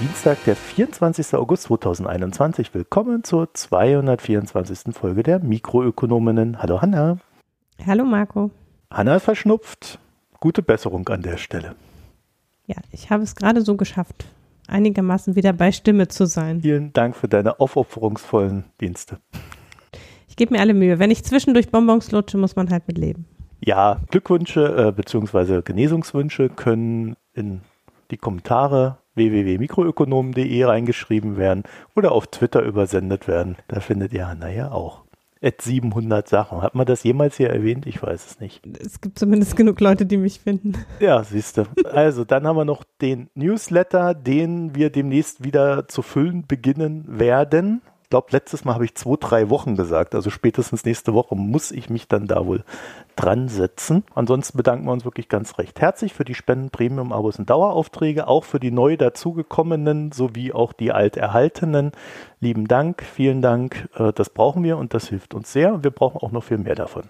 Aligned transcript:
Dienstag, 0.00 0.42
der 0.46 0.56
24. 0.56 1.34
August 1.34 1.64
2021. 1.64 2.72
Willkommen 2.72 3.22
zur 3.22 3.52
224. 3.52 4.94
Folge 4.94 5.22
der 5.22 5.40
Mikroökonominnen. 5.40 6.62
Hallo 6.62 6.80
Hanna. 6.80 7.18
Hallo 7.86 8.06
Marco. 8.06 8.50
Hanna 8.90 9.16
ist 9.16 9.24
verschnupft. 9.24 9.98
Gute 10.40 10.62
Besserung 10.62 11.06
an 11.10 11.20
der 11.20 11.36
Stelle. 11.36 11.74
Ja, 12.66 12.76
ich 12.92 13.10
habe 13.10 13.22
es 13.22 13.36
gerade 13.36 13.60
so 13.60 13.76
geschafft, 13.76 14.24
einigermaßen 14.68 15.36
wieder 15.36 15.52
bei 15.52 15.70
Stimme 15.70 16.08
zu 16.08 16.24
sein. 16.24 16.62
Vielen 16.62 16.94
Dank 16.94 17.14
für 17.14 17.28
deine 17.28 17.60
aufopferungsvollen 17.60 18.64
Dienste. 18.80 19.18
Ich 20.28 20.36
gebe 20.36 20.54
mir 20.54 20.60
alle 20.60 20.72
Mühe. 20.72 20.98
Wenn 20.98 21.10
ich 21.10 21.24
zwischendurch 21.24 21.70
Bonbons 21.70 22.10
lutsche, 22.10 22.38
muss 22.38 22.56
man 22.56 22.70
halt 22.70 22.88
mit 22.88 22.96
leben. 22.96 23.26
Ja, 23.62 24.00
Glückwünsche 24.10 24.88
äh, 24.88 24.92
bzw. 24.92 25.60
Genesungswünsche 25.60 26.48
können 26.48 27.16
in 27.34 27.60
die 28.10 28.16
Kommentare 28.16 28.96
www.mikroökonomen.de 29.14 30.64
reingeschrieben 30.64 31.36
werden 31.36 31.64
oder 31.94 32.12
auf 32.12 32.26
Twitter 32.28 32.62
übersendet 32.62 33.28
werden. 33.28 33.56
Da 33.68 33.80
findet 33.80 34.12
ihr 34.12 34.28
Hanna 34.28 34.50
ja 34.50 34.70
auch. 34.70 35.02
At 35.42 35.62
700 35.62 36.28
Sachen. 36.28 36.60
Hat 36.60 36.74
man 36.74 36.84
das 36.84 37.02
jemals 37.02 37.38
hier 37.38 37.48
erwähnt? 37.48 37.86
Ich 37.86 38.02
weiß 38.02 38.26
es 38.26 38.40
nicht. 38.40 38.62
Es 38.78 39.00
gibt 39.00 39.18
zumindest 39.18 39.56
genug 39.56 39.80
Leute, 39.80 40.04
die 40.04 40.18
mich 40.18 40.40
finden. 40.40 40.74
Ja, 41.00 41.24
siehst 41.24 41.56
du. 41.56 41.64
Also, 41.90 42.26
dann 42.26 42.46
haben 42.46 42.56
wir 42.56 42.66
noch 42.66 42.84
den 43.00 43.30
Newsletter, 43.34 44.12
den 44.12 44.74
wir 44.74 44.90
demnächst 44.90 45.42
wieder 45.42 45.88
zu 45.88 46.02
füllen 46.02 46.46
beginnen 46.46 47.06
werden 47.08 47.80
glaube, 48.10 48.28
letztes 48.32 48.64
Mal 48.64 48.74
habe 48.74 48.84
ich 48.84 48.96
zwei, 48.96 49.16
drei 49.18 49.48
Wochen 49.48 49.76
gesagt. 49.76 50.14
Also 50.14 50.28
spätestens 50.30 50.84
nächste 50.84 51.14
Woche 51.14 51.36
muss 51.36 51.70
ich 51.70 51.88
mich 51.88 52.08
dann 52.08 52.26
da 52.26 52.44
wohl 52.44 52.64
dran 53.16 53.48
setzen. 53.48 54.04
Ansonsten 54.14 54.56
bedanken 54.56 54.86
wir 54.86 54.92
uns 54.92 55.04
wirklich 55.04 55.28
ganz 55.28 55.58
recht 55.58 55.80
herzlich 55.80 56.12
für 56.12 56.24
die 56.24 56.34
Spenden, 56.34 56.70
Premium-Abos 56.70 57.38
und 57.38 57.48
Daueraufträge, 57.48 58.28
auch 58.28 58.44
für 58.44 58.60
die 58.60 58.72
neu 58.72 58.96
dazugekommenen 58.96 60.12
sowie 60.12 60.52
auch 60.52 60.72
die 60.72 60.92
alterhaltenen. 60.92 61.92
Lieben 62.40 62.68
Dank, 62.68 63.02
vielen 63.02 63.42
Dank. 63.42 63.88
Äh, 63.94 64.12
das 64.12 64.30
brauchen 64.30 64.64
wir 64.64 64.76
und 64.76 64.92
das 64.92 65.08
hilft 65.08 65.34
uns 65.34 65.52
sehr. 65.52 65.82
Wir 65.82 65.90
brauchen 65.90 66.20
auch 66.20 66.32
noch 66.32 66.44
viel 66.44 66.58
mehr 66.58 66.74
davon. 66.74 67.04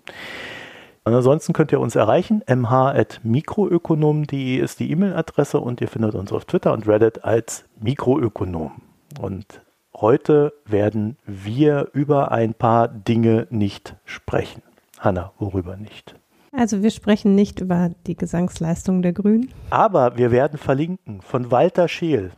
Und 1.05 1.15
ansonsten 1.15 1.55
könnt 1.55 1.73
ihr 1.73 1.81
uns 1.81 1.97
erreichen. 1.97 2.43
mh.mikroökonom.de 2.47 4.59
ist 4.59 4.81
die 4.81 4.91
E-Mail-Adresse 4.91 5.59
und 5.59 5.81
ihr 5.81 5.89
findet 5.89 6.15
uns 6.15 6.31
auf 6.31 6.45
Twitter 6.45 6.75
und 6.75 6.87
Reddit 6.87 7.25
als 7.25 7.65
Mikroökonom. 7.81 8.83
Und 9.19 9.63
Heute 10.01 10.55
werden 10.65 11.19
wir 11.27 11.91
über 11.93 12.33
ein 12.33 12.55
paar 12.55 12.89
Dinge 12.89 13.47
nicht 13.51 13.97
sprechen. 14.07 14.63
Hanna, 14.99 15.33
worüber 15.39 15.77
nicht? 15.77 16.15
Also 16.53 16.83
wir 16.83 16.91
sprechen 16.91 17.35
nicht 17.35 17.61
über 17.61 17.91
die 18.07 18.17
Gesangsleistung 18.17 19.03
der 19.03 19.13
Grünen. 19.13 19.53
Aber 19.69 20.17
wir 20.17 20.31
werden 20.31 20.59
verlinken 20.59 21.21
von 21.21 21.51
Walter 21.51 21.87
Scheel. 21.87 22.33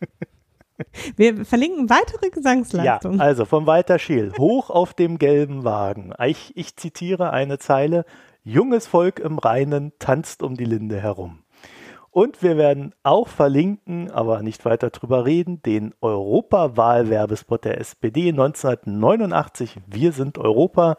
Wir 1.16 1.46
verlinken 1.46 1.88
weitere 1.88 2.30
Gesangsleistungen. 2.30 3.18
Ja, 3.18 3.24
also 3.24 3.44
von 3.44 3.64
Walter 3.64 4.00
Scheel. 4.00 4.32
Hoch 4.36 4.70
auf 4.70 4.92
dem 4.92 5.18
gelben 5.18 5.62
Wagen. 5.62 6.12
Ich, 6.26 6.56
ich 6.56 6.74
zitiere 6.76 7.30
eine 7.30 7.58
Zeile. 7.58 8.04
Junges 8.42 8.88
Volk 8.88 9.20
im 9.20 9.38
Rheinen 9.38 9.92
tanzt 10.00 10.42
um 10.42 10.56
die 10.56 10.64
Linde 10.64 11.00
herum. 11.00 11.43
Und 12.14 12.44
wir 12.44 12.56
werden 12.56 12.94
auch 13.02 13.26
verlinken, 13.26 14.08
aber 14.12 14.40
nicht 14.40 14.64
weiter 14.64 14.90
drüber 14.90 15.24
reden, 15.24 15.60
den 15.62 15.94
Europawahlwerbespot 16.00 17.64
der 17.64 17.80
SPD 17.80 18.28
1989. 18.28 19.80
Wir 19.88 20.12
sind 20.12 20.38
Europa. 20.38 20.96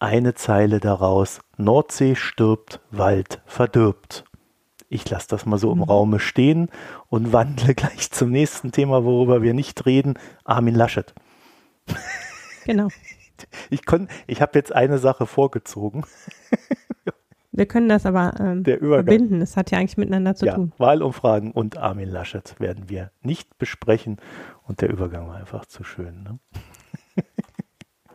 Eine 0.00 0.34
Zeile 0.34 0.80
daraus. 0.80 1.40
Nordsee 1.56 2.16
stirbt, 2.16 2.80
Wald 2.90 3.40
verdirbt. 3.46 4.24
Ich 4.88 5.08
lasse 5.08 5.28
das 5.28 5.46
mal 5.46 5.56
so 5.56 5.70
im 5.70 5.78
mhm. 5.78 5.84
Raume 5.84 6.18
stehen 6.18 6.68
und 7.06 7.32
wandle 7.32 7.74
gleich 7.76 8.10
zum 8.10 8.32
nächsten 8.32 8.72
Thema, 8.72 9.04
worüber 9.04 9.42
wir 9.42 9.54
nicht 9.54 9.86
reden. 9.86 10.18
Armin 10.42 10.74
Laschet. 10.74 11.14
Genau. 12.64 12.88
Ich, 13.70 13.80
ich 14.26 14.42
habe 14.42 14.58
jetzt 14.58 14.74
eine 14.74 14.98
Sache 14.98 15.24
vorgezogen. 15.24 16.04
Wir 17.52 17.66
können 17.66 17.88
das 17.88 18.06
aber 18.06 18.34
ähm, 18.38 18.64
verbinden. 18.64 19.42
Es 19.42 19.56
hat 19.56 19.70
ja 19.70 19.78
eigentlich 19.78 19.96
miteinander 19.96 20.36
zu 20.36 20.46
ja, 20.46 20.54
tun. 20.54 20.72
Wahlumfragen 20.78 21.50
und 21.50 21.78
Armin 21.78 22.08
Laschet 22.08 22.54
werden 22.60 22.88
wir 22.88 23.10
nicht 23.22 23.58
besprechen. 23.58 24.18
Und 24.62 24.80
der 24.80 24.90
Übergang 24.90 25.26
war 25.26 25.36
einfach 25.36 25.66
zu 25.66 25.82
schön. 25.82 26.22
Ne? 26.22 26.38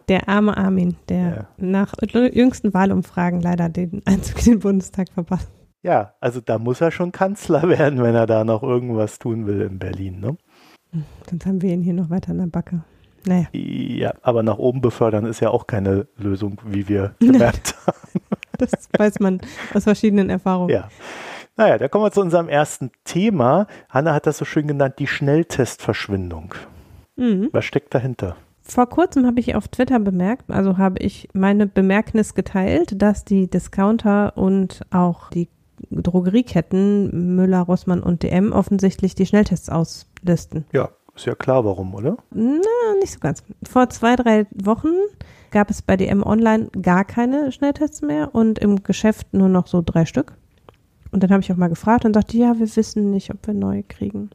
Der 0.08 0.30
arme 0.30 0.56
Armin, 0.56 0.96
der 1.10 1.18
ja. 1.18 1.48
nach 1.58 1.96
jüngsten 2.04 2.76
Wahlumfragen 2.76 3.42
leider 3.42 3.70
den 3.70 4.04
Einzug 4.06 4.46
in 4.46 4.54
den 4.54 4.60
Bundestag 4.60 5.10
verpasst. 5.10 5.50
Ja, 5.82 6.14
also 6.20 6.42
da 6.42 6.60
muss 6.60 6.82
er 6.82 6.92
schon 6.92 7.12
Kanzler 7.12 7.64
werden, 7.70 8.02
wenn 8.02 8.16
er 8.16 8.28
da 8.28 8.44
noch 8.44 8.64
irgendwas 8.64 9.20
tun 9.20 9.48
will 9.48 9.62
in 9.62 9.80
Berlin. 9.80 10.20
Ne? 10.20 10.38
Sonst 11.30 11.46
haben 11.46 11.62
wir 11.62 11.74
ihn 11.74 11.82
hier 11.82 11.94
noch 11.94 12.10
weiter 12.10 12.32
an 12.32 12.38
der 12.38 12.48
Backe. 12.48 12.84
Naja. 13.26 13.48
Ja, 13.54 14.14
aber 14.22 14.44
nach 14.44 14.60
oben 14.60 14.82
befördern 14.82 15.26
ist 15.26 15.40
ja 15.40 15.50
auch 15.50 15.66
keine 15.66 16.08
Lösung, 16.16 16.62
wie 16.64 16.88
wir 16.88 17.16
gemerkt 17.20 17.76
haben. 17.88 18.22
Das 18.66 18.90
weiß 18.98 19.20
man 19.20 19.42
aus 19.74 19.84
verschiedenen 19.84 20.30
Erfahrungen. 20.30 20.70
Ja. 20.70 20.90
Naja, 21.58 21.78
da 21.78 21.88
kommen 21.88 22.04
wir 22.04 22.12
zu 22.12 22.22
unserem 22.22 22.50
ersten 22.50 22.92
Thema. 23.06 23.68
Hanna 23.90 24.14
hat 24.14 24.28
das 24.28 24.38
so 24.38 24.46
schön 24.46 24.68
genannt, 24.68 24.96
die 25.00 25.08
Schnelltestverschwindung. 25.08 26.54
Mhm. 27.16 27.50
Was 27.54 27.64
steckt 27.66 27.94
dahinter? 27.94 28.36
Vor 28.62 28.90
kurzem 28.90 29.26
habe 29.26 29.40
ich 29.40 29.56
auf 29.56 29.68
Twitter 29.68 30.00
bemerkt, 30.00 30.50
also 30.50 30.78
habe 30.80 30.98
ich 31.00 31.30
meine 31.34 31.68
Bemerknis 31.68 32.34
geteilt, 32.34 33.00
dass 33.00 33.24
die 33.24 33.48
Discounter 33.48 34.34
und 34.36 34.82
auch 34.90 35.30
die 35.30 35.50
Drogerieketten 35.92 37.36
Müller, 37.36 37.62
Rossmann 37.62 38.02
und 38.02 38.24
DM 38.24 38.52
offensichtlich 38.52 39.14
die 39.14 39.28
Schnelltests 39.28 39.70
auslisten. 39.70 40.66
Ja, 40.74 40.90
ist 41.16 41.26
ja 41.26 41.36
klar, 41.36 41.64
warum, 41.64 41.94
oder? 41.94 42.18
Na, 42.32 42.60
nicht 43.00 43.14
so 43.14 43.20
ganz. 43.20 43.44
Vor 43.64 43.90
zwei, 43.90 44.16
drei 44.16 44.48
Wochen 44.52 44.94
gab 45.56 45.70
es 45.70 45.82
bei 45.82 45.96
DM 45.96 46.22
Online 46.22 46.68
gar 46.82 47.06
keine 47.06 47.50
Schnelltests 47.50 48.02
mehr 48.02 48.36
und 48.36 48.60
im 48.60 48.84
Geschäft 48.84 49.34
nur 49.34 49.48
noch 49.48 49.68
so 49.68 49.82
drei 49.82 50.06
Stück. 50.06 50.34
Und 51.12 51.24
dann 51.24 51.32
habe 51.32 51.42
ich 51.42 51.50
auch 51.50 51.56
mal 51.56 51.70
gefragt 51.70 52.04
und 52.04 52.14
sagte, 52.14 52.36
ja, 52.36 52.60
wir 52.60 52.76
wissen 52.76 53.10
nicht, 53.10 53.32
ob 53.34 53.48
wir 53.48 53.54
neue 53.54 53.84
kriegen. 53.84 54.32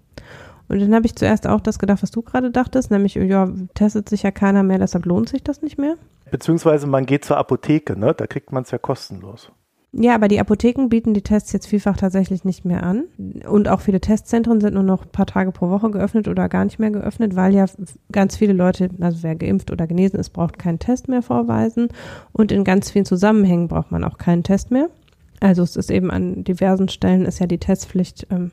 Und 0.69 0.81
dann 0.81 0.95
habe 0.95 1.05
ich 1.05 1.15
zuerst 1.15 1.47
auch 1.47 1.61
das 1.61 1.79
gedacht, 1.79 2.03
was 2.03 2.11
du 2.11 2.23
gerade 2.23 2.51
dachtest, 2.51 2.91
nämlich, 2.91 3.17
ja, 3.17 3.51
testet 3.75 4.09
sich 4.09 4.23
ja 4.23 4.31
keiner 4.31 4.63
mehr, 4.63 4.79
deshalb 4.79 5.05
lohnt 5.05 5.29
sich 5.29 5.45
das 5.45 5.61
nicht 5.61 5.77
mehr. 5.77 5.97
Beziehungsweise 6.31 6.87
man 6.87 7.05
geht 7.05 7.27
zur 7.27 7.37
Apotheke, 7.37 7.99
ne? 7.99 8.15
Da 8.15 8.27
kriegt 8.27 8.51
man 8.51 8.63
es 8.63 8.71
ja 8.71 8.79
kostenlos. 8.79 9.53
Ja, 9.93 10.15
aber 10.15 10.29
die 10.29 10.39
Apotheken 10.39 10.89
bieten 10.89 11.15
die 11.15 11.23
Tests 11.23 11.53
jetzt 11.53 11.67
vielfach 11.67 11.97
tatsächlich 11.97 12.45
nicht 12.45 12.65
mehr 12.65 12.85
an. 12.85 13.05
Und 13.49 13.69
auch 13.69 13.81
viele 13.81 14.01
Testzentren 14.01 14.61
sind 14.61 14.75
nur 14.75 14.85
noch 14.85 15.05
ein 15.05 15.11
paar 15.11 15.27
Tage 15.27 15.51
pro 15.51 15.69
Woche 15.69 15.91
geöffnet 15.91 16.29
oder 16.29 16.49
gar 16.49 16.65
nicht 16.65 16.79
mehr 16.79 16.93
geöffnet, 16.93 17.35
weil 17.35 17.55
ja 17.55 17.67
ganz 18.13 18.37
viele 18.37 18.53
Leute, 18.53 18.89
also 19.01 19.23
wer 19.23 19.35
geimpft 19.35 19.73
oder 19.73 19.89
genesen 19.89 20.21
ist, 20.21 20.31
braucht 20.31 20.61
keinen 20.61 20.79
Test 20.79 21.09
mehr 21.09 21.23
vorweisen. 21.23 21.89
Und 22.33 22.53
in 22.53 22.63
ganz 22.63 22.91
vielen 22.91 23.05
Zusammenhängen 23.05 23.67
braucht 23.67 23.91
man 23.91 24.05
auch 24.05 24.17
keinen 24.17 24.45
Test 24.45 24.71
mehr. 24.71 24.91
Also 25.41 25.63
es 25.63 25.75
ist 25.75 25.91
eben 25.91 26.11
an 26.13 26.45
diversen 26.45 26.89
Stellen 26.89 27.25
ist 27.25 27.41
ja 27.41 27.47
die 27.47 27.59
Testpflicht 27.59 28.29
ähm, 28.31 28.53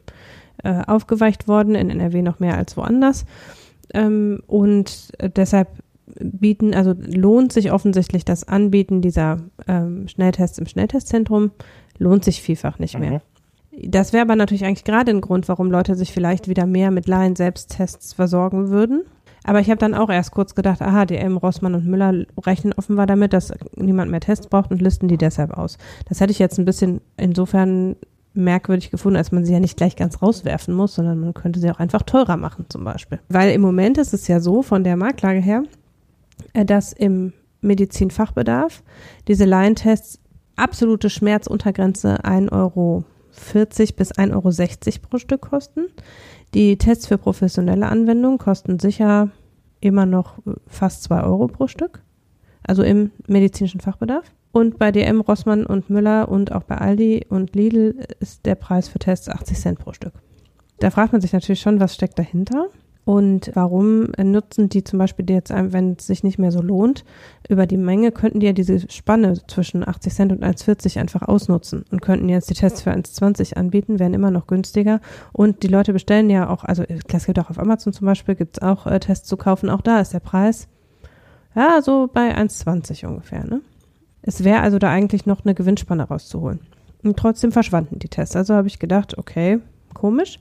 äh, 0.64 0.82
aufgeweicht 0.88 1.48
worden, 1.48 1.76
in 1.76 1.92
NRW 1.92 2.24
noch 2.24 2.40
mehr 2.40 2.58
als 2.58 2.78
woanders. 2.78 3.26
Ähm, 3.94 4.42
und 4.48 5.10
äh, 5.20 5.30
deshalb 5.30 5.68
bieten, 6.20 6.74
also 6.74 6.94
lohnt 6.98 7.52
sich 7.52 7.72
offensichtlich 7.72 8.26
das 8.26 8.48
Anbieten 8.48 9.02
dieser 9.02 9.38
ähm, 9.68 10.08
Schnelltests 10.08 10.58
im 10.58 10.66
Schnelltestzentrum, 10.66 11.52
lohnt 11.98 12.24
sich 12.24 12.42
vielfach 12.42 12.80
nicht 12.80 12.98
mehr. 12.98 13.12
Mhm. 13.12 13.22
Das 13.92 14.12
wäre 14.12 14.24
aber 14.24 14.36
natürlich 14.36 14.66
eigentlich 14.66 14.86
gerade 14.86 15.12
ein 15.12 15.22
Grund, 15.22 15.48
warum 15.48 15.70
Leute 15.70 15.96
sich 15.96 16.12
vielleicht 16.12 16.48
wieder 16.48 16.66
mehr 16.66 16.90
mit 16.90 17.08
Laien-Selbsttests 17.08 18.14
versorgen 18.14 18.70
würden. 18.70 19.04
Aber 19.44 19.60
ich 19.60 19.70
habe 19.70 19.78
dann 19.78 19.94
auch 19.94 20.10
erst 20.10 20.32
kurz 20.32 20.56
gedacht, 20.56 20.82
aha, 20.82 21.06
DM, 21.06 21.38
Rossmann 21.38 21.76
und 21.76 21.86
Müller 21.86 22.26
rechnen 22.46 22.74
offenbar 22.74 23.06
damit, 23.06 23.34
dass 23.34 23.54
niemand 23.76 24.12
mehr 24.12 24.20
Tests 24.20 24.48
braucht 24.48 24.72
und 24.72 24.82
listen 24.82 25.08
die 25.08 25.18
deshalb 25.18 25.52
aus. 25.52 25.78
Das 26.10 26.20
hätte 26.20 26.32
ich 26.32 26.40
jetzt 26.40 26.58
ein 26.58 26.66
bisschen 26.66 27.02
insofern 27.16 27.96
merkwürdig 28.34 28.92
gefunden, 28.92 29.18
als 29.18 29.32
man 29.32 29.46
sie 29.46 29.54
ja 29.54 29.60
nicht 29.60 29.78
gleich 29.78 29.96
ganz 29.96 30.22
rauswerfen 30.22 30.74
muss, 30.74 30.96
sondern 30.96 31.20
man 31.20 31.34
könnte 31.34 31.60
sie 31.60 31.72
auch 31.72 31.80
einfach 31.80 32.04
teurer 32.04 32.38
machen 32.38 32.66
zum 32.70 32.84
Beispiel. 32.84 33.20
Weil 33.30 33.52
im 33.52 33.62
Moment 33.62 33.98
ist 33.98 34.14
es 34.14 34.28
ja 34.28 34.40
so 34.40 34.62
von 34.62 34.84
der 34.84 34.96
Marktlage 34.96 35.40
her, 35.40 35.64
dass 36.66 36.94
im 36.94 37.34
Medizinfachbedarf 37.62 38.84
diese 39.28 39.46
Laientests 39.46 40.20
absolute 40.56 41.10
Schmerzuntergrenze 41.10 42.24
1,40 42.24 42.52
Euro 42.52 43.04
bis 43.96 44.14
1,60 44.14 44.32
Euro 44.34 45.08
pro 45.10 45.18
Stück 45.18 45.42
kosten. 45.42 45.86
Die 46.54 46.78
Tests 46.78 47.08
für 47.08 47.18
professionelle 47.18 47.88
Anwendung 47.88 48.38
kosten 48.38 48.80
sicher 48.80 49.30
immer 49.80 50.06
noch 50.06 50.40
fast 50.68 51.04
2 51.04 51.24
Euro 51.24 51.48
pro 51.48 51.68
Stück, 51.68 52.02
also 52.64 52.84
im 52.84 53.12
medizinischen 53.28 53.82
Fachbedarf. 53.82 54.32
Und 54.52 54.80
bei 54.80 54.92
DM, 54.92 55.22
Rossmann 55.22 55.66
und 55.66 55.90
Müller 55.90 56.30
und 56.30 56.52
auch 56.52 56.64
bei 56.64 56.78
Aldi 56.78 57.28
und 57.30 57.56
Lidl 57.56 57.96
ist 58.20 58.46
der 58.46 58.56
Preis 58.56 58.88
für 58.88 58.98
Tests 58.98 59.30
80 59.30 59.60
Cent 59.60 59.80
pro 59.80 59.94
Stück. 59.94 60.14
Da 60.80 60.90
fragt 60.90 61.12
man 61.12 61.22
sich 61.22 61.34
natürlich 61.34 61.60
schon, 61.60 61.80
was 61.80 61.94
steckt 61.94 62.18
dahinter. 62.18 62.68
Und 63.08 63.52
warum 63.54 64.12
nutzen 64.22 64.68
die 64.68 64.84
zum 64.84 65.00
Beispiel 65.00 65.30
jetzt, 65.30 65.50
wenn 65.50 65.94
es 65.94 66.08
sich 66.08 66.26
nicht 66.26 66.40
mehr 66.40 66.52
so 66.52 66.62
lohnt, 66.62 67.06
über 67.48 67.66
die 67.66 67.78
Menge, 67.78 68.12
könnten 68.12 68.42
die 68.42 68.48
ja 68.48 68.52
diese 68.52 68.92
Spanne 68.92 69.36
zwischen 69.48 69.88
80 69.88 70.14
Cent 70.14 70.32
und 70.34 70.44
1,40 70.44 71.00
einfach 71.00 71.22
ausnutzen 71.22 71.86
und 71.90 72.02
könnten 72.02 72.28
jetzt 72.28 72.50
die 72.50 72.54
Tests 72.54 72.82
für 72.82 72.92
1,20 72.92 73.54
anbieten, 73.54 74.00
wären 74.00 74.14
immer 74.14 74.30
noch 74.30 74.46
günstiger. 74.46 75.00
Und 75.32 75.64
die 75.64 75.70
Leute 75.70 75.94
bestellen 75.94 76.30
ja 76.30 76.50
auch, 76.50 76.66
also 76.66 76.84
das 77.08 77.28
gibt 77.28 77.40
auch 77.40 77.50
auf 77.50 77.60
Amazon 77.60 77.94
zum 77.94 78.08
Beispiel, 78.08 78.36
gibt 78.36 78.58
es 78.58 78.62
auch 78.62 78.86
äh, 78.86 79.00
Tests 79.00 79.30
zu 79.30 79.38
kaufen. 79.38 79.70
Auch 79.70 79.80
da 79.80 80.02
ist 80.02 80.14
der 80.14 80.20
Preis, 80.20 80.68
ja, 81.56 81.82
so 81.82 82.10
bei 82.14 82.36
1,20 82.38 83.06
ungefähr. 83.06 83.46
Ne? 83.46 83.62
Es 84.22 84.44
wäre 84.44 84.60
also 84.60 84.80
da 84.80 84.90
eigentlich 84.90 85.26
noch 85.26 85.46
eine 85.46 85.56
Gewinnspanne 85.56 86.04
rauszuholen. 86.04 86.60
Und 87.06 87.16
trotzdem 87.16 87.54
verschwanden 87.54 88.00
die 88.00 88.10
Tests. 88.10 88.36
Also 88.36 88.54
habe 88.54 88.68
ich 88.68 88.80
gedacht, 88.80 89.18
okay, 89.18 89.62
komisch. 89.98 90.40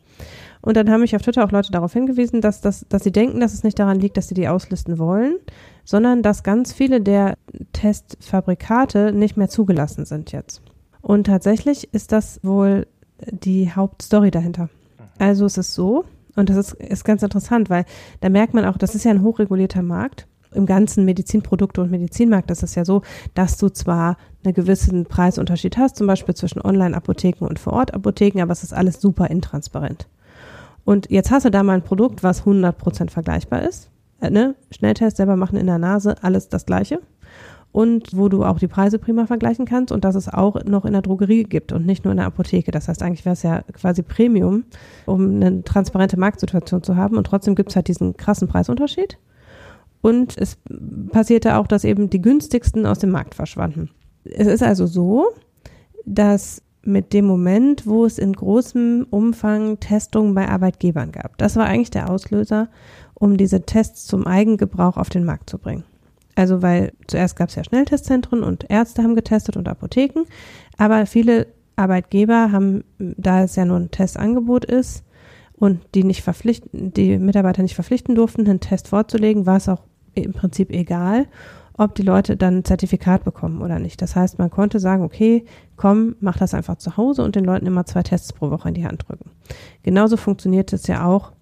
Und 0.62 0.76
dann 0.76 0.90
haben 0.90 1.00
mich 1.00 1.14
auf 1.14 1.22
Twitter 1.22 1.44
auch 1.44 1.52
Leute 1.52 1.70
darauf 1.70 1.92
hingewiesen, 1.92 2.40
dass, 2.40 2.60
dass, 2.60 2.86
dass 2.88 3.04
sie 3.04 3.12
denken, 3.12 3.40
dass 3.40 3.54
es 3.54 3.62
nicht 3.62 3.78
daran 3.78 4.00
liegt, 4.00 4.16
dass 4.16 4.28
sie 4.28 4.34
die 4.34 4.48
auslisten 4.48 4.98
wollen, 4.98 5.36
sondern 5.84 6.22
dass 6.22 6.42
ganz 6.42 6.72
viele 6.72 7.00
der 7.00 7.36
Testfabrikate 7.72 9.12
nicht 9.12 9.36
mehr 9.36 9.48
zugelassen 9.48 10.04
sind 10.04 10.32
jetzt. 10.32 10.62
Und 11.02 11.28
tatsächlich 11.28 11.92
ist 11.94 12.10
das 12.10 12.40
wohl 12.42 12.86
die 13.30 13.70
Hauptstory 13.70 14.30
dahinter. 14.30 14.68
Also 15.18 15.46
es 15.46 15.56
ist 15.56 15.74
so, 15.74 16.04
und 16.34 16.50
das 16.50 16.56
ist, 16.56 16.72
ist 16.74 17.04
ganz 17.04 17.22
interessant, 17.22 17.70
weil 17.70 17.84
da 18.20 18.28
merkt 18.28 18.54
man 18.54 18.64
auch, 18.64 18.76
das 18.76 18.94
ist 18.94 19.04
ja 19.04 19.10
ein 19.10 19.22
hochregulierter 19.22 19.82
Markt 19.82 20.26
im 20.56 20.66
ganzen 20.66 21.04
Medizinprodukte- 21.04 21.80
und 21.80 21.90
Medizinmarkt 21.90 22.50
ist 22.50 22.62
es 22.62 22.74
ja 22.74 22.84
so, 22.84 23.02
dass 23.34 23.56
du 23.56 23.68
zwar 23.68 24.16
einen 24.44 24.54
gewissen 24.54 25.06
Preisunterschied 25.06 25.76
hast, 25.76 25.96
zum 25.96 26.06
Beispiel 26.06 26.34
zwischen 26.34 26.60
Online-Apotheken 26.60 27.46
und 27.46 27.58
Vor-Ort-Apotheken, 27.58 28.42
aber 28.42 28.52
es 28.52 28.62
ist 28.62 28.72
alles 28.72 29.00
super 29.00 29.30
intransparent. 29.30 30.08
Und 30.84 31.10
jetzt 31.10 31.30
hast 31.30 31.44
du 31.44 31.50
da 31.50 31.62
mal 31.62 31.74
ein 31.74 31.82
Produkt, 31.82 32.22
was 32.22 32.44
100% 32.44 33.10
vergleichbar 33.10 33.62
ist. 33.62 33.90
Äh, 34.20 34.30
ne? 34.30 34.54
Schnelltest 34.70 35.16
selber 35.16 35.36
machen 35.36 35.58
in 35.58 35.66
der 35.66 35.78
Nase, 35.78 36.22
alles 36.22 36.48
das 36.48 36.64
Gleiche. 36.64 37.00
Und 37.72 38.16
wo 38.16 38.30
du 38.30 38.44
auch 38.44 38.58
die 38.58 38.68
Preise 38.68 38.98
prima 38.98 39.26
vergleichen 39.26 39.66
kannst 39.66 39.92
und 39.92 40.04
dass 40.04 40.14
es 40.14 40.32
auch 40.32 40.64
noch 40.64 40.86
in 40.86 40.92
der 40.92 41.02
Drogerie 41.02 41.42
gibt 41.42 41.72
und 41.72 41.84
nicht 41.84 42.04
nur 42.04 42.12
in 42.12 42.16
der 42.16 42.26
Apotheke. 42.26 42.70
Das 42.70 42.88
heißt, 42.88 43.02
eigentlich 43.02 43.26
wäre 43.26 43.34
es 43.34 43.42
ja 43.42 43.62
quasi 43.72 44.02
Premium, 44.02 44.64
um 45.04 45.36
eine 45.36 45.62
transparente 45.62 46.18
Marktsituation 46.18 46.82
zu 46.82 46.96
haben. 46.96 47.18
Und 47.18 47.26
trotzdem 47.26 47.54
gibt 47.54 47.70
es 47.70 47.76
halt 47.76 47.88
diesen 47.88 48.16
krassen 48.16 48.48
Preisunterschied. 48.48 49.18
Und 50.06 50.38
es 50.38 50.56
passierte 51.10 51.56
auch, 51.56 51.66
dass 51.66 51.82
eben 51.82 52.10
die 52.10 52.22
günstigsten 52.22 52.86
aus 52.86 53.00
dem 53.00 53.10
Markt 53.10 53.34
verschwanden. 53.34 53.90
Es 54.22 54.46
ist 54.46 54.62
also 54.62 54.86
so, 54.86 55.26
dass 56.04 56.62
mit 56.82 57.12
dem 57.12 57.24
Moment, 57.24 57.88
wo 57.88 58.04
es 58.04 58.16
in 58.16 58.32
großem 58.32 59.08
Umfang 59.10 59.80
Testungen 59.80 60.32
bei 60.32 60.48
Arbeitgebern 60.48 61.10
gab, 61.10 61.36
das 61.38 61.56
war 61.56 61.66
eigentlich 61.66 61.90
der 61.90 62.08
Auslöser, 62.08 62.68
um 63.14 63.36
diese 63.36 63.62
Tests 63.62 64.06
zum 64.06 64.28
Eigengebrauch 64.28 64.96
auf 64.96 65.08
den 65.08 65.24
Markt 65.24 65.50
zu 65.50 65.58
bringen. 65.58 65.82
Also 66.36 66.62
weil 66.62 66.92
zuerst 67.08 67.34
gab 67.34 67.48
es 67.48 67.56
ja 67.56 67.64
Schnelltestzentren 67.64 68.44
und 68.44 68.70
Ärzte 68.70 69.02
haben 69.02 69.16
getestet 69.16 69.56
und 69.56 69.66
Apotheken, 69.66 70.22
aber 70.78 71.06
viele 71.06 71.48
Arbeitgeber 71.74 72.52
haben, 72.52 72.84
da 73.00 73.42
es 73.42 73.56
ja 73.56 73.64
nur 73.64 73.78
ein 73.78 73.90
Testangebot 73.90 74.66
ist 74.66 75.02
und 75.56 75.80
die 75.96 76.04
nicht 76.04 76.22
verpflichten, 76.22 76.92
die 76.92 77.18
Mitarbeiter 77.18 77.62
nicht 77.62 77.74
verpflichten 77.74 78.14
durften, 78.14 78.46
einen 78.46 78.60
Test 78.60 78.86
vorzulegen, 78.86 79.46
war 79.46 79.56
es 79.56 79.68
auch 79.68 79.82
im 80.24 80.32
Prinzip 80.32 80.70
egal, 80.70 81.26
ob 81.78 81.94
die 81.94 82.02
Leute 82.02 82.36
dann 82.36 82.58
ein 82.58 82.64
Zertifikat 82.64 83.24
bekommen 83.24 83.60
oder 83.60 83.78
nicht. 83.78 84.00
Das 84.00 84.16
heißt, 84.16 84.38
man 84.38 84.50
konnte 84.50 84.80
sagen, 84.80 85.02
okay, 85.02 85.44
komm, 85.76 86.16
mach 86.20 86.38
das 86.38 86.54
einfach 86.54 86.76
zu 86.76 86.96
Hause 86.96 87.22
und 87.22 87.36
den 87.36 87.44
Leuten 87.44 87.66
immer 87.66 87.84
zwei 87.84 88.02
Tests 88.02 88.32
pro 88.32 88.50
Woche 88.50 88.68
in 88.68 88.74
die 88.74 88.86
Hand 88.86 89.06
drücken. 89.06 89.30
Genauso 89.82 90.16
funktioniert 90.16 90.72
es 90.72 90.86
ja 90.86 91.04
auch, 91.04 91.32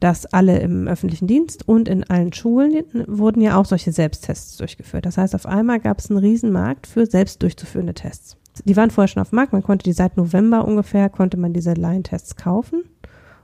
dass 0.00 0.26
alle 0.26 0.58
im 0.58 0.88
öffentlichen 0.88 1.26
Dienst 1.26 1.66
und 1.68 1.88
in 1.88 2.04
allen 2.04 2.32
Schulen 2.32 2.84
wurden 3.06 3.40
ja 3.40 3.56
auch 3.56 3.64
solche 3.64 3.92
Selbsttests 3.92 4.56
durchgeführt. 4.58 5.06
Das 5.06 5.16
heißt, 5.16 5.34
auf 5.34 5.46
einmal 5.46 5.80
gab 5.80 5.98
es 5.98 6.10
einen 6.10 6.18
Riesenmarkt 6.18 6.86
für 6.86 7.06
selbst 7.06 7.42
durchzuführende 7.42 7.94
Tests. 7.94 8.36
Die 8.64 8.76
waren 8.76 8.90
vorher 8.90 9.08
schon 9.08 9.22
auf 9.22 9.30
dem 9.30 9.36
Markt, 9.36 9.52
man 9.52 9.62
konnte 9.62 9.84
die 9.84 9.92
seit 9.92 10.16
November 10.16 10.66
ungefähr, 10.66 11.08
konnte 11.08 11.36
man 11.36 11.52
diese 11.52 11.74
Line-Tests 11.74 12.36
kaufen 12.36 12.84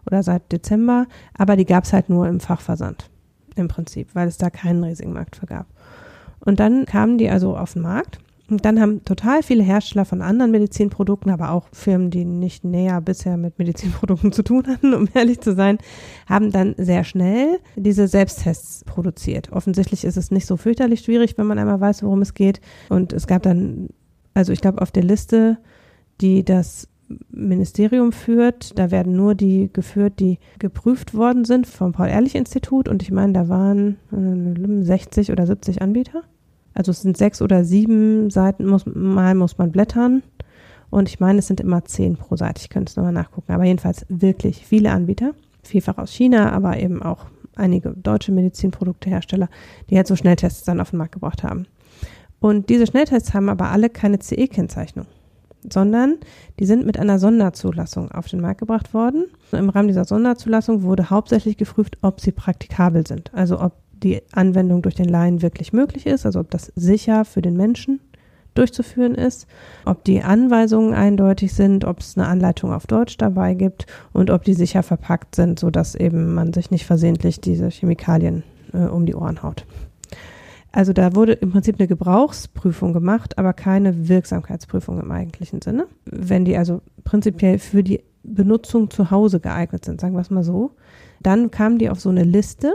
oder 0.06 0.22
seit 0.22 0.50
Dezember, 0.52 1.06
aber 1.36 1.56
die 1.56 1.66
gab 1.66 1.84
es 1.84 1.92
halt 1.92 2.08
nur 2.08 2.26
im 2.28 2.40
Fachversand 2.40 3.10
im 3.56 3.69
Prinzip, 3.69 4.14
weil 4.14 4.28
es 4.28 4.38
da 4.38 4.50
keinen 4.50 4.84
riesigen 4.84 5.12
Markt 5.12 5.37
für 5.37 5.46
gab. 5.46 5.66
Und 6.40 6.60
dann 6.60 6.87
kamen 6.87 7.19
die 7.19 7.31
also 7.31 7.56
auf 7.56 7.75
den 7.75 7.82
Markt. 7.82 8.19
Und 8.50 8.66
dann 8.66 8.81
haben 8.81 9.02
total 9.04 9.43
viele 9.43 9.62
Hersteller 9.62 10.04
von 10.04 10.20
anderen 10.20 10.50
Medizinprodukten, 10.50 11.32
aber 11.32 11.52
auch 11.52 11.69
Firmen, 11.72 12.10
die 12.10 12.26
nicht 12.26 12.64
näher 12.64 13.00
bisher 13.00 13.38
mit 13.38 13.58
Medizinprodukten 13.58 14.31
zu 14.32 14.43
tun 14.43 14.66
hatten, 14.66 14.93
um 14.93 15.08
ehrlich 15.14 15.40
zu 15.40 15.54
sein, 15.54 15.78
haben 16.28 16.52
dann 16.52 16.75
sehr 16.76 17.04
schnell 17.04 17.60
diese 17.76 18.08
Selbsttests 18.08 18.84
produziert. 18.84 19.52
Offensichtlich 19.52 20.05
ist 20.05 20.19
es 20.19 20.31
nicht 20.31 20.46
so 20.46 20.58
fürchterlich 20.58 21.00
schwierig, 21.00 21.38
wenn 21.38 21.46
man 21.46 21.58
einmal 21.58 21.81
weiß, 21.81 22.02
worum 22.02 22.20
es 22.20 22.34
geht. 22.34 22.60
Und 22.90 23.14
es 23.14 23.26
gab 23.26 23.43
dann, 23.43 23.88
also 24.34 24.52
ich 24.52 24.60
glaube, 24.60 24.82
auf 24.82 24.90
der 24.90 25.05
Liste, 25.05 25.56
die 26.20 26.44
das 26.44 26.88
Ministerium 27.30 28.12
führt. 28.12 28.78
Da 28.78 28.90
werden 28.90 29.16
nur 29.16 29.34
die 29.34 29.70
geführt, 29.72 30.20
die 30.20 30.38
geprüft 30.58 31.14
worden 31.14 31.44
sind 31.44 31.66
vom 31.66 31.92
Paul-Ehrlich-Institut. 31.92 32.88
Und 32.88 33.02
ich 33.02 33.10
meine, 33.10 33.32
da 33.32 33.48
waren 33.48 33.96
60 34.84 35.28
äh, 35.28 35.32
oder 35.32 35.46
70 35.46 35.82
Anbieter. 35.82 36.22
Also 36.74 36.90
es 36.90 37.02
sind 37.02 37.16
sechs 37.16 37.42
oder 37.42 37.64
sieben 37.64 38.30
Seiten, 38.30 38.66
muss, 38.66 38.86
mal 38.86 39.34
muss 39.34 39.58
man 39.58 39.72
blättern. 39.72 40.22
Und 40.90 41.08
ich 41.08 41.20
meine, 41.20 41.38
es 41.38 41.46
sind 41.46 41.60
immer 41.60 41.84
zehn 41.84 42.16
pro 42.16 42.36
Seite. 42.36 42.60
Ich 42.62 42.70
könnte 42.70 42.90
es 42.90 42.96
nochmal 42.96 43.12
nachgucken. 43.12 43.52
Aber 43.52 43.64
jedenfalls 43.64 44.06
wirklich 44.08 44.66
viele 44.66 44.90
Anbieter. 44.90 45.32
Vielfach 45.62 45.98
aus 45.98 46.12
China, 46.12 46.52
aber 46.52 46.78
eben 46.78 47.02
auch 47.02 47.26
einige 47.54 47.90
deutsche 47.90 48.32
Medizinproduktehersteller, 48.32 49.48
die 49.88 49.96
halt 49.96 50.06
so 50.06 50.16
Schnelltests 50.16 50.64
dann 50.64 50.80
auf 50.80 50.90
den 50.90 50.98
Markt 50.98 51.12
gebracht 51.12 51.42
haben. 51.42 51.66
Und 52.40 52.68
diese 52.70 52.86
Schnelltests 52.86 53.34
haben 53.34 53.48
aber 53.48 53.70
alle 53.70 53.88
keine 53.88 54.18
CE-Kennzeichnung 54.18 55.06
sondern 55.70 56.16
die 56.58 56.66
sind 56.66 56.86
mit 56.86 56.98
einer 56.98 57.18
Sonderzulassung 57.18 58.10
auf 58.10 58.28
den 58.28 58.40
Markt 58.40 58.60
gebracht 58.60 58.94
worden. 58.94 59.26
Im 59.52 59.68
Rahmen 59.68 59.88
dieser 59.88 60.04
Sonderzulassung 60.04 60.82
wurde 60.82 61.10
hauptsächlich 61.10 61.56
geprüft, 61.56 61.98
ob 62.02 62.20
sie 62.20 62.32
praktikabel 62.32 63.06
sind, 63.06 63.32
also 63.34 63.60
ob 63.60 63.74
die 63.92 64.20
Anwendung 64.32 64.82
durch 64.82 64.94
den 64.94 65.08
Laien 65.08 65.42
wirklich 65.42 65.72
möglich 65.72 66.06
ist, 66.06 66.26
also 66.26 66.40
ob 66.40 66.50
das 66.50 66.72
sicher 66.74 67.24
für 67.24 67.42
den 67.42 67.56
Menschen 67.56 68.00
durchzuführen 68.54 69.14
ist, 69.14 69.46
ob 69.84 70.04
die 70.04 70.22
Anweisungen 70.22 70.94
eindeutig 70.94 71.54
sind, 71.54 71.84
ob 71.84 72.00
es 72.00 72.19
eine 72.19 72.26
Anleitung 72.26 72.72
auf 72.72 72.86
Deutsch 72.86 73.16
dabei 73.16 73.54
gibt 73.54 73.86
und 74.12 74.31
ob 74.31 74.44
die 74.44 74.54
sicher 74.54 74.82
verpackt 74.82 75.36
sind, 75.36 75.58
sodass 75.58 75.94
eben 75.94 76.34
man 76.34 76.52
sich 76.52 76.70
nicht 76.70 76.84
versehentlich 76.84 77.40
diese 77.40 77.69
Chemikalien 77.69 78.42
äh, 78.74 78.78
um 78.78 79.06
die 79.06 79.14
Ohren 79.14 79.42
haut. 79.42 79.64
Also 80.72 80.94
da 80.94 81.14
wurde 81.14 81.34
im 81.34 81.52
Prinzip 81.52 81.79
eine 81.79 81.86
Gebrauchsprüfung 81.86 82.94
gemacht, 82.94 83.36
aber 83.38 83.52
keine 83.52 84.08
Wirksamkeitsprüfung 84.08 85.00
im 85.00 85.12
eigentlichen 85.12 85.60
Sinne. 85.60 85.86
Wenn 86.06 86.46
die 86.46 86.56
also 86.56 86.81
prinzipiell 87.05 87.58
für 87.58 87.82
die 87.82 88.02
Benutzung 88.22 88.91
zu 88.91 89.10
Hause 89.10 89.38
geeignet 89.38 89.84
sind, 89.84 90.00
sagen 90.00 90.14
wir 90.14 90.20
es 90.20 90.31
mal 90.31 90.44
so, 90.44 90.72
dann 91.20 91.50
kamen 91.50 91.79
die 91.79 91.91
auf 91.91 92.00
so 92.00 92.08
eine 92.08 92.24
Liste 92.24 92.74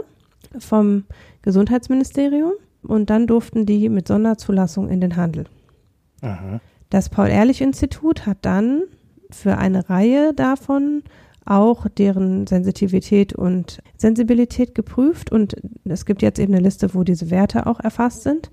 vom 0.58 1.04
Gesundheitsministerium 1.42 2.52
und 2.82 3.10
dann 3.10 3.26
durften 3.26 3.66
die 3.66 3.88
mit 3.88 4.06
Sonderzulassung 4.06 4.88
in 4.88 5.00
den 5.00 5.16
Handel. 5.16 5.44
Aha. 6.20 6.60
Das 6.90 7.08
Paul-Ehrlich-Institut 7.08 8.26
hat 8.26 8.38
dann 8.42 8.82
für 9.30 9.58
eine 9.58 9.90
Reihe 9.90 10.32
davon 10.34 11.02
auch 11.48 11.88
deren 11.88 12.46
Sensitivität 12.46 13.32
und 13.32 13.80
Sensibilität 13.96 14.74
geprüft 14.74 15.32
und 15.32 15.56
es 15.84 16.04
gibt 16.04 16.22
jetzt 16.22 16.38
eben 16.38 16.52
eine 16.52 16.62
Liste, 16.62 16.94
wo 16.94 17.04
diese 17.04 17.30
Werte 17.30 17.66
auch 17.66 17.80
erfasst 17.80 18.22
sind. 18.22 18.50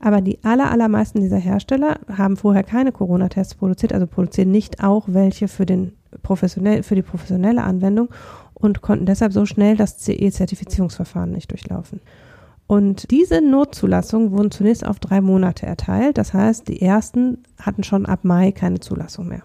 Aber 0.00 0.20
die 0.20 0.42
aller, 0.44 0.70
allermeisten 0.70 1.20
dieser 1.20 1.38
Hersteller 1.38 1.98
haben 2.16 2.36
vorher 2.36 2.62
keine 2.62 2.92
Corona-Tests 2.92 3.56
produziert, 3.56 3.92
also 3.92 4.06
produzieren 4.06 4.50
nicht 4.50 4.82
auch 4.82 5.06
welche 5.08 5.48
für, 5.48 5.66
den 5.66 5.92
professionell, 6.22 6.84
für 6.84 6.94
die 6.94 7.02
professionelle 7.02 7.64
Anwendung 7.64 8.08
und 8.54 8.80
konnten 8.80 9.06
deshalb 9.06 9.32
so 9.32 9.44
schnell 9.44 9.76
das 9.76 9.98
CE-Zertifizierungsverfahren 9.98 11.32
nicht 11.32 11.50
durchlaufen. 11.50 12.00
Und 12.68 13.10
diese 13.10 13.40
Notzulassungen 13.40 14.30
wurden 14.30 14.50
zunächst 14.50 14.86
auf 14.86 15.00
drei 15.00 15.20
Monate 15.20 15.66
erteilt. 15.66 16.18
Das 16.18 16.34
heißt, 16.34 16.68
die 16.68 16.82
ersten 16.82 17.42
hatten 17.58 17.82
schon 17.82 18.06
ab 18.06 18.20
Mai 18.24 18.52
keine 18.52 18.78
Zulassung 18.78 19.26
mehr. 19.26 19.42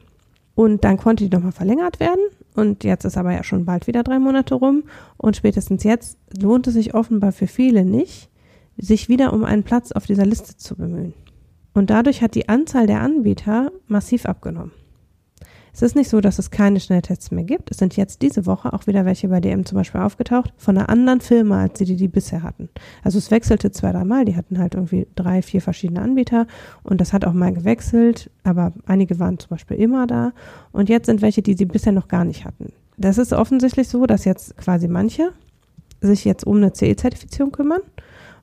Und 0.56 0.84
dann 0.84 0.98
konnte 0.98 1.28
die 1.28 1.36
nochmal 1.36 1.54
verlängert 1.54 2.00
werden. 2.00 2.22
Und 2.56 2.84
jetzt 2.84 3.06
ist 3.06 3.18
aber 3.18 3.34
ja 3.34 3.44
schon 3.44 3.66
bald 3.66 3.88
wieder 3.88 4.04
drei 4.04 4.20
Monate 4.20 4.56
rum. 4.56 4.84
Und 5.18 5.36
spätestens 5.36 5.84
jetzt 5.84 6.18
lohnt 6.40 6.68
es 6.68 6.74
sich 6.74 6.94
offenbar 6.94 7.32
für 7.32 7.48
viele 7.48 7.86
nicht, 7.86 8.30
sich 8.78 9.10
wieder 9.10 9.34
um 9.34 9.44
einen 9.44 9.64
Platz 9.64 9.92
auf 9.92 10.06
dieser 10.06 10.26
Liste 10.26 10.58
zu 10.58 10.76
bemühen. 10.76 11.14
Und 11.74 11.90
dadurch 11.90 12.22
hat 12.22 12.36
die 12.36 12.50
Anzahl 12.50 12.86
der 12.86 13.02
Anbieter 13.02 13.72
massiv 13.88 14.26
abgenommen. 14.26 14.72
Es 15.76 15.82
ist 15.82 15.96
nicht 15.96 16.10
so, 16.10 16.22
dass 16.22 16.38
es 16.38 16.52
keine 16.52 16.80
Schnelltests 16.80 17.32
mehr 17.32 17.44
gibt. 17.44 17.72
Es 17.72 17.78
sind 17.78 17.98
jetzt 17.98 18.22
diese 18.22 18.46
Woche 18.46 18.74
auch 18.74 18.86
wieder 18.86 19.06
welche 19.06 19.28
bei 19.28 19.40
DM 19.40 19.66
zum 19.66 19.80
Beispiel 19.80 20.02
aufgetaucht, 20.02 20.54
von 20.56 20.78
einer 20.78 20.88
anderen 20.88 21.20
Firma, 21.20 21.64
als 21.64 21.80
die, 21.80 21.86
die 21.86 21.96
die 21.96 22.08
bisher 22.08 22.44
hatten. 22.44 22.70
Also 23.04 23.18
es 23.18 23.32
wechselte 23.32 23.72
zwei, 23.72 23.92
dreimal. 23.92 24.24
Die 24.24 24.36
hatten 24.36 24.60
halt 24.60 24.76
irgendwie 24.76 25.08
drei, 25.16 25.42
vier 25.42 25.62
verschiedene 25.62 26.02
Anbieter 26.02 26.46
und 26.84 27.02
das 27.02 27.12
hat 27.12 27.26
auch 27.26 27.34
mal 27.34 27.52
gewechselt, 27.52 28.30
aber 28.44 28.72
einige 28.86 29.18
waren 29.18 29.40
zum 29.40 29.50
Beispiel 29.50 29.78
immer 29.78 30.06
da. 30.06 30.32
Und 30.74 30.90
jetzt 30.90 31.08
sind 31.08 31.24
welche, 31.24 31.42
die 31.42 31.56
sie 31.56 31.66
bisher 31.66 31.92
noch 31.92 32.08
gar 32.08 32.24
nicht 32.24 32.46
hatten. 32.46 32.72
Das 32.98 33.18
ist 33.18 33.34
offensichtlich 33.34 33.88
so, 33.88 34.06
dass 34.06 34.26
jetzt 34.26 34.56
quasi 34.58 34.88
manche 34.88 35.32
sich 36.02 36.24
jetzt 36.24 36.46
um 36.46 36.58
eine 36.58 36.74
CE-Zertifizierung 36.74 37.52
kümmern 37.52 37.82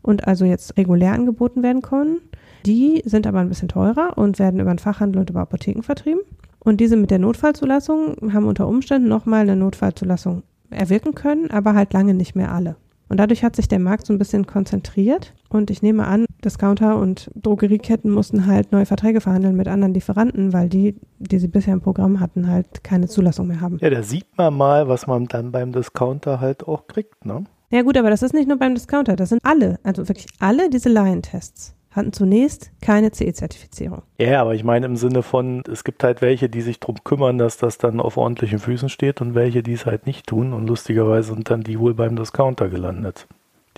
und 0.02 0.26
also 0.26 0.44
jetzt 0.44 0.76
regulär 0.76 1.12
angeboten 1.12 1.62
werden 1.62 1.82
können. 1.82 2.20
Die 2.66 3.02
sind 3.04 3.28
aber 3.28 3.38
ein 3.38 3.48
bisschen 3.48 3.68
teurer 3.68 4.18
und 4.18 4.40
werden 4.40 4.58
über 4.58 4.72
den 4.72 4.80
Fachhandel 4.80 5.20
und 5.20 5.30
über 5.30 5.40
Apotheken 5.40 5.82
vertrieben. 5.82 6.20
Und 6.62 6.80
diese 6.80 6.96
mit 6.96 7.10
der 7.10 7.18
Notfallzulassung 7.18 8.32
haben 8.32 8.46
unter 8.46 8.68
Umständen 8.68 9.08
nochmal 9.08 9.42
eine 9.42 9.56
Notfallzulassung 9.56 10.42
erwirken 10.70 11.14
können, 11.14 11.50
aber 11.50 11.74
halt 11.74 11.92
lange 11.92 12.14
nicht 12.14 12.36
mehr 12.36 12.52
alle. 12.52 12.76
Und 13.08 13.16
dadurch 13.16 13.42
hat 13.42 13.56
sich 13.56 13.66
der 13.66 13.80
Markt 13.80 14.06
so 14.06 14.12
ein 14.12 14.18
bisschen 14.18 14.46
konzentriert. 14.46 15.34
Und 15.48 15.70
ich 15.70 15.82
nehme 15.82 16.06
an, 16.06 16.26
Discounter 16.44 16.96
und 16.96 17.28
Drogerieketten 17.34 18.08
mussten 18.08 18.46
halt 18.46 18.70
neue 18.70 18.86
Verträge 18.86 19.20
verhandeln 19.20 19.56
mit 19.56 19.66
anderen 19.66 19.94
Lieferanten, 19.94 20.52
weil 20.52 20.68
die, 20.68 20.94
die 21.18 21.40
sie 21.40 21.48
bisher 21.48 21.74
im 21.74 21.80
Programm 21.80 22.20
hatten, 22.20 22.46
halt 22.46 22.84
keine 22.84 23.08
Zulassung 23.08 23.48
mehr 23.48 23.60
haben. 23.60 23.78
Ja, 23.80 23.90
da 23.90 24.04
sieht 24.04 24.28
man 24.36 24.54
mal, 24.54 24.86
was 24.86 25.08
man 25.08 25.26
dann 25.26 25.50
beim 25.50 25.72
Discounter 25.72 26.40
halt 26.40 26.68
auch 26.68 26.86
kriegt, 26.86 27.26
ne? 27.26 27.44
Ja 27.72 27.82
gut, 27.82 27.96
aber 27.96 28.10
das 28.10 28.22
ist 28.22 28.32
nicht 28.32 28.48
nur 28.48 28.58
beim 28.58 28.74
Discounter, 28.74 29.16
das 29.16 29.28
sind 29.28 29.40
alle, 29.44 29.78
also 29.82 30.08
wirklich 30.08 30.26
alle 30.40 30.70
diese 30.70 30.88
Laientests 30.88 31.74
hatten 31.90 32.12
zunächst 32.12 32.70
keine 32.80 33.10
CE-Zertifizierung. 33.10 34.02
Ja, 34.18 34.40
aber 34.40 34.54
ich 34.54 34.62
meine 34.62 34.86
im 34.86 34.96
Sinne 34.96 35.22
von, 35.22 35.62
es 35.70 35.84
gibt 35.84 36.04
halt 36.04 36.22
welche, 36.22 36.48
die 36.48 36.60
sich 36.60 36.78
darum 36.78 37.02
kümmern, 37.02 37.38
dass 37.38 37.56
das 37.56 37.78
dann 37.78 38.00
auf 38.00 38.16
ordentlichen 38.16 38.60
Füßen 38.60 38.88
steht 38.88 39.20
und 39.20 39.34
welche, 39.34 39.62
die 39.62 39.72
es 39.72 39.86
halt 39.86 40.06
nicht 40.06 40.26
tun. 40.26 40.52
Und 40.52 40.66
lustigerweise 40.66 41.34
sind 41.34 41.50
dann 41.50 41.62
die 41.62 41.78
wohl 41.78 41.94
beim 41.94 42.16
Discounter 42.16 42.68
gelandet, 42.68 43.26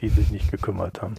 die 0.00 0.08
sich 0.08 0.30
nicht 0.30 0.50
gekümmert 0.50 1.00
haben. 1.00 1.14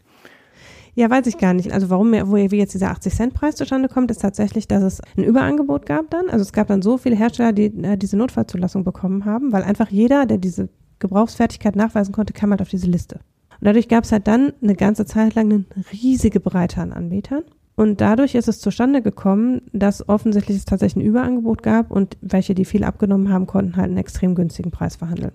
Ja, 0.95 1.09
weiß 1.09 1.25
ich 1.25 1.39
gar 1.39 1.55
nicht. 1.55 1.71
Also 1.71 1.89
warum 1.89 2.11
wo 2.11 2.35
wie 2.35 2.57
jetzt 2.57 2.75
dieser 2.75 2.91
80-Cent-Preis 2.91 3.55
zustande 3.55 3.89
kommt, 3.89 4.11
ist 4.11 4.21
tatsächlich, 4.21 4.67
dass 4.67 4.83
es 4.83 5.01
ein 5.17 5.23
Überangebot 5.23 5.87
gab 5.87 6.11
dann. 6.11 6.29
Also 6.29 6.43
es 6.43 6.53
gab 6.53 6.67
dann 6.67 6.83
so 6.83 6.97
viele 6.97 7.15
Hersteller, 7.15 7.51
die 7.51 7.65
äh, 7.83 7.97
diese 7.97 8.15
Notfallzulassung 8.15 8.83
bekommen 8.83 9.25
haben, 9.25 9.51
weil 9.51 9.63
einfach 9.63 9.89
jeder, 9.89 10.27
der 10.27 10.37
diese 10.37 10.69
Gebrauchsfertigkeit 10.99 11.75
nachweisen 11.75 12.13
konnte, 12.13 12.33
kam 12.33 12.51
halt 12.51 12.61
auf 12.61 12.69
diese 12.69 12.85
Liste. 12.85 13.19
Und 13.63 13.67
dadurch 13.67 13.87
gab 13.87 14.03
es 14.03 14.11
halt 14.11 14.27
dann 14.27 14.51
eine 14.61 14.75
ganze 14.75 15.05
Zeit 15.05 15.35
lang 15.35 15.49
eine 15.49 15.63
riesige 15.93 16.41
Breite 16.41 16.81
an 16.81 16.91
Anbietern. 16.91 17.43
Und 17.77 18.01
dadurch 18.01 18.35
ist 18.35 18.49
es 18.49 18.59
zustande 18.59 19.01
gekommen, 19.01 19.61
dass 19.71 20.09
offensichtlich 20.09 20.57
es 20.57 20.65
tatsächlich 20.65 21.01
ein 21.01 21.07
Überangebot 21.07 21.63
gab 21.63 21.89
und 21.89 22.17
welche, 22.19 22.55
die 22.55 22.65
viel 22.65 22.83
abgenommen 22.83 23.31
haben, 23.31 23.47
konnten 23.47 23.77
halt 23.77 23.87
einen 23.87 23.99
extrem 23.99 24.35
günstigen 24.35 24.71
Preis 24.71 24.97
verhandeln. 24.97 25.31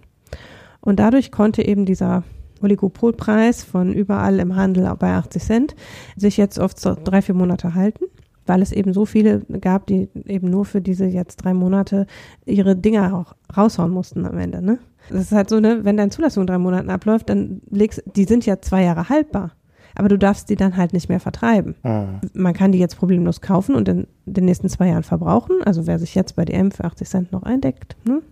Und 0.83 1.01
dadurch 1.01 1.33
konnte 1.33 1.67
eben 1.67 1.87
dieser 1.87 2.23
Oligopolpreis 2.61 3.65
von 3.65 3.95
überall 3.95 4.41
im 4.41 4.57
Handel 4.57 4.95
bei 4.99 5.15
80 5.15 5.43
Cent 5.43 5.77
sich 6.15 6.37
jetzt 6.37 6.59
oft 6.59 6.79
so 6.79 6.95
drei, 7.03 7.23
vier 7.23 7.35
Monate 7.35 7.75
halten, 7.75 8.05
weil 8.45 8.61
es 8.61 8.73
eben 8.73 8.93
so 8.93 9.07
viele 9.07 9.41
gab, 9.63 9.87
die 9.87 10.11
eben 10.27 10.51
nur 10.51 10.67
für 10.67 10.83
diese 10.83 11.07
jetzt 11.07 11.37
drei 11.37 11.55
Monate 11.55 12.07
ihre 12.45 12.77
Dinger 12.77 13.15
auch 13.15 13.57
raushauen 13.57 13.91
mussten 13.91 14.27
am 14.27 14.37
Ende, 14.37 14.61
ne? 14.61 14.81
Das 15.11 15.21
ist 15.21 15.33
halt 15.33 15.49
so, 15.49 15.61
ne, 15.61 15.85
wenn 15.85 15.97
deine 15.97 16.11
Zulassung 16.11 16.47
drei 16.47 16.59
Monaten 16.59 16.91
abläuft, 16.91 17.29
dann 17.29 17.61
legst, 17.71 18.03
die 18.17 18.25
sind 18.25 18.47
ja 18.47 18.61
zwei 18.61 18.83
Jahre 18.85 19.09
haltbar. 19.09 19.53
Aber 19.95 20.09
du 20.09 20.19
darfst 20.19 20.49
die 20.49 20.57
dann 20.57 20.77
halt 20.77 20.93
nicht 20.93 21.09
mehr 21.09 21.21
vertreiben. 21.21 21.75
Mhm. 21.83 22.21
Man 22.35 22.55
kann 22.55 22.73
die 22.73 22.79
jetzt 22.79 22.99
problemlos 22.99 23.41
kaufen 23.41 23.75
und 23.75 23.89
in 23.89 24.07
den 24.27 24.45
nächsten 24.45 24.69
zwei 24.69 24.89
Jahren 24.89 25.03
verbrauchen. 25.03 25.57
Also 25.65 25.87
wer 25.87 25.99
sich 25.99 26.15
jetzt 26.15 26.37
bei 26.37 26.45
DM 26.45 26.71
für 26.71 26.85
80 26.85 27.09
Cent 27.09 27.33
noch 27.33 27.43
eindeckt, 27.43 27.97
ne, 28.07 28.23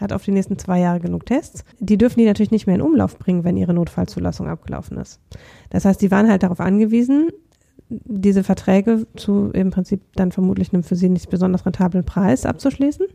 hat 0.00 0.12
auf 0.12 0.24
die 0.24 0.32
nächsten 0.32 0.58
zwei 0.58 0.80
Jahre 0.80 1.00
genug 1.00 1.26
Tests. 1.26 1.64
Die 1.78 1.98
dürfen 1.98 2.18
die 2.20 2.26
natürlich 2.26 2.50
nicht 2.50 2.66
mehr 2.66 2.76
in 2.76 2.82
Umlauf 2.82 3.18
bringen, 3.18 3.44
wenn 3.44 3.56
ihre 3.56 3.74
Notfallzulassung 3.74 4.48
abgelaufen 4.48 4.96
ist. 4.98 5.20
Das 5.70 5.84
heißt, 5.84 6.00
die 6.00 6.10
waren 6.10 6.28
halt 6.28 6.42
darauf 6.42 6.60
angewiesen, 6.60 7.30
diese 7.88 8.44
Verträge 8.44 9.06
zu 9.16 9.50
im 9.52 9.70
Prinzip 9.70 10.00
dann 10.14 10.32
vermutlich 10.32 10.72
einem 10.72 10.82
für 10.82 10.96
sie 10.96 11.08
nicht 11.08 11.30
besonders 11.30 11.64
rentablen 11.64 12.04
Preis 12.04 12.44
abzuschließen, 12.44 13.06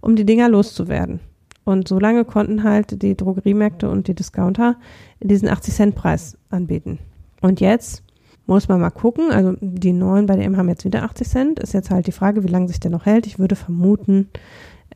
um 0.00 0.16
die 0.16 0.26
Dinger 0.26 0.48
loszuwerden. 0.48 1.20
Und 1.68 1.86
so 1.86 1.98
lange 1.98 2.24
konnten 2.24 2.64
halt 2.64 3.02
die 3.02 3.14
Drogeriemärkte 3.14 3.90
und 3.90 4.08
die 4.08 4.14
Discounter 4.14 4.76
diesen 5.20 5.50
80-Cent-Preis 5.50 6.38
anbieten. 6.48 6.98
Und 7.42 7.60
jetzt 7.60 8.02
muss 8.46 8.68
man 8.68 8.80
mal 8.80 8.88
gucken, 8.88 9.30
also 9.30 9.54
die 9.60 9.92
neuen 9.92 10.24
bei 10.24 10.36
DM 10.36 10.56
haben 10.56 10.70
jetzt 10.70 10.86
wieder 10.86 11.02
80 11.02 11.28
Cent. 11.28 11.60
Ist 11.60 11.74
jetzt 11.74 11.90
halt 11.90 12.06
die 12.06 12.12
Frage, 12.12 12.42
wie 12.42 12.48
lange 12.48 12.68
sich 12.68 12.80
der 12.80 12.90
noch 12.90 13.04
hält. 13.04 13.26
Ich 13.26 13.38
würde 13.38 13.54
vermuten, 13.54 14.30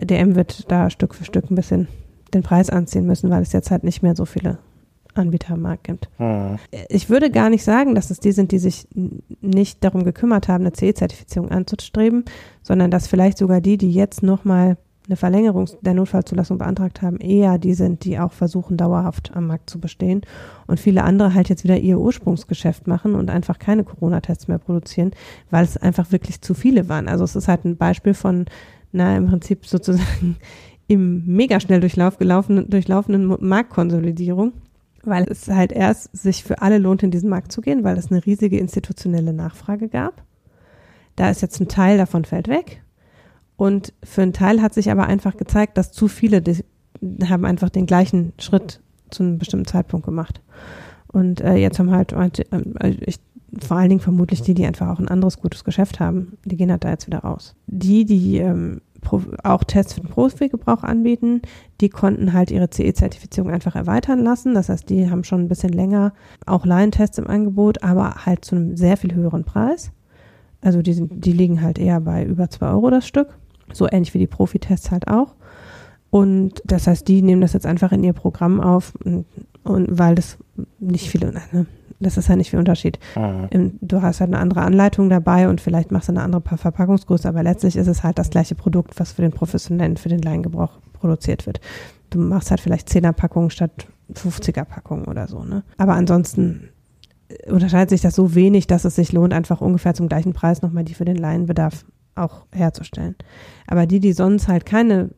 DM 0.00 0.34
wird 0.34 0.72
da 0.72 0.88
Stück 0.88 1.14
für 1.14 1.26
Stück 1.26 1.50
ein 1.50 1.56
bisschen 1.56 1.88
den 2.32 2.42
Preis 2.42 2.70
anziehen 2.70 3.04
müssen, 3.04 3.28
weil 3.28 3.42
es 3.42 3.52
jetzt 3.52 3.70
halt 3.70 3.84
nicht 3.84 4.02
mehr 4.02 4.16
so 4.16 4.24
viele 4.24 4.56
Anbieter 5.12 5.52
am 5.52 5.60
Markt 5.60 5.84
gibt. 5.84 6.08
Mhm. 6.18 6.56
Ich 6.88 7.10
würde 7.10 7.30
gar 7.30 7.50
nicht 7.50 7.64
sagen, 7.64 7.94
dass 7.94 8.10
es 8.10 8.18
die 8.18 8.32
sind, 8.32 8.50
die 8.50 8.58
sich 8.58 8.88
nicht 9.42 9.84
darum 9.84 10.04
gekümmert 10.04 10.48
haben, 10.48 10.64
eine 10.64 10.72
CE-Zertifizierung 10.72 11.50
anzustreben, 11.50 12.24
sondern 12.62 12.90
dass 12.90 13.08
vielleicht 13.08 13.36
sogar 13.36 13.60
die, 13.60 13.76
die 13.76 13.92
jetzt 13.92 14.22
nochmal 14.22 14.78
eine 15.12 15.16
Verlängerung 15.18 15.68
der 15.82 15.92
Notfallzulassung 15.92 16.56
beantragt 16.56 17.02
haben, 17.02 17.18
eher 17.18 17.58
die 17.58 17.74
sind, 17.74 18.04
die 18.04 18.18
auch 18.18 18.32
versuchen, 18.32 18.78
dauerhaft 18.78 19.30
am 19.34 19.46
Markt 19.46 19.68
zu 19.68 19.78
bestehen. 19.78 20.22
Und 20.66 20.80
viele 20.80 21.04
andere 21.04 21.34
halt 21.34 21.50
jetzt 21.50 21.64
wieder 21.64 21.76
ihr 21.76 21.98
Ursprungsgeschäft 21.98 22.86
machen 22.86 23.14
und 23.14 23.28
einfach 23.28 23.58
keine 23.58 23.84
Corona-Tests 23.84 24.48
mehr 24.48 24.58
produzieren, 24.58 25.10
weil 25.50 25.64
es 25.64 25.76
einfach 25.76 26.12
wirklich 26.12 26.40
zu 26.40 26.54
viele 26.54 26.88
waren. 26.88 27.08
Also 27.08 27.24
es 27.24 27.36
ist 27.36 27.46
halt 27.46 27.66
ein 27.66 27.76
Beispiel 27.76 28.14
von, 28.14 28.46
na, 28.90 29.16
im 29.16 29.26
Prinzip 29.26 29.66
sozusagen 29.66 30.36
im 30.88 31.26
mega 31.26 31.60
schnell 31.60 31.80
durchlauf 31.80 32.16
gelaufen, 32.16 32.70
durchlaufenden 32.70 33.36
Marktkonsolidierung, 33.38 34.52
weil 35.04 35.26
es 35.28 35.48
halt 35.48 35.72
erst 35.72 36.16
sich 36.16 36.42
für 36.42 36.62
alle 36.62 36.78
lohnt, 36.78 37.02
in 37.02 37.10
diesen 37.10 37.28
Markt 37.28 37.52
zu 37.52 37.60
gehen, 37.60 37.84
weil 37.84 37.98
es 37.98 38.10
eine 38.10 38.24
riesige 38.24 38.58
institutionelle 38.58 39.34
Nachfrage 39.34 39.88
gab. 39.88 40.22
Da 41.16 41.28
ist 41.28 41.42
jetzt 41.42 41.60
ein 41.60 41.68
Teil 41.68 41.98
davon 41.98 42.24
fällt 42.24 42.48
weg 42.48 42.82
und 43.62 43.92
für 44.02 44.22
einen 44.22 44.32
Teil 44.32 44.60
hat 44.60 44.74
sich 44.74 44.90
aber 44.90 45.06
einfach 45.06 45.36
gezeigt, 45.36 45.78
dass 45.78 45.92
zu 45.92 46.08
viele 46.08 46.42
haben 47.28 47.44
einfach 47.44 47.68
den 47.68 47.86
gleichen 47.86 48.32
Schritt 48.40 48.80
zu 49.08 49.22
einem 49.22 49.38
bestimmten 49.38 49.68
Zeitpunkt 49.68 50.04
gemacht. 50.04 50.40
Und 51.06 51.40
äh, 51.40 51.54
jetzt 51.54 51.78
haben 51.78 51.92
halt, 51.92 52.12
äh, 52.12 52.90
ich, 53.06 53.20
vor 53.60 53.76
allen 53.76 53.90
Dingen 53.90 54.00
vermutlich 54.00 54.42
die, 54.42 54.54
die 54.54 54.66
einfach 54.66 54.88
auch 54.88 54.98
ein 54.98 55.06
anderes 55.06 55.38
gutes 55.38 55.62
Geschäft 55.62 56.00
haben, 56.00 56.38
die 56.44 56.56
gehen 56.56 56.72
halt 56.72 56.82
da 56.82 56.90
jetzt 56.90 57.06
wieder 57.06 57.20
raus. 57.20 57.54
Die, 57.68 58.04
die 58.04 58.38
ähm, 58.38 58.80
auch 59.44 59.62
Tests 59.62 59.92
für 59.92 60.00
den 60.00 60.10
Profi-Gebrauch 60.10 60.82
anbieten, 60.82 61.42
die 61.80 61.88
konnten 61.88 62.32
halt 62.32 62.50
ihre 62.50 62.68
CE-Zertifizierung 62.68 63.52
einfach 63.52 63.76
erweitern 63.76 64.24
lassen. 64.24 64.54
Das 64.54 64.70
heißt, 64.70 64.90
die 64.90 65.08
haben 65.08 65.22
schon 65.22 65.42
ein 65.42 65.48
bisschen 65.48 65.72
länger 65.72 66.14
auch 66.46 66.66
Laientests 66.66 67.18
im 67.18 67.28
Angebot, 67.28 67.84
aber 67.84 68.26
halt 68.26 68.44
zu 68.44 68.56
einem 68.56 68.76
sehr 68.76 68.96
viel 68.96 69.14
höheren 69.14 69.44
Preis. 69.44 69.92
Also 70.62 70.80
die, 70.80 70.92
sind, 70.94 71.24
die 71.24 71.32
liegen 71.32 71.60
halt 71.60 71.78
eher 71.78 72.00
bei 72.00 72.24
über 72.24 72.48
zwei 72.48 72.70
Euro 72.70 72.90
das 72.90 73.06
Stück. 73.06 73.36
So 73.72 73.88
ähnlich 73.90 74.14
wie 74.14 74.18
die 74.18 74.26
Profitests 74.26 74.90
halt 74.90 75.08
auch. 75.08 75.34
Und 76.10 76.60
das 76.64 76.86
heißt, 76.86 77.08
die 77.08 77.22
nehmen 77.22 77.40
das 77.40 77.54
jetzt 77.54 77.64
einfach 77.66 77.90
in 77.92 78.04
ihr 78.04 78.12
Programm 78.12 78.60
auf 78.60 78.94
und, 79.02 79.24
und 79.64 79.98
weil 79.98 80.14
das 80.14 80.36
nicht 80.78 81.08
viele, 81.08 81.32
ne, 81.32 81.66
das 82.00 82.18
ist 82.18 82.28
ja 82.28 82.36
nicht 82.36 82.50
viel 82.50 82.58
Unterschied. 82.58 82.98
Mhm. 83.16 83.78
Du 83.80 84.02
hast 84.02 84.20
halt 84.20 84.28
eine 84.28 84.38
andere 84.38 84.60
Anleitung 84.60 85.08
dabei 85.08 85.48
und 85.48 85.60
vielleicht 85.60 85.90
machst 85.90 86.08
du 86.08 86.12
eine 86.12 86.22
andere 86.22 86.42
Verpackungsgröße, 86.56 87.26
aber 87.28 87.42
letztlich 87.42 87.76
ist 87.76 87.86
es 87.86 88.02
halt 88.02 88.18
das 88.18 88.28
gleiche 88.28 88.54
Produkt, 88.54 88.98
was 89.00 89.12
für 89.12 89.22
den 89.22 89.30
professionellen, 89.30 89.96
für 89.96 90.10
den 90.10 90.20
Laiengebrauch 90.20 90.80
produziert 90.92 91.46
wird. 91.46 91.60
Du 92.10 92.18
machst 92.18 92.50
halt 92.50 92.60
vielleicht 92.60 92.88
10er 92.88 93.12
Packungen 93.12 93.48
statt 93.48 93.86
50er 94.12 94.64
Packungen 94.64 95.06
oder 95.06 95.26
so, 95.28 95.44
ne? 95.44 95.62
Aber 95.78 95.94
ansonsten 95.94 96.68
unterscheidet 97.46 97.88
sich 97.88 98.02
das 98.02 98.14
so 98.14 98.34
wenig, 98.34 98.66
dass 98.66 98.84
es 98.84 98.96
sich 98.96 99.12
lohnt, 99.12 99.32
einfach 99.32 99.62
ungefähr 99.62 99.94
zum 99.94 100.08
gleichen 100.08 100.34
Preis 100.34 100.60
nochmal 100.60 100.84
die 100.84 100.92
für 100.94 101.06
den 101.06 101.16
Laienbedarf 101.16 101.86
auch 102.14 102.46
herzustellen. 102.52 103.16
Aber 103.66 103.86
die, 103.86 104.00
die 104.00 104.12
sonst 104.12 104.48
halt 104.48 104.66
keine 104.66 105.10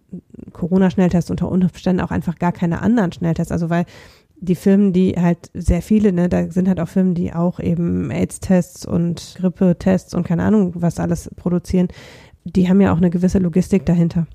Corona-Schnelltests 0.52 1.30
unter 1.30 1.50
Umständen 1.50 2.02
auch 2.02 2.10
einfach 2.10 2.38
gar 2.38 2.52
keine 2.52 2.82
anderen 2.82 3.12
Schnelltests, 3.12 3.52
also 3.52 3.70
weil 3.70 3.84
die 4.36 4.54
Firmen, 4.54 4.92
die 4.92 5.14
halt 5.18 5.50
sehr 5.54 5.82
viele, 5.82 6.12
ne, 6.12 6.28
da 6.28 6.50
sind 6.50 6.68
halt 6.68 6.80
auch 6.80 6.88
Firmen, 6.88 7.14
die 7.14 7.32
auch 7.32 7.60
eben 7.60 8.10
AIDS-Tests 8.10 8.84
und 8.84 9.36
Grippe-Tests 9.38 10.14
und 10.14 10.24
keine 10.24 10.42
Ahnung, 10.42 10.72
was 10.74 11.00
alles 11.00 11.30
produzieren, 11.36 11.88
die 12.44 12.68
haben 12.68 12.80
ja 12.80 12.92
auch 12.92 12.98
eine 12.98 13.10
gewisse 13.10 13.38
Logistik 13.38 13.86
dahinter 13.86 14.26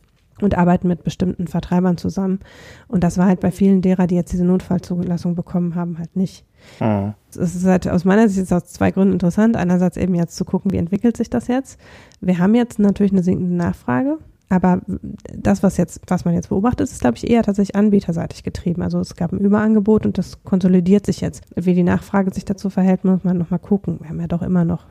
und 0.43 0.57
arbeiten 0.57 0.87
mit 0.87 1.03
bestimmten 1.03 1.47
Vertreibern 1.47 1.97
zusammen. 1.97 2.39
Und 2.87 3.03
das 3.03 3.17
war 3.17 3.25
halt 3.25 3.39
bei 3.39 3.51
vielen 3.51 3.81
derer, 3.81 4.07
die 4.07 4.15
jetzt 4.15 4.31
diese 4.31 4.45
Notfallzulassung 4.45 5.35
bekommen 5.35 5.75
haben, 5.75 5.97
halt 5.97 6.15
nicht. 6.15 6.45
Mhm. 6.79 7.13
Es 7.29 7.55
ist 7.55 7.65
halt 7.65 7.87
aus 7.87 8.05
meiner 8.05 8.27
Sicht 8.27 8.51
aus 8.51 8.65
zwei 8.65 8.91
Gründen 8.91 9.13
interessant. 9.13 9.55
Einerseits 9.55 9.97
eben 9.97 10.15
jetzt 10.15 10.35
zu 10.35 10.45
gucken, 10.45 10.71
wie 10.71 10.77
entwickelt 10.77 11.17
sich 11.17 11.29
das 11.29 11.47
jetzt. 11.47 11.79
Wir 12.21 12.39
haben 12.39 12.55
jetzt 12.55 12.79
natürlich 12.79 13.11
eine 13.11 13.23
sinkende 13.23 13.55
Nachfrage. 13.55 14.17
Aber 14.51 14.81
das, 15.31 15.61
was 15.61 15.77
jetzt, 15.77 16.01
was 16.07 16.25
man 16.25 16.33
jetzt 16.33 16.49
beobachtet, 16.49 16.89
ist, 16.89 17.01
glaube 17.01 17.17
ich, 17.17 17.29
eher 17.29 17.43
tatsächlich 17.43 17.75
anbieterseitig 17.75 18.43
getrieben. 18.43 18.81
Also 18.81 18.99
es 18.99 19.15
gab 19.15 19.31
ein 19.31 19.37
Überangebot 19.37 20.07
und 20.07 20.17
das 20.17 20.43
konsolidiert 20.43 21.05
sich 21.05 21.21
jetzt. 21.21 21.43
Wie 21.55 21.75
die 21.75 21.83
Nachfrage 21.83 22.33
sich 22.33 22.45
dazu 22.45 22.71
verhält, 22.71 23.05
muss 23.05 23.23
man 23.23 23.37
nochmal 23.37 23.59
gucken. 23.59 23.99
Wir 24.01 24.09
haben 24.09 24.19
ja 24.19 24.27
doch 24.27 24.41
immer 24.41 24.65
noch 24.65 24.85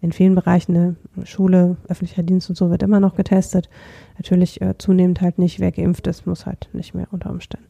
in 0.00 0.12
vielen 0.12 0.34
Bereichen, 0.34 0.72
ne, 0.72 0.96
Schule, 1.24 1.76
öffentlicher 1.88 2.22
Dienst 2.22 2.48
und 2.50 2.56
so 2.56 2.70
wird 2.70 2.82
immer 2.82 3.00
noch 3.00 3.16
getestet. 3.16 3.68
Natürlich 4.18 4.60
äh, 4.60 4.76
zunehmend 4.78 5.20
halt 5.20 5.38
nicht, 5.38 5.60
wer 5.60 5.72
geimpft 5.72 6.06
ist, 6.06 6.26
muss 6.26 6.46
halt 6.46 6.68
nicht 6.72 6.94
mehr 6.94 7.08
unter 7.10 7.30
Umständen. 7.30 7.66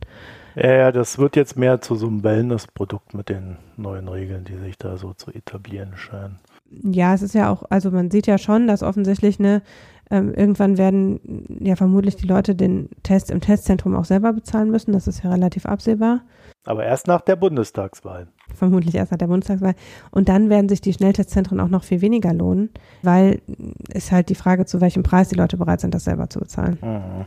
Ja, 0.54 0.72
ja, 0.72 0.92
das 0.92 1.18
wird 1.18 1.36
jetzt 1.36 1.56
mehr 1.56 1.80
zu 1.80 1.94
so 1.94 2.06
einem 2.06 2.24
Wellness-Produkt 2.24 3.14
mit 3.14 3.28
den 3.28 3.56
neuen 3.76 4.08
Regeln, 4.08 4.44
die 4.44 4.56
sich 4.56 4.78
da 4.78 4.96
so 4.96 5.12
zu 5.12 5.30
etablieren 5.30 5.96
scheinen. 5.96 6.38
Ja, 6.82 7.14
es 7.14 7.22
ist 7.22 7.34
ja 7.34 7.50
auch, 7.50 7.64
also 7.70 7.90
man 7.90 8.10
sieht 8.10 8.26
ja 8.26 8.38
schon, 8.38 8.66
dass 8.66 8.82
offensichtlich 8.82 9.38
eine 9.38 9.62
Ähm, 10.08 10.32
irgendwann 10.34 10.78
werden 10.78 11.18
ja 11.60 11.74
vermutlich 11.74 12.14
die 12.14 12.28
Leute 12.28 12.54
den 12.54 12.88
Test 13.02 13.28
im 13.28 13.40
Testzentrum 13.40 13.96
auch 13.96 14.04
selber 14.04 14.32
bezahlen 14.32 14.70
müssen. 14.70 14.92
Das 14.92 15.08
ist 15.08 15.24
ja 15.24 15.32
relativ 15.32 15.66
absehbar. 15.66 16.20
Aber 16.66 16.84
erst 16.84 17.06
nach 17.06 17.20
der 17.20 17.36
Bundestagswahl. 17.36 18.26
Vermutlich 18.54 18.94
erst 18.94 19.12
nach 19.12 19.18
der 19.18 19.28
Bundestagswahl. 19.28 19.74
Und 20.10 20.28
dann 20.28 20.50
werden 20.50 20.68
sich 20.68 20.80
die 20.80 20.92
Schnelltestzentren 20.92 21.60
auch 21.60 21.68
noch 21.68 21.84
viel 21.84 22.00
weniger 22.00 22.34
lohnen, 22.34 22.70
weil 23.02 23.40
ist 23.88 24.12
halt 24.12 24.28
die 24.28 24.34
Frage, 24.34 24.66
zu 24.66 24.80
welchem 24.80 25.02
Preis 25.02 25.28
die 25.28 25.36
Leute 25.36 25.56
bereit 25.56 25.80
sind, 25.80 25.94
das 25.94 26.04
selber 26.04 26.28
zu 26.28 26.40
bezahlen. 26.40 26.78
Mhm. 26.82 27.26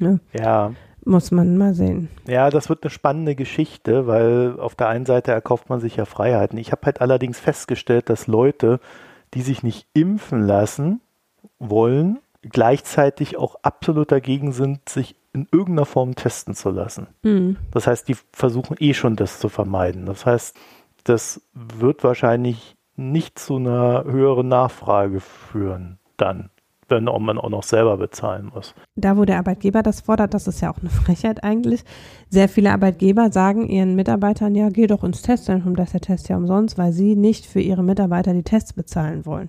Ja. 0.00 0.18
Ja, 0.32 0.72
Muss 1.04 1.30
man 1.30 1.56
mal 1.58 1.74
sehen. 1.74 2.08
Ja, 2.28 2.50
das 2.50 2.68
wird 2.68 2.84
eine 2.84 2.90
spannende 2.90 3.34
Geschichte, 3.34 4.06
weil 4.06 4.58
auf 4.60 4.74
der 4.76 4.88
einen 4.88 5.06
Seite 5.06 5.32
erkauft 5.32 5.68
man 5.68 5.80
sich 5.80 5.96
ja 5.96 6.04
Freiheiten. 6.04 6.58
Ich 6.58 6.70
habe 6.70 6.86
halt 6.86 7.00
allerdings 7.00 7.40
festgestellt, 7.40 8.08
dass 8.08 8.26
Leute, 8.28 8.78
die 9.34 9.42
sich 9.42 9.62
nicht 9.62 9.88
impfen 9.94 10.42
lassen 10.42 11.00
wollen, 11.58 12.18
gleichzeitig 12.48 13.36
auch 13.36 13.56
absolut 13.62 14.12
dagegen 14.12 14.52
sind, 14.52 14.88
sich 14.88 15.16
in 15.32 15.46
irgendeiner 15.52 15.86
Form 15.86 16.14
testen 16.14 16.54
zu 16.54 16.70
lassen. 16.70 17.08
Mhm. 17.22 17.56
Das 17.70 17.86
heißt, 17.86 18.08
die 18.08 18.16
versuchen 18.32 18.76
eh 18.80 18.94
schon 18.94 19.16
das 19.16 19.38
zu 19.38 19.48
vermeiden. 19.48 20.06
Das 20.06 20.26
heißt, 20.26 20.56
das 21.04 21.42
wird 21.54 22.04
wahrscheinlich 22.04 22.76
nicht 22.96 23.38
zu 23.38 23.56
einer 23.56 24.04
höheren 24.04 24.48
Nachfrage 24.48 25.20
führen 25.20 25.98
dann, 26.16 26.50
wenn 26.88 27.04
man 27.04 27.38
auch 27.38 27.50
noch 27.50 27.62
selber 27.62 27.96
bezahlen 27.96 28.50
muss. 28.52 28.74
Da, 28.96 29.16
wo 29.16 29.24
der 29.24 29.38
Arbeitgeber 29.38 29.82
das 29.82 30.00
fordert, 30.00 30.34
das 30.34 30.48
ist 30.48 30.60
ja 30.60 30.72
auch 30.72 30.78
eine 30.80 30.90
Frechheit 30.90 31.44
eigentlich. 31.44 31.84
Sehr 32.28 32.48
viele 32.48 32.72
Arbeitgeber 32.72 33.30
sagen 33.30 33.68
ihren 33.68 33.94
Mitarbeitern, 33.94 34.54
ja, 34.54 34.68
geh 34.68 34.86
doch 34.86 35.04
ins 35.04 35.22
Testzentrum, 35.22 35.76
da 35.76 35.84
ist 35.84 35.94
der 35.94 36.00
Test 36.00 36.28
ja 36.28 36.36
umsonst, 36.36 36.76
weil 36.76 36.92
sie 36.92 37.14
nicht 37.14 37.46
für 37.46 37.60
ihre 37.60 37.84
Mitarbeiter 37.84 38.32
die 38.32 38.42
Tests 38.42 38.72
bezahlen 38.72 39.24
wollen. 39.24 39.48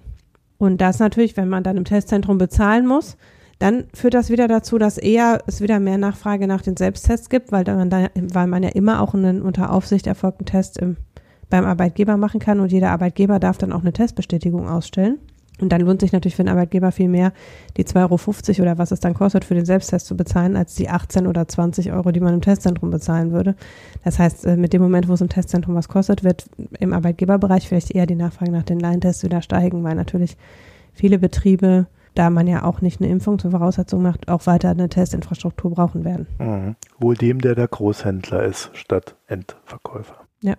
Und 0.60 0.82
das 0.82 1.00
natürlich, 1.00 1.38
wenn 1.38 1.50
man 1.50 1.64
dann 1.64 1.78
im 1.78 1.86
Testzentrum 1.86 2.38
bezahlen 2.38 2.86
muss, 2.86 3.18
dann 3.60 3.86
führt 3.94 4.14
das 4.14 4.30
wieder 4.30 4.48
dazu, 4.48 4.78
dass 4.78 4.98
eher 4.98 5.42
es 5.48 5.62
wieder 5.62 5.80
mehr 5.80 5.98
Nachfrage 5.98 6.48
nach 6.48 6.62
den 6.62 6.78
Selbsttests 6.78 7.30
gibt, 7.30 7.52
weil 7.52 7.64
man, 7.64 7.92
weil 7.92 8.48
man 8.48 8.64
ja 8.64 8.70
immer 8.70 9.02
auch 9.02 9.14
einen 9.14 9.42
unter 9.42 9.72
Aufsicht 9.72 10.06
erfolgten 10.06 10.46
Test 10.46 10.78
im, 10.78 10.98
beim 11.50 11.66
Arbeitgeber 11.66 12.18
machen 12.18 12.40
kann 12.40 12.60
und 12.60 12.72
jeder 12.72 12.92
Arbeitgeber 12.92 13.40
darf 13.40 13.58
dann 13.58 13.74
auch 13.74 13.82
eine 13.82 13.94
Testbestätigung 13.94 14.68
ausstellen. 14.68 15.18
Und 15.62 15.70
dann 15.72 15.82
lohnt 15.82 16.02
sich 16.02 16.12
natürlich 16.12 16.36
für 16.36 16.44
den 16.44 16.50
Arbeitgeber 16.50 16.92
viel 16.92 17.10
mehr, 17.10 17.34
die 17.78 17.84
2,50 17.84 18.60
Euro 18.60 18.62
oder 18.62 18.78
was 18.78 18.92
es 18.92 19.00
dann 19.00 19.14
kostet, 19.14 19.46
für 19.46 19.56
den 19.56 19.66
Selbsttest 19.66 20.06
zu 20.06 20.16
bezahlen, 20.16 20.56
als 20.56 20.76
die 20.76 20.90
18 20.90 21.28
oder 21.28 21.48
20 21.48 21.92
Euro, 21.92 22.12
die 22.12 22.20
man 22.20 22.34
im 22.34 22.42
Testzentrum 22.42 22.90
bezahlen 22.90 23.32
würde. 23.32 23.56
Das 24.04 24.20
heißt, 24.20 24.46
äh, 24.46 24.58
mit 24.58 24.74
dem 24.74 24.82
Moment, 24.82 25.08
wo 25.08 25.14
es 25.14 25.22
im 25.22 25.30
Testzentrum 25.30 25.76
was 25.76 25.88
kostet, 25.88 26.24
wird 26.24 26.50
im 26.80 26.94
Arbeitgeberbereich 26.94 27.68
vielleicht 27.68 27.92
eher 27.92 28.06
die 28.06 28.16
Nachfrage 28.16 28.52
nach 28.52 28.64
den 28.64 28.80
Laientests 28.80 29.24
wieder 29.24 29.42
steigen, 29.42 29.84
weil 29.84 29.96
natürlich 29.96 30.38
viele 30.94 31.20
Betriebe, 31.20 31.88
da 32.16 32.30
man 32.30 32.48
ja 32.48 32.64
auch 32.64 32.82
nicht 32.82 33.02
eine 33.02 33.10
Impfung 33.10 33.40
zur 33.40 33.52
Voraussetzung 33.52 34.02
macht, 34.02 34.28
auch 34.28 34.46
weiter 34.48 34.70
eine 34.70 34.90
Testinfrastruktur 34.90 35.72
brauchen 35.72 36.04
werden. 36.04 36.28
Mhm. 36.40 36.76
Wohl 37.00 37.16
dem, 37.16 37.40
der 37.40 37.56
der 37.56 37.68
Großhändler 37.68 38.44
ist, 38.44 38.72
statt 38.74 39.16
Endverkäufer. 39.28 40.16
Ja. 40.42 40.56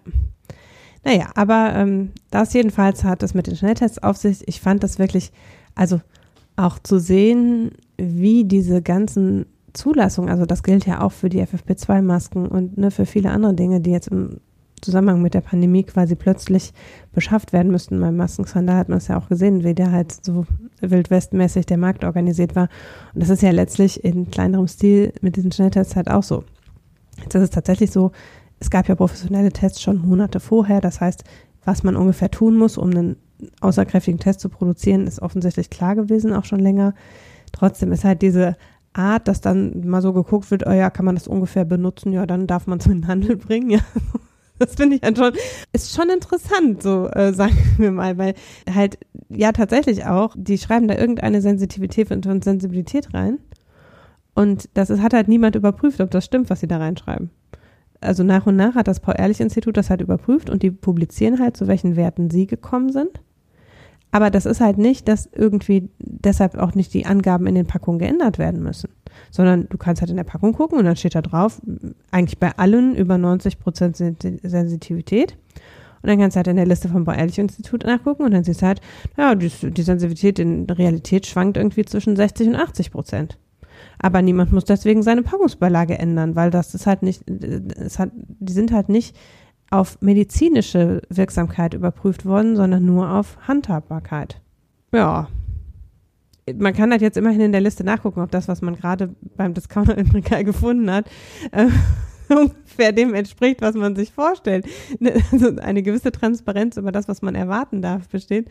Naja, 1.04 1.30
aber 1.34 1.72
ähm, 1.74 2.10
das 2.30 2.52
jedenfalls 2.52 3.04
hat 3.04 3.22
es 3.22 3.34
mit 3.34 3.46
den 3.46 3.56
Schnelltests 3.56 4.02
auf 4.02 4.16
sich. 4.16 4.46
Ich 4.46 4.60
fand 4.60 4.82
das 4.82 4.98
wirklich, 4.98 5.32
also 5.74 6.00
auch 6.56 6.78
zu 6.78 6.98
sehen, 6.98 7.72
wie 7.96 8.44
diese 8.44 8.82
ganzen 8.82 9.46
Zulassungen, 9.72 10.30
also 10.30 10.46
das 10.46 10.62
gilt 10.62 10.86
ja 10.86 11.00
auch 11.00 11.12
für 11.12 11.28
die 11.28 11.42
FFP2-Masken 11.42 12.46
und 12.46 12.76
ne, 12.76 12.90
für 12.90 13.06
viele 13.06 13.30
andere 13.30 13.54
Dinge, 13.54 13.80
die 13.80 13.90
jetzt 13.90 14.08
im 14.08 14.40
Zusammenhang 14.82 15.20
mit 15.22 15.34
der 15.34 15.42
Pandemie 15.42 15.84
quasi 15.84 16.14
plötzlich 16.14 16.72
beschafft 17.12 17.52
werden 17.52 17.70
müssten. 17.70 18.00
Beim 18.00 18.16
Maskenskandal 18.16 18.76
hat 18.76 18.88
man 18.88 18.98
es 18.98 19.08
ja 19.08 19.18
auch 19.18 19.28
gesehen, 19.28 19.62
wie 19.62 19.74
der 19.74 19.92
halt 19.92 20.24
so 20.24 20.46
wildwestmäßig 20.80 21.66
der 21.66 21.76
Markt 21.76 22.04
organisiert 22.04 22.56
war. 22.56 22.68
Und 23.14 23.22
das 23.22 23.30
ist 23.30 23.42
ja 23.42 23.50
letztlich 23.50 24.02
in 24.04 24.30
kleinerem 24.30 24.68
Stil 24.68 25.12
mit 25.20 25.36
diesen 25.36 25.52
Schnelltests 25.52 25.96
halt 25.96 26.10
auch 26.10 26.22
so. 26.22 26.44
Jetzt 27.22 27.34
ist 27.34 27.42
es 27.42 27.50
tatsächlich 27.50 27.90
so, 27.90 28.12
es 28.60 28.70
gab 28.70 28.88
ja 28.88 28.94
professionelle 28.94 29.50
Tests 29.50 29.82
schon 29.82 30.06
Monate 30.06 30.38
vorher. 30.38 30.80
Das 30.80 31.00
heißt, 31.00 31.24
was 31.64 31.82
man 31.82 31.96
ungefähr 31.96 32.30
tun 32.30 32.56
muss, 32.56 32.78
um 32.78 32.90
einen 32.90 33.16
außerkräftigen 33.60 34.20
Test 34.20 34.40
zu 34.40 34.48
produzieren, 34.48 35.06
ist 35.06 35.20
offensichtlich 35.20 35.70
klar 35.70 35.96
gewesen, 35.96 36.32
auch 36.32 36.44
schon 36.44 36.60
länger. 36.60 36.94
Trotzdem 37.52 37.90
ist 37.90 38.04
halt 38.04 38.22
diese 38.22 38.56
Art, 38.92 39.28
dass 39.28 39.40
dann 39.40 39.86
mal 39.86 40.02
so 40.02 40.12
geguckt 40.12 40.50
wird, 40.50 40.66
oh 40.66 40.72
ja, 40.72 40.90
kann 40.90 41.04
man 41.04 41.14
das 41.14 41.26
ungefähr 41.26 41.64
benutzen? 41.64 42.12
Ja, 42.12 42.26
dann 42.26 42.46
darf 42.46 42.66
man 42.66 42.78
es 42.78 42.86
in 42.86 43.02
den 43.02 43.08
Handel 43.08 43.36
bringen. 43.36 43.70
Ja, 43.70 43.80
das 44.58 44.74
finde 44.74 44.96
ich 44.96 45.00
dann 45.00 45.16
schon, 45.16 45.32
ist 45.72 45.94
schon 45.94 46.10
interessant, 46.10 46.82
so 46.82 47.08
äh, 47.08 47.32
sagen 47.32 47.56
wir 47.78 47.92
mal, 47.92 48.18
weil 48.18 48.34
halt, 48.72 48.98
ja, 49.30 49.52
tatsächlich 49.52 50.04
auch, 50.04 50.34
die 50.36 50.58
schreiben 50.58 50.86
da 50.86 50.96
irgendeine 50.96 51.40
Sensitivität 51.40 52.10
und 52.10 52.44
Sensibilität 52.44 53.14
rein. 53.14 53.38
Und 54.34 54.68
das 54.74 54.90
ist, 54.90 55.02
hat 55.02 55.14
halt 55.14 55.28
niemand 55.28 55.56
überprüft, 55.56 56.00
ob 56.00 56.10
das 56.10 56.24
stimmt, 56.24 56.50
was 56.50 56.60
sie 56.60 56.68
da 56.68 56.78
reinschreiben. 56.78 57.30
Also 58.00 58.22
nach 58.22 58.46
und 58.46 58.56
nach 58.56 58.74
hat 58.74 58.88
das 58.88 59.00
Paul-Ehrlich-Institut 59.00 59.76
das 59.76 59.90
halt 59.90 60.00
überprüft 60.00 60.48
und 60.48 60.62
die 60.62 60.70
publizieren 60.70 61.38
halt, 61.38 61.56
zu 61.56 61.68
welchen 61.68 61.96
Werten 61.96 62.30
sie 62.30 62.46
gekommen 62.46 62.90
sind. 62.90 63.20
Aber 64.12 64.30
das 64.30 64.46
ist 64.46 64.60
halt 64.60 64.78
nicht, 64.78 65.06
dass 65.06 65.28
irgendwie 65.32 65.88
deshalb 65.98 66.56
auch 66.56 66.74
nicht 66.74 66.92
die 66.94 67.06
Angaben 67.06 67.46
in 67.46 67.54
den 67.54 67.66
Packungen 67.66 68.00
geändert 68.00 68.38
werden 68.38 68.62
müssen, 68.62 68.90
sondern 69.30 69.68
du 69.68 69.78
kannst 69.78 70.02
halt 70.02 70.10
in 70.10 70.16
der 70.16 70.24
Packung 70.24 70.52
gucken 70.52 70.78
und 70.78 70.84
dann 70.84 70.96
steht 70.96 71.14
da 71.14 71.22
drauf, 71.22 71.60
eigentlich 72.10 72.38
bei 72.38 72.56
allen 72.56 72.96
über 72.96 73.18
90 73.18 73.60
Prozent 73.60 73.96
Sensitivität. 73.96 75.36
Und 76.02 76.08
dann 76.08 76.18
kannst 76.18 76.34
du 76.34 76.38
halt 76.38 76.48
in 76.48 76.56
der 76.56 76.66
Liste 76.66 76.88
vom 76.88 77.04
Paul-Ehrlich-Institut 77.04 77.84
nachgucken 77.84 78.24
und 78.24 78.32
dann 78.32 78.42
siehst 78.42 78.62
du 78.62 78.66
halt, 78.66 78.80
ja, 79.18 79.34
die, 79.34 79.50
die 79.50 79.82
Sensitivität 79.82 80.38
in 80.38 80.64
Realität 80.68 81.26
schwankt 81.26 81.58
irgendwie 81.58 81.84
zwischen 81.84 82.16
60 82.16 82.48
und 82.48 82.56
80 82.56 82.90
Prozent. 82.90 83.38
Aber 84.02 84.22
niemand 84.22 84.50
muss 84.50 84.64
deswegen 84.64 85.02
seine 85.02 85.22
Packungsbeilage 85.22 85.98
ändern, 85.98 86.34
weil 86.34 86.50
das 86.50 86.74
ist 86.74 86.86
halt 86.86 87.02
nicht, 87.02 87.22
es 87.28 87.98
hat, 87.98 88.10
die 88.14 88.52
sind 88.52 88.72
halt 88.72 88.88
nicht 88.88 89.14
auf 89.70 90.00
medizinische 90.00 91.02
Wirksamkeit 91.10 91.74
überprüft 91.74 92.24
worden, 92.24 92.56
sondern 92.56 92.84
nur 92.84 93.10
auf 93.10 93.36
Handhabbarkeit. 93.46 94.40
Ja. 94.92 95.28
Man 96.58 96.74
kann 96.74 96.90
halt 96.90 97.02
jetzt 97.02 97.16
immerhin 97.16 97.42
in 97.42 97.52
der 97.52 97.60
Liste 97.60 97.84
nachgucken, 97.84 98.20
ob 98.20 98.30
das, 98.30 98.48
was 98.48 98.62
man 98.62 98.74
gerade 98.74 99.14
beim 99.36 99.54
Discounter 99.54 99.96
im 99.96 100.10
Regal 100.10 100.44
gefunden 100.44 100.90
hat, 100.90 101.06
äh, 101.52 101.68
ungefähr 102.30 102.92
dem 102.92 103.14
entspricht, 103.14 103.60
was 103.62 103.74
man 103.74 103.96
sich 103.96 104.12
vorstellt. 104.12 104.66
Also 105.32 105.56
eine 105.60 105.82
gewisse 105.82 106.12
Transparenz 106.12 106.76
über 106.76 106.92
das, 106.92 107.08
was 107.08 107.22
man 107.22 107.34
erwarten 107.34 107.82
darf, 107.82 108.08
besteht. 108.08 108.50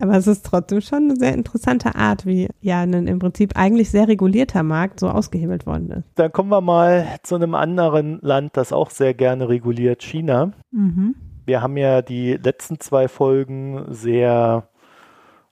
Aber 0.00 0.16
es 0.16 0.26
ist 0.26 0.44
trotzdem 0.44 0.80
schon 0.80 1.04
eine 1.04 1.16
sehr 1.16 1.34
interessante 1.34 1.94
Art, 1.94 2.26
wie 2.26 2.48
ja 2.60 2.80
ein 2.80 3.06
im 3.06 3.18
Prinzip 3.18 3.56
eigentlich 3.56 3.90
sehr 3.90 4.08
regulierter 4.08 4.62
Markt 4.62 5.00
so 5.00 5.08
ausgehebelt 5.08 5.66
worden 5.66 5.90
ist. 5.90 6.04
Dann 6.14 6.32
kommen 6.32 6.50
wir 6.50 6.60
mal 6.60 7.06
zu 7.22 7.34
einem 7.34 7.54
anderen 7.54 8.18
Land, 8.22 8.56
das 8.56 8.72
auch 8.72 8.90
sehr 8.90 9.14
gerne 9.14 9.48
reguliert, 9.48 10.02
China. 10.02 10.52
Mhm. 10.70 11.14
Wir 11.44 11.62
haben 11.62 11.76
ja 11.76 12.02
die 12.02 12.34
letzten 12.34 12.80
zwei 12.80 13.06
Folgen 13.08 13.84
sehr 13.90 14.68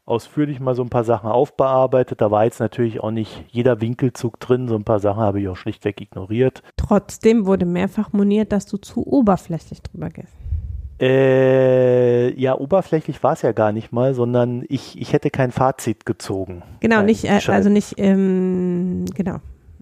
ausführlich 0.06 0.60
mal 0.60 0.74
so 0.74 0.82
ein 0.82 0.90
paar 0.90 1.04
Sachen 1.04 1.30
aufbearbeitet. 1.30 2.20
Da 2.20 2.30
war 2.30 2.44
jetzt 2.44 2.60
natürlich 2.60 3.00
auch 3.00 3.10
nicht 3.10 3.44
jeder 3.48 3.80
Winkelzug 3.80 4.38
drin. 4.40 4.68
So 4.68 4.74
ein 4.74 4.84
paar 4.84 5.00
Sachen 5.00 5.22
habe 5.22 5.40
ich 5.40 5.48
auch 5.48 5.56
schlichtweg 5.56 6.00
ignoriert. 6.00 6.62
Trotzdem 6.76 7.46
wurde 7.46 7.64
mehrfach 7.64 8.12
moniert, 8.12 8.52
dass 8.52 8.66
du 8.66 8.76
zu 8.76 9.06
oberflächlich 9.06 9.82
drüber 9.82 10.10
gehst. 10.10 10.34
Äh, 11.00 12.38
ja, 12.40 12.56
oberflächlich 12.56 13.22
war 13.22 13.32
es 13.32 13.42
ja 13.42 13.52
gar 13.52 13.72
nicht 13.72 13.92
mal, 13.92 14.14
sondern 14.14 14.64
ich, 14.68 15.00
ich 15.00 15.12
hätte 15.12 15.30
kein 15.30 15.50
Fazit 15.50 16.06
gezogen. 16.06 16.62
Genau, 16.80 17.02
nicht, 17.02 17.24
äh, 17.24 17.40
also 17.48 17.68
nicht, 17.68 17.94
ähm, 17.96 19.04
genau, 19.14 19.38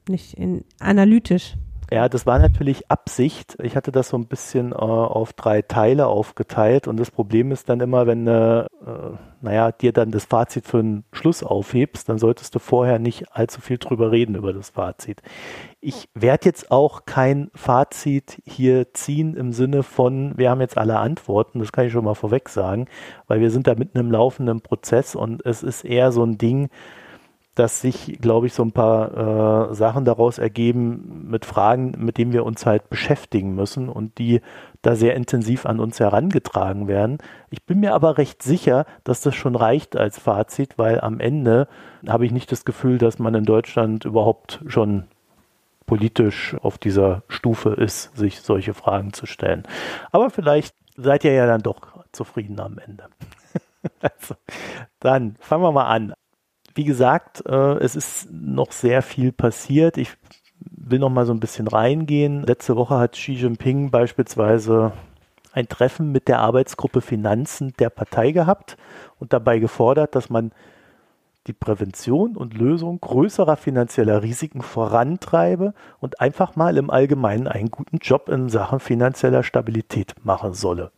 nicht 0.08 0.35
in, 0.35 0.64
analytisch. 0.80 1.56
Ja, 1.92 2.09
das 2.09 2.24
war 2.24 2.38
natürlich 2.38 2.90
Absicht. 2.90 3.59
Ich 3.62 3.76
hatte 3.76 3.92
das 3.92 4.09
so 4.09 4.16
ein 4.16 4.26
bisschen 4.26 4.72
äh, 4.72 4.76
auf 4.76 5.35
drei 5.35 5.61
Teile 5.61 6.07
aufgeteilt 6.07 6.88
und 6.88 6.96
das 6.96 7.11
Problem 7.11 7.52
ist 7.52 7.68
dann 7.68 7.81
immer, 7.81 8.07
wenn 8.07 8.24
du, 8.24 8.66
äh, 8.87 9.18
naja, 9.42 9.72
dir 9.72 9.92
dann 9.92 10.11
das 10.11 10.24
Fazit 10.24 10.66
für 10.66 10.78
den 10.78 11.05
Schluss 11.12 11.42
aufhebst, 11.42 12.09
dann 12.09 12.16
solltest 12.16 12.55
du 12.55 12.61
vorher 12.61 12.98
nicht 12.98 13.37
allzu 13.37 13.61
viel 13.61 13.76
drüber 13.76 14.11
reden 14.11 14.37
über 14.37 14.55
das 14.55 14.70
Fazit. 14.70 15.20
Ich 15.83 16.09
werde 16.14 16.46
jetzt 16.46 16.70
auch 16.70 17.05
kein 17.05 17.50
Fazit 17.55 18.40
hier 18.46 18.94
ziehen 18.94 19.37
im 19.37 19.52
Sinne 19.52 19.83
von, 19.83 20.33
wir 20.38 20.48
haben 20.48 20.62
jetzt 20.62 20.78
alle 20.78 20.98
Antworten, 20.98 21.59
das 21.59 21.72
kann 21.72 21.85
ich 21.85 21.92
schon 21.92 22.07
mal 22.07 22.14
vorweg 22.14 22.48
sagen, 22.48 22.87
weil 23.26 23.40
wir 23.40 23.50
sind 23.50 23.66
da 23.66 23.74
mitten 23.74 23.98
im 23.98 24.11
laufenden 24.11 24.62
Prozess 24.62 25.14
und 25.14 25.44
es 25.44 25.62
ist 25.62 25.85
eher 25.85 26.11
so 26.11 26.24
ein 26.24 26.38
Ding, 26.38 26.70
dass 27.55 27.83
sich, 27.83 28.19
glaube 28.21 28.47
ich, 28.47 28.55
so 28.55 28.62
ein 28.62 28.73
paar 28.73 29.71
äh, 29.71 29.75
Sachen 29.75 30.05
daraus 30.05 30.38
ergeben 30.38 31.27
mit 31.29 31.45
Fragen, 31.45 31.93
mit 31.99 32.17
denen 32.17 32.33
wir 32.33 32.45
uns 32.45 32.65
halt 32.65 32.88
beschäftigen 32.88 33.55
müssen 33.55 33.91
und 33.91 34.19
die 34.19 34.41
da 34.81 34.97
sehr 34.97 35.15
intensiv 35.15 35.67
an 35.67 35.79
uns 35.79 36.01
herangetragen 36.01 36.88
werden. 36.88 37.19
Ich 37.51 37.65
bin 37.65 37.81
mir 37.81 37.95
aber 37.95 38.17
recht 38.17 38.43
sicher, 38.43 38.87
dass 39.05 39.21
das 39.21 39.35
schon 39.35 39.55
reicht 39.55 39.97
als 39.97 40.19
Fazit, 40.19 40.79
weil 40.79 41.01
am 41.01 41.21
Ende 41.21 41.69
habe 42.09 42.25
ich 42.25 42.33
nicht 42.33 42.51
das 42.51 42.65
Gefühl, 42.65 42.99
dass 42.99 43.19
man 43.19 43.35
in 43.35 43.45
Deutschland 43.45 44.05
überhaupt 44.07 44.61
schon 44.67 45.05
politisch 45.85 46.57
auf 46.62 46.79
dieser 46.79 47.23
Stufe 47.29 47.71
ist, 47.71 48.17
sich 48.17 48.41
solche 48.41 48.73
Fragen 48.73 49.12
zu 49.12 49.27
stellen. 49.27 49.65
Aber 50.11 50.31
vielleicht 50.31 50.75
seid 50.97 51.25
ihr 51.25 51.33
ja 51.33 51.47
dann 51.47 51.62
doch 51.62 52.05
zufrieden 52.12 52.59
am 52.61 52.79
Ende. 52.79 53.09
also, 54.01 54.37
dann 55.01 55.37
fangen 55.41 55.62
wir 55.62 55.73
mal 55.73 55.88
an. 55.88 56.15
Wie 56.74 56.85
gesagt, 56.85 57.44
äh, 57.46 57.74
es 57.78 57.96
ist 57.96 58.28
noch 58.32 58.72
sehr 58.72 59.02
viel 59.02 59.32
passiert. 59.32 59.96
Ich 59.96 60.16
will 60.70 60.98
noch 60.98 61.11
mal 61.11 61.26
so 61.26 61.32
ein 61.32 61.40
bisschen 61.40 61.68
reingehen. 61.68 62.42
Letzte 62.42 62.76
Woche 62.76 62.98
hat 62.98 63.12
Xi 63.12 63.32
Jinping 63.32 63.90
beispielsweise 63.90 64.92
ein 65.52 65.68
Treffen 65.68 66.12
mit 66.12 66.28
der 66.28 66.40
Arbeitsgruppe 66.40 67.00
Finanzen 67.00 67.74
der 67.78 67.90
Partei 67.90 68.32
gehabt 68.32 68.76
und 69.18 69.32
dabei 69.32 69.58
gefordert, 69.58 70.14
dass 70.14 70.30
man 70.30 70.52
die 71.46 71.52
Prävention 71.52 72.37
und 72.37 72.54
Lösung 72.54 73.00
größerer 73.00 73.56
finanzieller 73.56 74.22
Risiken 74.22 74.62
vorantreibe 74.62 75.74
und 75.98 76.20
einfach 76.20 76.54
mal 76.56 76.76
im 76.76 76.88
Allgemeinen 76.88 77.48
einen 77.48 77.70
guten 77.70 77.98
Job 77.98 78.28
in 78.28 78.48
Sachen 78.48 78.80
finanzieller 78.80 79.42
Stabilität 79.42 80.14
machen 80.22 80.54
solle. 80.54 80.92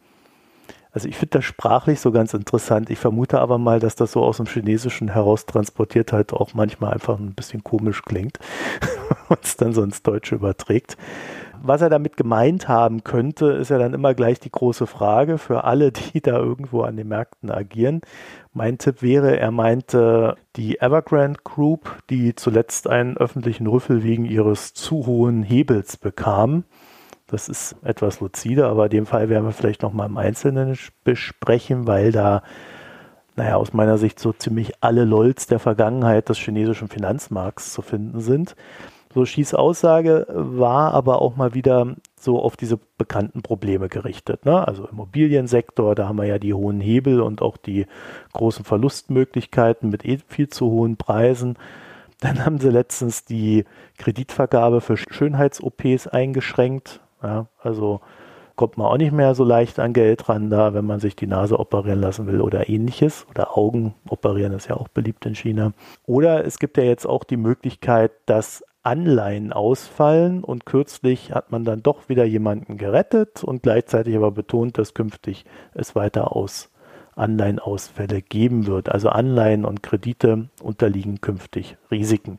Also 0.94 1.08
ich 1.08 1.16
finde 1.16 1.38
das 1.38 1.44
sprachlich 1.44 1.98
so 1.98 2.12
ganz 2.12 2.34
interessant. 2.34 2.88
Ich 2.88 3.00
vermute 3.00 3.40
aber 3.40 3.58
mal, 3.58 3.80
dass 3.80 3.96
das 3.96 4.12
so 4.12 4.22
aus 4.22 4.36
dem 4.36 4.46
Chinesischen 4.46 5.08
heraus 5.08 5.44
transportiert 5.44 6.12
halt 6.12 6.32
auch 6.32 6.54
manchmal 6.54 6.92
einfach 6.92 7.18
ein 7.18 7.34
bisschen 7.34 7.64
komisch 7.64 8.02
klingt 8.02 8.38
und 9.28 9.44
es 9.44 9.56
dann 9.56 9.72
so 9.72 9.82
ins 9.82 10.04
Deutsche 10.04 10.36
überträgt. 10.36 10.96
Was 11.66 11.80
er 11.80 11.90
damit 11.90 12.16
gemeint 12.16 12.68
haben 12.68 13.02
könnte, 13.02 13.46
ist 13.46 13.70
ja 13.70 13.78
dann 13.78 13.94
immer 13.94 14.14
gleich 14.14 14.38
die 14.38 14.52
große 14.52 14.86
Frage 14.86 15.38
für 15.38 15.64
alle, 15.64 15.90
die 15.90 16.20
da 16.20 16.36
irgendwo 16.36 16.82
an 16.82 16.96
den 16.96 17.08
Märkten 17.08 17.50
agieren. 17.50 18.02
Mein 18.52 18.78
Tipp 18.78 19.02
wäre, 19.02 19.36
er 19.40 19.50
meinte 19.50 20.36
die 20.54 20.80
Evergrande 20.80 21.40
Group, 21.42 21.90
die 22.08 22.36
zuletzt 22.36 22.88
einen 22.88 23.16
öffentlichen 23.16 23.66
Rüffel 23.66 24.04
wegen 24.04 24.26
ihres 24.26 24.74
zu 24.74 25.06
hohen 25.06 25.42
Hebels 25.42 25.96
bekam 25.96 26.62
das 27.26 27.48
ist 27.48 27.76
etwas 27.82 28.20
luzide, 28.20 28.66
aber 28.66 28.84
in 28.84 28.90
dem 28.90 29.06
Fall 29.06 29.28
werden 29.28 29.46
wir 29.46 29.52
vielleicht 29.52 29.82
nochmal 29.82 30.08
im 30.08 30.16
Einzelnen 30.16 30.76
besprechen, 31.04 31.86
weil 31.86 32.12
da, 32.12 32.42
naja, 33.36 33.56
aus 33.56 33.72
meiner 33.72 33.98
Sicht 33.98 34.20
so 34.20 34.32
ziemlich 34.32 34.74
alle 34.82 35.04
LOLs 35.04 35.46
der 35.46 35.58
Vergangenheit 35.58 36.28
des 36.28 36.38
chinesischen 36.38 36.88
Finanzmarkts 36.88 37.72
zu 37.72 37.82
finden 37.82 38.20
sind. 38.20 38.54
So 39.14 39.24
Schieß 39.24 39.54
Aussage 39.54 40.26
war 40.28 40.92
aber 40.92 41.22
auch 41.22 41.36
mal 41.36 41.54
wieder 41.54 41.94
so 42.18 42.40
auf 42.40 42.56
diese 42.56 42.80
bekannten 42.98 43.42
Probleme 43.42 43.88
gerichtet. 43.88 44.44
Ne? 44.44 44.66
Also 44.66 44.88
Immobiliensektor, 44.88 45.94
da 45.94 46.08
haben 46.08 46.18
wir 46.18 46.24
ja 46.24 46.40
die 46.40 46.52
hohen 46.52 46.80
Hebel 46.80 47.20
und 47.20 47.40
auch 47.40 47.56
die 47.56 47.86
großen 48.32 48.64
Verlustmöglichkeiten 48.64 49.88
mit 49.88 50.04
eh 50.04 50.18
viel 50.26 50.48
zu 50.48 50.66
hohen 50.66 50.96
Preisen. 50.96 51.56
Dann 52.20 52.44
haben 52.44 52.58
sie 52.58 52.70
letztens 52.70 53.24
die 53.24 53.64
Kreditvergabe 53.98 54.80
für 54.80 54.96
Schönheits-OPs 54.96 56.08
eingeschränkt. 56.08 57.00
Ja, 57.24 57.46
also 57.60 58.00
kommt 58.54 58.76
man 58.76 58.86
auch 58.86 58.98
nicht 58.98 59.12
mehr 59.12 59.34
so 59.34 59.42
leicht 59.42 59.80
an 59.80 59.92
Geld 59.92 60.28
ran, 60.28 60.50
da, 60.50 60.74
wenn 60.74 60.84
man 60.84 61.00
sich 61.00 61.16
die 61.16 61.26
Nase 61.26 61.58
operieren 61.58 62.00
lassen 62.00 62.26
will 62.26 62.40
oder 62.40 62.68
ähnliches. 62.68 63.26
Oder 63.30 63.56
Augen 63.56 63.94
operieren 64.08 64.52
ist 64.52 64.68
ja 64.68 64.76
auch 64.76 64.88
beliebt 64.88 65.26
in 65.26 65.34
China. 65.34 65.72
Oder 66.06 66.44
es 66.44 66.58
gibt 66.58 66.76
ja 66.76 66.84
jetzt 66.84 67.06
auch 67.06 67.24
die 67.24 67.36
Möglichkeit, 67.36 68.12
dass 68.26 68.62
Anleihen 68.84 69.52
ausfallen 69.52 70.44
und 70.44 70.66
kürzlich 70.66 71.32
hat 71.32 71.50
man 71.50 71.64
dann 71.64 71.82
doch 71.82 72.10
wieder 72.10 72.24
jemanden 72.24 72.76
gerettet 72.76 73.42
und 73.42 73.62
gleichzeitig 73.62 74.14
aber 74.14 74.30
betont, 74.30 74.76
dass 74.76 74.92
künftig 74.92 75.46
es 75.72 75.96
weiter 75.96 76.36
aus 76.36 76.70
Anleihenausfälle 77.16 78.20
geben 78.20 78.66
wird. 78.66 78.90
Also 78.90 79.08
Anleihen 79.08 79.64
und 79.64 79.82
Kredite 79.82 80.48
unterliegen 80.62 81.20
künftig 81.22 81.78
Risiken. 81.90 82.36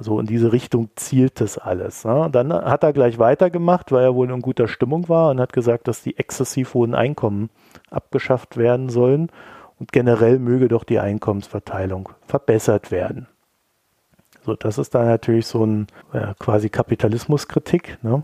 So 0.00 0.18
in 0.18 0.26
diese 0.26 0.52
Richtung 0.52 0.88
zielt 0.96 1.40
das 1.40 1.58
alles. 1.58 2.04
Ne? 2.04 2.28
Dann 2.32 2.52
hat 2.52 2.82
er 2.82 2.92
gleich 2.94 3.18
weitergemacht, 3.18 3.92
weil 3.92 4.04
er 4.04 4.14
wohl 4.14 4.30
in 4.30 4.40
guter 4.40 4.66
Stimmung 4.66 5.08
war 5.08 5.30
und 5.30 5.40
hat 5.40 5.52
gesagt, 5.52 5.88
dass 5.88 6.02
die 6.02 6.18
exzessiv 6.18 6.72
hohen 6.74 6.94
Einkommen 6.94 7.50
abgeschafft 7.90 8.56
werden 8.56 8.88
sollen 8.88 9.30
und 9.78 9.92
generell 9.92 10.38
möge 10.38 10.68
doch 10.68 10.84
die 10.84 10.98
Einkommensverteilung 10.98 12.08
verbessert 12.26 12.90
werden. 12.90 13.26
So, 14.42 14.54
das 14.54 14.78
ist 14.78 14.94
dann 14.94 15.06
natürlich 15.06 15.46
so 15.46 15.64
ein 15.66 15.86
ja, 16.14 16.34
quasi 16.38 16.70
Kapitalismuskritik. 16.70 17.98
Ne? 18.02 18.22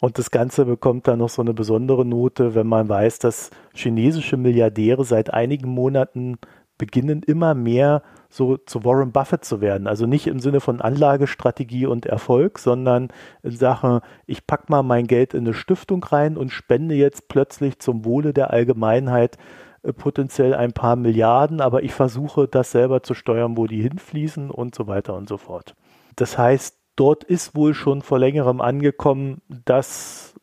Und 0.00 0.18
das 0.18 0.30
Ganze 0.30 0.64
bekommt 0.64 1.06
dann 1.06 1.18
noch 1.18 1.28
so 1.28 1.42
eine 1.42 1.54
besondere 1.54 2.04
Note, 2.04 2.54
wenn 2.54 2.66
man 2.66 2.88
weiß, 2.88 3.18
dass 3.18 3.50
chinesische 3.72 4.36
Milliardäre 4.36 5.04
seit 5.04 5.32
einigen 5.32 5.68
Monaten 5.68 6.38
beginnen, 6.80 7.22
immer 7.22 7.54
mehr 7.54 8.02
so 8.30 8.56
zu 8.56 8.84
Warren 8.84 9.12
Buffett 9.12 9.44
zu 9.44 9.60
werden. 9.60 9.86
Also 9.86 10.06
nicht 10.06 10.26
im 10.26 10.40
Sinne 10.40 10.60
von 10.60 10.80
Anlagestrategie 10.80 11.84
und 11.84 12.06
Erfolg, 12.06 12.58
sondern 12.58 13.08
in 13.42 13.52
Sachen, 13.56 14.00
ich 14.26 14.46
packe 14.46 14.64
mal 14.68 14.82
mein 14.82 15.06
Geld 15.06 15.34
in 15.34 15.40
eine 15.40 15.52
Stiftung 15.52 16.02
rein 16.02 16.38
und 16.38 16.50
spende 16.50 16.94
jetzt 16.94 17.28
plötzlich 17.28 17.78
zum 17.80 18.06
Wohle 18.06 18.32
der 18.32 18.50
Allgemeinheit 18.50 19.36
äh, 19.82 19.92
potenziell 19.92 20.54
ein 20.54 20.72
paar 20.72 20.96
Milliarden, 20.96 21.60
aber 21.60 21.82
ich 21.82 21.92
versuche 21.92 22.48
das 22.48 22.72
selber 22.72 23.02
zu 23.02 23.12
steuern, 23.12 23.58
wo 23.58 23.66
die 23.66 23.82
hinfließen 23.82 24.50
und 24.50 24.74
so 24.74 24.86
weiter 24.86 25.14
und 25.14 25.28
so 25.28 25.36
fort. 25.36 25.74
Das 26.16 26.38
heißt, 26.38 26.78
dort 26.96 27.24
ist 27.24 27.54
wohl 27.54 27.74
schon 27.74 28.00
vor 28.00 28.18
längerem 28.18 28.62
angekommen, 28.62 29.42
dass 29.48 30.34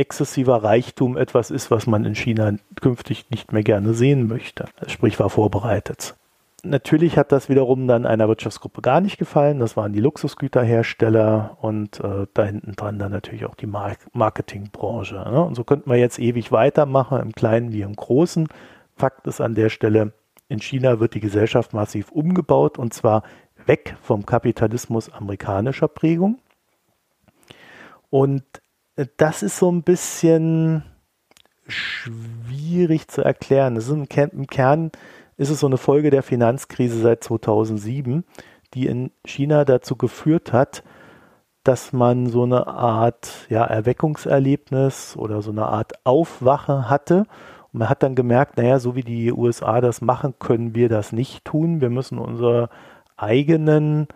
exzessiver 0.00 0.64
Reichtum 0.64 1.16
etwas 1.16 1.50
ist, 1.50 1.70
was 1.70 1.86
man 1.86 2.04
in 2.04 2.14
China 2.14 2.54
künftig 2.80 3.30
nicht 3.30 3.52
mehr 3.52 3.62
gerne 3.62 3.94
sehen 3.94 4.26
möchte. 4.26 4.64
Sprich, 4.86 5.20
war 5.20 5.30
vorbereitet. 5.30 6.14
Natürlich 6.62 7.16
hat 7.16 7.32
das 7.32 7.48
wiederum 7.48 7.86
dann 7.86 8.04
einer 8.04 8.28
Wirtschaftsgruppe 8.28 8.82
gar 8.82 9.00
nicht 9.00 9.16
gefallen. 9.16 9.60
Das 9.60 9.76
waren 9.76 9.92
die 9.92 10.00
Luxusgüterhersteller 10.00 11.56
und 11.62 12.00
äh, 12.00 12.26
da 12.34 12.44
hinten 12.44 12.72
dran 12.76 12.98
dann 12.98 13.12
natürlich 13.12 13.46
auch 13.46 13.54
die 13.54 13.66
Mar 13.66 13.96
Marketingbranche. 14.12 15.14
Ne? 15.14 15.42
Und 15.42 15.54
so 15.54 15.64
könnten 15.64 15.88
wir 15.88 15.96
jetzt 15.96 16.18
ewig 16.18 16.52
weitermachen, 16.52 17.20
im 17.20 17.32
Kleinen 17.32 17.72
wie 17.72 17.80
im 17.80 17.96
Großen. 17.96 18.48
Fakt 18.96 19.26
ist 19.26 19.40
an 19.40 19.54
der 19.54 19.70
Stelle, 19.70 20.12
in 20.48 20.60
China 20.60 21.00
wird 21.00 21.14
die 21.14 21.20
Gesellschaft 21.20 21.72
massiv 21.72 22.10
umgebaut 22.12 22.78
und 22.78 22.92
zwar 22.92 23.22
weg 23.66 23.96
vom 24.02 24.26
Kapitalismus 24.26 25.08
amerikanischer 25.10 25.88
Prägung. 25.88 26.38
Und 28.10 28.44
das 29.16 29.42
ist 29.42 29.58
so 29.58 29.70
ein 29.70 29.82
bisschen 29.82 30.84
schwierig 31.66 33.08
zu 33.08 33.22
erklären. 33.22 33.74
Das 33.74 33.88
ist 33.88 33.92
im 33.92 34.46
Kern 34.46 34.90
ist 35.36 35.50
es 35.50 35.60
so 35.60 35.66
eine 35.66 35.78
Folge 35.78 36.10
der 36.10 36.22
Finanzkrise 36.22 37.00
seit 37.00 37.24
2007, 37.24 38.24
die 38.74 38.86
in 38.86 39.10
China 39.24 39.64
dazu 39.64 39.96
geführt 39.96 40.52
hat, 40.52 40.82
dass 41.64 41.92
man 41.92 42.26
so 42.26 42.42
eine 42.42 42.66
Art 42.66 43.46
ja, 43.48 43.64
Erweckungserlebnis 43.64 45.16
oder 45.16 45.42
so 45.42 45.50
eine 45.50 45.66
Art 45.66 45.94
Aufwache 46.04 46.88
hatte. 46.88 47.26
Und 47.72 47.80
man 47.80 47.88
hat 47.88 48.02
dann 48.02 48.14
gemerkt, 48.14 48.56
naja, 48.56 48.78
so 48.78 48.96
wie 48.96 49.02
die 49.02 49.32
USA 49.32 49.80
das 49.80 50.00
machen, 50.00 50.34
können 50.38 50.74
wir 50.74 50.88
das 50.88 51.12
nicht 51.12 51.44
tun. 51.44 51.80
Wir 51.80 51.90
müssen 51.90 52.18
unsere 52.18 52.68
eigenen, 53.16 54.08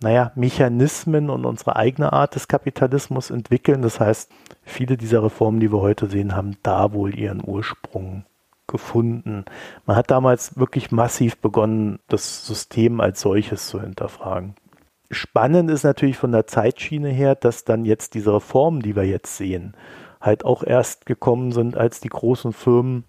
naja, 0.00 0.32
Mechanismen 0.36 1.28
und 1.28 1.44
unsere 1.44 1.76
eigene 1.76 2.12
Art 2.12 2.34
des 2.34 2.46
Kapitalismus 2.48 3.30
entwickeln. 3.30 3.82
Das 3.82 3.98
heißt, 3.98 4.30
viele 4.62 4.96
dieser 4.96 5.22
Reformen, 5.22 5.60
die 5.60 5.72
wir 5.72 5.80
heute 5.80 6.06
sehen, 6.08 6.36
haben 6.36 6.56
da 6.62 6.92
wohl 6.92 7.18
ihren 7.18 7.42
Ursprung 7.44 8.24
gefunden. 8.68 9.44
Man 9.86 9.96
hat 9.96 10.10
damals 10.10 10.56
wirklich 10.56 10.92
massiv 10.92 11.38
begonnen, 11.38 11.98
das 12.08 12.46
System 12.46 13.00
als 13.00 13.20
solches 13.20 13.66
zu 13.66 13.80
hinterfragen. 13.80 14.54
Spannend 15.10 15.70
ist 15.70 15.84
natürlich 15.84 16.18
von 16.18 16.32
der 16.32 16.46
Zeitschiene 16.46 17.08
her, 17.08 17.34
dass 17.34 17.64
dann 17.64 17.84
jetzt 17.84 18.14
diese 18.14 18.34
Reformen, 18.34 18.80
die 18.80 18.94
wir 18.94 19.04
jetzt 19.04 19.36
sehen, 19.36 19.74
halt 20.20 20.44
auch 20.44 20.62
erst 20.62 21.06
gekommen 21.06 21.50
sind, 21.50 21.76
als 21.76 22.00
die 22.00 22.10
großen 22.10 22.52
Firmen 22.52 23.04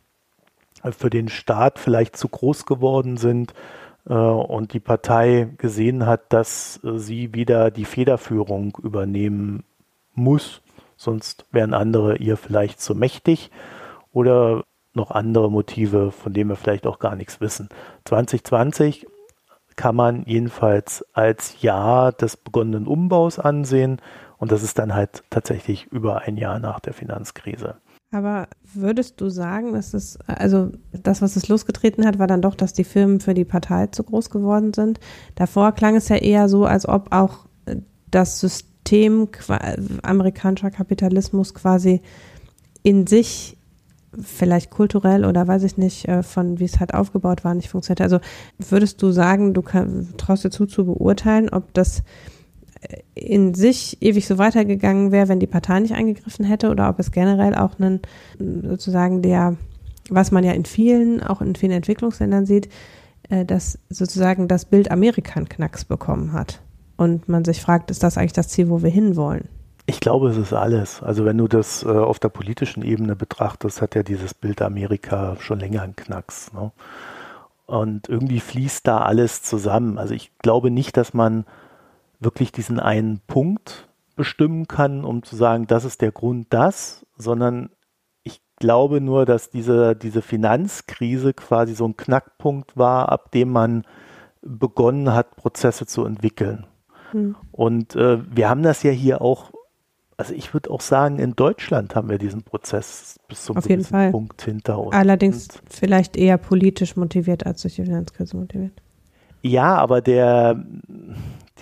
für 0.97 1.09
den 1.09 1.27
Staat 1.27 1.77
vielleicht 1.77 2.15
zu 2.15 2.29
groß 2.29 2.65
geworden 2.65 3.17
sind 3.17 3.53
und 4.13 4.73
die 4.73 4.79
Partei 4.79 5.49
gesehen 5.57 6.05
hat, 6.05 6.33
dass 6.33 6.79
äh, 6.83 6.97
sie 6.97 7.33
wieder 7.33 7.71
die 7.71 7.85
Federführung 7.85 8.77
übernehmen 8.81 9.63
muss, 10.13 10.61
sonst 10.97 11.45
wären 11.51 11.73
andere 11.73 12.17
ihr 12.17 12.35
vielleicht 12.35 12.81
zu 12.81 12.95
mächtig 12.95 13.51
oder 14.11 14.63
noch 14.93 15.11
andere 15.11 15.51
Motive, 15.51 16.11
von 16.11 16.33
denen 16.33 16.49
wir 16.49 16.55
vielleicht 16.55 16.87
auch 16.87 16.99
gar 16.99 17.15
nichts 17.15 17.39
wissen. 17.39 17.69
2020 18.05 19.07
kann 19.75 19.95
man 19.95 20.23
jedenfalls 20.25 21.05
als 21.13 21.61
Jahr 21.61 22.11
des 22.11 22.35
begonnenen 22.35 22.87
Umbaus 22.87 23.39
ansehen 23.39 24.01
und 24.37 24.51
das 24.51 24.63
ist 24.63 24.79
dann 24.79 24.93
halt 24.93 25.23
tatsächlich 25.29 25.85
über 25.85 26.23
ein 26.23 26.35
Jahr 26.35 26.59
nach 26.59 26.79
der 26.79 26.93
Finanzkrise. 26.93 27.77
Aber 28.11 28.47
würdest 28.73 29.21
du 29.21 29.29
sagen, 29.29 29.73
dass 29.73 29.93
es, 29.93 30.17
also 30.25 30.71
das, 30.91 31.21
was 31.21 31.35
es 31.35 31.47
losgetreten 31.47 32.05
hat, 32.05 32.17
war 32.17 32.25
dann 32.25 32.41
doch, 32.41 32.55
dass 32.55 32.73
die 32.73 32.83
Firmen 32.83 33.19
für 33.19 33.35
die 33.35 33.45
Partei 33.45 33.87
zu 33.87 34.03
groß 34.03 34.31
geworden 34.31 34.73
sind? 34.73 34.99
Davor 35.35 35.73
klang 35.73 35.95
es 35.95 36.09
ja 36.09 36.15
eher 36.15 36.49
so, 36.49 36.65
als 36.65 36.87
ob 36.87 37.13
auch 37.13 37.45
das 38.09 38.39
System 38.39 39.29
amerikanischer 40.01 40.71
Kapitalismus 40.71 41.53
quasi 41.53 42.01
in 42.81 43.05
sich 43.05 43.57
vielleicht 44.19 44.71
kulturell 44.71 45.23
oder 45.23 45.47
weiß 45.47 45.61
ich 45.61 45.77
nicht, 45.77 46.07
äh, 46.07 46.23
von 46.23 46.59
wie 46.59 46.65
es 46.65 46.79
halt 46.79 46.95
aufgebaut 46.95 47.43
war, 47.43 47.53
nicht 47.53 47.69
funktioniert. 47.69 48.01
Also 48.01 48.19
würdest 48.57 49.03
du 49.03 49.11
sagen, 49.11 49.53
du 49.53 49.61
kann, 49.61 50.15
traust 50.17 50.43
dir 50.43 50.49
zu, 50.49 50.65
zu 50.65 50.85
beurteilen, 50.85 51.49
ob 51.49 51.71
das 51.75 51.99
äh, 51.99 52.03
in 53.13 53.53
sich 53.53 54.01
ewig 54.01 54.27
so 54.27 54.37
weitergegangen 54.37 55.11
wäre, 55.11 55.27
wenn 55.27 55.39
die 55.39 55.47
Partei 55.47 55.79
nicht 55.79 55.93
eingegriffen 55.93 56.45
hätte 56.45 56.69
oder 56.69 56.89
ob 56.89 56.99
es 56.99 57.11
generell 57.11 57.55
auch 57.55 57.79
einen 57.79 58.01
sozusagen 58.39 59.21
der, 59.21 59.57
was 60.09 60.31
man 60.31 60.43
ja 60.43 60.53
in 60.53 60.65
vielen, 60.65 61.21
auch 61.21 61.41
in 61.41 61.55
vielen 61.55 61.73
Entwicklungsländern 61.73 62.45
sieht, 62.45 62.69
äh, 63.29 63.45
dass 63.45 63.79
sozusagen 63.89 64.47
das 64.47 64.65
Bild 64.65 64.91
Amerika 64.91 65.35
einen 65.35 65.49
Knacks 65.49 65.85
bekommen 65.85 66.33
hat. 66.33 66.61
Und 66.95 67.29
man 67.29 67.45
sich 67.45 67.61
fragt, 67.61 67.91
ist 67.91 68.03
das 68.03 68.17
eigentlich 68.17 68.33
das 68.33 68.49
Ziel, 68.49 68.69
wo 68.69 68.81
wir 68.81 68.89
hinwollen? 68.89 69.47
Ich 69.85 69.99
glaube, 69.99 70.29
es 70.29 70.37
ist 70.37 70.53
alles. 70.53 71.01
Also 71.01 71.25
wenn 71.25 71.37
du 71.37 71.47
das 71.47 71.83
äh, 71.83 71.87
auf 71.87 72.19
der 72.19 72.29
politischen 72.29 72.83
Ebene 72.83 73.15
betrachtest, 73.15 73.81
hat 73.81 73.95
ja 73.95 74.03
dieses 74.03 74.33
Bild 74.33 74.61
Amerika 74.61 75.35
schon 75.39 75.59
länger 75.59 75.81
einen 75.81 75.95
Knacks. 75.95 76.53
Ne? 76.53 76.71
Und 77.65 78.07
irgendwie 78.07 78.39
fließt 78.39 78.85
da 78.87 78.99
alles 78.99 79.43
zusammen. 79.43 79.97
Also 79.97 80.13
ich 80.13 80.31
glaube 80.39 80.71
nicht, 80.71 80.95
dass 80.97 81.13
man 81.13 81.45
wirklich 82.19 82.51
diesen 82.51 82.79
einen 82.79 83.19
Punkt 83.27 83.87
bestimmen 84.15 84.67
kann, 84.67 85.05
um 85.05 85.23
zu 85.23 85.35
sagen, 85.35 85.65
das 85.67 85.85
ist 85.85 86.01
der 86.01 86.11
Grund 86.11 86.47
das, 86.49 87.05
sondern 87.17 87.69
ich 88.23 88.41
glaube 88.57 88.99
nur, 88.99 89.25
dass 89.25 89.49
diese, 89.49 89.95
diese 89.95 90.21
Finanzkrise 90.21 91.33
quasi 91.33 91.73
so 91.73 91.85
ein 91.85 91.95
Knackpunkt 91.95 92.75
war, 92.75 93.09
ab 93.09 93.31
dem 93.31 93.49
man 93.49 93.83
begonnen 94.41 95.13
hat, 95.13 95.37
Prozesse 95.37 95.85
zu 95.85 96.05
entwickeln. 96.05 96.65
Hm. 97.11 97.35
Und 97.51 97.95
äh, 97.95 98.19
wir 98.29 98.49
haben 98.49 98.63
das 98.63 98.83
ja 98.83 98.91
hier 98.91 99.21
auch, 99.21 99.51
also 100.17 100.33
ich 100.33 100.53
würde 100.53 100.69
auch 100.69 100.81
sagen, 100.81 101.19
in 101.19 101.35
Deutschland 101.35 101.95
haben 101.95 102.09
wir 102.09 102.17
diesen 102.17 102.43
Prozess 102.43 103.19
bis 103.27 103.45
zum 103.45 103.61
Fall. 103.61 104.11
Punkt 104.11 104.41
hinter 104.41 104.79
uns. 104.79 104.93
Allerdings 104.93 105.47
vielleicht 105.69 106.17
eher 106.17 106.37
politisch 106.37 106.97
motiviert 106.97 107.45
als 107.45 107.61
durch 107.61 107.75
die 107.75 107.85
Finanzkrise 107.85 108.35
motiviert. 108.35 108.81
Ja, 109.41 109.75
aber 109.75 110.01
der, 110.01 110.61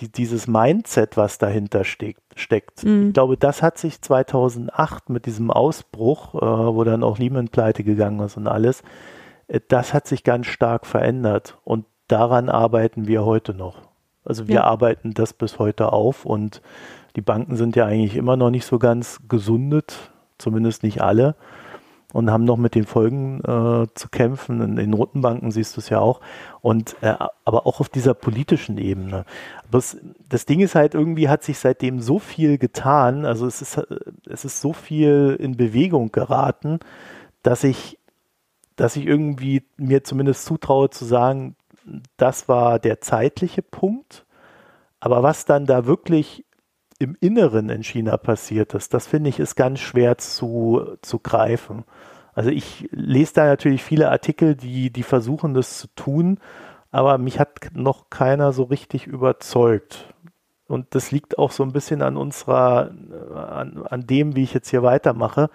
die, 0.00 0.10
dieses 0.10 0.46
Mindset, 0.46 1.16
was 1.16 1.38
dahinter 1.38 1.84
steckt, 1.84 2.22
steckt. 2.36 2.84
Mhm. 2.84 3.08
Ich 3.08 3.14
glaube, 3.14 3.36
das 3.36 3.62
hat 3.62 3.78
sich 3.78 4.00
2008 4.00 5.10
mit 5.10 5.26
diesem 5.26 5.50
Ausbruch, 5.50 6.34
äh, 6.34 6.74
wo 6.74 6.84
dann 6.84 7.02
auch 7.02 7.18
Lehman 7.18 7.48
pleite 7.48 7.84
gegangen 7.84 8.20
ist 8.20 8.36
und 8.36 8.46
alles, 8.46 8.82
äh, 9.48 9.60
das 9.68 9.94
hat 9.94 10.06
sich 10.06 10.24
ganz 10.24 10.46
stark 10.46 10.86
verändert 10.86 11.58
und 11.64 11.84
daran 12.06 12.48
arbeiten 12.48 13.06
wir 13.06 13.24
heute 13.24 13.54
noch. 13.54 13.76
Also 14.24 14.48
wir 14.48 14.56
ja. 14.56 14.64
arbeiten 14.64 15.14
das 15.14 15.32
bis 15.32 15.58
heute 15.58 15.92
auf 15.92 16.24
und 16.24 16.62
die 17.16 17.22
Banken 17.22 17.56
sind 17.56 17.76
ja 17.76 17.86
eigentlich 17.86 18.16
immer 18.16 18.36
noch 18.36 18.50
nicht 18.50 18.66
so 18.66 18.78
ganz 18.78 19.20
gesundet, 19.28 20.10
zumindest 20.38 20.82
nicht 20.82 21.00
alle 21.00 21.34
und 22.12 22.30
haben 22.30 22.44
noch 22.44 22.56
mit 22.56 22.74
den 22.74 22.86
Folgen 22.86 23.40
äh, 23.40 23.86
zu 23.94 24.08
kämpfen. 24.08 24.60
In 24.62 24.76
den 24.76 24.90
Notenbanken 24.90 25.50
siehst 25.50 25.76
du 25.76 25.80
es 25.80 25.90
ja 25.90 26.00
auch. 26.00 26.20
Und 26.62 26.96
äh, 27.02 27.14
aber 27.44 27.66
auch 27.66 27.80
auf 27.80 27.88
dieser 27.88 28.14
politischen 28.14 28.78
Ebene. 28.78 29.24
Das, 29.70 29.98
das 30.28 30.46
Ding 30.46 30.60
ist 30.60 30.74
halt, 30.74 30.94
irgendwie 30.94 31.28
hat 31.28 31.42
sich 31.42 31.58
seitdem 31.58 32.00
so 32.00 32.18
viel 32.18 32.56
getan, 32.56 33.26
also 33.26 33.46
es 33.46 33.60
ist, 33.60 33.80
es 34.26 34.44
ist 34.44 34.60
so 34.60 34.72
viel 34.72 35.36
in 35.38 35.56
Bewegung 35.56 36.10
geraten, 36.10 36.78
dass 37.42 37.62
ich, 37.64 37.98
dass 38.76 38.96
ich 38.96 39.06
irgendwie 39.06 39.64
mir 39.76 40.02
zumindest 40.02 40.46
zutraue 40.46 40.88
zu 40.88 41.04
sagen, 41.04 41.56
das 42.16 42.48
war 42.48 42.78
der 42.78 43.00
zeitliche 43.00 43.62
Punkt. 43.62 44.24
Aber 45.00 45.22
was 45.22 45.44
dann 45.44 45.66
da 45.66 45.86
wirklich 45.86 46.44
im 46.98 47.16
Inneren 47.20 47.68
in 47.68 47.84
China 47.84 48.16
passiert 48.16 48.74
ist, 48.74 48.92
das 48.92 49.06
finde 49.06 49.30
ich 49.30 49.38
ist 49.38 49.54
ganz 49.54 49.78
schwer 49.80 50.18
zu, 50.18 50.96
zu 51.02 51.18
greifen. 51.18 51.84
Also 52.34 52.50
ich 52.50 52.88
lese 52.92 53.34
da 53.34 53.46
natürlich 53.46 53.82
viele 53.82 54.10
Artikel, 54.10 54.54
die, 54.54 54.90
die 54.90 55.02
versuchen, 55.02 55.54
das 55.54 55.78
zu 55.78 55.88
tun, 55.94 56.38
aber 56.90 57.18
mich 57.18 57.38
hat 57.38 57.70
noch 57.74 58.10
keiner 58.10 58.52
so 58.52 58.64
richtig 58.64 59.06
überzeugt. 59.06 60.12
Und 60.66 60.94
das 60.94 61.10
liegt 61.10 61.38
auch 61.38 61.50
so 61.50 61.62
ein 61.62 61.72
bisschen 61.72 62.02
an 62.02 62.16
unserer, 62.16 62.90
an, 63.34 63.86
an 63.88 64.06
dem, 64.06 64.36
wie 64.36 64.42
ich 64.42 64.52
jetzt 64.52 64.68
hier 64.68 64.82
weitermache. 64.82 65.50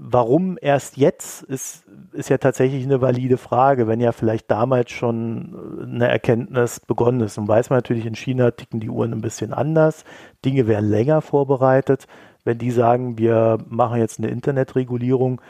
Warum 0.00 0.58
erst 0.60 0.96
jetzt, 0.96 1.42
ist, 1.42 1.84
ist 2.12 2.28
ja 2.28 2.38
tatsächlich 2.38 2.84
eine 2.84 3.00
valide 3.00 3.36
Frage, 3.36 3.88
wenn 3.88 4.00
ja 4.00 4.12
vielleicht 4.12 4.48
damals 4.48 4.92
schon 4.92 5.82
eine 5.82 6.06
Erkenntnis 6.06 6.78
begonnen 6.78 7.20
ist. 7.22 7.36
Und 7.36 7.48
weiß 7.48 7.70
man 7.70 7.78
natürlich, 7.78 8.06
in 8.06 8.14
China 8.14 8.52
ticken 8.52 8.78
die 8.78 8.90
Uhren 8.90 9.12
ein 9.12 9.20
bisschen 9.20 9.52
anders. 9.52 10.04
Dinge 10.44 10.68
werden 10.68 10.88
länger 10.88 11.20
vorbereitet. 11.20 12.06
Wenn 12.44 12.58
die 12.58 12.70
sagen, 12.70 13.18
wir 13.18 13.58
machen 13.68 13.98
jetzt 13.98 14.20
eine 14.20 14.28
Internetregulierung, 14.28 15.40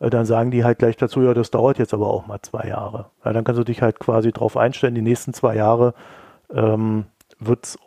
äh, 0.00 0.10
dann 0.10 0.26
sagen 0.26 0.50
die 0.50 0.64
halt 0.64 0.80
gleich 0.80 0.96
dazu, 0.96 1.22
ja, 1.22 1.32
das 1.32 1.52
dauert 1.52 1.78
jetzt 1.78 1.94
aber 1.94 2.08
auch 2.08 2.26
mal 2.26 2.42
zwei 2.42 2.66
Jahre. 2.66 3.06
Ja, 3.24 3.32
dann 3.32 3.44
kannst 3.44 3.60
du 3.60 3.64
dich 3.64 3.82
halt 3.82 4.00
quasi 4.00 4.32
drauf 4.32 4.56
einstellen, 4.56 4.96
die 4.96 5.02
nächsten 5.02 5.32
zwei 5.32 5.54
Jahre 5.54 5.94
ähm, 6.52 7.04
wird 7.38 7.66
es 7.66 7.78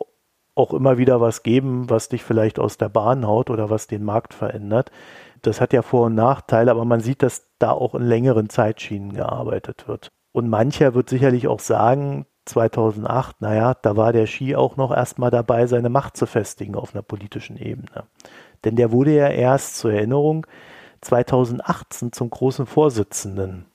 auch 0.54 0.72
immer 0.72 0.96
wieder 0.96 1.20
was 1.20 1.42
geben, 1.42 1.90
was 1.90 2.08
dich 2.08 2.24
vielleicht 2.24 2.58
aus 2.58 2.78
der 2.78 2.88
Bahn 2.88 3.26
haut 3.26 3.50
oder 3.50 3.68
was 3.68 3.86
den 3.86 4.02
Markt 4.02 4.32
verändert. 4.32 4.90
Das 5.46 5.60
hat 5.60 5.72
ja 5.72 5.82
Vor- 5.82 6.06
und 6.06 6.16
Nachteile, 6.16 6.72
aber 6.72 6.84
man 6.84 6.98
sieht, 6.98 7.22
dass 7.22 7.46
da 7.60 7.70
auch 7.70 7.94
in 7.94 8.02
längeren 8.02 8.48
Zeitschienen 8.48 9.12
gearbeitet 9.12 9.86
wird. 9.86 10.10
Und 10.32 10.48
mancher 10.48 10.94
wird 10.94 11.08
sicherlich 11.08 11.46
auch 11.46 11.60
sagen, 11.60 12.26
2008, 12.46 13.40
naja, 13.40 13.74
da 13.74 13.96
war 13.96 14.12
der 14.12 14.26
Ski 14.26 14.56
auch 14.56 14.76
noch 14.76 14.90
erstmal 14.90 15.30
dabei, 15.30 15.68
seine 15.68 15.88
Macht 15.88 16.16
zu 16.16 16.26
festigen 16.26 16.74
auf 16.74 16.94
einer 16.94 17.02
politischen 17.02 17.56
Ebene. 17.58 18.06
Denn 18.64 18.74
der 18.74 18.90
wurde 18.90 19.14
ja 19.14 19.28
erst 19.28 19.78
zur 19.78 19.92
Erinnerung 19.92 20.48
2018 21.02 22.12
zum 22.12 22.28
großen 22.28 22.66
Vorsitzenden 22.66 23.66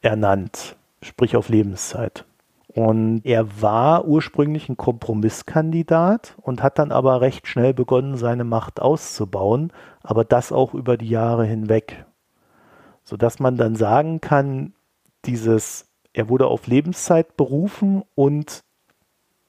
ernannt, 0.00 0.76
sprich 1.02 1.36
auf 1.36 1.50
Lebenszeit. 1.50 2.24
Und 2.74 3.22
er 3.24 3.60
war 3.60 4.04
ursprünglich 4.04 4.68
ein 4.68 4.76
Kompromisskandidat 4.76 6.36
und 6.40 6.62
hat 6.62 6.78
dann 6.78 6.92
aber 6.92 7.20
recht 7.20 7.48
schnell 7.48 7.74
begonnen, 7.74 8.16
seine 8.16 8.44
Macht 8.44 8.80
auszubauen, 8.80 9.72
aber 10.02 10.24
das 10.24 10.52
auch 10.52 10.72
über 10.74 10.96
die 10.96 11.08
Jahre 11.08 11.44
hinweg. 11.44 12.04
Sodass 13.02 13.40
man 13.40 13.56
dann 13.56 13.74
sagen 13.74 14.20
kann, 14.20 14.74
dieses, 15.24 15.88
er 16.12 16.28
wurde 16.28 16.46
auf 16.46 16.68
Lebenszeit 16.68 17.36
berufen 17.36 18.04
und 18.14 18.62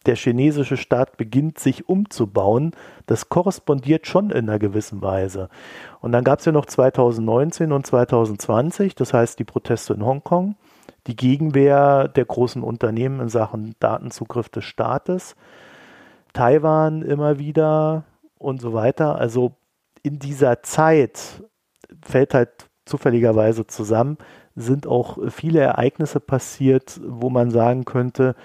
der 0.07 0.15
chinesische 0.15 0.77
Staat 0.77 1.17
beginnt 1.17 1.59
sich 1.59 1.87
umzubauen, 1.87 2.71
das 3.05 3.29
korrespondiert 3.29 4.07
schon 4.07 4.31
in 4.31 4.49
einer 4.49 4.57
gewissen 4.57 5.03
Weise. 5.03 5.47
Und 5.99 6.11
dann 6.11 6.23
gab 6.23 6.39
es 6.39 6.45
ja 6.45 6.51
noch 6.51 6.65
2019 6.65 7.71
und 7.71 7.85
2020, 7.85 8.95
das 8.95 9.13
heißt 9.13 9.37
die 9.37 9.43
Proteste 9.43 9.93
in 9.93 10.03
Hongkong 10.03 10.55
die 11.07 11.15
Gegenwehr 11.15 12.07
der 12.07 12.25
großen 12.25 12.63
Unternehmen 12.63 13.19
in 13.19 13.29
Sachen 13.29 13.75
Datenzugriff 13.79 14.49
des 14.49 14.65
Staates, 14.65 15.35
Taiwan 16.33 17.01
immer 17.01 17.39
wieder 17.39 18.03
und 18.37 18.61
so 18.61 18.73
weiter. 18.73 19.15
Also 19.17 19.53
in 20.03 20.19
dieser 20.19 20.63
Zeit 20.63 21.43
fällt 22.03 22.33
halt 22.33 22.69
zufälligerweise 22.85 23.67
zusammen, 23.67 24.17
sind 24.55 24.87
auch 24.87 25.17
viele 25.29 25.59
Ereignisse 25.59 26.19
passiert, 26.19 26.99
wo 27.05 27.29
man 27.29 27.51
sagen 27.51 27.85
könnte, 27.85 28.35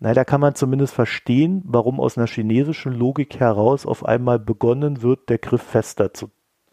na, 0.00 0.14
da 0.14 0.24
kann 0.24 0.40
man 0.40 0.54
zumindest 0.54 0.94
verstehen, 0.94 1.62
warum 1.64 1.98
aus 1.98 2.16
einer 2.16 2.28
chinesischen 2.28 2.92
Logik 2.92 3.40
heraus 3.40 3.84
auf 3.84 4.04
einmal 4.04 4.38
begonnen 4.38 5.02
wird, 5.02 5.28
der 5.28 5.38
Griff 5.38 5.62
fester 5.62 6.14
zu 6.14 6.30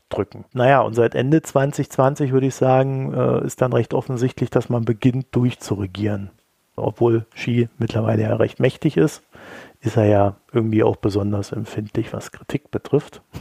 drücken. 0.10 0.46
Naja, 0.54 0.82
und 0.82 0.94
seit 0.94 1.15
Ende 1.15 1.41
2020 1.41 2.32
würde 2.32 2.48
ich 2.48 2.56
sagen, 2.56 3.13
äh, 3.13 3.46
ist 3.46 3.62
dann 3.62 3.74
recht 3.74 3.94
offensichtlich, 3.94 4.50
dass 4.50 4.70
man 4.70 4.86
beginnt 4.86 5.28
durchzuregieren. 5.32 6.32
Obwohl 6.76 7.26
Xi 7.34 7.70
mittlerweile 7.78 8.24
ja 8.24 8.36
recht 8.36 8.60
mächtig 8.60 8.98
ist, 8.98 9.24
ist 9.80 9.98
er 9.98 10.06
ja 10.06 10.36
irgendwie 10.52 10.84
auch 10.84 10.98
besonders 10.98 11.52
empfindlich, 11.52 12.13
was 12.13 12.32
Kritik 12.32 12.72
betrifft. 12.72 13.22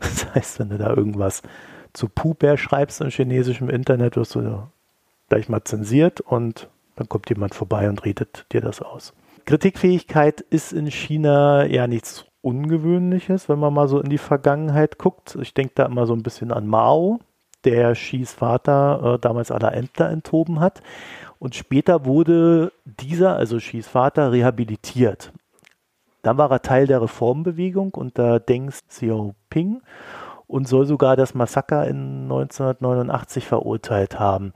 Das 0.00 0.34
heißt, 0.34 0.58
wenn 0.58 0.68
du 0.70 0.78
da 0.78 0.90
irgendwas 0.90 1.42
zu 1.92 2.08
Puper 2.08 2.56
schreibst 2.56 3.00
im 3.00 3.10
chinesischen 3.10 3.70
Internet, 3.70 4.16
wirst 4.16 4.34
du 4.34 4.68
gleich 5.28 5.48
mal 5.48 5.64
zensiert 5.64 6.20
und 6.20 6.68
dann 6.96 7.08
kommt 7.08 7.30
jemand 7.30 7.54
vorbei 7.54 7.88
und 7.88 8.04
redet 8.04 8.46
dir 8.52 8.60
das 8.60 8.82
aus. 8.82 9.14
Kritikfähigkeit 9.44 10.40
ist 10.40 10.72
in 10.72 10.90
China 10.90 11.64
ja 11.64 11.86
nichts 11.86 12.26
Ungewöhnliches, 12.42 13.48
wenn 13.48 13.58
man 13.58 13.72
mal 13.72 13.88
so 13.88 14.00
in 14.00 14.10
die 14.10 14.18
Vergangenheit 14.18 14.98
guckt. 14.98 15.38
Ich 15.40 15.54
denke 15.54 15.72
da 15.76 15.86
immer 15.86 16.06
so 16.06 16.12
ein 16.12 16.22
bisschen 16.22 16.52
an 16.52 16.66
Mao, 16.66 17.20
der 17.64 17.92
Xis 17.92 18.32
Vater 18.32 19.14
äh, 19.14 19.18
damals 19.18 19.50
aller 19.50 19.74
Ämter 19.74 20.10
enthoben 20.10 20.60
hat. 20.60 20.82
Und 21.38 21.54
später 21.54 22.04
wurde 22.04 22.72
dieser, 22.84 23.36
also 23.36 23.56
Xis 23.56 23.88
Vater, 23.88 24.32
rehabilitiert. 24.32 25.32
Dann 26.22 26.38
war 26.38 26.50
er 26.50 26.62
Teil 26.62 26.86
der 26.86 27.02
Reformbewegung 27.02 27.94
unter 27.94 28.38
Deng 28.38 28.70
Xiaoping 28.70 29.80
und 30.46 30.68
soll 30.68 30.86
sogar 30.86 31.16
das 31.16 31.34
Massaker 31.34 31.86
in 31.88 32.24
1989 32.24 33.46
verurteilt 33.46 34.20
haben. 34.20 34.52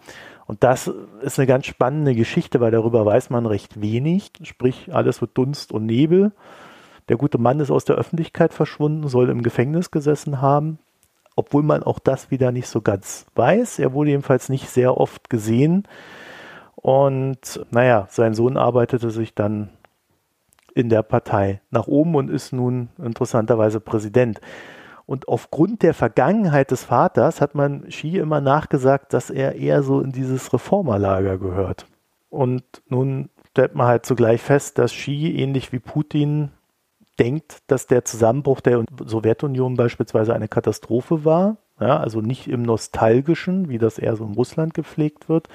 Und 0.47 0.63
das 0.63 0.93
ist 1.23 1.39
eine 1.39 1.47
ganz 1.47 1.67
spannende 1.67 2.15
Geschichte, 2.15 2.61
weil 2.61 2.71
darüber 2.71 3.05
weiß 3.05 3.31
man 3.31 3.47
recht 3.47 3.81
wenig. 3.81 4.31
Sprich, 4.43 4.95
alles 4.95 5.21
wird 5.21 5.37
Dunst 5.37 5.73
und 5.73 5.87
Nebel. 5.87 6.33
Der 7.09 7.17
gute 7.17 7.39
Mann 7.39 7.61
ist 7.61 7.71
aus 7.71 7.85
der 7.85 7.97
Öffentlichkeit 7.97 8.53
verschwunden, 8.53 9.09
soll 9.09 9.31
im 9.31 9.43
Gefängnis 9.43 9.91
gesessen 9.91 10.41
haben, 10.41 10.79
obwohl 11.37 11.63
man 11.63 11.83
auch 11.83 11.99
das 11.99 12.31
wieder 12.31 12.51
nicht 12.51 12.69
so 12.69 12.81
ganz 12.81 13.27
weiß. 13.35 13.79
Er 13.79 13.93
wurde 13.93 14.11
jedenfalls 14.11 14.49
nicht 14.49 14.69
sehr 14.69 14.97
oft 14.97 15.31
gesehen. 15.31 15.87
Und 16.75 17.65
naja, 17.71 18.07
sein 18.11 18.35
Sohn 18.35 18.57
arbeitete 18.57 19.11
sich 19.11 19.35
dann 19.35 19.71
in 20.75 20.89
der 20.89 21.03
Partei 21.03 21.61
nach 21.71 21.87
oben 21.87 22.15
und 22.17 22.31
ist 22.31 22.53
nun 22.53 22.89
interessanterweise 23.03 23.81
Präsident. 23.81 24.41
Und 25.07 25.29
aufgrund 25.29 25.83
der 25.83 25.95
Vergangenheit 25.95 26.73
des 26.73 26.85
Vaters 26.85 27.41
hat 27.41 27.55
man 27.55 27.85
Xi 27.89 28.19
immer 28.19 28.41
nachgesagt, 28.41 29.13
dass 29.13 29.31
er 29.31 29.55
eher 29.55 29.83
so 29.83 30.01
in 30.01 30.11
dieses 30.11 30.53
Reformerlager 30.53 31.39
gehört. 31.39 31.87
Und 32.29 32.65
nun 32.89 33.31
stellt 33.51 33.75
man 33.77 33.87
halt 33.87 34.05
zugleich 34.05 34.43
fest, 34.43 34.79
dass 34.79 34.93
Xi 34.93 35.33
ähnlich 35.37 35.73
wie 35.73 35.79
Putin 35.79 36.51
denkt, 37.19 37.59
dass 37.67 37.87
der 37.87 38.05
Zusammenbruch 38.05 38.61
der 38.61 38.85
Sowjetunion 39.05 39.77
beispielsweise 39.77 40.35
eine 40.35 40.49
Katastrophe 40.49 41.25
war. 41.25 41.57
Ja, 41.79 41.99
also 41.99 42.23
nicht 42.23 42.49
im 42.49 42.63
nostalgischen, 42.63 43.69
wie 43.69 43.77
das 43.77 43.99
eher 43.99 44.17
so 44.17 44.25
in 44.25 44.33
Russland 44.33 44.73
gepflegt 44.73 45.29
wird, 45.29 45.49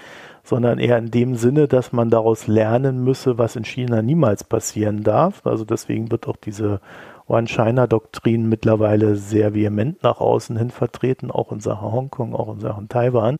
sondern 0.44 0.78
eher 0.78 1.00
in 1.00 1.10
dem 1.10 1.36
Sinne, 1.36 1.68
dass 1.68 1.94
man 1.94 2.12
daraus 2.12 2.46
lernen 2.46 3.04
müsse, 3.04 3.40
was 3.40 3.56
in 3.56 3.66
China 3.66 4.04
niemals 4.04 4.44
passieren 4.44 5.02
darf. 5.02 5.48
Also 5.48 5.66
deswegen 5.66 6.12
wird 6.12 6.28
auch 6.28 6.38
diese 6.38 6.80
One-China-Doktrin 7.28 8.48
mittlerweile 8.48 9.16
sehr 9.16 9.56
vehement 9.56 10.04
nach 10.04 10.20
außen 10.20 10.58
hin 10.58 10.70
vertreten, 10.70 11.32
auch 11.32 11.52
in 11.52 11.60
Sachen 11.60 11.92
Hongkong, 11.92 12.36
auch 12.36 12.54
in 12.54 12.60
Sachen 12.60 12.88
Taiwan. 12.88 13.38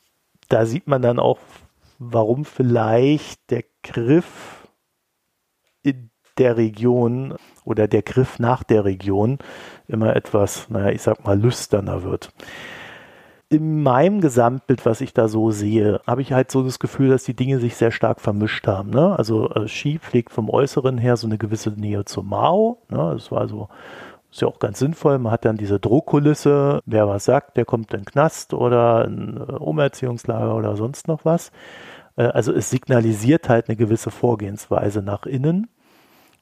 Da 0.50 0.66
sieht 0.66 0.88
man 0.88 1.04
dann 1.04 1.20
auch, 1.20 1.38
warum 2.00 2.46
vielleicht 2.46 3.52
der 3.52 3.64
Griff 3.84 4.61
der 6.38 6.58
Region 6.58 7.36
oder 7.64 7.88
der 7.88 8.02
Griff 8.02 8.40
nach 8.40 8.64
der 8.64 8.86
Region 8.86 9.40
immer 9.88 10.16
etwas, 10.16 10.70
naja, 10.70 10.90
ich 10.90 11.02
sag 11.02 11.26
mal, 11.26 11.40
lüsterner 11.40 12.04
wird. 12.04 12.32
In 13.50 13.84
meinem 13.84 14.22
Gesamtbild, 14.22 14.86
was 14.86 15.02
ich 15.02 15.14
da 15.14 15.28
so 15.28 15.52
sehe, 15.52 16.00
habe 16.08 16.22
ich 16.22 16.32
halt 16.32 16.52
so 16.52 16.64
das 16.64 16.80
Gefühl, 16.80 17.10
dass 17.10 17.26
die 17.26 17.36
Dinge 17.36 17.60
sich 17.60 17.76
sehr 17.76 17.92
stark 17.92 18.22
vermischt 18.22 18.66
haben. 18.66 18.92
Ne? 18.92 19.18
Also 19.18 19.50
äh, 19.50 19.66
Xi 19.66 20.00
pflegt 20.00 20.32
vom 20.32 20.50
Äußeren 20.50 20.98
her 20.98 21.18
so 21.18 21.28
eine 21.28 21.38
gewisse 21.38 21.72
Nähe 21.72 22.06
zu 22.06 22.24
Mao. 22.24 22.78
Ne? 22.90 23.12
Das 23.14 23.30
war 23.30 23.50
so 23.50 23.68
ist 24.32 24.42
ja 24.42 24.48
auch 24.48 24.60
ganz 24.60 24.80
sinnvoll. 24.80 25.20
Man 25.20 25.34
hat 25.34 25.44
dann 25.44 25.58
diese 25.58 25.80
Drohkulisse. 25.80 26.80
Wer 26.86 27.08
was 27.08 27.26
sagt, 27.26 27.58
der 27.58 27.66
kommt 27.66 27.94
in 27.94 28.00
den 28.00 28.06
Knast 28.06 28.54
oder 28.54 29.06
ein 29.06 29.38
äh, 29.38 29.54
Umerziehungslager 29.54 30.56
oder 30.56 30.78
sonst 30.78 31.10
noch 31.10 31.26
was. 31.26 31.52
Äh, 32.16 32.24
also 32.24 32.54
es 32.54 32.70
signalisiert 32.70 33.50
halt 33.50 33.68
eine 33.68 33.76
gewisse 33.76 34.12
Vorgehensweise 34.12 35.02
nach 35.02 35.26
innen 35.26 35.68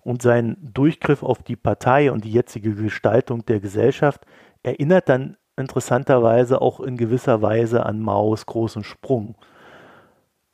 und 0.09 0.23
sein 0.23 0.57
Durchgriff 0.59 1.21
auf 1.21 1.43
die 1.43 1.55
Partei 1.55 2.11
und 2.11 2.25
die 2.25 2.31
jetzige 2.31 2.73
Gestaltung 2.73 3.45
der 3.45 3.59
Gesellschaft 3.59 4.25
erinnert 4.63 5.07
dann 5.07 5.37
interessanterweise 5.55 6.63
auch 6.63 6.79
in 6.79 6.97
gewisser 6.97 7.43
Weise 7.43 7.85
an 7.85 7.99
Maos 7.99 8.47
großen 8.47 8.83
Sprung. 8.83 9.35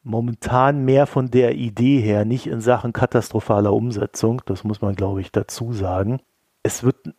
Momentan 0.03 0.83
mehr 0.83 1.07
von 1.07 1.31
der 1.31 1.55
Idee 1.55 2.01
her, 2.01 2.25
nicht 2.25 2.47
in 2.47 2.59
Sachen 2.59 2.91
katastrophaler 2.91 3.71
Umsetzung, 3.71 4.41
das 4.45 4.65
muss 4.65 4.81
man, 4.81 4.93
glaube 4.93 5.21
ich, 5.21 5.31
dazu 5.31 5.71
sagen. 5.71 6.19
Es 6.61 6.83
wird 6.83 7.13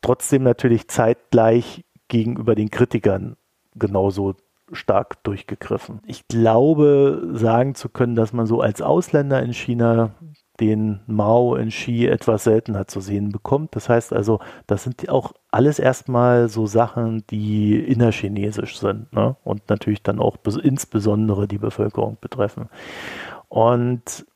trotzdem 0.00 0.44
natürlich 0.44 0.86
zeitgleich 0.86 1.84
gegenüber 2.06 2.54
den 2.54 2.70
Kritikern 2.70 3.36
genauso 3.74 4.36
stark 4.70 5.24
durchgegriffen. 5.24 6.02
Ich 6.06 6.28
glaube, 6.28 7.30
sagen 7.32 7.74
zu 7.74 7.88
können, 7.88 8.14
dass 8.14 8.32
man 8.32 8.46
so 8.46 8.60
als 8.60 8.80
Ausländer 8.80 9.42
in 9.42 9.52
China 9.52 10.14
den 10.60 11.00
Mao 11.06 11.56
in 11.56 11.70
Xi 11.70 12.06
etwas 12.06 12.44
seltener 12.44 12.86
zu 12.86 13.00
sehen 13.00 13.30
bekommt. 13.30 13.74
Das 13.74 13.88
heißt 13.88 14.12
also, 14.12 14.40
das 14.66 14.84
sind 14.84 15.08
auch 15.08 15.32
alles 15.50 15.78
erstmal 15.78 16.48
so 16.48 16.66
Sachen, 16.66 17.24
die 17.30 17.78
innerchinesisch 17.78 18.78
sind 18.78 19.12
ne? 19.12 19.36
und 19.42 19.68
natürlich 19.68 20.02
dann 20.02 20.20
auch 20.20 20.36
insbesondere 20.62 21.48
die 21.48 21.58
Bevölkerung 21.58 22.18
betreffen. 22.20 22.68
Und 23.48 24.26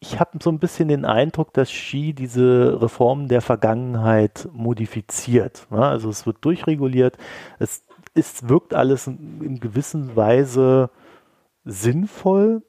ich 0.00 0.20
habe 0.20 0.38
so 0.40 0.50
ein 0.50 0.60
bisschen 0.60 0.88
den 0.88 1.04
Eindruck, 1.04 1.52
dass 1.52 1.70
Xi 1.70 2.14
diese 2.14 2.80
Reformen 2.80 3.26
der 3.26 3.42
Vergangenheit 3.42 4.48
modifiziert. 4.52 5.66
Ne? 5.70 5.84
Also 5.84 6.08
es 6.08 6.24
wird 6.24 6.38
durchreguliert, 6.42 7.18
es, 7.58 7.84
es 8.14 8.48
wirkt 8.48 8.74
alles 8.74 9.08
in, 9.08 9.42
in 9.42 9.60
gewisser 9.60 10.14
Weise 10.14 10.90
sinnvoll, 11.64 12.62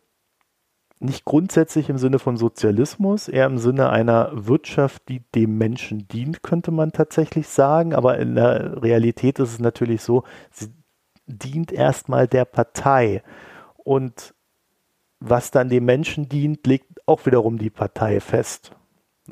nicht 1.00 1.24
grundsätzlich 1.24 1.90
im 1.90 1.98
Sinne 1.98 2.20
von 2.20 2.36
Sozialismus, 2.36 3.30
eher 3.30 3.46
im 3.46 3.58
Sinne 3.58 3.90
einer 3.90 4.32
Wirtschaft, 4.34 5.08
die 5.08 5.24
dem 5.34 5.58
Menschen 5.58 6.08
dient, 6.10 6.44
könnte 6.44 6.72
man 6.72 6.92
tatsächlich 6.92 7.48
sagen. 7.48 7.94
Aber 7.94 8.18
in 8.18 8.36
der 8.36 8.84
Realität 8.84 9.40
ist 9.40 9.54
es 9.54 9.60
natürlich 9.60 10.02
so, 10.04 10.24
sie 10.52 10.74
dient 11.26 11.72
erstmal 11.72 12.28
der 12.28 12.46
Partei. 12.46 13.24
Und 13.78 14.34
was 15.20 15.52
dann 15.52 15.70
dem 15.70 15.86
Menschen 15.86 16.28
dient, 16.28 16.68
legt 16.68 17.08
auch 17.08 17.26
wiederum 17.26 17.58
die 17.58 17.70
Partei 17.70 18.20
fest. 18.20 18.76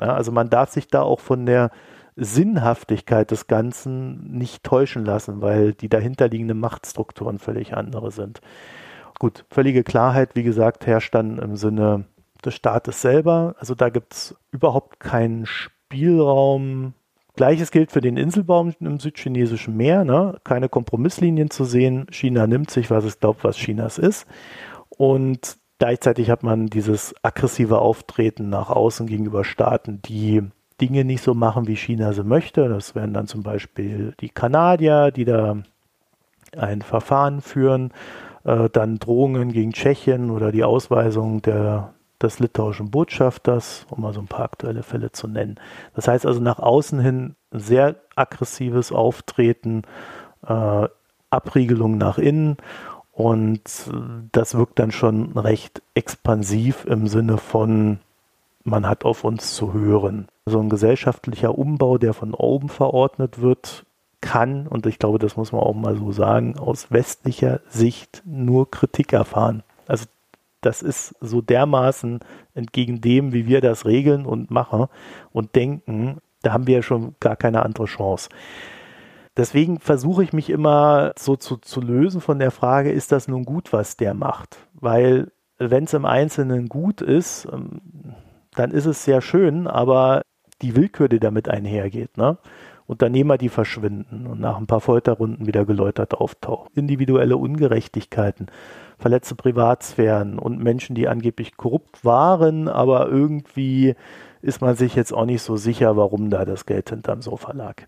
Ja, 0.00 0.14
also 0.14 0.32
man 0.32 0.48
darf 0.48 0.70
sich 0.70 0.88
da 0.88 1.02
auch 1.02 1.20
von 1.20 1.44
der 1.44 1.70
Sinnhaftigkeit 2.16 3.30
des 3.30 3.46
Ganzen 3.46 4.36
nicht 4.36 4.64
täuschen 4.64 5.04
lassen, 5.04 5.40
weil 5.40 5.72
die 5.72 5.88
dahinterliegenden 5.88 6.58
Machtstrukturen 6.58 7.38
völlig 7.38 7.74
andere 7.74 8.10
sind. 8.10 8.40
Gut, 9.18 9.44
völlige 9.50 9.82
Klarheit, 9.82 10.36
wie 10.36 10.44
gesagt, 10.44 10.86
herrscht 10.86 11.14
dann 11.14 11.38
im 11.38 11.56
Sinne 11.56 12.04
des 12.44 12.54
Staates 12.54 13.02
selber. 13.02 13.56
Also 13.58 13.74
da 13.74 13.88
gibt 13.88 14.14
es 14.14 14.36
überhaupt 14.52 15.00
keinen 15.00 15.44
Spielraum. 15.44 16.94
Gleiches 17.34 17.70
gilt 17.70 17.90
für 17.90 18.00
den 18.00 18.16
Inselbaum 18.16 18.74
im 18.80 19.00
südchinesischen 19.00 19.76
Meer. 19.76 20.04
Ne? 20.04 20.38
Keine 20.44 20.68
Kompromisslinien 20.68 21.50
zu 21.50 21.64
sehen. 21.64 22.06
China 22.10 22.46
nimmt 22.46 22.70
sich, 22.70 22.90
was 22.90 23.04
es 23.04 23.18
glaubt, 23.18 23.42
was 23.42 23.56
Chinas 23.56 23.98
ist. 23.98 24.26
Und 24.88 25.56
gleichzeitig 25.78 26.30
hat 26.30 26.44
man 26.44 26.66
dieses 26.66 27.14
aggressive 27.22 27.80
Auftreten 27.80 28.48
nach 28.48 28.70
außen 28.70 29.06
gegenüber 29.06 29.44
Staaten, 29.44 30.00
die 30.02 30.42
Dinge 30.80 31.04
nicht 31.04 31.22
so 31.24 31.34
machen, 31.34 31.66
wie 31.66 31.76
China 31.76 32.12
sie 32.12 32.22
möchte. 32.22 32.68
Das 32.68 32.94
wären 32.94 33.14
dann 33.14 33.26
zum 33.26 33.42
Beispiel 33.42 34.14
die 34.20 34.28
Kanadier, 34.28 35.10
die 35.10 35.24
da 35.24 35.56
ein 36.56 36.82
Verfahren 36.82 37.40
führen 37.40 37.92
äh, 38.48 38.70
dann 38.70 38.98
Drohungen 38.98 39.52
gegen 39.52 39.72
Tschechien 39.72 40.30
oder 40.30 40.52
die 40.52 40.64
Ausweisung 40.64 41.42
der, 41.42 41.92
des 42.22 42.38
litauischen 42.38 42.90
Botschafters, 42.90 43.86
um 43.90 44.00
mal 44.00 44.14
so 44.14 44.20
ein 44.20 44.26
paar 44.26 44.46
aktuelle 44.46 44.82
Fälle 44.82 45.12
zu 45.12 45.28
nennen. 45.28 45.56
Das 45.94 46.08
heißt 46.08 46.24
also 46.24 46.40
nach 46.40 46.58
außen 46.58 46.98
hin 46.98 47.36
sehr 47.50 47.96
aggressives 48.16 48.90
Auftreten, 48.90 49.82
äh, 50.46 50.88
Abriegelung 51.30 51.98
nach 51.98 52.16
innen 52.16 52.56
und 53.12 53.60
das 54.32 54.54
wirkt 54.54 54.78
dann 54.78 54.92
schon 54.92 55.36
recht 55.36 55.82
expansiv 55.94 56.86
im 56.86 57.06
Sinne 57.06 57.36
von, 57.36 57.98
man 58.64 58.88
hat 58.88 59.04
auf 59.04 59.24
uns 59.24 59.54
zu 59.54 59.74
hören. 59.74 60.28
So 60.46 60.58
ein 60.58 60.70
gesellschaftlicher 60.70 61.58
Umbau, 61.58 61.98
der 61.98 62.14
von 62.14 62.32
oben 62.32 62.70
verordnet 62.70 63.42
wird, 63.42 63.84
kann, 64.20 64.66
und 64.66 64.86
ich 64.86 64.98
glaube, 64.98 65.18
das 65.18 65.36
muss 65.36 65.52
man 65.52 65.60
auch 65.60 65.74
mal 65.74 65.96
so 65.96 66.12
sagen, 66.12 66.58
aus 66.58 66.90
westlicher 66.90 67.60
Sicht 67.68 68.22
nur 68.24 68.70
Kritik 68.70 69.12
erfahren. 69.12 69.62
Also 69.86 70.06
das 70.60 70.82
ist 70.82 71.14
so 71.20 71.40
dermaßen 71.40 72.20
entgegen 72.54 73.00
dem, 73.00 73.32
wie 73.32 73.46
wir 73.46 73.60
das 73.60 73.86
regeln 73.86 74.26
und 74.26 74.50
machen 74.50 74.86
und 75.30 75.54
denken, 75.54 76.18
da 76.42 76.52
haben 76.52 76.66
wir 76.66 76.76
ja 76.76 76.82
schon 76.82 77.14
gar 77.20 77.36
keine 77.36 77.62
andere 77.62 77.86
Chance. 77.86 78.28
Deswegen 79.36 79.78
versuche 79.78 80.24
ich 80.24 80.32
mich 80.32 80.50
immer 80.50 81.12
so 81.16 81.36
zu, 81.36 81.58
zu 81.58 81.80
lösen 81.80 82.20
von 82.20 82.40
der 82.40 82.50
Frage, 82.50 82.90
ist 82.90 83.12
das 83.12 83.28
nun 83.28 83.44
gut, 83.44 83.72
was 83.72 83.96
der 83.96 84.14
macht? 84.14 84.58
Weil 84.74 85.30
wenn 85.58 85.84
es 85.84 85.94
im 85.94 86.04
Einzelnen 86.04 86.68
gut 86.68 87.00
ist, 87.00 87.46
ähm, 87.52 87.80
dann 88.56 88.72
ist 88.72 88.86
es 88.86 89.04
sehr 89.04 89.20
schön, 89.20 89.68
aber 89.68 90.22
die 90.60 90.74
Willkür, 90.74 91.08
die 91.08 91.20
damit 91.20 91.48
einhergeht, 91.48 92.16
ne? 92.16 92.38
Unternehmer, 92.88 93.36
die 93.36 93.50
verschwinden 93.50 94.26
und 94.26 94.40
nach 94.40 94.56
ein 94.56 94.66
paar 94.66 94.80
Folterrunden 94.80 95.46
wieder 95.46 95.66
geläutert 95.66 96.14
auftauchen. 96.14 96.70
Individuelle 96.74 97.36
Ungerechtigkeiten, 97.36 98.46
verletzte 98.98 99.34
Privatsphären 99.34 100.38
und 100.38 100.58
Menschen, 100.58 100.94
die 100.94 101.06
angeblich 101.06 101.58
korrupt 101.58 102.02
waren, 102.02 102.66
aber 102.66 103.08
irgendwie 103.08 103.94
ist 104.40 104.62
man 104.62 104.74
sich 104.74 104.94
jetzt 104.94 105.12
auch 105.12 105.26
nicht 105.26 105.42
so 105.42 105.56
sicher, 105.56 105.98
warum 105.98 106.30
da 106.30 106.46
das 106.46 106.64
Geld 106.64 106.88
hinterm 106.88 107.20
Sofa 107.20 107.52
lag. 107.52 107.82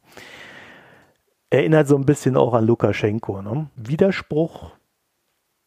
Erinnert 1.48 1.88
so 1.88 1.96
ein 1.96 2.04
bisschen 2.04 2.36
auch 2.36 2.52
an 2.52 2.66
Lukaschenko. 2.66 3.40
Ne? 3.40 3.70
Widerspruch 3.76 4.72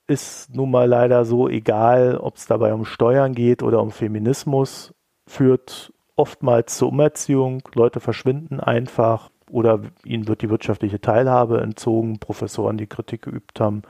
ist 0.05 0.53
nun 0.53 0.69
mal 0.69 0.88
leider 0.88 1.25
so, 1.25 1.49
egal 1.49 2.17
ob 2.17 2.36
es 2.36 2.45
dabei 2.45 2.71
um 2.71 2.86
Steuern 2.86 3.34
geht 3.34 3.63
oder 3.63 3.81
um 3.81 3.89
Feminismus, 3.89 4.93
führt 5.27 5.91
oftmals 6.16 6.78
zur 6.78 6.89
Umerziehung. 6.89 7.61
Leute 7.74 7.99
verschwinden 7.99 8.59
einfach 8.59 9.30
oder 9.49 9.82
ihnen 10.03 10.28
wird 10.28 10.41
die 10.41 10.49
wirtschaftliche 10.49 10.99
Teilhabe 10.99 11.61
entzogen. 11.61 12.20
Professoren, 12.20 12.78
die 12.78 12.88
Kritik 12.88 13.24
geübt 13.24 13.59
haben, 13.59 13.84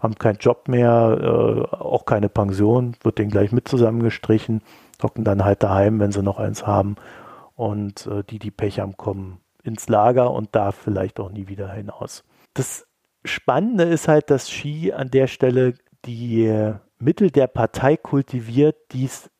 haben 0.00 0.14
keinen 0.16 0.38
Job 0.38 0.68
mehr, 0.68 1.18
äh, 1.20 1.76
auch 1.76 2.06
keine 2.06 2.28
Pension, 2.28 2.96
wird 3.02 3.18
denen 3.18 3.30
gleich 3.30 3.52
mit 3.52 3.68
zusammengestrichen, 3.68 4.62
hocken 5.02 5.24
dann 5.24 5.44
halt 5.44 5.62
daheim, 5.62 6.00
wenn 6.00 6.12
sie 6.12 6.22
noch 6.22 6.38
eins 6.38 6.66
haben. 6.66 6.96
Und 7.54 8.06
äh, 8.06 8.24
die, 8.24 8.38
die 8.38 8.50
Pech 8.50 8.80
haben, 8.80 8.96
kommen 8.96 9.38
ins 9.62 9.88
Lager 9.88 10.32
und 10.32 10.48
da 10.52 10.72
vielleicht 10.72 11.20
auch 11.20 11.30
nie 11.30 11.48
wieder 11.48 11.70
hinaus. 11.72 12.24
Das 12.54 12.86
Spannende 13.24 13.84
ist 13.84 14.08
halt, 14.08 14.30
dass 14.30 14.46
Xi 14.46 14.92
an 14.96 15.10
der 15.10 15.28
Stelle 15.28 15.74
die 16.04 16.72
Mittel 16.98 17.30
der 17.30 17.46
Partei 17.46 17.96
kultiviert, 17.96 18.76
die 18.92 19.04
es 19.04 19.30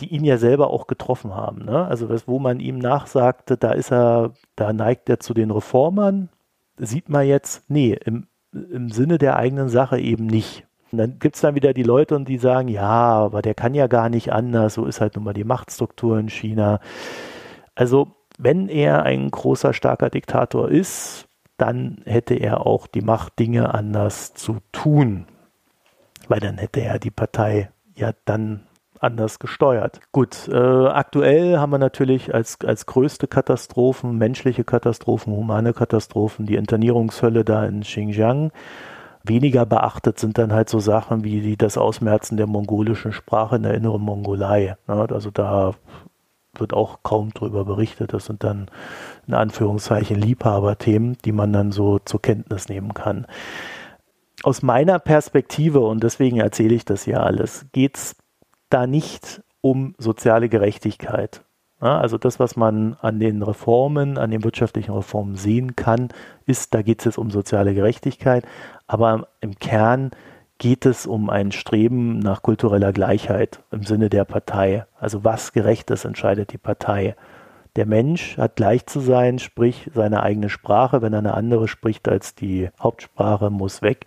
die 0.00 0.08
ihn 0.14 0.24
ja 0.24 0.36
selber 0.36 0.70
auch 0.70 0.86
getroffen 0.86 1.34
haben. 1.34 1.64
Ne? 1.64 1.86
Also 1.86 2.08
was, 2.08 2.28
wo 2.28 2.38
man 2.38 2.60
ihm 2.60 2.78
nachsagte, 2.78 3.56
da 3.56 3.72
ist 3.72 3.90
er, 3.92 4.32
da 4.54 4.72
neigt 4.72 5.08
er 5.08 5.20
zu 5.20 5.34
den 5.34 5.50
Reformern, 5.50 6.28
sieht 6.76 7.08
man 7.08 7.26
jetzt, 7.26 7.68
nee, 7.68 7.98
im, 8.04 8.26
im 8.52 8.90
Sinne 8.90 9.18
der 9.18 9.36
eigenen 9.36 9.68
Sache 9.68 9.98
eben 9.98 10.26
nicht. 10.26 10.66
Und 10.92 10.98
dann 10.98 11.18
gibt 11.18 11.36
es 11.36 11.40
dann 11.40 11.54
wieder 11.54 11.72
die 11.72 11.82
Leute, 11.82 12.14
und 12.14 12.28
die 12.28 12.38
sagen, 12.38 12.68
ja, 12.68 12.82
aber 12.82 13.42
der 13.42 13.54
kann 13.54 13.74
ja 13.74 13.86
gar 13.86 14.08
nicht 14.08 14.32
anders, 14.32 14.74
so 14.74 14.84
ist 14.84 15.00
halt 15.00 15.16
nun 15.16 15.24
mal 15.24 15.32
die 15.32 15.44
Machtstruktur 15.44 16.18
in 16.18 16.28
China. 16.28 16.80
Also 17.74 18.08
wenn 18.38 18.68
er 18.68 19.02
ein 19.02 19.30
großer, 19.30 19.72
starker 19.72 20.10
Diktator 20.10 20.68
ist, 20.68 21.26
dann 21.56 22.02
hätte 22.04 22.34
er 22.34 22.66
auch 22.66 22.86
die 22.86 23.00
Macht, 23.00 23.38
Dinge 23.38 23.72
anders 23.72 24.34
zu 24.34 24.58
tun. 24.72 25.26
Weil 26.28 26.40
dann 26.40 26.58
hätte 26.58 26.80
er 26.80 26.98
die 26.98 27.10
Partei 27.10 27.70
ja 27.94 28.12
dann 28.24 28.66
anders 29.00 29.38
gesteuert. 29.38 30.00
Gut, 30.12 30.48
äh, 30.48 30.56
aktuell 30.56 31.58
haben 31.58 31.70
wir 31.72 31.78
natürlich 31.78 32.34
als, 32.34 32.58
als 32.64 32.86
größte 32.86 33.26
Katastrophen, 33.26 34.18
menschliche 34.18 34.64
Katastrophen, 34.64 35.32
humane 35.34 35.72
Katastrophen, 35.72 36.46
die 36.46 36.56
Internierungshölle 36.56 37.44
da 37.44 37.64
in 37.64 37.80
Xinjiang. 37.80 38.52
Weniger 39.24 39.66
beachtet 39.66 40.18
sind 40.18 40.38
dann 40.38 40.52
halt 40.52 40.68
so 40.68 40.78
Sachen 40.78 41.24
wie 41.24 41.40
die, 41.40 41.56
das 41.56 41.76
Ausmerzen 41.76 42.36
der 42.36 42.46
mongolischen 42.46 43.12
Sprache 43.12 43.56
in 43.56 43.64
der 43.64 43.74
inneren 43.74 44.02
Mongolei. 44.02 44.76
Ne? 44.86 45.06
Also 45.10 45.30
da 45.30 45.74
wird 46.54 46.72
auch 46.72 47.00
kaum 47.02 47.32
drüber 47.34 47.64
berichtet. 47.64 48.12
Das 48.12 48.26
sind 48.26 48.44
dann 48.44 48.68
in 49.26 49.34
Anführungszeichen 49.34 50.16
Liebhaberthemen, 50.16 51.18
die 51.24 51.32
man 51.32 51.52
dann 51.52 51.72
so 51.72 51.98
zur 51.98 52.22
Kenntnis 52.22 52.68
nehmen 52.68 52.94
kann. 52.94 53.26
Aus 54.42 54.62
meiner 54.62 54.98
Perspektive, 54.98 55.80
und 55.80 56.02
deswegen 56.02 56.38
erzähle 56.38 56.74
ich 56.74 56.84
das 56.84 57.04
hier 57.04 57.22
alles, 57.22 57.66
geht 57.72 57.96
es 57.96 58.16
da 58.70 58.86
nicht 58.86 59.42
um 59.60 59.94
soziale 59.98 60.48
Gerechtigkeit. 60.48 61.42
Ja, 61.80 61.98
also 61.98 62.16
das, 62.16 62.40
was 62.40 62.56
man 62.56 62.94
an 63.02 63.20
den 63.20 63.42
Reformen, 63.42 64.16
an 64.16 64.30
den 64.30 64.44
wirtschaftlichen 64.44 64.92
Reformen 64.92 65.36
sehen 65.36 65.76
kann, 65.76 66.08
ist, 66.46 66.72
da 66.72 66.80
geht 66.80 67.00
es 67.00 67.04
jetzt 67.04 67.18
um 67.18 67.30
soziale 67.30 67.74
Gerechtigkeit, 67.74 68.46
aber 68.86 69.28
im 69.40 69.56
Kern 69.56 70.10
geht 70.58 70.86
es 70.86 71.06
um 71.06 71.28
ein 71.28 71.52
Streben 71.52 72.18
nach 72.18 72.40
kultureller 72.40 72.92
Gleichheit 72.92 73.62
im 73.70 73.82
Sinne 73.82 74.08
der 74.08 74.24
Partei. 74.24 74.86
Also 74.98 75.22
was 75.22 75.52
gerecht 75.52 75.90
ist, 75.90 76.06
entscheidet 76.06 76.52
die 76.52 76.58
Partei. 76.58 77.14
Der 77.76 77.84
Mensch 77.84 78.38
hat 78.38 78.56
gleich 78.56 78.86
zu 78.86 79.00
sein, 79.00 79.38
sprich 79.38 79.90
seine 79.92 80.22
eigene 80.22 80.48
Sprache. 80.48 81.02
Wenn 81.02 81.12
er 81.12 81.18
eine 81.18 81.34
andere 81.34 81.68
spricht 81.68 82.08
als 82.08 82.34
die 82.34 82.70
Hauptsprache, 82.80 83.50
muss 83.50 83.82
weg 83.82 84.06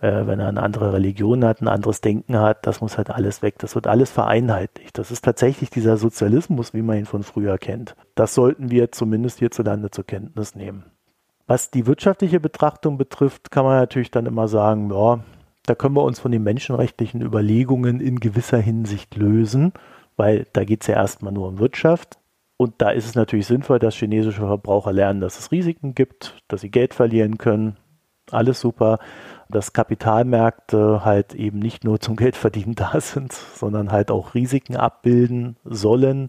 äh, 0.00 0.26
wenn 0.26 0.40
er 0.40 0.48
eine 0.48 0.62
andere 0.62 0.92
Religion 0.94 1.44
hat, 1.44 1.60
ein 1.60 1.68
anderes 1.68 2.00
Denken 2.00 2.38
hat, 2.38 2.66
das 2.66 2.80
muss 2.80 2.96
halt 2.96 3.10
alles 3.10 3.42
weg. 3.42 3.58
Das 3.58 3.74
wird 3.74 3.86
alles 3.86 4.10
vereinheitlicht. 4.10 4.96
Das 4.96 5.10
ist 5.10 5.24
tatsächlich 5.24 5.70
dieser 5.70 5.96
Sozialismus, 5.96 6.72
wie 6.72 6.82
man 6.82 6.98
ihn 6.98 7.06
von 7.06 7.22
früher 7.22 7.58
kennt. 7.58 7.94
Das 8.14 8.34
sollten 8.34 8.70
wir 8.70 8.92
zumindest 8.92 9.38
hierzulande 9.38 9.90
zur 9.90 10.04
Kenntnis 10.04 10.54
nehmen. 10.54 10.84
Was 11.46 11.70
die 11.70 11.86
wirtschaftliche 11.86 12.40
Betrachtung 12.40 12.96
betrifft, 12.96 13.50
kann 13.50 13.64
man 13.64 13.76
natürlich 13.76 14.10
dann 14.10 14.26
immer 14.26 14.48
sagen, 14.48 14.90
ja, 14.90 15.20
da 15.66 15.74
können 15.74 15.96
wir 15.96 16.04
uns 16.04 16.18
von 16.18 16.32
den 16.32 16.42
menschenrechtlichen 16.42 17.20
Überlegungen 17.20 18.00
in 18.00 18.20
gewisser 18.20 18.58
Hinsicht 18.58 19.16
lösen, 19.16 19.72
weil 20.16 20.46
da 20.52 20.64
geht 20.64 20.82
es 20.82 20.86
ja 20.86 20.94
erstmal 20.94 21.32
nur 21.32 21.48
um 21.48 21.58
Wirtschaft. 21.58 22.18
Und 22.56 22.74
da 22.78 22.90
ist 22.90 23.06
es 23.06 23.14
natürlich 23.14 23.46
sinnvoll, 23.46 23.78
dass 23.78 23.94
chinesische 23.94 24.46
Verbraucher 24.46 24.92
lernen, 24.92 25.20
dass 25.20 25.38
es 25.38 25.50
Risiken 25.50 25.94
gibt, 25.94 26.42
dass 26.48 26.60
sie 26.60 26.70
Geld 26.70 26.94
verlieren 26.94 27.36
können. 27.36 27.76
Alles 28.30 28.60
super 28.60 28.98
dass 29.50 29.72
Kapitalmärkte 29.72 31.04
halt 31.04 31.34
eben 31.34 31.58
nicht 31.58 31.84
nur 31.84 32.00
zum 32.00 32.16
Geldverdienen 32.16 32.74
da 32.76 33.00
sind, 33.00 33.32
sondern 33.32 33.92
halt 33.92 34.10
auch 34.10 34.34
Risiken 34.34 34.76
abbilden 34.76 35.56
sollen 35.64 36.28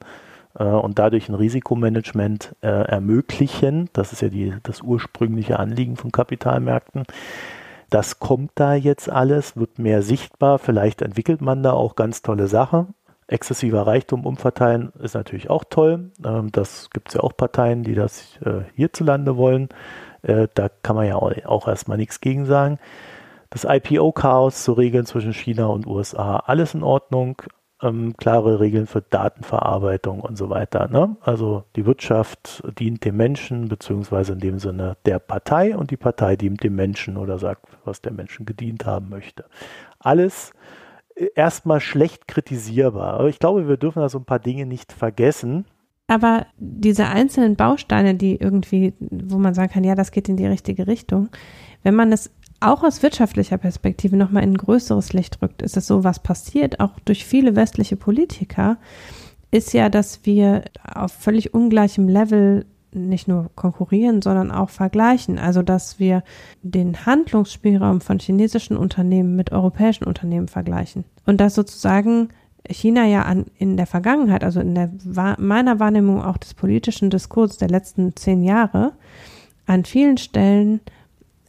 äh, 0.58 0.64
und 0.64 1.00
dadurch 1.00 1.30
ein 1.30 1.36
Risikomanagement 1.36 2.56
äh, 2.62 2.68
ermöglichen. 2.68 3.90
Das 3.94 4.14
ist 4.14 4.22
ja 4.22 4.30
die, 4.30 4.54
das 4.64 4.82
ursprüngliche 4.82 5.60
Anliegen 5.60 5.98
von 5.98 6.12
Kapitalmärkten. 6.12 7.04
Das 7.90 8.20
kommt 8.20 8.52
da 8.56 8.74
jetzt 8.74 9.10
alles, 9.10 9.58
wird 9.58 9.78
mehr 9.78 10.02
sichtbar. 10.02 10.60
Vielleicht 10.60 11.02
entwickelt 11.02 11.42
man 11.42 11.62
da 11.62 11.74
auch 11.74 11.96
ganz 11.96 12.22
tolle 12.22 12.48
Sachen. 12.48 12.94
Exzessiver 13.28 13.88
Reichtum 13.88 14.26
umverteilen 14.26 14.92
ist 15.02 15.16
natürlich 15.16 15.50
auch 15.50 15.64
toll. 15.70 16.12
Ähm, 16.26 16.52
das 16.52 16.90
gibt 16.90 17.10
es 17.10 17.16
ja 17.16 17.22
auch 17.22 17.36
Parteien, 17.36 17.84
die 17.84 17.96
das 17.96 18.38
äh, 18.46 18.62
hierzulande 18.76 19.38
wollen. 19.38 19.70
Äh, 20.22 20.48
da 20.54 20.70
kann 20.84 20.96
man 20.96 21.08
ja 21.08 21.16
auch, 21.16 21.32
auch 21.46 21.68
erstmal 21.68 21.98
nichts 21.98 22.22
gegen 22.22 22.46
sagen 22.46 22.78
das 23.52 23.66
IPO-Chaos 23.66 24.64
zu 24.64 24.74
regeln 24.74 25.06
zwischen 25.06 25.34
China 25.34 25.68
und 25.68 25.86
USA, 25.86 26.38
alles 26.38 26.74
in 26.74 26.84
Ordnung. 26.84 27.42
Ähm, 27.84 28.14
klare 28.16 28.60
Regeln 28.60 28.86
für 28.86 29.02
Datenverarbeitung 29.02 30.20
und 30.20 30.38
so 30.38 30.52
weiter. 30.52 30.88
Ne? 30.88 31.18
Also 31.22 31.64
die 31.76 31.88
Wirtschaft 31.88 32.62
dient 32.78 33.04
dem 33.04 33.18
Menschen, 33.18 33.70
beziehungsweise 33.70 34.34
in 34.34 34.40
dem 34.40 34.60
Sinne 34.60 34.98
der 35.06 35.18
Partei 35.18 35.76
und 35.76 35.90
die 35.90 35.98
Partei 35.98 36.36
dient 36.36 36.64
dem 36.64 36.76
Menschen 36.76 37.18
oder 37.18 37.40
sagt, 37.40 37.66
was 37.84 38.00
der 38.00 38.14
Menschen 38.14 38.46
gedient 38.46 38.86
haben 38.86 39.10
möchte. 39.10 39.46
Alles 39.98 40.54
äh, 41.16 41.30
erstmal 41.34 41.80
schlecht 41.80 42.28
kritisierbar. 42.28 43.16
Aber 43.16 43.30
ich 43.30 43.40
glaube, 43.40 43.68
wir 43.68 43.78
dürfen 43.78 44.00
da 44.00 44.10
so 44.10 44.20
ein 44.20 44.26
paar 44.26 44.40
Dinge 44.40 44.68
nicht 44.68 44.94
vergessen. 44.94 45.66
Aber 46.06 46.46
diese 46.58 47.08
einzelnen 47.08 47.56
Bausteine, 47.56 48.14
die 48.14 48.36
irgendwie, 48.36 48.94
wo 49.00 49.40
man 49.40 49.56
sagen 49.56 49.72
kann, 49.72 49.84
ja, 49.84 49.96
das 49.96 50.12
geht 50.12 50.30
in 50.30 50.38
die 50.38 50.46
richtige 50.46 50.86
Richtung, 50.86 51.30
wenn 51.82 51.96
man 51.96 52.12
es 52.12 52.32
auch 52.62 52.84
aus 52.84 53.04
wirtschaftlicher 53.04 53.58
Perspektive 53.58 54.16
nochmal 54.16 54.44
in 54.44 54.52
ein 54.52 54.58
größeres 54.58 55.14
Licht 55.14 55.42
rückt, 55.42 55.62
ist 55.62 55.78
es 55.78 55.88
so, 55.88 56.04
was 56.04 56.20
passiert, 56.20 56.80
auch 56.80 57.00
durch 57.06 57.26
viele 57.26 57.56
westliche 57.56 57.96
Politiker, 57.96 58.78
ist 59.52 59.74
ja, 59.74 59.90
dass 59.90 60.26
wir 60.26 60.64
auf 60.94 61.12
völlig 61.12 61.54
ungleichem 61.54 62.08
Level 62.08 62.66
nicht 62.94 63.28
nur 63.28 63.50
konkurrieren, 63.56 64.22
sondern 64.22 64.52
auch 64.52 64.70
vergleichen. 64.70 65.40
Also, 65.40 65.62
dass 65.62 66.00
wir 66.00 66.24
den 66.62 67.06
Handlungsspielraum 67.06 68.02
von 68.02 68.20
chinesischen 68.20 68.78
Unternehmen 68.78 69.36
mit 69.36 69.52
europäischen 69.52 70.04
Unternehmen 70.06 70.48
vergleichen. 70.48 71.06
Und 71.26 71.40
dass 71.40 71.56
sozusagen 71.56 72.30
China 72.70 73.06
ja 73.06 73.24
an, 73.24 73.46
in 73.58 73.78
der 73.78 73.88
Vergangenheit, 73.88 74.44
also 74.44 74.60
in 74.60 74.76
der 74.76 74.92
meiner 75.38 75.80
Wahrnehmung 75.80 76.22
auch 76.22 76.38
des 76.38 76.54
politischen 76.54 77.10
Diskurses 77.10 77.58
der 77.58 77.70
letzten 77.70 78.16
zehn 78.16 78.44
Jahre, 78.44 78.94
an 79.66 79.86
vielen 79.86 80.18
Stellen 80.18 80.82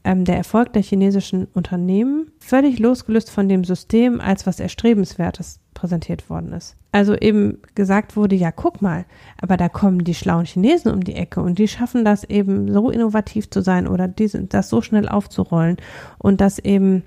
ähm, 0.05 0.24
der 0.24 0.36
Erfolg 0.36 0.72
der 0.72 0.82
chinesischen 0.82 1.46
Unternehmen 1.55 2.30
völlig 2.38 2.78
losgelöst 2.78 3.30
von 3.30 3.48
dem 3.48 3.64
System 3.64 4.20
als 4.20 4.46
was 4.46 4.61
Erstrebenswertes 4.61 5.61
präsentiert 5.74 6.28
worden 6.28 6.53
ist. 6.53 6.76
Also 6.92 7.16
eben 7.16 7.59
gesagt 7.74 8.16
wurde, 8.16 8.36
ja, 8.36 8.53
guck 8.53 8.82
mal, 8.82 9.07
aber 9.40 9.57
da 9.57 9.68
kommen 9.68 10.05
die 10.05 10.14
schlauen 10.14 10.44
Chinesen 10.44 10.92
um 10.92 11.03
die 11.03 11.14
Ecke 11.14 11.40
und 11.40 11.59
die 11.59 11.68
schaffen 11.68 12.05
das 12.05 12.24
eben 12.24 12.72
so 12.72 12.90
innovativ 12.90 13.48
zu 13.48 13.62
sein 13.62 13.86
oder 13.86 14.09
diese, 14.09 14.42
das 14.44 14.68
so 14.68 14.82
schnell 14.82 15.09
aufzurollen 15.09 15.78
und 16.18 16.40
dass 16.40 16.59
eben 16.59 17.03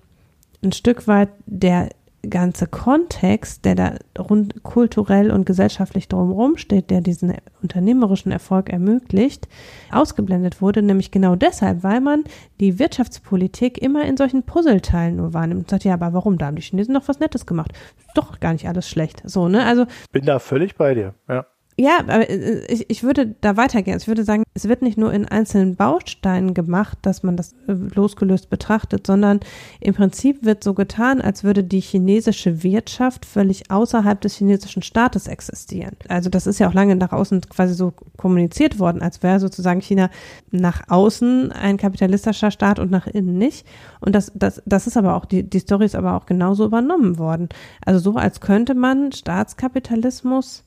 ein 0.64 0.72
Stück 0.72 1.08
weit 1.08 1.30
der 1.46 1.90
ganze 2.30 2.68
Kontext, 2.68 3.66
der 3.66 3.76
da 3.76 3.96
rund 4.18 4.64
kulturell 4.64 5.32
und 5.32 5.46
gesellschaftlich 5.46 6.08
drumherum 6.08 6.58
steht, 6.58 6.90
der 6.90 7.02
diesen 7.02 7.34
unternehmerischen 7.62 8.32
Erfolg 8.32 8.70
ermöglicht, 8.70 9.48
ausgeblendet 9.92 10.62
wurde, 10.62 10.82
nämlich 10.82 11.12
genau 11.12 11.36
deshalb, 11.36 11.84
weil 11.84 12.02
man 12.02 12.24
die 12.60 12.80
Wirtschaftspolitik 12.80 13.82
immer 13.82 14.06
in 14.06 14.18
solchen 14.18 14.44
Puzzleteilen 14.44 15.16
nur 15.18 15.34
wahrnimmt 15.34 15.62
und 15.62 15.70
sagt, 15.70 15.84
ja, 15.84 15.94
aber 15.94 16.14
warum? 16.14 16.38
Da 16.38 16.48
haben 16.48 16.56
die 16.56 16.62
Chinesen 16.62 16.94
doch 16.94 17.08
was 17.08 17.20
Nettes 17.20 17.46
gemacht. 17.46 17.72
Ist 17.98 18.10
doch 18.16 18.40
gar 18.40 18.54
nicht 18.54 18.68
alles 18.68 18.90
schlecht. 18.90 19.22
So, 19.26 19.48
ne? 19.48 19.66
Also. 19.66 19.86
Bin 20.12 20.26
da 20.26 20.40
völlig 20.40 20.76
bei 20.76 20.94
dir, 20.94 21.14
ja. 21.28 21.46
Ja, 21.78 22.00
aber 22.00 22.30
äh, 22.30 22.66
ich, 22.68 22.90
ich 22.90 23.04
würde 23.04 23.36
da 23.42 23.58
weitergehen. 23.58 23.98
Ich 23.98 24.08
würde 24.08 24.24
sagen, 24.24 24.44
es 24.54 24.70
wird 24.70 24.82
nicht 24.82 24.98
nur 24.98 25.12
in 25.12 25.26
einzelnen 25.26 25.76
Bausteinen 25.76 26.54
gemacht, 26.54 26.98
dass 27.02 27.22
man 27.22 27.36
das 27.36 27.52
äh, 27.68 27.74
losgelöst 27.74 28.50
betrachtet, 28.50 29.06
sondern 29.06 29.42
im 29.82 29.94
Prinzip 29.94 30.46
wird 30.46 30.64
so 30.64 30.74
getan, 30.74 31.22
als 31.22 31.44
würde 31.44 31.66
die 31.66 31.82
chinesische 31.82 32.64
Wirtschaft 32.64 33.26
völlig 33.26 33.72
außerhalb 33.72 34.22
des 34.22 34.38
chinesischen 34.38 34.84
Staates 34.84 35.28
existieren. 35.28 35.98
Also 36.08 36.30
das 36.30 36.48
ist 36.48 36.60
ja 36.60 36.70
auch 36.70 36.74
lange 36.74 36.96
nach 36.96 37.12
außen 37.12 37.42
quasi 37.42 37.74
so 37.74 37.94
kommuniziert 38.16 38.80
worden, 38.80 39.02
als 39.02 39.22
wäre 39.22 39.42
sozusagen 39.42 39.82
China 39.82 40.10
nach 40.52 40.84
außen 40.88 41.52
ein 41.52 41.76
kapitalistischer 41.76 42.52
Staat 42.52 42.80
und 42.80 42.90
nach 42.90 43.08
innen 43.08 43.38
nicht. 43.38 43.68
Und 44.00 44.16
das, 44.16 44.32
das, 44.34 44.62
das 44.66 44.88
ist 44.88 44.96
aber 44.96 45.16
auch, 45.16 45.26
die, 45.26 45.44
die 45.44 45.60
Story 45.60 45.86
ist 45.86 45.96
aber 45.96 46.16
auch 46.16 46.26
genauso 46.26 46.66
übernommen 46.66 47.20
worden. 47.20 47.50
Also 47.86 48.00
so, 48.00 48.18
als 48.18 48.40
könnte 48.40 48.76
man 48.76 49.12
Staatskapitalismus 49.12 50.65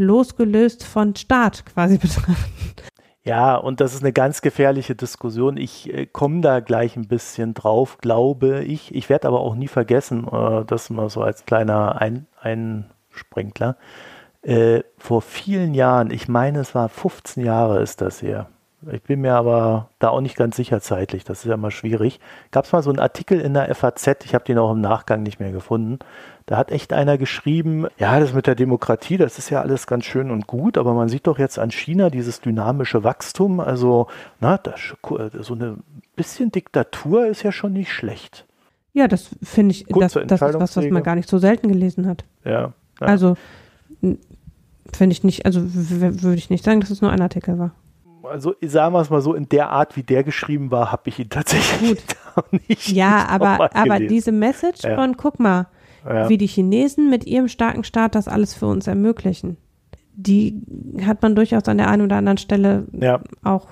losgelöst 0.00 0.84
von 0.84 1.14
Staat 1.16 1.64
quasi 1.66 1.98
betrachten. 1.98 2.36
Ja, 3.22 3.56
und 3.56 3.80
das 3.80 3.94
ist 3.94 4.02
eine 4.02 4.12
ganz 4.12 4.40
gefährliche 4.40 4.94
Diskussion. 4.94 5.56
Ich 5.58 5.92
äh, 5.92 6.06
komme 6.06 6.40
da 6.40 6.60
gleich 6.60 6.96
ein 6.96 7.06
bisschen 7.06 7.52
drauf, 7.52 7.98
glaube 7.98 8.64
ich. 8.64 8.94
Ich 8.94 9.10
werde 9.10 9.28
aber 9.28 9.40
auch 9.40 9.54
nie 9.54 9.68
vergessen, 9.68 10.26
äh, 10.26 10.64
das 10.64 10.88
mal 10.88 11.10
so 11.10 11.22
als 11.22 11.44
kleiner 11.44 12.00
ein 12.00 12.26
Einsprenkler. 12.40 13.76
Äh, 14.42 14.80
vor 14.96 15.20
vielen 15.20 15.74
Jahren, 15.74 16.10
ich 16.10 16.28
meine, 16.28 16.60
es 16.60 16.74
war 16.74 16.88
15 16.88 17.44
Jahre 17.44 17.82
ist 17.82 18.00
das 18.00 18.22
her. 18.22 18.48
Ich 18.90 19.02
bin 19.02 19.20
mir 19.20 19.34
aber 19.34 19.90
da 19.98 20.08
auch 20.08 20.22
nicht 20.22 20.36
ganz 20.36 20.56
sicher 20.56 20.80
zeitlich, 20.80 21.24
das 21.24 21.40
ist 21.40 21.50
ja 21.50 21.56
mal 21.56 21.70
schwierig. 21.70 22.18
Gab 22.50 22.64
es 22.64 22.72
mal 22.72 22.82
so 22.82 22.90
einen 22.90 22.98
Artikel 22.98 23.38
in 23.38 23.52
der 23.52 23.74
FAZ, 23.74 24.24
ich 24.24 24.34
habe 24.34 24.44
den 24.44 24.56
auch 24.56 24.72
im 24.72 24.80
Nachgang 24.80 25.22
nicht 25.22 25.38
mehr 25.38 25.52
gefunden, 25.52 25.98
da 26.46 26.56
hat 26.56 26.70
echt 26.70 26.92
einer 26.92 27.18
geschrieben, 27.18 27.86
ja, 27.98 28.18
das 28.18 28.32
mit 28.32 28.46
der 28.46 28.54
Demokratie, 28.54 29.18
das 29.18 29.38
ist 29.38 29.50
ja 29.50 29.60
alles 29.60 29.86
ganz 29.86 30.06
schön 30.06 30.30
und 30.30 30.46
gut, 30.46 30.78
aber 30.78 30.94
man 30.94 31.08
sieht 31.08 31.26
doch 31.26 31.38
jetzt 31.38 31.58
an 31.58 31.70
China 31.70 32.08
dieses 32.08 32.40
dynamische 32.40 33.04
Wachstum, 33.04 33.60
also 33.60 34.06
na, 34.40 34.56
das, 34.56 34.80
so 35.40 35.54
eine 35.54 35.76
bisschen 36.16 36.50
Diktatur 36.50 37.26
ist 37.26 37.42
ja 37.42 37.52
schon 37.52 37.74
nicht 37.74 37.92
schlecht. 37.92 38.46
Ja, 38.92 39.08
das 39.08 39.30
finde 39.42 39.72
ich, 39.72 39.86
das, 39.86 40.14
das 40.14 40.42
ist 40.42 40.60
was, 40.60 40.76
was 40.76 40.84
man 40.86 41.02
gar 41.02 41.14
nicht 41.14 41.28
so 41.28 41.38
selten 41.38 41.68
gelesen 41.68 42.06
hat. 42.06 42.24
Ja. 42.44 42.72
ja. 43.00 43.06
Also 43.06 43.36
finde 44.00 45.12
ich 45.12 45.22
nicht, 45.22 45.46
also 45.46 45.60
würde 45.62 46.36
ich 46.36 46.50
nicht 46.50 46.64
sagen, 46.64 46.80
dass 46.80 46.90
es 46.90 47.00
nur 47.00 47.10
ein 47.10 47.20
Artikel 47.20 47.58
war. 47.58 47.72
Also 48.22 48.54
sagen 48.62 48.94
wir 48.94 49.00
es 49.00 49.10
mal 49.10 49.20
so, 49.20 49.34
in 49.34 49.48
der 49.48 49.70
Art, 49.70 49.96
wie 49.96 50.02
der 50.02 50.24
geschrieben 50.24 50.70
war, 50.70 50.92
habe 50.92 51.02
ich 51.06 51.18
ihn 51.18 51.30
tatsächlich 51.30 51.98
nicht. 52.68 52.88
Ja, 52.88 53.26
aber, 53.28 53.74
aber 53.74 54.00
diese 54.00 54.32
Message 54.32 54.84
ja. 54.84 54.94
von, 54.94 55.16
guck 55.16 55.40
mal, 55.40 55.66
ja. 56.04 56.28
wie 56.28 56.38
die 56.38 56.46
Chinesen 56.46 57.10
mit 57.10 57.26
ihrem 57.26 57.48
starken 57.48 57.84
Staat 57.84 58.14
das 58.14 58.28
alles 58.28 58.54
für 58.54 58.66
uns 58.66 58.86
ermöglichen, 58.86 59.56
die 60.14 60.60
hat 61.04 61.22
man 61.22 61.34
durchaus 61.34 61.64
an 61.68 61.78
der 61.78 61.88
einen 61.88 62.02
oder 62.02 62.16
anderen 62.16 62.38
Stelle 62.38 62.86
ja. 62.92 63.20
auch 63.42 63.66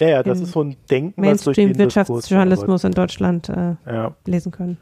ja, 0.00 0.08
ja, 0.08 0.22
das 0.22 0.40
ist 0.40 0.52
so 0.52 0.62
ein 0.62 0.76
Denken, 0.90 1.20
Mainstream-Wirtschaftsjournalismus 1.20 2.84
in 2.84 2.92
Deutschland 2.92 3.50
äh, 3.50 3.74
lesen 4.24 4.50
können. 4.50 4.78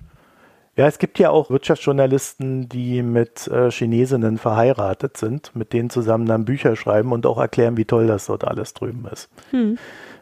Ja, 0.79 0.87
es 0.87 1.01
gibt 1.01 1.19
ja 1.19 1.31
auch 1.31 1.51
Wirtschaftsjournalisten, 1.51 2.69
die 2.69 3.03
mit 3.03 3.49
äh, 3.49 3.69
Chinesinnen 3.69 4.39
verheiratet 4.39 5.17
sind, 5.17 5.51
mit 5.57 5.73
denen 5.73 5.91
zusammen 5.91 6.27
dann 6.27 6.45
Bücher 6.45 6.77
schreiben 6.77 7.11
und 7.11 7.27
auch 7.27 7.39
erklären, 7.39 7.77
wie 7.77 7.85
toll 7.85 8.07
das 8.07 8.27
dort 8.27 8.45
alles 8.45 8.75
drüben 8.75 9.05
ist. 9.13 9.29
Hm. 9.51 9.77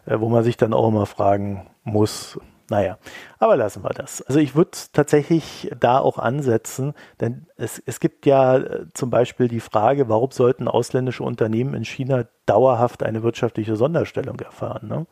Äh, 0.06 0.18
wo 0.18 0.30
man 0.30 0.44
sich 0.44 0.56
dann 0.56 0.72
auch 0.72 0.88
immer 0.88 1.04
fragen 1.04 1.66
muss, 1.84 2.40
naja, 2.68 2.98
aber 3.38 3.56
lassen 3.56 3.84
wir 3.84 3.90
das. 3.90 4.22
Also 4.22 4.40
ich 4.40 4.56
würde 4.56 4.72
tatsächlich 4.92 5.70
da 5.78 5.98
auch 5.98 6.18
ansetzen, 6.18 6.94
denn 7.20 7.46
es, 7.56 7.80
es 7.86 8.00
gibt 8.00 8.26
ja 8.26 8.56
äh, 8.56 8.86
zum 8.92 9.10
Beispiel 9.10 9.46
die 9.46 9.60
Frage, 9.60 10.08
warum 10.08 10.32
sollten 10.32 10.66
ausländische 10.66 11.22
Unternehmen 11.22 11.74
in 11.74 11.84
China 11.84 12.24
dauerhaft 12.46 13.04
eine 13.04 13.22
wirtschaftliche 13.22 13.76
Sonderstellung 13.76 14.40
erfahren? 14.40 14.88
Ne? 14.88 15.06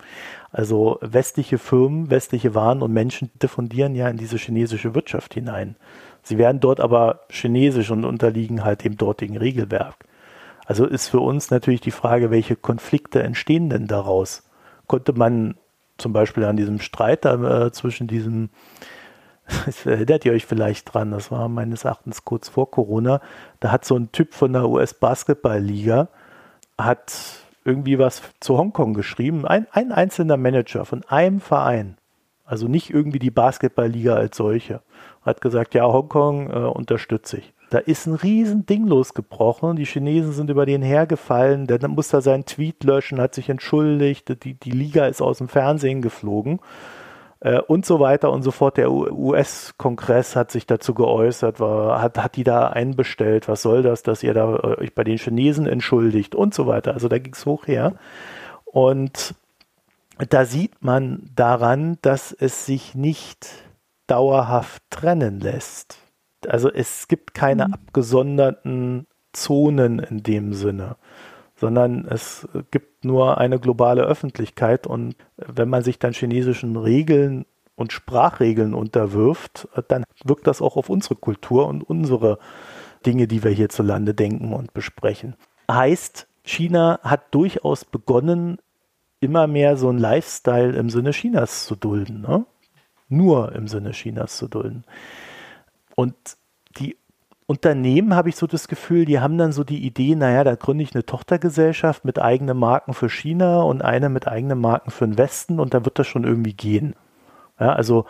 Also 0.51 0.99
westliche 1.01 1.59
Firmen, 1.59 2.11
westliche 2.11 2.57
Waren 2.57 2.83
und 2.83 2.93
Menschen 2.93 3.31
diffundieren 3.41 3.95
ja 3.95 4.09
in 4.09 4.17
diese 4.17 4.37
chinesische 4.37 4.95
Wirtschaft 4.97 5.35
hinein. 5.35 5.77
Sie 6.23 6.39
werden 6.39 6.59
dort 6.59 6.81
aber 6.81 7.21
chinesisch 7.31 7.91
und 7.91 8.05
unterliegen 8.05 8.65
halt 8.65 8.83
dem 8.83 8.97
dortigen 8.97 9.37
Regelwerk. 9.37 9.95
Also 10.67 10.87
ist 10.87 11.09
für 11.09 11.21
uns 11.21 11.51
natürlich 11.51 11.83
die 11.83 11.91
Frage, 11.91 12.31
welche 12.31 12.57
Konflikte 12.57 13.23
entstehen 13.23 13.69
denn 13.69 13.87
daraus? 13.87 14.43
Konnte 14.87 15.13
man 15.13 15.57
zum 15.99 16.13
Beispiel 16.13 16.45
an 16.45 16.57
diesem 16.57 16.81
Streit 16.81 17.25
äh, 17.25 17.71
zwischen 17.73 18.07
diesem, 18.07 18.51
erinnert 19.85 20.25
ihr 20.25 20.33
euch 20.33 20.47
vielleicht 20.47 20.93
dran, 20.93 21.11
das 21.11 21.31
war 21.31 21.49
meines 21.49 21.85
Erachtens 21.85 22.25
kurz 22.25 22.49
vor 22.49 22.71
Corona, 22.71 23.21
da 23.61 23.71
hat 23.71 23.85
so 23.85 23.97
ein 23.97 24.13
Typ 24.13 24.35
von 24.35 24.53
der 24.53 24.69
US-Basketball-Liga, 24.69 26.09
hat 26.79 27.15
irgendwie 27.65 27.99
was 27.99 28.23
zu 28.41 28.59
Hongkong 28.59 28.95
geschrieben, 28.95 29.47
ein, 29.47 29.67
ein 29.71 29.93
einzelner 29.93 30.37
Manager 30.37 30.85
von 30.85 31.05
einem 31.05 31.41
Verein, 31.41 31.97
also 32.45 32.69
nicht 32.69 32.91
irgendwie 32.91 33.19
die 33.19 33.31
Basketball-Liga 33.31 34.15
als 34.15 34.37
solche, 34.37 34.83
hat 35.23 35.41
gesagt, 35.41 35.75
ja, 35.75 35.85
Hongkong 35.85 36.51
äh, 36.51 36.55
unterstütze 36.55 37.39
ich. 37.39 37.54
Da 37.75 37.81
ist 37.81 38.07
ein 38.07 38.15
riesen 38.15 38.67
Ding 38.67 38.87
losgebrochen. 38.87 39.75
Die 39.75 39.85
Chinesen 39.85 40.31
sind 40.31 40.49
über 40.49 40.65
den 40.65 40.81
hergefallen. 40.81 41.67
Dann 41.67 41.91
musste 41.91 42.19
er 42.19 42.23
seinen 42.23 42.45
Tweet 42.45 42.85
löschen, 42.85 43.21
hat 43.21 43.35
sich 43.35 43.49
entschuldigt. 43.49 44.45
Die, 44.45 44.55
die 44.55 44.71
Liga 44.71 45.07
ist 45.07 45.21
aus 45.21 45.39
dem 45.39 45.49
Fernsehen 45.49 46.01
geflogen 46.01 46.61
äh, 47.41 47.59
und 47.59 47.85
so 47.85 47.99
weiter 47.99 48.31
und 48.31 48.45
so 48.45 48.53
fort. 48.53 48.77
Der 48.77 48.93
US-Kongress 48.93 50.37
hat 50.37 50.53
sich 50.53 50.67
dazu 50.67 50.95
geäußert, 50.95 51.59
war, 51.59 52.01
hat, 52.01 52.17
hat 52.17 52.37
die 52.37 52.45
da 52.45 52.69
einbestellt. 52.69 53.49
Was 53.49 53.63
soll 53.63 53.83
das, 53.83 54.05
dass 54.05 54.23
ihr 54.23 54.35
da 54.35 54.55
äh, 54.55 54.79
euch 54.83 54.95
bei 54.95 55.03
den 55.03 55.19
Chinesen 55.19 55.67
entschuldigt 55.67 56.37
und 56.37 56.55
so 56.55 56.69
weiter. 56.69 56.95
Also 56.95 57.09
da 57.09 57.19
ging 57.19 57.33
es 57.33 57.45
hoch 57.45 57.67
her. 57.67 57.95
Und 58.67 59.35
da 60.31 60.45
sieht 60.45 60.85
man 60.85 61.29
daran, 61.35 61.99
dass 62.03 62.31
es 62.31 62.67
sich 62.67 62.95
nicht 62.95 63.49
dauerhaft 64.07 64.81
trennen 64.91 65.41
lässt. 65.41 66.04
Also 66.49 66.71
es 66.71 67.09
gibt 67.09 67.35
keine 67.35 67.69
mhm. 67.69 67.75
abgesonderten 67.75 69.07
Zonen 69.33 69.99
in 69.99 70.23
dem 70.23 70.53
Sinne, 70.53 70.97
sondern 71.57 72.07
es 72.07 72.49
gibt 72.71 73.05
nur 73.05 73.39
eine 73.39 73.59
globale 73.59 74.03
Öffentlichkeit 74.03 74.87
und 74.87 75.17
wenn 75.37 75.69
man 75.69 75.83
sich 75.83 75.99
dann 75.99 76.13
chinesischen 76.13 76.77
Regeln 76.77 77.47
und 77.77 77.93
Sprachregeln 77.93 78.75
unterwirft, 78.75 79.69
dann 79.89 80.05
wirkt 80.25 80.47
das 80.47 80.63
auch 80.63 80.77
auf 80.77 80.89
unsere 80.89 81.17
Kultur 81.17 81.67
und 81.67 81.83
unsere 81.83 82.39
Dinge, 83.05 83.27
die 83.27 83.43
wir 83.43 83.51
hierzulande 83.51 84.15
denken 84.15 84.53
und 84.53 84.73
besprechen. 84.73 85.35
Heißt, 85.71 86.29
China 86.45 87.01
hat 87.03 87.35
durchaus 87.35 87.85
begonnen, 87.85 88.59
immer 89.21 89.47
mehr 89.47 89.77
so 89.77 89.89
einen 89.89 89.99
Lifestyle 89.99 90.77
im 90.77 90.91
Sinne 90.91 91.11
Chinas 91.13 91.67
zu 91.67 91.77
dulden. 91.77 92.21
Ne? 92.21 92.45
Nur 93.09 93.53
im 93.55 93.69
Sinne 93.69 93.93
Chinas 93.93 94.37
zu 94.37 94.49
dulden. 94.49 94.85
Und 95.95 96.15
die 96.79 96.97
Unternehmen 97.47 98.15
habe 98.15 98.31
ich 98.31 98.37
so 98.37 98.47
das 98.47 98.69
Gefühl, 98.69 99.05
die 99.05 99.21
haben 99.21 99.37
dann 99.37 99.53
so 99.53 99.65
die 99.65 99.85
Idee, 99.85 100.15
naja, 100.15 100.45
da 100.45 100.55
gründe 100.55 100.83
ich 100.83 100.95
eine 100.95 101.05
Tochtergesellschaft 101.05 102.05
mit 102.05 102.21
eigenen 102.21 102.57
Marken 102.57 102.95
für 102.95 103.11
China 103.11 103.63
und 103.63 103.83
eine 103.83 104.09
mit 104.09 104.27
eigenen 104.27 104.61
Marken 104.61 104.91
für 104.91 105.07
den 105.07 105.19
Westen 105.19 105.61
und 105.61 105.75
da 105.75 105.85
wird 105.85 105.99
das 105.99 106.07
schon 106.07 106.25
irgendwie 106.25 106.55
gehen. 106.55 106.95
Ja, 107.61 107.73
also 107.75 108.07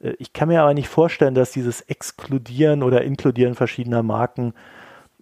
äh, 0.00 0.12
ich 0.18 0.34
kann 0.34 0.48
mir 0.48 0.62
aber 0.62 0.74
nicht 0.74 0.88
vorstellen, 0.88 1.34
dass 1.34 1.50
dieses 1.50 1.80
Exkludieren 1.80 2.82
oder 2.82 3.02
Inkludieren 3.02 3.54
verschiedener 3.54 4.02
Marken 4.02 4.52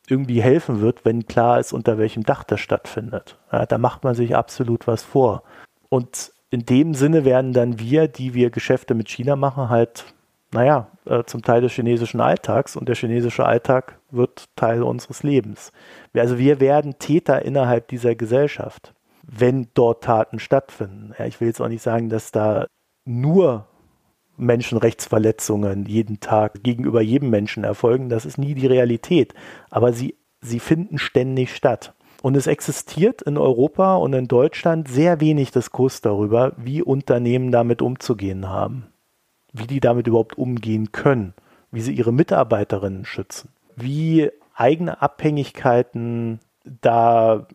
irgendwie 0.09 0.43
helfen 0.43 0.81
wird, 0.81 1.05
wenn 1.05 1.27
klar 1.27 1.61
ist, 1.61 1.73
unter 1.73 1.99
welchem 1.99 2.25
Dach 2.25 2.43
das 2.43 2.61
stattfindet. 2.61 3.39
Ja, 3.53 3.67
da 3.67 3.79
macht 3.79 4.03
man 4.03 4.17
sich 4.17 4.35
absolut 4.35 4.89
was 4.89 5.05
vor. 5.05 5.45
Und 5.89 6.33
in 6.51 6.67
dem 6.67 6.95
Sinne 6.95 7.25
werden 7.25 7.53
dann 7.53 7.79
wir, 7.79 8.09
die 8.09 8.35
wir 8.35 8.51
Geschäfte 8.51 8.95
mit 8.95 9.09
China 9.09 9.37
machen, 9.37 9.69
halt 9.69 10.05
naja, 10.53 10.89
äh, 11.07 11.25
zum 11.25 11.43
Teil 11.43 11.63
des 11.63 11.73
chinesischen 11.73 12.21
Alltags 12.21 12.77
und 12.77 12.89
der 12.89 12.95
chinesische 12.95 13.45
Alltag 13.45 13.99
wird 14.11 14.49
Teil 14.55 14.83
unseres 14.83 15.23
Lebens. 15.23 15.73
Also 16.15 16.39
wir 16.39 16.61
werden 16.61 16.99
Täter 16.99 17.43
innerhalb 17.43 17.89
dieser 17.89 18.15
Gesellschaft, 18.15 18.95
wenn 19.23 19.69
dort 19.75 20.05
Taten 20.05 20.39
stattfinden. 20.39 21.15
Ja, 21.19 21.25
ich 21.25 21.41
will 21.41 21.49
jetzt 21.49 21.61
auch 21.61 21.69
nicht 21.69 21.83
sagen, 21.83 22.11
dass 22.11 22.33
da 22.33 22.67
nur 23.05 23.67
Menschenrechtsverletzungen 24.37 25.87
jeden 25.87 26.21
Tag 26.21 26.63
gegenüber 26.63 27.01
jedem 27.01 27.31
Menschen 27.31 27.65
erfolgen. 27.65 28.09
Das 28.09 28.27
ist 28.27 28.39
nie 28.39 28.55
die 28.55 28.67
Realität. 28.67 29.35
Aber 29.71 29.93
sie, 29.93 30.17
sie 30.41 30.61
finden 30.61 30.99
ständig 30.99 31.55
statt. 31.55 31.95
Und 32.23 32.37
es 32.37 32.47
existiert 32.47 33.23
in 33.23 33.37
Europa 33.37 33.97
und 33.97 34.13
in 34.13 34.29
Deutschland 34.29 34.87
sehr 34.89 35.21
wenig 35.21 35.51
Diskurs 35.51 36.03
darüber, 36.03 36.53
wie 36.57 36.83
Unternehmen 36.83 37.51
damit 37.51 37.83
umzugehen 37.83 38.49
haben 38.49 38.92
wie 39.53 39.67
die 39.67 39.81
damit 39.81 40.07
überhaupt 40.07 40.39
umgehen 40.39 40.93
können, 40.93 41.35
wie 41.71 41.81
sie 41.81 41.93
ihre 41.93 42.13
Mitarbeiterinnen 42.13 43.05
schützen, 43.05 43.51
wie 43.77 44.31
eigene 44.55 45.01
Abhängigkeiten 45.01 46.41
da 46.65 47.47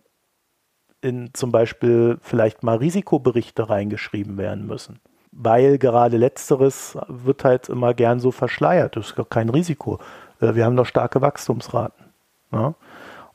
in 1.01 1.33
zum 1.33 1.51
Beispiel 1.51 2.17
vielleicht 2.21 2.63
mal 2.63 2.77
Risikoberichte 2.77 3.69
reingeschrieben 3.69 4.37
werden 4.37 4.65
müssen. 4.65 4.99
Weil 5.31 5.77
gerade 5.77 6.17
letzteres 6.17 6.97
wird 7.07 7.43
halt 7.43 7.69
immer 7.69 7.93
gern 7.93 8.19
so 8.19 8.31
verschleiert. 8.31 8.95
Das 8.95 9.11
ist 9.11 9.29
kein 9.29 9.49
Risiko. 9.49 9.99
Äh, 10.41 10.55
wir 10.55 10.65
haben 10.65 10.75
doch 10.75 10.85
starke 10.85 11.21
Wachstumsraten. 11.21 12.05
Ja? 12.51 12.73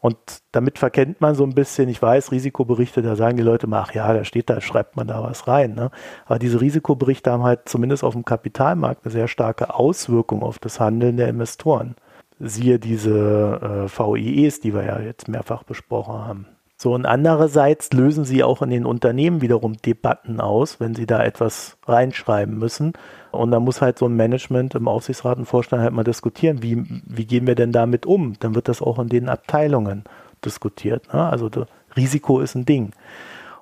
Und 0.03 0.18
damit 0.50 0.80
verkennt 0.80 1.20
man 1.20 1.36
so 1.36 1.44
ein 1.44 1.55
bisschen, 1.55 1.88
ich 1.88 2.03
weiß, 2.03 2.32
Risikoberichte, 2.32 3.03
da 3.03 3.14
sagen 3.14 3.36
die 3.36 3.44
Leute 3.44 3.68
mal, 3.68 3.82
ach 3.82 3.94
ja, 3.94 4.12
da 4.12 4.24
steht 4.24 4.50
da, 4.50 4.61
schreibt 4.61 4.96
man 4.96 5.07
da 5.07 5.22
was 5.22 5.46
rein. 5.46 5.74
Ne? 5.74 5.92
Aber 6.26 6.40
diese 6.40 6.61
Risikoberichte 6.61 7.30
haben 7.30 7.44
halt 7.44 7.68
zumindest 7.68 8.03
auf 8.03 8.14
dem 8.14 8.24
Kapitalmarkt 8.24 9.05
eine 9.05 9.12
sehr 9.12 9.28
starke 9.28 9.72
Auswirkung 9.72 10.42
auf 10.42 10.59
das 10.59 10.80
Handeln 10.80 11.18
der 11.18 11.28
Investoren. 11.28 11.94
Siehe 12.40 12.80
diese 12.80 13.88
äh, 13.88 13.98
VIEs, 13.98 14.59
die 14.59 14.74
wir 14.74 14.82
ja 14.84 14.98
jetzt 14.98 15.28
mehrfach 15.28 15.62
besprochen 15.62 16.14
haben. 16.14 16.46
So, 16.82 16.94
und 16.94 17.06
andererseits 17.06 17.92
lösen 17.92 18.24
sie 18.24 18.42
auch 18.42 18.60
in 18.60 18.70
den 18.70 18.86
Unternehmen 18.86 19.40
wiederum 19.40 19.76
Debatten 19.76 20.40
aus, 20.40 20.80
wenn 20.80 20.96
sie 20.96 21.06
da 21.06 21.22
etwas 21.22 21.76
reinschreiben 21.86 22.58
müssen. 22.58 22.94
Und 23.30 23.52
dann 23.52 23.62
muss 23.62 23.80
halt 23.80 24.00
so 24.00 24.06
ein 24.06 24.16
Management 24.16 24.74
im 24.74 24.88
Aufsichtsrat 24.88 25.38
und 25.38 25.44
Vorstand 25.44 25.80
halt 25.80 25.92
mal 25.92 26.02
diskutieren, 26.02 26.60
wie, 26.60 26.84
wie 27.06 27.24
gehen 27.24 27.46
wir 27.46 27.54
denn 27.54 27.70
damit 27.70 28.04
um? 28.04 28.34
Dann 28.40 28.56
wird 28.56 28.66
das 28.66 28.82
auch 28.82 28.98
in 28.98 29.08
den 29.08 29.28
Abteilungen 29.28 30.02
diskutiert. 30.44 31.14
Ne? 31.14 31.24
Also 31.24 31.48
Risiko 31.96 32.40
ist 32.40 32.56
ein 32.56 32.64
Ding. 32.64 32.90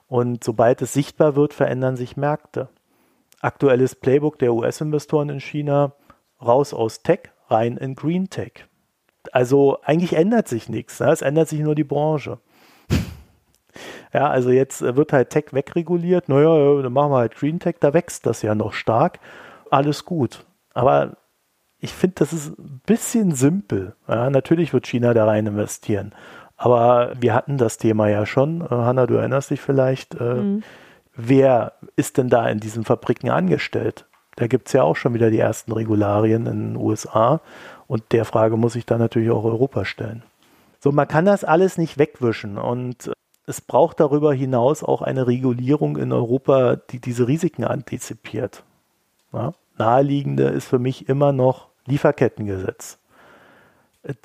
Und 0.08 0.42
sobald 0.42 0.80
es 0.80 0.94
sichtbar 0.94 1.36
wird, 1.36 1.52
verändern 1.52 1.98
sich 1.98 2.16
Märkte. 2.16 2.70
Aktuelles 3.42 3.96
Playbook 3.96 4.38
der 4.38 4.54
US-Investoren 4.54 5.28
in 5.28 5.40
China, 5.40 5.92
raus 6.40 6.72
aus 6.72 7.02
Tech, 7.02 7.20
rein 7.48 7.76
in 7.76 7.96
Green 7.96 8.30
Tech. 8.30 8.64
Also 9.30 9.76
eigentlich 9.82 10.14
ändert 10.14 10.48
sich 10.48 10.70
nichts. 10.70 11.00
Ne? 11.00 11.12
Es 11.12 11.20
ändert 11.20 11.50
sich 11.50 11.60
nur 11.60 11.74
die 11.74 11.84
Branche. 11.84 12.38
Ja, 14.12 14.28
also 14.28 14.50
jetzt 14.50 14.82
äh, 14.82 14.96
wird 14.96 15.12
halt 15.12 15.30
Tech 15.30 15.46
wegreguliert. 15.52 16.28
Naja, 16.28 16.82
dann 16.82 16.92
machen 16.92 17.12
wir 17.12 17.18
halt 17.18 17.36
Green 17.36 17.60
Tech, 17.60 17.76
da 17.80 17.94
wächst 17.94 18.26
das 18.26 18.42
ja 18.42 18.54
noch 18.54 18.72
stark. 18.72 19.20
Alles 19.70 20.04
gut. 20.04 20.44
Aber 20.74 21.16
ich 21.78 21.92
finde, 21.92 22.16
das 22.18 22.32
ist 22.32 22.58
ein 22.58 22.80
bisschen 22.86 23.32
simpel. 23.32 23.94
Ja, 24.08 24.30
natürlich 24.30 24.72
wird 24.72 24.86
China 24.86 25.14
da 25.14 25.24
rein 25.24 25.46
investieren. 25.46 26.12
Aber 26.56 27.12
wir 27.18 27.34
hatten 27.34 27.56
das 27.56 27.78
Thema 27.78 28.08
ja 28.08 28.26
schon. 28.26 28.60
Äh, 28.60 28.68
Hanna, 28.68 29.06
du 29.06 29.14
erinnerst 29.14 29.50
dich 29.50 29.60
vielleicht. 29.60 30.14
Äh, 30.14 30.34
mhm. 30.34 30.62
Wer 31.14 31.72
ist 31.96 32.18
denn 32.18 32.28
da 32.28 32.48
in 32.48 32.60
diesen 32.60 32.84
Fabriken 32.84 33.30
angestellt? 33.30 34.06
Da 34.36 34.46
gibt 34.46 34.68
es 34.68 34.74
ja 34.74 34.82
auch 34.82 34.96
schon 34.96 35.14
wieder 35.14 35.30
die 35.30 35.38
ersten 35.38 35.72
Regularien 35.72 36.46
in 36.46 36.74
den 36.74 36.76
USA. 36.76 37.40
Und 37.86 38.12
der 38.12 38.24
Frage 38.24 38.56
muss 38.56 38.74
sich 38.74 38.86
dann 38.86 38.98
natürlich 38.98 39.30
auch 39.30 39.44
Europa 39.44 39.84
stellen. 39.84 40.22
So, 40.80 40.92
man 40.92 41.08
kann 41.08 41.24
das 41.24 41.44
alles 41.44 41.78
nicht 41.78 41.98
wegwischen. 41.98 42.56
Und 42.56 43.10
es 43.46 43.60
braucht 43.60 44.00
darüber 44.00 44.32
hinaus 44.32 44.82
auch 44.82 45.02
eine 45.02 45.26
Regulierung 45.26 45.96
in 45.96 46.12
Europa, 46.12 46.76
die 46.76 47.00
diese 47.00 47.26
Risiken 47.26 47.64
antizipiert. 47.64 48.64
Ja? 49.32 49.52
Naheliegende 49.78 50.44
ist 50.44 50.68
für 50.68 50.78
mich 50.78 51.08
immer 51.08 51.32
noch 51.32 51.68
Lieferkettengesetz. 51.86 52.98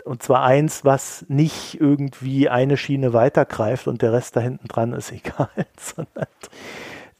Und 0.06 0.24
zwar 0.24 0.44
eins, 0.44 0.86
was 0.86 1.26
nicht 1.28 1.80
irgendwie 1.82 2.48
eine 2.48 2.78
Schiene 2.78 3.12
weitergreift 3.12 3.88
und 3.88 4.02
der 4.02 4.14
Rest 4.14 4.36
da 4.36 4.40
hinten 4.40 4.68
dran 4.68 4.94
ist 4.94 5.12
egal, 5.12 5.50
sondern 5.78 6.28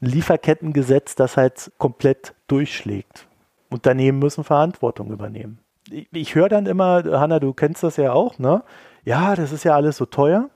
ein 0.00 0.08
Lieferkettengesetz, 0.08 1.14
das 1.14 1.36
halt 1.36 1.72
komplett 1.78 2.34
durchschlägt. 2.46 3.26
Unternehmen 3.68 4.18
müssen 4.18 4.44
Verantwortung 4.44 5.10
übernehmen. 5.10 5.58
Ich, 5.90 6.08
ich 6.12 6.34
höre 6.34 6.48
dann 6.48 6.66
immer, 6.66 7.04
Hanna, 7.04 7.40
du 7.40 7.52
kennst 7.52 7.82
das 7.82 7.96
ja 7.96 8.12
auch, 8.12 8.38
ne? 8.38 8.62
Ja, 9.04 9.36
das 9.36 9.52
ist 9.52 9.64
ja 9.64 9.74
alles 9.74 9.96
so 9.96 10.06
teuer. 10.06 10.50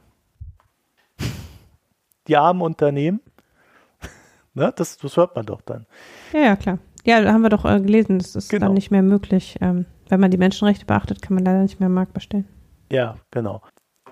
Die 2.31 2.37
armen 2.37 2.62
Unternehmen. 2.62 3.20
ne? 4.55 4.72
das, 4.76 4.99
das 4.99 5.16
hört 5.16 5.35
man 5.35 5.47
doch 5.47 5.62
dann. 5.62 5.87
Ja, 6.33 6.41
ja, 6.41 6.57
klar. 6.57 6.78
Ja, 7.05 7.20
da 7.20 7.33
haben 7.33 7.43
wir 7.43 7.49
doch 7.49 7.64
äh, 7.64 7.81
gelesen, 7.81 8.20
das 8.20 8.37
ist 8.37 8.51
genau. 8.51 8.66
dann 8.66 8.74
nicht 8.74 8.93
mehr 8.93 9.03
möglich. 9.03 9.57
Ähm, 9.61 9.87
wenn 10.09 10.20
man 10.20 10.31
die 10.31 10.39
Menschenrechte 10.39 10.87
beachtet, 10.87 11.22
kann 11.22 11.35
man 11.35 11.45
leider 11.45 11.61
nicht 11.62 11.81
mehr 11.81 11.89
im 11.89 11.95
Markt 11.95 12.12
bestellen. 12.12 12.47
Ja, 12.89 13.16
genau. 13.33 13.62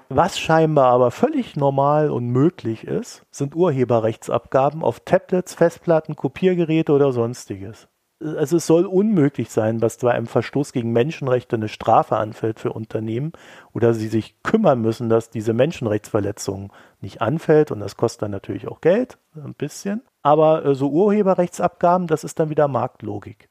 Was 0.08 0.36
scheinbar 0.36 0.90
aber 0.90 1.12
völlig 1.12 1.54
normal 1.54 2.10
und 2.10 2.26
möglich 2.26 2.82
ist, 2.82 3.24
sind 3.30 3.54
Urheberrechtsabgaben 3.54 4.82
auf 4.82 4.98
Tablets, 4.98 5.54
Festplatten, 5.54 6.16
Kopiergeräte 6.16 6.92
oder 6.92 7.12
sonstiges. 7.12 7.86
Also 8.20 8.56
es 8.56 8.66
soll 8.66 8.84
unmöglich 8.84 9.50
sein, 9.50 9.78
dass 9.78 9.98
bei 9.98 10.12
einem 10.12 10.26
Verstoß 10.26 10.72
gegen 10.72 10.92
Menschenrechte 10.92 11.54
eine 11.54 11.68
Strafe 11.68 12.16
anfällt 12.16 12.58
für 12.58 12.72
Unternehmen 12.72 13.32
oder 13.72 13.94
sie 13.94 14.08
sich 14.08 14.42
kümmern 14.42 14.80
müssen, 14.80 15.08
dass 15.08 15.30
diese 15.30 15.52
Menschenrechtsverletzung 15.52 16.72
nicht 17.00 17.22
anfällt 17.22 17.70
und 17.70 17.78
das 17.78 17.96
kostet 17.96 18.22
dann 18.22 18.32
natürlich 18.32 18.66
auch 18.66 18.80
Geld, 18.80 19.18
ein 19.36 19.54
bisschen. 19.54 20.02
Aber 20.22 20.64
äh, 20.64 20.74
so 20.74 20.90
Urheberrechtsabgaben, 20.90 22.08
das 22.08 22.24
ist 22.24 22.40
dann 22.40 22.50
wieder 22.50 22.66
Marktlogik. 22.66 23.48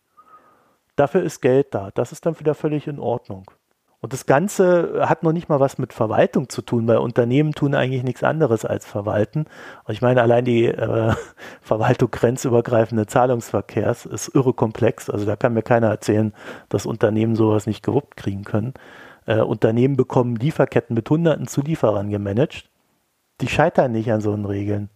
Dafür 0.97 1.23
ist 1.23 1.41
Geld 1.41 1.73
da. 1.73 1.91
Das 1.93 2.11
ist 2.11 2.25
dann 2.25 2.37
wieder 2.39 2.55
völlig 2.55 2.87
in 2.87 2.99
Ordnung. 2.99 3.49
Und 3.99 4.13
das 4.13 4.27
Ganze 4.27 5.07
hat 5.09 5.23
noch 5.23 5.31
nicht 5.31 5.49
mal 5.49 5.59
was 5.59 5.79
mit 5.79 5.91
Verwaltung 5.91 6.49
zu 6.49 6.61
tun, 6.61 6.87
weil 6.87 6.97
Unternehmen 6.97 7.53
tun 7.53 7.73
eigentlich 7.73 8.03
nichts 8.03 8.23
anderes 8.23 8.63
als 8.63 8.85
verwalten. 8.85 9.45
Und 9.85 9.93
ich 9.93 10.03
meine, 10.03 10.21
allein 10.21 10.45
die 10.45 10.65
äh, 10.65 11.13
Verwaltung 11.61 12.11
grenzübergreifende 12.11 13.07
Zahlungsverkehrs 13.07 14.05
ist 14.05 14.35
irre 14.35 14.53
komplex. 14.53 15.09
Also 15.09 15.25
da 15.25 15.35
kann 15.35 15.53
mir 15.53 15.63
keiner 15.63 15.87
erzählen, 15.87 16.33
dass 16.69 16.85
Unternehmen 16.85 17.35
sowas 17.35 17.65
nicht 17.65 17.83
gewuppt 17.83 18.17
kriegen 18.17 18.43
können. 18.43 18.75
Äh, 19.25 19.41
Unternehmen 19.41 19.97
bekommen 19.97 20.35
Lieferketten 20.35 20.93
mit 20.93 21.09
hunderten 21.09 21.47
Zulieferern 21.47 22.11
gemanagt. 22.11 22.69
Die 23.41 23.47
scheitern 23.47 23.93
nicht 23.93 24.11
an 24.11 24.21
so 24.21 24.31
einen 24.31 24.45
Regeln. 24.45 24.89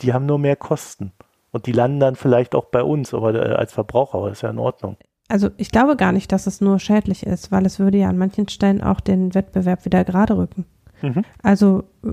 Die 0.00 0.12
haben 0.12 0.26
nur 0.26 0.38
mehr 0.38 0.56
Kosten. 0.56 1.12
Und 1.52 1.66
die 1.66 1.72
landen 1.72 2.00
dann 2.00 2.16
vielleicht 2.16 2.54
auch 2.54 2.66
bei 2.66 2.82
uns, 2.82 3.14
aber 3.14 3.34
äh, 3.34 3.54
als 3.54 3.72
Verbraucher, 3.72 4.18
aber 4.18 4.30
ist 4.30 4.42
ja 4.42 4.50
in 4.50 4.58
Ordnung 4.58 4.98
also 5.30 5.50
ich 5.56 5.70
glaube 5.70 5.96
gar 5.96 6.12
nicht, 6.12 6.32
dass 6.32 6.46
es 6.46 6.60
nur 6.60 6.78
schädlich 6.78 7.24
ist, 7.24 7.52
weil 7.52 7.64
es 7.64 7.78
würde 7.78 7.98
ja 7.98 8.08
an 8.08 8.18
manchen 8.18 8.48
Stellen 8.48 8.82
auch 8.82 9.00
den 9.00 9.34
Wettbewerb 9.34 9.84
wieder 9.84 10.04
gerade 10.04 10.36
rücken. 10.36 10.64
Mhm. 11.02 11.24
Also 11.42 11.84
äh, 12.04 12.08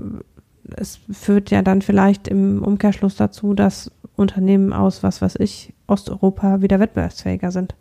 es 0.76 1.00
führt 1.10 1.50
ja 1.50 1.62
dann 1.62 1.82
vielleicht 1.82 2.28
im 2.28 2.62
Umkehrschluss 2.62 3.16
dazu, 3.16 3.54
dass 3.54 3.90
Unternehmen 4.16 4.72
aus, 4.72 5.02
was 5.02 5.22
weiß 5.22 5.36
ich, 5.36 5.72
Osteuropa 5.86 6.60
wieder 6.60 6.80
wettbewerbsfähiger 6.80 7.50
sind. 7.50 7.74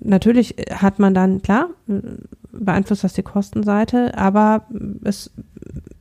Natürlich 0.00 0.54
hat 0.70 0.98
man 0.98 1.14
dann, 1.14 1.42
klar, 1.42 1.70
beeinflusst 2.52 3.02
das 3.02 3.14
die 3.14 3.22
Kostenseite, 3.22 4.16
aber 4.16 4.66
es 5.04 5.30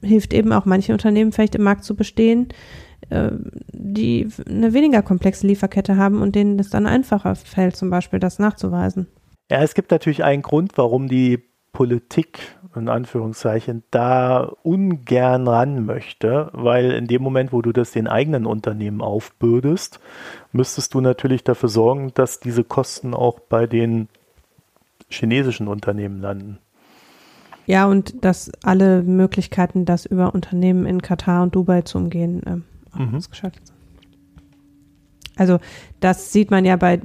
hilft 0.01 0.33
eben 0.33 0.51
auch 0.51 0.65
manche 0.65 0.91
Unternehmen 0.91 1.31
vielleicht 1.31 1.55
im 1.55 1.63
Markt 1.63 1.83
zu 1.85 1.95
bestehen, 1.95 2.49
die 3.09 4.27
eine 4.47 4.73
weniger 4.73 5.01
komplexe 5.01 5.47
Lieferkette 5.47 5.97
haben 5.97 6.21
und 6.21 6.35
denen 6.35 6.59
es 6.59 6.69
dann 6.69 6.85
einfacher 6.85 7.35
fällt, 7.35 7.75
zum 7.75 7.89
Beispiel 7.89 8.19
das 8.19 8.39
nachzuweisen. 8.39 9.07
Ja, 9.51 9.61
es 9.61 9.73
gibt 9.73 9.91
natürlich 9.91 10.23
einen 10.23 10.41
Grund, 10.41 10.77
warum 10.77 11.07
die 11.07 11.43
Politik 11.73 12.39
in 12.75 12.87
Anführungszeichen 12.87 13.83
da 13.91 14.51
ungern 14.63 15.47
ran 15.47 15.85
möchte, 15.85 16.49
weil 16.53 16.91
in 16.91 17.07
dem 17.07 17.21
Moment, 17.21 17.51
wo 17.51 17.61
du 17.61 17.71
das 17.71 17.91
den 17.91 18.07
eigenen 18.07 18.45
Unternehmen 18.45 19.01
aufbürdest, 19.01 19.99
müsstest 20.51 20.93
du 20.93 21.01
natürlich 21.01 21.43
dafür 21.43 21.69
sorgen, 21.69 22.11
dass 22.13 22.39
diese 22.39 22.63
Kosten 22.63 23.13
auch 23.13 23.39
bei 23.39 23.67
den 23.67 24.07
chinesischen 25.09 25.67
Unternehmen 25.67 26.19
landen. 26.21 26.57
Ja, 27.65 27.85
und 27.85 28.23
dass 28.23 28.51
alle 28.63 29.03
Möglichkeiten, 29.03 29.85
das 29.85 30.05
über 30.05 30.33
Unternehmen 30.33 30.85
in 30.85 31.01
Katar 31.01 31.43
und 31.43 31.55
Dubai 31.55 31.81
zu 31.83 31.97
umgehen, 31.97 32.41
ähm, 32.45 32.63
mhm. 32.95 33.15
ausgeschaltet 33.15 33.67
sind. 33.67 33.77
Also 35.35 35.59
das 35.99 36.31
sieht 36.31 36.51
man 36.51 36.63
ja 36.65 36.75
bei 36.75 36.99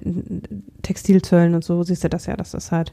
Textilzöllen 0.83 1.55
und 1.55 1.65
so, 1.65 1.83
siehst 1.83 2.05
du 2.05 2.09
das 2.09 2.27
ja, 2.27 2.37
dass 2.37 2.55
es 2.55 2.73
halt 2.73 2.93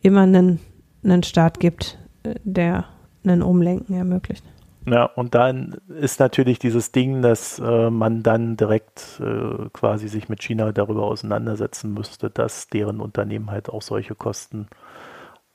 immer 0.00 0.22
einen, 0.22 0.60
einen 1.02 1.22
Staat 1.22 1.58
gibt, 1.60 1.98
äh, 2.22 2.34
der 2.44 2.84
einen 3.24 3.42
Umlenken 3.42 3.96
ermöglicht. 3.96 4.44
Ja, 4.86 5.04
und 5.04 5.34
dann 5.34 5.76
ist 6.00 6.18
natürlich 6.18 6.58
dieses 6.58 6.92
Ding, 6.92 7.20
dass 7.20 7.58
äh, 7.58 7.90
man 7.90 8.22
dann 8.22 8.56
direkt 8.56 9.20
äh, 9.20 9.68
quasi 9.72 10.08
sich 10.08 10.28
mit 10.28 10.42
China 10.42 10.72
darüber 10.72 11.02
auseinandersetzen 11.02 11.92
müsste, 11.92 12.30
dass 12.30 12.68
deren 12.68 13.00
Unternehmen 13.00 13.50
halt 13.50 13.68
auch 13.68 13.82
solche 13.82 14.14
Kosten 14.14 14.66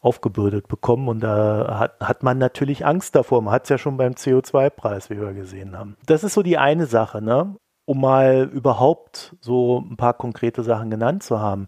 aufgebürdet 0.04 0.68
bekommen. 0.68 1.08
Und 1.08 1.22
da 1.22 1.80
hat, 1.80 2.00
hat 2.00 2.24
man 2.24 2.38
natürlich 2.38 2.86
Angst 2.86 3.16
davor. 3.16 3.42
Man 3.42 3.54
hat 3.54 3.64
es 3.64 3.70
ja 3.70 3.78
schon 3.78 3.98
beim 3.98 4.14
CO2-Preis, 4.14 5.10
wie 5.10 5.20
wir 5.20 5.34
gesehen 5.34 5.78
haben. 5.78 5.98
Das 6.06 6.24
ist 6.24 6.36
so 6.36 6.44
die 6.44 6.58
eine 6.58 6.86
Sache, 6.86 7.22
ne? 7.22 7.56
um 7.86 8.02
mal 8.02 8.50
überhaupt 8.54 9.36
so 9.42 9.80
ein 9.80 9.98
paar 9.98 10.14
konkrete 10.14 10.64
Sachen 10.64 10.90
genannt 10.90 11.24
zu 11.24 11.40
haben. 11.40 11.68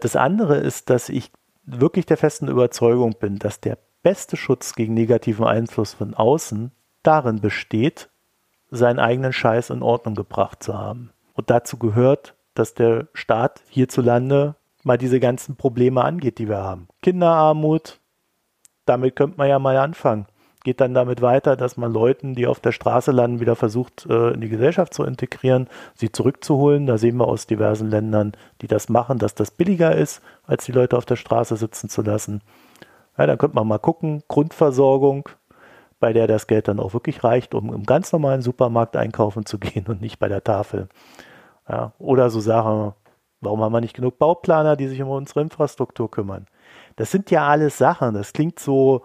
Das 0.00 0.14
andere 0.14 0.56
ist, 0.56 0.90
dass 0.90 1.08
ich 1.08 1.32
wirklich 1.64 2.06
der 2.06 2.16
festen 2.16 2.48
Überzeugung 2.48 3.14
bin, 3.18 3.38
dass 3.38 3.60
der 3.60 3.78
beste 4.02 4.36
Schutz 4.36 4.74
gegen 4.74 4.94
negativen 4.94 5.44
Einfluss 5.44 5.94
von 5.94 6.14
außen 6.14 6.72
darin 7.02 7.40
besteht, 7.40 8.08
seinen 8.70 8.98
eigenen 8.98 9.32
Scheiß 9.32 9.70
in 9.70 9.82
Ordnung 9.82 10.14
gebracht 10.14 10.62
zu 10.62 10.78
haben. 10.78 11.10
Und 11.34 11.50
dazu 11.50 11.78
gehört, 11.78 12.34
dass 12.54 12.74
der 12.74 13.08
Staat 13.12 13.62
hierzulande 13.68 14.56
mal 14.84 14.98
diese 14.98 15.20
ganzen 15.20 15.56
Probleme 15.56 16.04
angeht, 16.04 16.38
die 16.38 16.48
wir 16.48 16.58
haben. 16.58 16.88
Kinderarmut, 17.02 18.00
damit 18.86 19.16
könnte 19.16 19.38
man 19.38 19.48
ja 19.48 19.58
mal 19.58 19.76
anfangen. 19.76 20.26
Geht 20.64 20.80
dann 20.80 20.92
damit 20.92 21.22
weiter, 21.22 21.56
dass 21.56 21.76
man 21.76 21.92
Leuten, 21.92 22.34
die 22.34 22.46
auf 22.46 22.58
der 22.60 22.72
Straße 22.72 23.12
landen, 23.12 23.40
wieder 23.40 23.54
versucht, 23.54 24.06
äh, 24.06 24.30
in 24.32 24.40
die 24.40 24.48
Gesellschaft 24.48 24.92
zu 24.92 25.04
integrieren, 25.04 25.68
sie 25.94 26.10
zurückzuholen. 26.10 26.86
Da 26.86 26.98
sehen 26.98 27.16
wir 27.16 27.28
aus 27.28 27.46
diversen 27.46 27.88
Ländern, 27.90 28.32
die 28.60 28.66
das 28.66 28.88
machen, 28.88 29.18
dass 29.18 29.34
das 29.34 29.50
billiger 29.50 29.94
ist, 29.94 30.20
als 30.46 30.64
die 30.64 30.72
Leute 30.72 30.96
auf 30.96 31.04
der 31.04 31.16
Straße 31.16 31.56
sitzen 31.56 31.88
zu 31.88 32.02
lassen. 32.02 32.42
Ja, 33.16 33.26
dann 33.26 33.38
könnte 33.38 33.56
man 33.56 33.68
mal 33.68 33.78
gucken, 33.78 34.22
Grundversorgung, 34.28 35.28
bei 36.00 36.12
der 36.12 36.26
das 36.26 36.46
Geld 36.46 36.68
dann 36.68 36.80
auch 36.80 36.92
wirklich 36.92 37.24
reicht, 37.24 37.54
um 37.54 37.72
im 37.72 37.84
ganz 37.84 38.12
normalen 38.12 38.42
Supermarkt 38.42 38.96
einkaufen 38.96 39.46
zu 39.46 39.58
gehen 39.58 39.86
und 39.86 40.00
nicht 40.00 40.18
bei 40.18 40.28
der 40.28 40.44
Tafel. 40.44 40.88
Ja, 41.68 41.92
oder 41.98 42.30
so 42.30 42.40
Sachen, 42.40 42.94
Warum 43.40 43.62
haben 43.62 43.72
wir 43.72 43.80
nicht 43.80 43.94
genug 43.94 44.18
Bauplaner, 44.18 44.76
die 44.76 44.88
sich 44.88 45.00
um 45.02 45.10
unsere 45.10 45.40
Infrastruktur 45.40 46.10
kümmern? 46.10 46.46
Das 46.96 47.10
sind 47.10 47.30
ja 47.30 47.46
alles 47.46 47.78
Sachen. 47.78 48.14
Das 48.14 48.32
klingt 48.32 48.58
so 48.58 49.02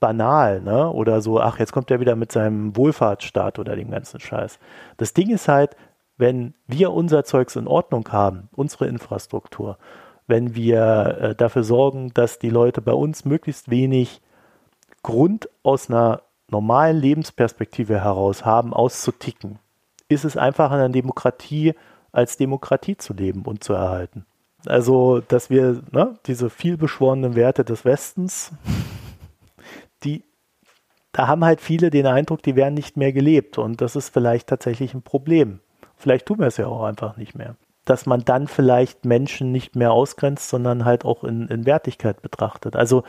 banal, 0.00 0.60
ne? 0.60 0.90
Oder 0.90 1.20
so, 1.20 1.40
ach, 1.40 1.58
jetzt 1.58 1.72
kommt 1.72 1.90
er 1.90 2.00
wieder 2.00 2.16
mit 2.16 2.32
seinem 2.32 2.76
Wohlfahrtsstaat 2.76 3.58
oder 3.58 3.76
dem 3.76 3.90
ganzen 3.90 4.20
Scheiß. 4.20 4.58
Das 4.96 5.12
Ding 5.12 5.30
ist 5.30 5.48
halt, 5.48 5.76
wenn 6.16 6.54
wir 6.66 6.92
unser 6.92 7.24
Zeugs 7.24 7.56
in 7.56 7.68
Ordnung 7.68 8.08
haben, 8.10 8.48
unsere 8.52 8.86
Infrastruktur, 8.86 9.78
wenn 10.26 10.54
wir 10.54 11.18
äh, 11.20 11.34
dafür 11.34 11.64
sorgen, 11.64 12.12
dass 12.14 12.38
die 12.38 12.50
Leute 12.50 12.82
bei 12.82 12.92
uns 12.92 13.24
möglichst 13.24 13.70
wenig 13.70 14.20
Grund 15.02 15.48
aus 15.62 15.88
einer 15.88 16.22
normalen 16.50 16.96
Lebensperspektive 16.96 18.00
heraus 18.00 18.44
haben, 18.44 18.72
auszuticken, 18.72 19.58
ist 20.08 20.24
es 20.24 20.36
einfach 20.36 20.70
in 20.70 20.78
einer 20.78 20.88
Demokratie 20.88 21.74
als 22.12 22.36
Demokratie 22.36 22.96
zu 22.96 23.12
leben 23.12 23.42
und 23.42 23.62
zu 23.62 23.72
erhalten. 23.72 24.24
Also, 24.66 25.20
dass 25.20 25.50
wir 25.50 25.82
ne, 25.92 26.18
diese 26.26 26.50
vielbeschworenen 26.50 27.36
Werte 27.36 27.64
des 27.64 27.84
Westens, 27.84 28.52
die, 30.04 30.24
da 31.12 31.28
haben 31.28 31.44
halt 31.44 31.60
viele 31.60 31.90
den 31.90 32.06
Eindruck, 32.06 32.42
die 32.42 32.56
werden 32.56 32.74
nicht 32.74 32.96
mehr 32.96 33.12
gelebt 33.12 33.58
und 33.58 33.80
das 33.80 33.96
ist 33.96 34.08
vielleicht 34.12 34.48
tatsächlich 34.48 34.94
ein 34.94 35.02
Problem. 35.02 35.60
Vielleicht 35.96 36.26
tun 36.26 36.38
wir 36.38 36.46
es 36.46 36.56
ja 36.56 36.66
auch 36.66 36.84
einfach 36.84 37.16
nicht 37.16 37.34
mehr. 37.34 37.56
Dass 37.84 38.04
man 38.04 38.24
dann 38.24 38.48
vielleicht 38.48 39.04
Menschen 39.04 39.52
nicht 39.52 39.74
mehr 39.74 39.92
ausgrenzt, 39.92 40.48
sondern 40.48 40.84
halt 40.84 41.04
auch 41.04 41.24
in, 41.24 41.48
in 41.48 41.64
Wertigkeit 41.64 42.20
betrachtet. 42.20 42.76
Also 42.76 43.04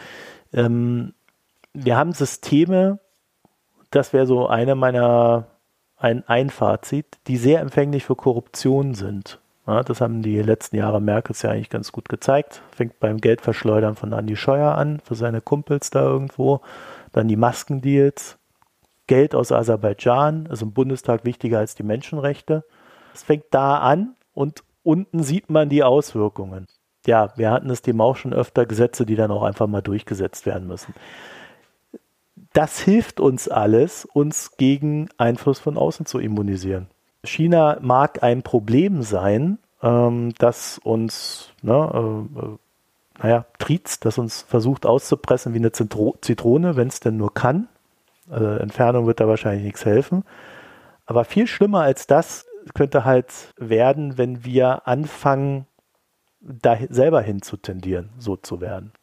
ähm, 0.53 1.13
wir 1.73 1.97
haben 1.97 2.13
Systeme, 2.13 2.99
das 3.91 4.13
wäre 4.13 4.25
so 4.25 4.47
eine 4.47 4.75
meiner 4.75 5.47
ein, 5.99 6.23
ein 6.27 6.49
Fazit, 6.49 7.05
die 7.27 7.37
sehr 7.37 7.59
empfänglich 7.59 8.05
für 8.05 8.15
Korruption 8.15 8.95
sind. 8.95 9.39
Ja, 9.67 9.83
das 9.83 10.01
haben 10.01 10.23
die 10.23 10.41
letzten 10.41 10.77
Jahre 10.77 10.99
Merkels 10.99 11.43
ja 11.43 11.51
eigentlich 11.51 11.69
ganz 11.69 11.91
gut 11.91 12.09
gezeigt. 12.09 12.63
Fängt 12.71 12.99
beim 12.99 13.17
Geldverschleudern 13.17 13.95
von 13.95 14.13
Andy 14.13 14.35
Scheuer 14.35 14.75
an, 14.75 14.99
für 15.03 15.13
seine 15.13 15.41
Kumpels 15.41 15.91
da 15.91 16.01
irgendwo. 16.01 16.61
Dann 17.11 17.27
die 17.27 17.35
Maskendeals. 17.35 18.37
Geld 19.05 19.33
aus 19.33 19.51
Aserbaidschan, 19.51 20.45
ist 20.47 20.61
im 20.61 20.71
Bundestag 20.71 21.25
wichtiger 21.25 21.59
als 21.59 21.73
die 21.73 21.83
Menschenrechte. 21.83 22.63
Es 23.13 23.23
fängt 23.23 23.45
da 23.51 23.79
an 23.79 24.15
und 24.33 24.63
unten 24.83 25.23
sieht 25.23 25.49
man 25.49 25.67
die 25.67 25.83
Auswirkungen. 25.83 26.67
Ja, 27.07 27.33
wir 27.35 27.49
hatten 27.49 27.69
das 27.69 27.81
Thema 27.81 28.03
auch 28.03 28.15
schon 28.15 28.33
öfter, 28.33 28.65
Gesetze, 28.67 29.05
die 29.05 29.15
dann 29.15 29.31
auch 29.31 29.43
einfach 29.43 29.65
mal 29.67 29.81
durchgesetzt 29.81 30.45
werden 30.45 30.67
müssen. 30.67 30.93
Das 32.53 32.79
hilft 32.79 33.19
uns 33.19 33.47
alles, 33.47 34.05
uns 34.05 34.57
gegen 34.57 35.09
Einfluss 35.17 35.59
von 35.59 35.77
außen 35.77 36.05
zu 36.05 36.19
immunisieren. 36.19 36.87
China 37.23 37.77
mag 37.81 38.23
ein 38.23 38.43
Problem 38.43 39.03
sein, 39.03 39.59
ähm, 39.81 40.33
das 40.37 40.79
uns, 40.79 41.51
ne, 41.61 42.27
äh, 42.41 43.21
naja, 43.21 43.45
triezt, 43.59 44.05
das 44.05 44.17
uns 44.17 44.41
versucht 44.41 44.85
auszupressen 44.85 45.53
wie 45.53 45.57
eine 45.57 45.71
Zitro 45.71 46.17
Zitrone, 46.21 46.75
wenn 46.75 46.87
es 46.87 47.01
denn 47.01 47.17
nur 47.17 47.33
kann. 47.33 47.67
Also 48.29 48.45
Entfernung 48.45 49.07
wird 49.07 49.19
da 49.19 49.27
wahrscheinlich 49.27 49.63
nichts 49.63 49.85
helfen. 49.85 50.23
Aber 51.05 51.25
viel 51.25 51.47
schlimmer 51.47 51.81
als 51.81 52.07
das 52.07 52.45
könnte 52.73 53.03
halt 53.03 53.53
werden, 53.57 54.17
wenn 54.17 54.45
wir 54.45 54.87
anfangen, 54.87 55.65
da 56.39 56.77
selber 56.89 57.21
hin 57.21 57.41
zu 57.41 57.57
tendieren, 57.57 58.11
so 58.17 58.37
zu 58.37 58.61
werden. 58.61 58.93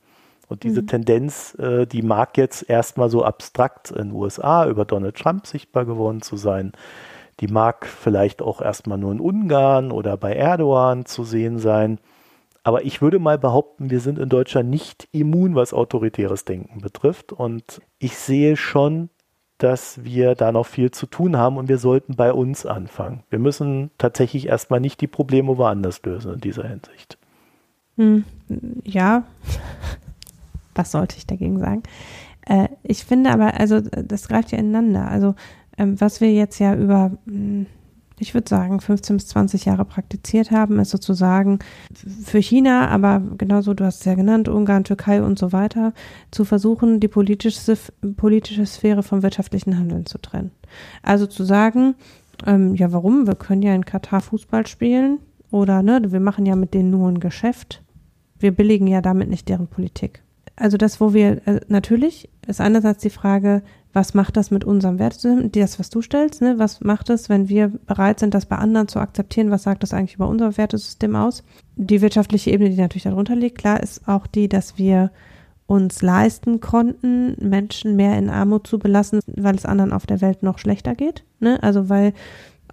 Und 0.48 0.62
diese 0.62 0.82
mhm. 0.82 0.86
Tendenz, 0.86 1.54
äh, 1.58 1.86
die 1.86 2.02
mag 2.02 2.36
jetzt 2.36 2.68
erstmal 2.68 3.10
so 3.10 3.24
abstrakt 3.24 3.90
in 3.90 4.08
den 4.08 4.12
USA 4.12 4.66
über 4.66 4.84
Donald 4.84 5.16
Trump 5.16 5.46
sichtbar 5.46 5.84
geworden 5.84 6.22
zu 6.22 6.36
sein. 6.36 6.72
Die 7.40 7.48
mag 7.48 7.86
vielleicht 7.86 8.40
auch 8.40 8.62
erstmal 8.62 8.98
nur 8.98 9.12
in 9.12 9.20
Ungarn 9.20 9.92
oder 9.92 10.16
bei 10.16 10.34
Erdogan 10.34 11.04
zu 11.04 11.24
sehen 11.24 11.58
sein. 11.58 11.98
Aber 12.62 12.84
ich 12.84 13.02
würde 13.02 13.18
mal 13.18 13.38
behaupten, 13.38 13.90
wir 13.90 14.00
sind 14.00 14.18
in 14.18 14.28
Deutschland 14.28 14.70
nicht 14.70 15.08
immun, 15.12 15.54
was 15.54 15.74
autoritäres 15.74 16.44
Denken 16.44 16.80
betrifft. 16.80 17.32
Und 17.32 17.80
ich 17.98 18.16
sehe 18.16 18.56
schon, 18.56 19.10
dass 19.58 20.04
wir 20.04 20.34
da 20.34 20.52
noch 20.52 20.66
viel 20.66 20.90
zu 20.90 21.06
tun 21.06 21.36
haben 21.36 21.56
und 21.56 21.68
wir 21.68 21.78
sollten 21.78 22.16
bei 22.16 22.32
uns 22.32 22.66
anfangen. 22.66 23.22
Wir 23.30 23.38
müssen 23.38 23.90
tatsächlich 23.98 24.46
erstmal 24.48 24.80
nicht 24.80 25.00
die 25.00 25.06
Probleme 25.06 25.56
woanders 25.56 26.02
lösen 26.02 26.34
in 26.34 26.40
dieser 26.40 26.68
Hinsicht. 26.68 27.18
Hm, 27.96 28.24
ja, 28.84 29.24
was 30.76 30.92
sollte 30.92 31.16
ich 31.16 31.26
dagegen 31.26 31.58
sagen? 31.58 31.82
Äh, 32.46 32.68
ich 32.82 33.04
finde 33.04 33.30
aber, 33.30 33.58
also 33.58 33.80
das 33.80 34.28
greift 34.28 34.52
ja 34.52 34.58
ineinander. 34.58 35.08
Also 35.08 35.34
ähm, 35.76 36.00
was 36.00 36.20
wir 36.20 36.32
jetzt 36.32 36.58
ja 36.58 36.74
über, 36.74 37.12
hm, 37.26 37.66
ich 38.18 38.32
würde 38.32 38.48
sagen, 38.48 38.80
15 38.80 39.16
bis 39.16 39.26
20 39.28 39.66
Jahre 39.66 39.84
praktiziert 39.84 40.50
haben, 40.50 40.78
ist 40.78 40.90
sozusagen 40.90 41.58
für 42.24 42.38
China, 42.38 42.88
aber 42.88 43.22
genauso, 43.36 43.74
du 43.74 43.84
hast 43.84 44.00
es 44.00 44.04
ja 44.06 44.14
genannt, 44.14 44.48
Ungarn, 44.48 44.84
Türkei 44.84 45.22
und 45.22 45.38
so 45.38 45.52
weiter, 45.52 45.92
zu 46.30 46.44
versuchen, 46.44 46.98
die 46.98 47.08
politische, 47.08 47.76
politische 48.16 48.64
Sphäre 48.64 49.02
vom 49.02 49.22
wirtschaftlichen 49.22 49.78
Handeln 49.78 50.06
zu 50.06 50.18
trennen. 50.18 50.50
Also 51.02 51.26
zu 51.26 51.44
sagen, 51.44 51.94
ähm, 52.46 52.74
ja, 52.74 52.92
warum? 52.92 53.26
Wir 53.26 53.34
können 53.34 53.62
ja 53.62 53.74
in 53.74 53.84
Katar 53.84 54.20
Fußball 54.20 54.66
spielen 54.66 55.18
oder 55.50 55.82
ne, 55.82 56.00
wir 56.10 56.20
machen 56.20 56.46
ja 56.46 56.56
mit 56.56 56.74
denen 56.74 56.90
nur 56.90 57.08
ein 57.08 57.20
Geschäft. 57.20 57.82
Wir 58.38 58.52
billigen 58.52 58.86
ja 58.86 59.00
damit 59.00 59.28
nicht 59.28 59.48
deren 59.48 59.68
Politik. 59.68 60.22
Also 60.56 60.78
das, 60.78 61.00
wo 61.00 61.12
wir 61.12 61.46
äh, 61.46 61.60
natürlich 61.68 62.30
ist 62.46 62.60
einerseits 62.60 63.02
die 63.02 63.10
Frage, 63.10 63.62
was 63.92 64.14
macht 64.14 64.36
das 64.36 64.50
mit 64.50 64.64
unserem 64.64 64.98
Wertesystem, 64.98 65.52
das, 65.52 65.78
was 65.78 65.90
du 65.90 66.02
stellst, 66.02 66.42
ne? 66.42 66.58
was 66.58 66.80
macht 66.80 67.08
es, 67.10 67.28
wenn 67.28 67.48
wir 67.48 67.68
bereit 67.68 68.20
sind, 68.20 68.34
das 68.34 68.46
bei 68.46 68.56
anderen 68.56 68.88
zu 68.88 68.98
akzeptieren, 68.98 69.50
was 69.50 69.62
sagt 69.62 69.82
das 69.82 69.94
eigentlich 69.94 70.16
über 70.16 70.28
unser 70.28 70.56
Wertesystem 70.56 71.16
aus? 71.16 71.44
Die 71.76 72.02
wirtschaftliche 72.02 72.50
Ebene, 72.50 72.70
die 72.70 72.80
natürlich 72.80 73.04
darunter 73.04 73.36
liegt, 73.36 73.58
klar 73.58 73.82
ist 73.82 74.06
auch 74.06 74.26
die, 74.26 74.48
dass 74.48 74.76
wir 74.76 75.10
uns 75.66 76.02
leisten 76.02 76.60
konnten, 76.60 77.36
Menschen 77.40 77.96
mehr 77.96 78.18
in 78.18 78.30
Armut 78.30 78.66
zu 78.66 78.78
belassen, 78.78 79.20
weil 79.26 79.56
es 79.56 79.64
anderen 79.64 79.92
auf 79.92 80.06
der 80.06 80.20
Welt 80.20 80.42
noch 80.42 80.58
schlechter 80.58 80.94
geht. 80.94 81.24
Ne? 81.40 81.60
Also 81.62 81.88
weil 81.88 82.12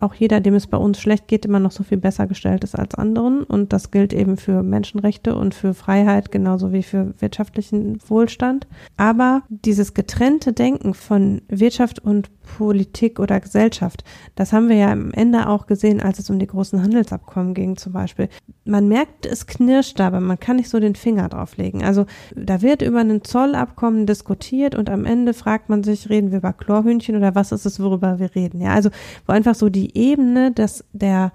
auch 0.03 0.13
jeder, 0.13 0.39
dem 0.39 0.53
es 0.53 0.67
bei 0.67 0.77
uns 0.77 0.99
schlecht 0.99 1.27
geht, 1.27 1.45
immer 1.45 1.59
noch 1.59 1.71
so 1.71 1.83
viel 1.83 1.97
besser 1.97 2.27
gestellt 2.27 2.63
ist 2.63 2.75
als 2.77 2.95
anderen. 2.95 3.43
Und 3.43 3.73
das 3.73 3.89
gilt 3.89 4.13
eben 4.13 4.37
für 4.37 4.61
Menschenrechte 4.61 5.35
und 5.35 5.55
für 5.55 5.73
Freiheit 5.73 6.31
genauso 6.31 6.71
wie 6.71 6.83
für 6.83 7.13
wirtschaftlichen 7.19 7.97
Wohlstand. 8.07 8.67
Aber 8.97 9.43
dieses 9.49 9.93
getrennte 9.93 10.53
Denken 10.53 10.93
von 10.93 11.41
Wirtschaft 11.47 11.99
und 11.99 12.29
Politik 12.57 13.19
oder 13.19 13.39
Gesellschaft, 13.39 14.03
das 14.35 14.53
haben 14.53 14.69
wir 14.69 14.75
ja 14.75 14.91
am 14.91 15.11
Ende 15.11 15.47
auch 15.47 15.65
gesehen, 15.65 16.01
als 16.01 16.19
es 16.19 16.29
um 16.29 16.39
die 16.39 16.47
großen 16.47 16.81
Handelsabkommen 16.81 17.53
ging 17.53 17.77
zum 17.77 17.93
Beispiel. 17.93 18.29
Man 18.65 18.87
merkt, 18.87 19.25
es 19.25 19.47
knirscht 19.47 19.99
aber 20.01 20.19
man 20.19 20.39
kann 20.39 20.57
nicht 20.57 20.69
so 20.69 20.79
den 20.79 20.95
Finger 20.95 21.29
drauf 21.29 21.57
legen. 21.57 21.83
Also 21.83 22.05
da 22.35 22.61
wird 22.61 22.81
über 22.81 22.99
ein 22.99 23.23
Zollabkommen 23.23 24.05
diskutiert 24.05 24.75
und 24.75 24.89
am 24.89 25.05
Ende 25.05 25.33
fragt 25.33 25.69
man 25.69 25.83
sich, 25.83 26.09
reden 26.09 26.31
wir 26.31 26.39
über 26.39 26.53
Chlorhühnchen 26.53 27.15
oder 27.15 27.35
was 27.35 27.51
ist 27.51 27.65
es, 27.65 27.79
worüber 27.79 28.19
wir 28.19 28.35
reden? 28.35 28.61
Ja, 28.61 28.73
also 28.73 28.89
wo 29.25 29.33
einfach 29.33 29.55
so 29.55 29.69
die 29.69 29.92
Ebene 29.93 30.51
des, 30.51 30.83
der 30.93 31.31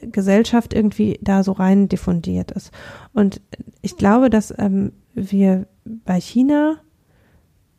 Gesellschaft 0.00 0.74
irgendwie 0.74 1.18
da 1.22 1.42
so 1.42 1.52
rein 1.52 1.88
diffundiert 1.88 2.50
ist. 2.52 2.70
Und 3.12 3.40
ich 3.82 3.96
glaube, 3.96 4.30
dass 4.30 4.54
ähm, 4.58 4.92
wir 5.14 5.66
bei 5.84 6.20
China 6.20 6.76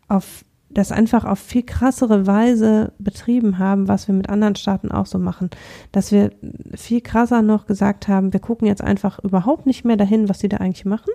auf 0.07 0.43
das 0.73 0.91
einfach 0.91 1.25
auf 1.25 1.39
viel 1.39 1.63
krassere 1.63 2.27
Weise 2.27 2.93
betrieben 2.97 3.57
haben, 3.57 3.87
was 3.87 4.07
wir 4.07 4.15
mit 4.15 4.29
anderen 4.29 4.55
Staaten 4.55 4.91
auch 4.91 5.05
so 5.05 5.19
machen. 5.19 5.49
Dass 5.91 6.11
wir 6.11 6.31
viel 6.75 7.01
krasser 7.01 7.41
noch 7.41 7.65
gesagt 7.65 8.07
haben, 8.07 8.31
wir 8.31 8.39
gucken 8.39 8.67
jetzt 8.67 8.83
einfach 8.83 9.19
überhaupt 9.19 9.65
nicht 9.65 9.83
mehr 9.83 9.97
dahin, 9.97 10.29
was 10.29 10.39
sie 10.39 10.49
da 10.49 10.57
eigentlich 10.57 10.85
machen. 10.85 11.11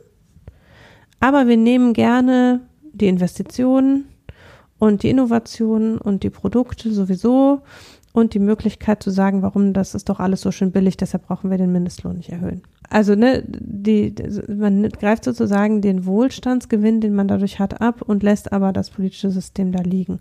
Aber 1.21 1.49
wir 1.49 1.57
nehmen 1.57 1.95
gerne 1.95 2.61
die 2.93 3.09
Investitionen 3.09 4.07
und 4.79 5.03
die 5.03 5.11
Innovationen 5.11 5.99
und 5.99 6.23
die 6.23 6.31
Produkte 6.31 6.93
sowieso 6.93 7.63
und 8.17 8.33
die 8.33 8.39
Möglichkeit 8.39 9.03
zu 9.03 9.11
sagen, 9.11 9.43
warum 9.43 9.75
das 9.75 9.95
ist 9.95 10.09
doch 10.09 10.21
alles 10.21 10.41
so 10.41 10.51
schön 10.51 10.73
billig, 10.73 10.97
deshalb 10.97 11.27
brauchen 11.27 11.51
wir 11.51 11.59
den 11.59 11.71
Mindestlohn 11.71 12.17
nicht 12.17 12.31
erhöhen. 12.31 12.63
Also 12.89 13.15
ne, 13.15 13.45
die, 13.47 14.15
man 14.49 14.89
greift 14.89 15.25
sozusagen 15.25 15.83
den 15.83 16.07
Wohlstandsgewinn, 16.07 17.03
den 17.03 17.15
man 17.15 17.29
dadurch 17.29 17.59
hat, 17.59 17.83
ab 17.83 18.01
und 18.01 18.23
lässt 18.23 18.53
aber 18.53 18.73
das 18.73 18.89
politische 18.89 19.31
System 19.31 19.71
da 19.71 19.83
liegen. 19.83 20.19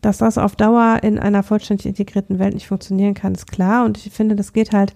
Dass 0.00 0.16
das 0.16 0.38
auf 0.38 0.56
Dauer 0.56 1.00
in 1.02 1.18
einer 1.18 1.42
vollständig 1.42 1.84
integrierten 1.84 2.38
Welt 2.38 2.54
nicht 2.54 2.66
funktionieren 2.66 3.12
kann, 3.12 3.34
ist 3.34 3.52
klar. 3.52 3.84
Und 3.84 3.98
ich 3.98 4.10
finde, 4.10 4.34
das 4.34 4.54
geht 4.54 4.72
halt 4.72 4.94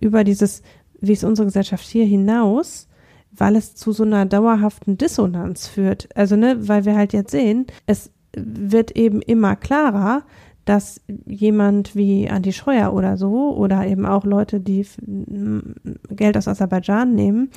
über 0.00 0.24
dieses, 0.24 0.62
wie 1.00 1.12
es 1.12 1.22
unsere 1.22 1.46
Gesellschaft 1.46 1.86
hier 1.86 2.04
hinaus, 2.04 2.88
weil 3.30 3.54
es 3.54 3.76
zu 3.76 3.92
so 3.92 4.02
einer 4.02 4.26
dauerhaften 4.26 4.98
Dissonanz 4.98 5.68
führt. 5.68 6.08
Also, 6.16 6.34
ne, 6.34 6.66
weil 6.66 6.84
wir 6.84 6.96
halt 6.96 7.12
jetzt 7.12 7.30
sehen, 7.30 7.66
es 7.86 8.10
wird 8.36 8.96
eben 8.96 9.22
immer 9.22 9.54
klarer, 9.54 10.24
dass 10.64 11.00
jemand 11.26 11.94
wie 11.94 12.28
Andi 12.28 12.52
Scheuer 12.52 12.92
oder 12.92 13.16
so 13.16 13.54
oder 13.56 13.86
eben 13.86 14.06
auch 14.06 14.24
Leute, 14.24 14.60
die 14.60 14.86
Geld 16.10 16.36
aus 16.36 16.48
Aserbaidschan 16.48 17.14
nehmen, 17.14 17.50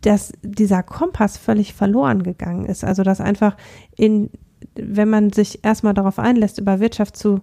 dass 0.00 0.32
dieser 0.42 0.82
Kompass 0.82 1.36
völlig 1.36 1.74
verloren 1.74 2.22
gegangen 2.22 2.66
ist. 2.66 2.84
Also 2.84 3.02
dass 3.02 3.20
einfach 3.20 3.56
in, 3.96 4.30
wenn 4.74 5.10
man 5.10 5.32
sich 5.32 5.64
erstmal 5.64 5.94
darauf 5.94 6.18
einlässt, 6.18 6.58
über 6.58 6.80
Wirtschaft 6.80 7.16
zu, 7.16 7.40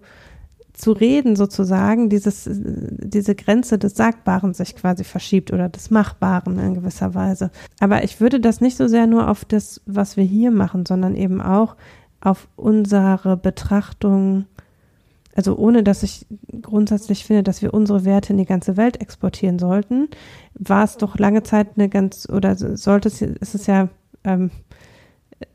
zu 0.73 0.91
reden 0.91 1.35
sozusagen, 1.35 2.09
dieses, 2.09 2.49
diese 2.51 3.35
Grenze 3.35 3.77
des 3.77 3.95
Sagbaren 3.95 4.53
sich 4.53 4.75
quasi 4.75 5.03
verschiebt 5.03 5.53
oder 5.53 5.69
des 5.69 5.89
Machbaren 5.91 6.59
in 6.59 6.73
gewisser 6.73 7.13
Weise. 7.13 7.51
Aber 7.79 8.03
ich 8.03 8.19
würde 8.19 8.39
das 8.39 8.61
nicht 8.61 8.77
so 8.77 8.87
sehr 8.87 9.07
nur 9.07 9.29
auf 9.29 9.45
das, 9.45 9.81
was 9.85 10.17
wir 10.17 10.23
hier 10.23 10.51
machen, 10.51 10.85
sondern 10.85 11.15
eben 11.15 11.41
auch 11.41 11.75
auf 12.25 12.47
unsere 12.55 13.37
Betrachtung, 13.37 14.45
also 15.35 15.55
ohne 15.55 15.83
dass 15.83 16.01
ich 16.01 16.25
grundsätzlich 16.61 17.23
finde, 17.23 17.43
dass 17.43 17.61
wir 17.61 17.73
unsere 17.73 18.03
Werte 18.03 18.33
in 18.33 18.37
die 18.37 18.45
ganze 18.45 18.77
Welt 18.77 18.99
exportieren 18.99 19.59
sollten, 19.59 20.07
war 20.55 20.83
es 20.83 20.97
doch 20.97 21.19
lange 21.19 21.43
Zeit 21.43 21.69
eine 21.75 21.87
ganz, 21.87 22.27
oder 22.27 22.55
sollte 22.55 23.09
es, 23.09 23.21
ist 23.21 23.53
es 23.53 23.67
ja, 23.67 23.89
ähm, 24.23 24.49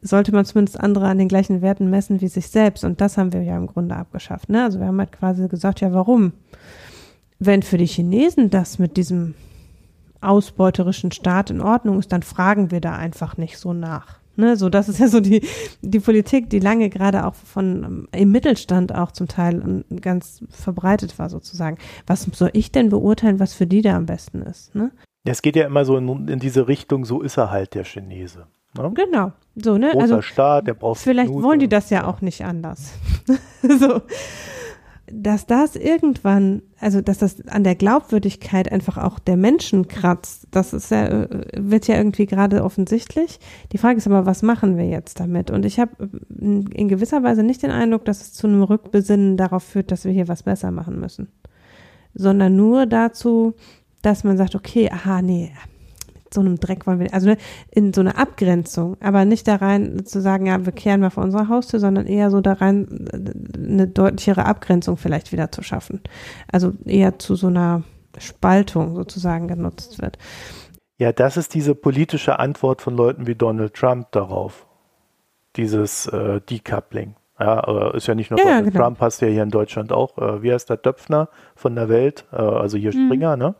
sollte 0.00 0.30
man 0.30 0.44
zumindest 0.44 0.78
andere 0.78 1.08
an 1.08 1.18
den 1.18 1.28
gleichen 1.28 1.60
Werten 1.60 1.90
messen 1.90 2.20
wie 2.20 2.28
sich 2.28 2.46
selbst. 2.48 2.84
Und 2.84 3.00
das 3.00 3.18
haben 3.18 3.32
wir 3.32 3.42
ja 3.42 3.56
im 3.56 3.66
Grunde 3.66 3.96
abgeschafft. 3.96 4.48
Ne? 4.48 4.62
Also 4.62 4.78
wir 4.78 4.86
haben 4.86 4.98
halt 4.98 5.12
quasi 5.12 5.48
gesagt, 5.48 5.80
ja, 5.80 5.92
warum? 5.92 6.32
Wenn 7.40 7.62
für 7.62 7.78
die 7.78 7.86
Chinesen 7.86 8.50
das 8.50 8.78
mit 8.78 8.96
diesem 8.96 9.34
ausbeuterischen 10.20 11.10
Staat 11.10 11.50
in 11.50 11.62
Ordnung 11.62 11.98
ist, 11.98 12.12
dann 12.12 12.22
fragen 12.22 12.70
wir 12.70 12.80
da 12.80 12.94
einfach 12.94 13.38
nicht 13.38 13.58
so 13.58 13.72
nach. 13.72 14.19
Ne, 14.40 14.56
so, 14.56 14.70
das 14.70 14.88
ist 14.88 14.98
ja 14.98 15.08
so 15.08 15.20
die, 15.20 15.46
die 15.82 16.00
Politik, 16.00 16.48
die 16.48 16.60
lange 16.60 16.88
gerade 16.88 17.26
auch 17.26 17.34
von 17.34 18.08
im 18.10 18.32
Mittelstand 18.32 18.94
auch 18.94 19.12
zum 19.12 19.28
Teil 19.28 19.84
ganz 20.00 20.42
verbreitet 20.48 21.18
war, 21.18 21.28
sozusagen. 21.28 21.76
Was 22.06 22.22
soll 22.22 22.50
ich 22.54 22.72
denn 22.72 22.88
beurteilen, 22.88 23.38
was 23.38 23.52
für 23.52 23.66
die 23.66 23.82
da 23.82 23.96
am 23.96 24.06
besten 24.06 24.40
ist? 24.42 24.74
Ne? 24.74 24.90
Es 25.24 25.42
geht 25.42 25.56
ja 25.56 25.66
immer 25.66 25.84
so 25.84 25.98
in, 25.98 26.28
in 26.28 26.38
diese 26.38 26.68
Richtung, 26.68 27.04
so 27.04 27.20
ist 27.20 27.36
er 27.36 27.50
halt 27.50 27.74
der 27.74 27.84
Chinese. 27.84 28.46
Ne? 28.76 28.90
Genau. 28.94 29.32
So, 29.56 29.76
ne? 29.76 29.90
Großer 29.90 30.02
also, 30.02 30.22
Staat, 30.22 30.66
der 30.66 30.74
braucht 30.74 31.00
Vielleicht 31.00 31.28
Minuten. 31.28 31.46
wollen 31.46 31.58
die 31.60 31.68
das 31.68 31.90
ja 31.90 32.06
auch 32.06 32.22
nicht 32.22 32.44
anders. 32.44 32.94
so. 33.62 34.00
Dass 35.12 35.46
das 35.46 35.76
irgendwann, 35.76 36.62
also 36.78 37.00
dass 37.00 37.18
das 37.18 37.46
an 37.48 37.64
der 37.64 37.74
Glaubwürdigkeit 37.74 38.70
einfach 38.70 38.96
auch 38.98 39.18
der 39.18 39.36
Menschen 39.36 39.88
kratzt, 39.88 40.46
das 40.50 40.72
ist 40.72 40.90
ja, 40.90 41.26
wird 41.56 41.86
ja 41.86 41.96
irgendwie 41.96 42.26
gerade 42.26 42.64
offensichtlich. 42.64 43.40
Die 43.72 43.78
Frage 43.78 43.98
ist 43.98 44.06
aber, 44.06 44.26
was 44.26 44.42
machen 44.42 44.76
wir 44.76 44.88
jetzt 44.88 45.20
damit? 45.20 45.50
Und 45.50 45.64
ich 45.64 45.78
habe 45.78 45.92
in 46.38 46.88
gewisser 46.88 47.22
Weise 47.22 47.42
nicht 47.42 47.62
den 47.62 47.70
Eindruck, 47.70 48.04
dass 48.04 48.20
es 48.20 48.32
zu 48.32 48.46
einem 48.46 48.62
Rückbesinnen 48.62 49.36
darauf 49.36 49.62
führt, 49.62 49.90
dass 49.90 50.04
wir 50.04 50.12
hier 50.12 50.28
was 50.28 50.42
besser 50.42 50.70
machen 50.70 51.00
müssen, 51.00 51.28
sondern 52.14 52.56
nur 52.56 52.86
dazu, 52.86 53.54
dass 54.02 54.24
man 54.24 54.36
sagt, 54.36 54.54
okay, 54.54 54.90
aha, 54.90 55.22
nee, 55.22 55.52
so 56.32 56.40
einem 56.40 56.58
Dreck 56.58 56.86
wollen 56.86 57.00
wir, 57.00 57.12
also 57.12 57.28
ne, 57.28 57.36
in 57.70 57.92
so 57.92 58.00
eine 58.00 58.16
Abgrenzung, 58.16 58.96
aber 59.00 59.24
nicht 59.24 59.48
da 59.48 59.56
rein 59.56 60.04
zu 60.04 60.20
sagen, 60.20 60.46
ja, 60.46 60.64
wir 60.64 60.72
kehren 60.72 61.00
mal 61.00 61.10
vor 61.10 61.24
unserer 61.24 61.48
Haustür, 61.48 61.80
sondern 61.80 62.06
eher 62.06 62.30
so 62.30 62.40
da 62.40 62.54
rein 62.54 63.08
eine 63.54 63.88
deutlichere 63.88 64.46
Abgrenzung 64.46 64.96
vielleicht 64.96 65.32
wieder 65.32 65.50
zu 65.52 65.62
schaffen. 65.62 66.00
Also 66.50 66.72
eher 66.84 67.18
zu 67.18 67.34
so 67.34 67.48
einer 67.48 67.82
Spaltung 68.18 68.94
sozusagen 68.94 69.48
genutzt 69.48 70.00
wird. 70.00 70.18
Ja, 70.98 71.12
das 71.12 71.36
ist 71.36 71.54
diese 71.54 71.74
politische 71.74 72.38
Antwort 72.38 72.82
von 72.82 72.94
Leuten 72.94 73.26
wie 73.26 73.34
Donald 73.34 73.74
Trump 73.74 74.12
darauf. 74.12 74.66
Dieses 75.56 76.06
äh, 76.06 76.40
Decoupling. 76.42 77.16
Ja, 77.38 77.90
ist 77.92 78.06
ja 78.06 78.14
nicht 78.14 78.30
nur 78.30 78.38
ja, 78.38 78.44
Donald 78.44 78.72
genau. 78.72 78.84
Trump, 78.84 79.00
hast 79.00 79.22
ja 79.22 79.28
hier 79.28 79.42
in 79.42 79.48
Deutschland 79.48 79.92
auch. 79.92 80.18
Äh, 80.18 80.42
wie 80.42 80.52
heißt 80.52 80.68
der 80.68 80.76
Döpfner 80.76 81.30
von 81.56 81.74
der 81.74 81.88
Welt? 81.88 82.26
Äh, 82.32 82.36
also 82.36 82.76
hier 82.76 82.94
mhm. 82.94 83.06
Springer, 83.06 83.36
ne? 83.38 83.54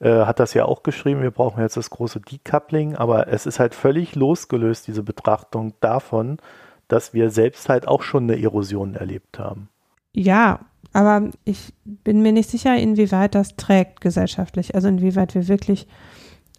Äh, 0.00 0.24
hat 0.24 0.38
das 0.38 0.54
ja 0.54 0.64
auch 0.64 0.82
geschrieben, 0.82 1.22
wir 1.22 1.32
brauchen 1.32 1.60
jetzt 1.60 1.76
das 1.76 1.90
große 1.90 2.20
Decoupling, 2.20 2.94
aber 2.94 3.28
es 3.28 3.46
ist 3.46 3.58
halt 3.58 3.74
völlig 3.74 4.14
losgelöst, 4.14 4.86
diese 4.86 5.02
Betrachtung 5.02 5.74
davon, 5.80 6.38
dass 6.86 7.14
wir 7.14 7.30
selbst 7.30 7.68
halt 7.68 7.88
auch 7.88 8.02
schon 8.02 8.24
eine 8.24 8.40
Erosion 8.40 8.94
erlebt 8.94 9.38
haben. 9.38 9.68
Ja, 10.14 10.60
aber 10.92 11.30
ich 11.44 11.74
bin 11.84 12.22
mir 12.22 12.32
nicht 12.32 12.48
sicher, 12.48 12.76
inwieweit 12.76 13.34
das 13.34 13.56
trägt 13.56 14.00
gesellschaftlich. 14.00 14.74
Also 14.74 14.88
inwieweit 14.88 15.34
wir 15.34 15.48
wirklich 15.48 15.86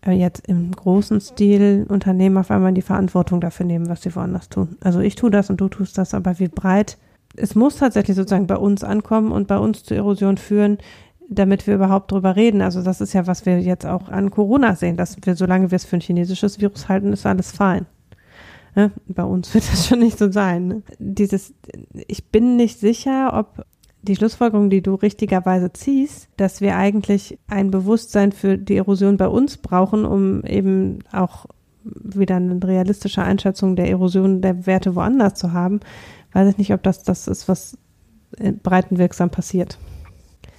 äh, 0.06 0.12
jetzt 0.12 0.48
im 0.48 0.72
großen 0.72 1.20
Stil 1.22 1.86
Unternehmen 1.90 2.38
auf 2.38 2.52
einmal 2.52 2.74
die 2.74 2.82
Verantwortung 2.82 3.42
dafür 3.42 3.66
nehmen, 3.66 3.90
was 3.90 4.02
sie 4.02 4.16
woanders 4.16 4.50
tun. 4.50 4.78
Also 4.82 5.00
ich 5.00 5.16
tue 5.16 5.32
das 5.32 5.50
und 5.50 5.62
du 5.62 5.70
tust 5.70 5.98
das, 5.98 6.14
aber 6.14 6.40
wie 6.40 6.48
breit 6.48 6.98
es 7.36 7.56
muss 7.56 7.78
tatsächlich 7.78 8.18
sozusagen 8.18 8.48
bei 8.48 8.58
uns 8.58 8.84
ankommen 8.84 9.32
und 9.32 9.48
bei 9.48 9.58
uns 9.58 9.84
zur 9.84 9.98
Erosion 9.98 10.38
führen, 10.38 10.78
damit 11.30 11.68
wir 11.68 11.76
überhaupt 11.76 12.12
drüber 12.12 12.36
reden. 12.36 12.62
Also 12.62 12.82
das 12.82 13.02
ist 13.02 13.14
ja, 13.14 13.28
was 13.28 13.46
wir 13.46 13.62
jetzt 13.62 13.86
auch 13.86 14.10
an 14.10 14.32
Corona 14.32 14.76
sehen, 14.76 14.98
dass 14.98 15.16
wir, 15.22 15.36
solange 15.36 15.72
wir 15.72 15.76
es 15.76 15.86
für 15.86 15.98
ein 15.98 16.02
chinesisches 16.02 16.60
Virus 16.60 16.90
halten, 16.90 17.14
ist 17.14 17.26
alles 17.26 17.52
fein. 17.52 17.86
Ne? 18.76 18.92
Bei 19.08 19.24
uns 19.24 19.54
wird 19.54 19.72
das 19.72 19.88
schon 19.88 20.00
nicht 20.00 20.18
so 20.18 20.32
sein. 20.32 20.68
Ne? 20.68 20.82
Dieses, 20.98 21.54
ich 22.08 22.26
bin 22.30 22.56
nicht 22.56 22.80
sicher, 22.80 23.32
ob 23.34 23.66
die 24.02 24.16
Schlussfolgerung, 24.16 24.70
die 24.70 24.82
du 24.82 24.96
richtigerweise 24.96 25.72
ziehst, 25.74 26.30
dass 26.38 26.62
wir 26.62 26.76
eigentlich 26.76 27.38
ein 27.48 27.70
Bewusstsein 27.70 28.32
für 28.32 28.58
die 28.58 28.78
Erosion 28.78 29.18
bei 29.18 29.28
uns 29.28 29.58
brauchen, 29.58 30.06
um 30.06 30.44
eben 30.46 31.00
auch 31.12 31.46
wieder 31.84 32.38
eine 32.38 32.62
realistische 32.64 33.24
Einschätzung 33.24 33.76
der 33.76 33.90
Erosion 33.90 34.42
der 34.42 34.66
Werte 34.66 34.96
woanders 34.96 35.36
zu 35.36 35.54
haben, 35.54 35.80
weiß 36.34 36.50
ich 36.50 36.58
nicht, 36.58 36.74
ob 36.74 36.84
das 36.84 37.04
das 37.04 37.28
ist, 37.28 37.48
was 37.48 37.78
breitenwirksam 38.64 39.30
passiert. 39.30 39.78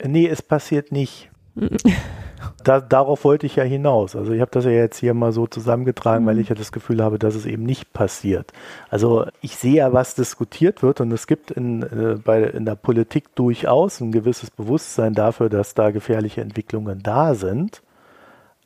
Nee, 0.05 0.29
es 0.29 0.43
passiert 0.43 0.93
nicht. 0.93 1.31
Da, 2.65 2.81
darauf 2.81 3.25
wollte 3.25 3.47
ich 3.47 3.57
ja 3.57 3.65
hinaus. 3.65 4.17
Also 4.17 4.33
ich 4.33 4.41
habe 4.41 4.51
das 4.51 4.65
ja 4.65 4.71
jetzt 4.71 4.99
hier 4.99 5.15
mal 5.15 5.33
so 5.33 5.47
zusammengetragen, 5.47 6.27
weil 6.27 6.39
ich 6.39 6.49
ja 6.49 6.55
das 6.55 6.73
Gefühl 6.73 7.03
habe, 7.03 7.19
dass 7.19 7.35
es 7.35 7.47
eben 7.47 7.65
nicht 7.65 7.93
passiert. 7.93 8.53
Also 8.89 9.27
ich 9.41 9.57
sehe 9.57 9.77
ja, 9.77 9.93
was 9.93 10.15
diskutiert 10.15 10.83
wird 10.83 11.01
und 11.01 11.13
es 11.13 11.27
gibt 11.27 11.51
in, 11.51 11.83
äh, 11.83 12.17
bei, 12.23 12.43
in 12.43 12.65
der 12.65 12.77
Politik 12.77 13.35
durchaus 13.35 14.01
ein 14.01 14.13
gewisses 14.13 14.51
Bewusstsein 14.51 15.15
dafür, 15.15 15.49
dass 15.49 15.75
da 15.75 15.91
gefährliche 15.91 16.41
Entwicklungen 16.41 17.03
da 17.03 17.35
sind. 17.35 17.83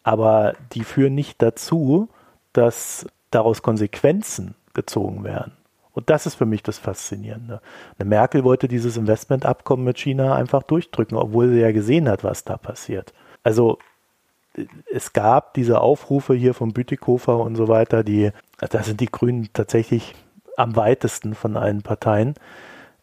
Aber 0.02 0.54
die 0.72 0.84
führen 0.84 1.14
nicht 1.14 1.40
dazu, 1.40 2.08
dass 2.52 3.06
daraus 3.30 3.62
Konsequenzen 3.62 4.54
gezogen 4.74 5.24
werden. 5.24 5.52
Und 5.94 6.10
das 6.10 6.26
ist 6.26 6.34
für 6.34 6.46
mich 6.46 6.62
das 6.62 6.78
Faszinierende. 6.78 7.60
Eine 7.98 8.08
Merkel 8.08 8.44
wollte 8.44 8.68
dieses 8.68 8.96
Investmentabkommen 8.96 9.84
mit 9.84 9.98
China 9.98 10.34
einfach 10.34 10.64
durchdrücken, 10.64 11.16
obwohl 11.16 11.48
sie 11.48 11.60
ja 11.60 11.72
gesehen 11.72 12.08
hat, 12.08 12.24
was 12.24 12.44
da 12.44 12.56
passiert. 12.56 13.14
Also 13.42 13.78
es 14.92 15.12
gab 15.12 15.54
diese 15.54 15.80
Aufrufe 15.80 16.34
hier 16.34 16.54
von 16.54 16.72
Bütikofer 16.72 17.38
und 17.38 17.56
so 17.56 17.68
weiter, 17.68 18.04
die, 18.04 18.30
da 18.58 18.82
sind 18.82 19.00
die 19.00 19.10
Grünen 19.10 19.48
tatsächlich 19.52 20.14
am 20.56 20.76
weitesten 20.76 21.34
von 21.34 21.56
allen 21.56 21.82
Parteien, 21.82 22.34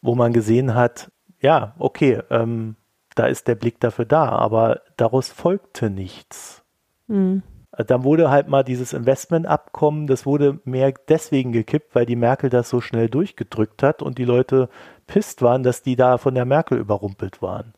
wo 0.02 0.16
man 0.16 0.34
gesehen 0.34 0.74
hat, 0.76 1.12
ja, 1.42 1.74
okay, 1.80 2.22
ähm, 2.30 2.76
da 3.16 3.26
ist 3.26 3.48
der 3.48 3.56
Blick 3.56 3.80
dafür 3.80 4.06
da, 4.06 4.30
aber 4.30 4.82
daraus 4.96 5.30
folgte 5.30 5.90
nichts. 5.90 6.64
Mhm. 7.08 7.44
Dann 7.72 8.04
wurde 8.04 8.30
halt 8.30 8.50
mal 8.50 8.64
dieses 8.64 8.92
Investmentabkommen, 8.92 10.06
das 10.06 10.26
wurde 10.26 10.60
mehr 10.66 10.94
deswegen 11.08 11.54
gekippt, 11.54 11.96
weil 11.96 12.06
die 12.06 12.18
Merkel 12.18 12.50
das 12.50 12.70
so 12.70 12.82
schnell 12.82 13.10
durchgedrückt 13.10 13.82
hat 13.82 14.02
und 14.02 14.18
die 14.18 14.26
Leute 14.26 14.68
pisst 15.08 15.42
waren, 15.42 15.64
dass 15.64 15.82
die 15.82 15.96
da 15.96 16.18
von 16.18 16.36
der 16.36 16.46
Merkel 16.46 16.78
überrumpelt 16.78 17.42
waren. 17.42 17.74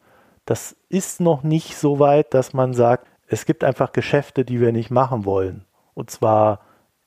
Das 0.46 0.76
ist 0.90 1.22
noch 1.22 1.44
nicht 1.44 1.78
so 1.78 2.00
weit, 2.00 2.34
dass 2.34 2.54
man 2.54 2.74
sagt, 2.74 3.08
es 3.28 3.46
gibt 3.46 3.64
einfach 3.64 3.92
Geschäfte, 3.94 4.44
die 4.44 4.60
wir 4.60 4.72
nicht 4.72 4.90
machen 4.90 5.26
wollen. 5.26 5.66
Und 5.94 6.10
zwar 6.10 6.62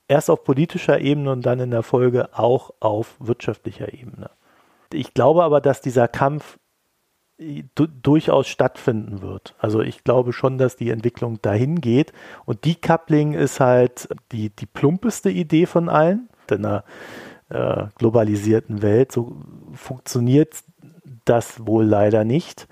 erst 0.08 0.30
auf 0.30 0.44
politischer 0.44 1.00
Ebene 1.00 1.32
und 1.32 1.44
dann 1.44 1.60
in 1.60 1.72
der 1.72 1.82
Folge 1.82 2.28
auch 2.32 2.70
auf 2.80 3.16
wirtschaftlicher 3.18 3.92
Ebene. 3.92 4.30
Ich 4.92 5.12
glaube 5.12 5.42
aber, 5.42 5.60
dass 5.60 5.80
dieser 5.80 6.08
Kampf 6.08 6.58
durchaus 7.74 8.48
stattfinden 8.48 9.20
wird. 9.20 9.54
Also 9.58 9.82
ich 9.82 10.04
glaube 10.04 10.32
schon, 10.32 10.56
dass 10.56 10.76
die 10.76 10.90
Entwicklung 10.90 11.40
dahin 11.42 11.80
geht. 11.80 12.12
Und 12.46 12.64
Decoupling 12.64 13.34
ist 13.34 13.60
halt 13.60 14.08
die, 14.32 14.50
die 14.50 14.66
plumpeste 14.66 15.30
Idee 15.30 15.66
von 15.66 15.88
allen. 15.88 16.28
In 16.50 16.64
einer 16.64 16.84
äh, 17.50 17.88
globalisierten 17.98 18.80
Welt 18.80 19.12
so 19.12 19.36
funktioniert 19.74 20.54
das 21.26 21.66
wohl 21.66 21.84
leider 21.84 22.24
nicht. 22.24 22.68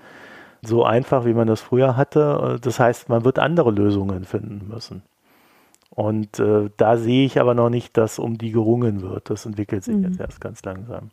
So 0.63 0.83
einfach, 0.83 1.25
wie 1.25 1.33
man 1.33 1.47
das 1.47 1.61
früher 1.61 1.95
hatte. 1.95 2.57
Das 2.61 2.79
heißt, 2.79 3.07
man 3.07 3.23
wird 3.23 3.37
andere 3.37 3.69
Lösungen 3.69 4.25
finden 4.25 4.67
müssen. 4.67 5.03
Und 5.91 6.39
äh, 6.39 6.71
da 6.75 6.97
sehe 6.97 7.25
ich 7.25 7.39
aber 7.39 7.53
noch 7.53 7.69
nicht, 7.69 7.95
dass 7.97 8.17
um 8.17 8.37
die 8.37 8.51
gerungen 8.51 9.01
wird. 9.01 9.29
Das 9.29 9.45
entwickelt 9.45 9.83
sich 9.83 9.95
mhm. 9.95 10.05
jetzt 10.05 10.19
erst 10.19 10.41
ganz 10.41 10.63
langsam. 10.63 11.11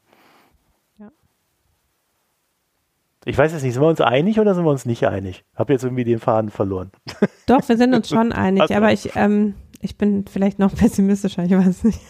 Ich 3.24 3.38
weiß 3.38 3.52
jetzt 3.52 3.62
nicht, 3.62 3.74
sind 3.74 3.82
wir 3.82 3.88
uns 3.88 4.00
einig 4.00 4.40
oder 4.40 4.54
sind 4.54 4.64
wir 4.64 4.70
uns 4.70 4.84
nicht 4.84 5.06
einig? 5.06 5.44
Habe 5.54 5.72
jetzt 5.72 5.84
irgendwie 5.84 6.04
den 6.04 6.18
Faden 6.18 6.50
verloren. 6.50 6.90
Doch, 7.46 7.68
wir 7.68 7.76
sind 7.76 7.94
uns 7.94 8.08
schon 8.08 8.32
einig, 8.32 8.62
also. 8.62 8.74
aber 8.74 8.92
ich, 8.92 9.14
ähm, 9.14 9.54
ich 9.80 9.96
bin 9.96 10.24
vielleicht 10.26 10.58
noch 10.58 10.74
pessimistischer, 10.76 11.44
ich 11.44 11.52
weiß 11.52 11.84
nicht. 11.84 12.00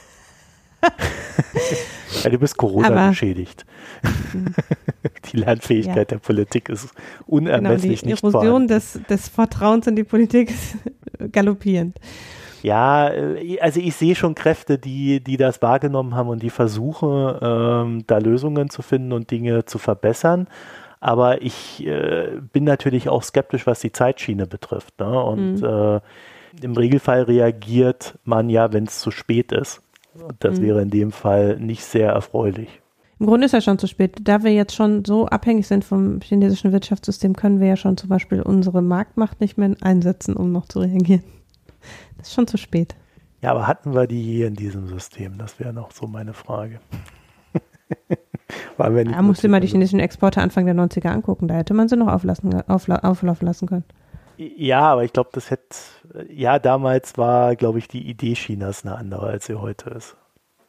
ja, 2.24 2.30
du 2.30 2.38
bist 2.38 2.56
Corona 2.56 3.10
geschädigt. 3.10 3.64
die 5.32 5.36
Lernfähigkeit 5.36 5.96
ja. 5.96 6.04
der 6.04 6.18
Politik 6.18 6.68
ist 6.68 6.92
unermesslich 7.26 8.02
genau, 8.02 8.16
die 8.16 8.22
Erosion 8.22 8.66
des, 8.66 8.98
des 9.08 9.28
Vertrauens 9.28 9.86
in 9.86 9.94
die 9.94 10.02
Politik 10.02 10.50
ist 10.50 10.76
galoppierend. 11.30 11.98
Ja, 12.62 13.08
äh, 13.10 13.60
also 13.60 13.80
ich 13.80 13.94
sehe 13.94 14.14
schon 14.14 14.34
Kräfte, 14.34 14.78
die, 14.78 15.22
die 15.22 15.36
das 15.36 15.60
wahrgenommen 15.62 16.14
haben 16.14 16.28
und 16.28 16.42
die 16.42 16.50
versuchen, 16.50 17.34
ähm, 17.40 18.04
da 18.06 18.18
Lösungen 18.18 18.70
zu 18.70 18.82
finden 18.82 19.12
und 19.12 19.30
Dinge 19.30 19.64
zu 19.64 19.78
verbessern. 19.78 20.48
Aber 21.02 21.42
ich 21.42 21.84
äh, 21.84 22.38
bin 22.52 22.62
natürlich 22.62 23.08
auch 23.08 23.24
skeptisch, 23.24 23.66
was 23.66 23.80
die 23.80 23.90
Zeitschiene 23.90 24.46
betrifft. 24.46 25.00
Ne? 25.00 25.20
Und 25.20 25.56
mhm. 25.56 25.64
äh, 25.64 26.00
im 26.62 26.76
Regelfall 26.76 27.22
reagiert 27.22 28.16
man 28.22 28.48
ja, 28.48 28.72
wenn 28.72 28.84
es 28.84 29.00
zu 29.00 29.10
spät 29.10 29.50
ist. 29.50 29.82
Das 30.38 30.60
mhm. 30.60 30.62
wäre 30.62 30.82
in 30.82 30.90
dem 30.90 31.10
Fall 31.10 31.58
nicht 31.58 31.82
sehr 31.84 32.12
erfreulich. 32.12 32.80
Im 33.18 33.26
Grunde 33.26 33.46
ist 33.46 33.52
ja 33.52 33.60
schon 33.60 33.80
zu 33.80 33.88
spät. 33.88 34.16
Da 34.22 34.44
wir 34.44 34.52
jetzt 34.52 34.76
schon 34.76 35.04
so 35.04 35.26
abhängig 35.26 35.66
sind 35.66 35.84
vom 35.84 36.20
chinesischen 36.20 36.70
Wirtschaftssystem, 36.70 37.34
können 37.34 37.58
wir 37.58 37.66
ja 37.66 37.76
schon 37.76 37.96
zum 37.96 38.08
Beispiel 38.08 38.40
unsere 38.40 38.80
Marktmacht 38.80 39.40
nicht 39.40 39.58
mehr 39.58 39.74
einsetzen, 39.80 40.36
um 40.36 40.52
noch 40.52 40.66
zu 40.66 40.78
reagieren. 40.78 41.24
Das 42.16 42.28
ist 42.28 42.34
schon 42.34 42.46
zu 42.46 42.58
spät. 42.58 42.94
Ja, 43.40 43.50
aber 43.50 43.66
hatten 43.66 43.92
wir 43.92 44.06
die 44.06 44.22
hier 44.22 44.46
in 44.46 44.54
diesem 44.54 44.86
System? 44.86 45.36
Das 45.36 45.58
wäre 45.58 45.72
noch 45.72 45.90
so 45.90 46.06
meine 46.06 46.32
Frage. 46.32 46.78
Weil 48.76 48.94
wir 48.94 49.04
nicht 49.04 49.16
da 49.16 49.22
musste 49.22 49.48
mal 49.48 49.60
die 49.60 49.68
chinesischen 49.68 50.00
Exporte 50.00 50.40
Anfang 50.40 50.66
der 50.66 50.74
90er 50.74 51.08
angucken, 51.08 51.48
da 51.48 51.54
hätte 51.54 51.74
man 51.74 51.88
sie 51.88 51.96
noch 51.96 52.08
auflassen, 52.08 52.62
aufla 52.68 52.96
auflaufen 52.96 53.46
lassen 53.46 53.68
können. 53.68 53.84
Ja, 54.36 54.80
aber 54.80 55.04
ich 55.04 55.12
glaube, 55.12 55.30
das 55.32 55.50
hätte, 55.50 55.76
ja, 56.28 56.58
damals 56.58 57.16
war, 57.16 57.54
glaube 57.54 57.78
ich, 57.78 57.88
die 57.88 58.08
Idee 58.08 58.34
Chinas 58.34 58.84
eine 58.84 58.96
andere, 58.96 59.26
als 59.26 59.46
sie 59.46 59.54
heute 59.54 59.90
ist. 59.90 60.16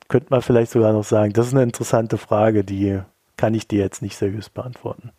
Könnte 0.10 0.28
man 0.30 0.42
vielleicht 0.42 0.72
sogar 0.72 0.94
noch 0.94 1.04
sagen. 1.04 1.34
Das 1.34 1.48
ist 1.48 1.54
eine 1.54 1.64
interessante 1.64 2.18
Frage, 2.18 2.64
die 2.64 3.00
kann 3.38 3.54
ich 3.54 3.68
dir 3.68 3.80
jetzt 3.80 4.02
nicht 4.02 4.18
seriös 4.18 4.50
beantworten. 4.50 5.12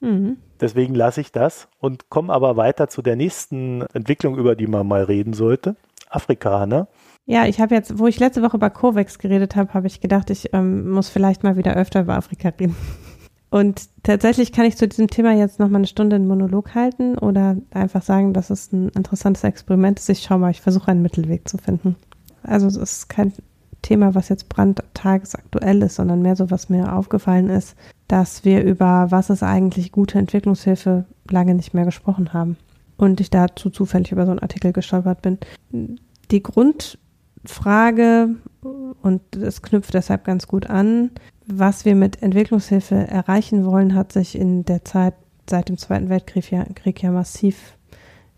Mhm. 0.00 0.38
Deswegen 0.60 0.94
lasse 0.94 1.20
ich 1.20 1.32
das 1.32 1.68
und 1.78 2.08
komme 2.08 2.32
aber 2.32 2.56
weiter 2.56 2.88
zu 2.88 3.02
der 3.02 3.16
nächsten 3.16 3.82
Entwicklung, 3.92 4.36
über 4.36 4.56
die 4.56 4.66
man 4.66 4.86
mal 4.86 5.02
reden 5.02 5.32
sollte. 5.32 5.76
Afrikaner. 6.08 6.88
Ja, 7.30 7.46
ich 7.46 7.60
habe 7.60 7.76
jetzt, 7.76 7.96
wo 7.96 8.08
ich 8.08 8.18
letzte 8.18 8.42
Woche 8.42 8.56
über 8.56 8.70
COVAX 8.70 9.20
geredet 9.20 9.54
habe, 9.54 9.72
habe 9.72 9.86
ich 9.86 10.00
gedacht, 10.00 10.30
ich 10.30 10.52
ähm, 10.52 10.90
muss 10.90 11.08
vielleicht 11.08 11.44
mal 11.44 11.56
wieder 11.56 11.76
öfter 11.76 12.00
über 12.00 12.16
Afrika 12.16 12.48
reden. 12.48 12.74
Und 13.50 13.88
tatsächlich 14.02 14.50
kann 14.50 14.64
ich 14.64 14.76
zu 14.76 14.88
diesem 14.88 15.06
Thema 15.06 15.32
jetzt 15.32 15.60
noch 15.60 15.68
mal 15.68 15.78
eine 15.78 15.86
Stunde 15.86 16.16
einen 16.16 16.26
Monolog 16.26 16.74
halten 16.74 17.16
oder 17.16 17.56
einfach 17.70 18.02
sagen, 18.02 18.32
dass 18.32 18.50
es 18.50 18.72
ein 18.72 18.88
interessantes 18.88 19.44
Experiment 19.44 20.00
ist. 20.00 20.08
Ich 20.08 20.22
schaue 20.22 20.38
mal, 20.38 20.50
ich 20.50 20.60
versuche 20.60 20.90
einen 20.90 21.02
Mittelweg 21.02 21.48
zu 21.48 21.56
finden. 21.58 21.94
Also 22.42 22.66
es 22.66 22.76
ist 22.76 23.08
kein 23.08 23.32
Thema, 23.80 24.16
was 24.16 24.28
jetzt 24.28 24.48
brandtagesaktuell 24.48 25.82
ist, 25.82 25.94
sondern 25.94 26.22
mehr 26.22 26.34
so, 26.34 26.50
was 26.50 26.68
mir 26.68 26.92
aufgefallen 26.92 27.48
ist, 27.48 27.76
dass 28.08 28.44
wir 28.44 28.64
über 28.64 29.06
was 29.10 29.30
ist 29.30 29.44
eigentlich 29.44 29.92
gute 29.92 30.18
Entwicklungshilfe 30.18 31.04
lange 31.30 31.54
nicht 31.54 31.74
mehr 31.74 31.84
gesprochen 31.84 32.32
haben. 32.32 32.56
Und 32.96 33.20
ich 33.20 33.30
dazu 33.30 33.70
zufällig 33.70 34.10
über 34.10 34.24
so 34.24 34.32
einen 34.32 34.40
Artikel 34.40 34.72
gestolpert 34.72 35.22
bin. 35.22 35.38
Die 36.32 36.42
Grundfrage, 37.42 38.36
und 39.02 39.36
es 39.36 39.62
knüpft 39.62 39.94
deshalb 39.94 40.24
ganz 40.24 40.46
gut 40.46 40.68
an, 40.68 41.10
was 41.46 41.84
wir 41.84 41.94
mit 41.94 42.22
Entwicklungshilfe 42.22 42.94
erreichen 42.94 43.64
wollen, 43.64 43.94
hat 43.94 44.12
sich 44.12 44.36
in 44.36 44.64
der 44.64 44.84
Zeit 44.84 45.14
seit 45.48 45.68
dem 45.68 45.78
Zweiten 45.78 46.08
Weltkrieg 46.08 46.50
ja, 46.50 46.64
Krieg 46.74 47.02
ja 47.02 47.10
massiv, 47.10 47.76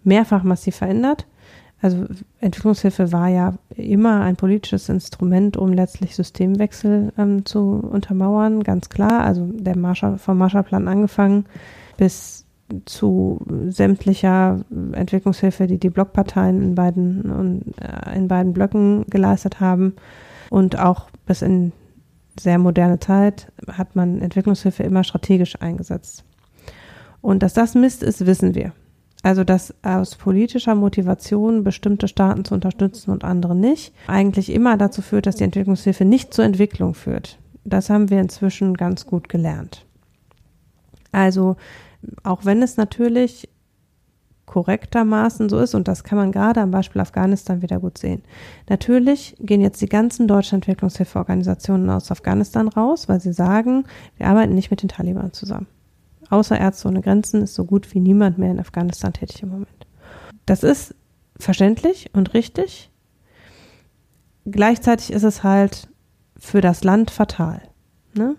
mehrfach 0.05 0.45
massiv 0.45 0.77
verändert. 0.77 1.27
Also 1.81 2.07
Entwicklungshilfe 2.41 3.11
war 3.11 3.29
ja 3.29 3.55
immer 3.75 4.21
ein 4.21 4.37
politisches 4.37 4.89
Instrument, 4.89 5.57
um 5.57 5.73
letztlich 5.73 6.15
Systemwechsel 6.15 7.13
ähm, 7.19 7.45
zu 7.45 7.81
untermauern, 7.81 8.63
ganz 8.63 8.89
klar. 8.89 9.25
Also 9.25 9.47
der 9.47 9.77
Marshall, 9.77 10.19
vom 10.19 10.39
Marshallplan 10.39 10.87
angefangen 10.87 11.47
bis 11.97 12.42
zu 12.85 13.41
sämtlicher 13.69 14.61
Entwicklungshilfe, 14.93 15.67
die 15.67 15.79
die 15.79 15.91
Blockparteien 15.91 16.63
in 16.63 16.75
beiden, 16.75 17.75
äh, 17.81 18.17
in 18.17 18.29
beiden 18.29 18.53
Blöcken 18.53 19.05
geleistet 19.09 19.61
haben 19.61 19.95
und 20.51 20.79
auch 20.79 21.09
bis 21.27 21.43
in 21.43 21.73
sehr 22.39 22.59
moderne 22.59 22.99
Zeit 22.99 23.53
hat 23.71 23.95
man 23.95 24.21
Entwicklungshilfe 24.21 24.83
immer 24.83 25.05
strategisch 25.05 25.61
eingesetzt. 25.61 26.25
Und 27.21 27.43
dass 27.43 27.55
das 27.55 27.75
Mist 27.75 28.03
ist, 28.03 28.27
wissen 28.27 28.55
wir. 28.55 28.73
Also, 29.23 29.45
dass 29.45 29.73
aus 29.83 30.17
politischer 30.17 30.75
Motivation 30.75 31.63
bestimmte 31.63 32.09
Staaten 32.09 32.45
zu 32.45 32.55
unterstützen 32.55 33.13
und 33.13 33.23
andere 33.23 33.55
nicht, 33.55 33.95
eigentlich 34.09 34.51
immer 34.51 34.77
dazu 34.77 35.01
führt, 35.01 35.27
dass 35.27 35.37
die 35.37 35.45
Entwicklungshilfe 35.45 36.05
nicht 36.05 36.35
zur 36.35 36.45
Entwicklung 36.45 36.95
führt. 36.95 37.39
Das 37.65 37.89
haben 37.89 38.11
wir 38.11 38.21
inzwischen 38.21 38.75
ganz 38.75 39.07
gut 39.07 39.29
gelernt. 39.29 39.87
Also, 41.13 41.57
auch 42.23 42.45
wenn 42.45 42.63
es 42.63 42.77
natürlich 42.77 43.49
korrektermaßen 44.47 45.49
so 45.49 45.59
ist, 45.59 45.75
und 45.75 45.89
das 45.89 46.05
kann 46.05 46.19
man 46.19 46.33
gerade 46.33 46.61
am 46.61 46.71
Beispiel 46.71 47.01
Afghanistan 47.01 47.63
wieder 47.63 47.81
gut 47.81 47.97
sehen. 47.97 48.23
Natürlich 48.69 49.37
gehen 49.41 49.61
jetzt 49.61 49.81
die 49.81 49.89
ganzen 49.89 50.29
deutschen 50.29 50.57
Entwicklungshilfeorganisationen 50.57 51.89
aus 51.89 52.11
Afghanistan 52.11 52.69
raus, 52.69 53.09
weil 53.09 53.21
sie 53.21 53.33
sagen, 53.33 53.85
wir 54.19 54.27
arbeiten 54.27 54.55
nicht 54.55 54.71
mit 54.71 54.83
den 54.83 54.89
Taliban 54.89 55.33
zusammen 55.33 55.67
außer 56.33 56.59
Ärzte 56.59 56.89
ohne 56.89 57.03
Grenzen 57.03 57.43
ist 57.43 57.55
so 57.55 57.65
gut 57.65 57.95
wie 57.95 58.01
niemand 58.01 58.39
mehr 58.39 58.51
in 58.51 58.59
Afghanistan 58.59 59.13
tätig 59.13 59.43
im 59.43 59.51
Moment. 59.51 59.87
Das 60.47 60.63
ist 60.63 60.95
verständlich 61.39 62.11
und 62.15 62.33
richtig. 62.33 62.91
Gleichzeitig 64.47 65.13
ist 65.13 65.23
es 65.23 65.45
halt 65.45 65.89
für 66.39 66.63
das 66.63 66.85
Land 66.85 67.11
fatal. 67.11 67.61
Ne? 68.15 68.37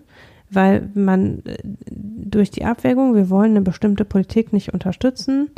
Weil 0.54 0.90
man 0.94 1.44
äh, 1.44 1.58
durch 1.86 2.50
die 2.50 2.64
Abwägung, 2.64 3.14
wir 3.14 3.30
wollen 3.30 3.52
eine 3.52 3.60
bestimmte 3.60 4.04
Politik 4.04 4.52
nicht 4.52 4.72
unterstützen, 4.72 5.50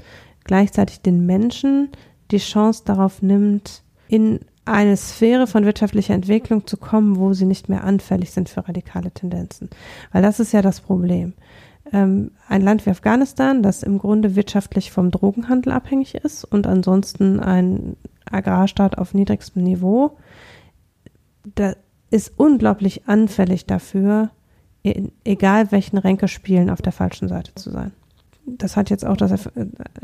gleichzeitig 0.44 1.00
den 1.00 1.26
Menschen 1.26 1.90
die 2.30 2.38
Chance 2.38 2.82
darauf 2.84 3.22
nimmt, 3.22 3.82
in 4.08 4.40
eine 4.64 4.96
Sphäre 4.96 5.46
von 5.46 5.64
wirtschaftlicher 5.64 6.14
Entwicklung 6.14 6.66
zu 6.66 6.76
kommen, 6.76 7.16
wo 7.16 7.32
sie 7.32 7.46
nicht 7.46 7.68
mehr 7.68 7.84
anfällig 7.84 8.32
sind 8.32 8.48
für 8.48 8.66
radikale 8.66 9.12
Tendenzen. 9.12 9.70
Weil 10.12 10.22
das 10.22 10.40
ist 10.40 10.52
ja 10.52 10.60
das 10.60 10.80
Problem 10.80 11.34
ähm, 11.92 12.32
ein 12.48 12.62
Land 12.62 12.86
wie 12.86 12.90
Afghanistan, 12.90 13.62
das 13.62 13.82
im 13.82 13.98
Grunde 13.98 14.36
wirtschaftlich 14.36 14.90
vom 14.90 15.10
Drogenhandel 15.10 15.72
abhängig 15.72 16.14
ist 16.14 16.44
und 16.44 16.66
ansonsten 16.66 17.40
ein 17.40 17.96
Agrarstaat 18.30 18.98
auf 18.98 19.14
niedrigstem 19.14 19.62
Niveau, 19.62 20.16
da 21.54 21.74
ist 22.10 22.32
unglaublich 22.36 23.08
anfällig 23.08 23.66
dafür, 23.66 24.30
egal 25.24 25.72
welchen 25.72 25.98
Ränkespielen 25.98 26.70
auf 26.70 26.82
der 26.82 26.92
falschen 26.92 27.28
Seite 27.28 27.54
zu 27.54 27.70
sein. 27.70 27.92
Das 28.46 28.76
hat 28.76 28.90
jetzt 28.90 29.04
auch 29.04 29.16
das 29.16 29.48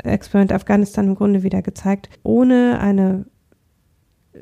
Experiment 0.03 0.51
Afghanistan 0.51 1.07
im 1.07 1.15
Grunde 1.15 1.43
wieder 1.43 1.61
gezeigt. 1.61 2.09
Ohne 2.23 2.79
eine 2.79 3.25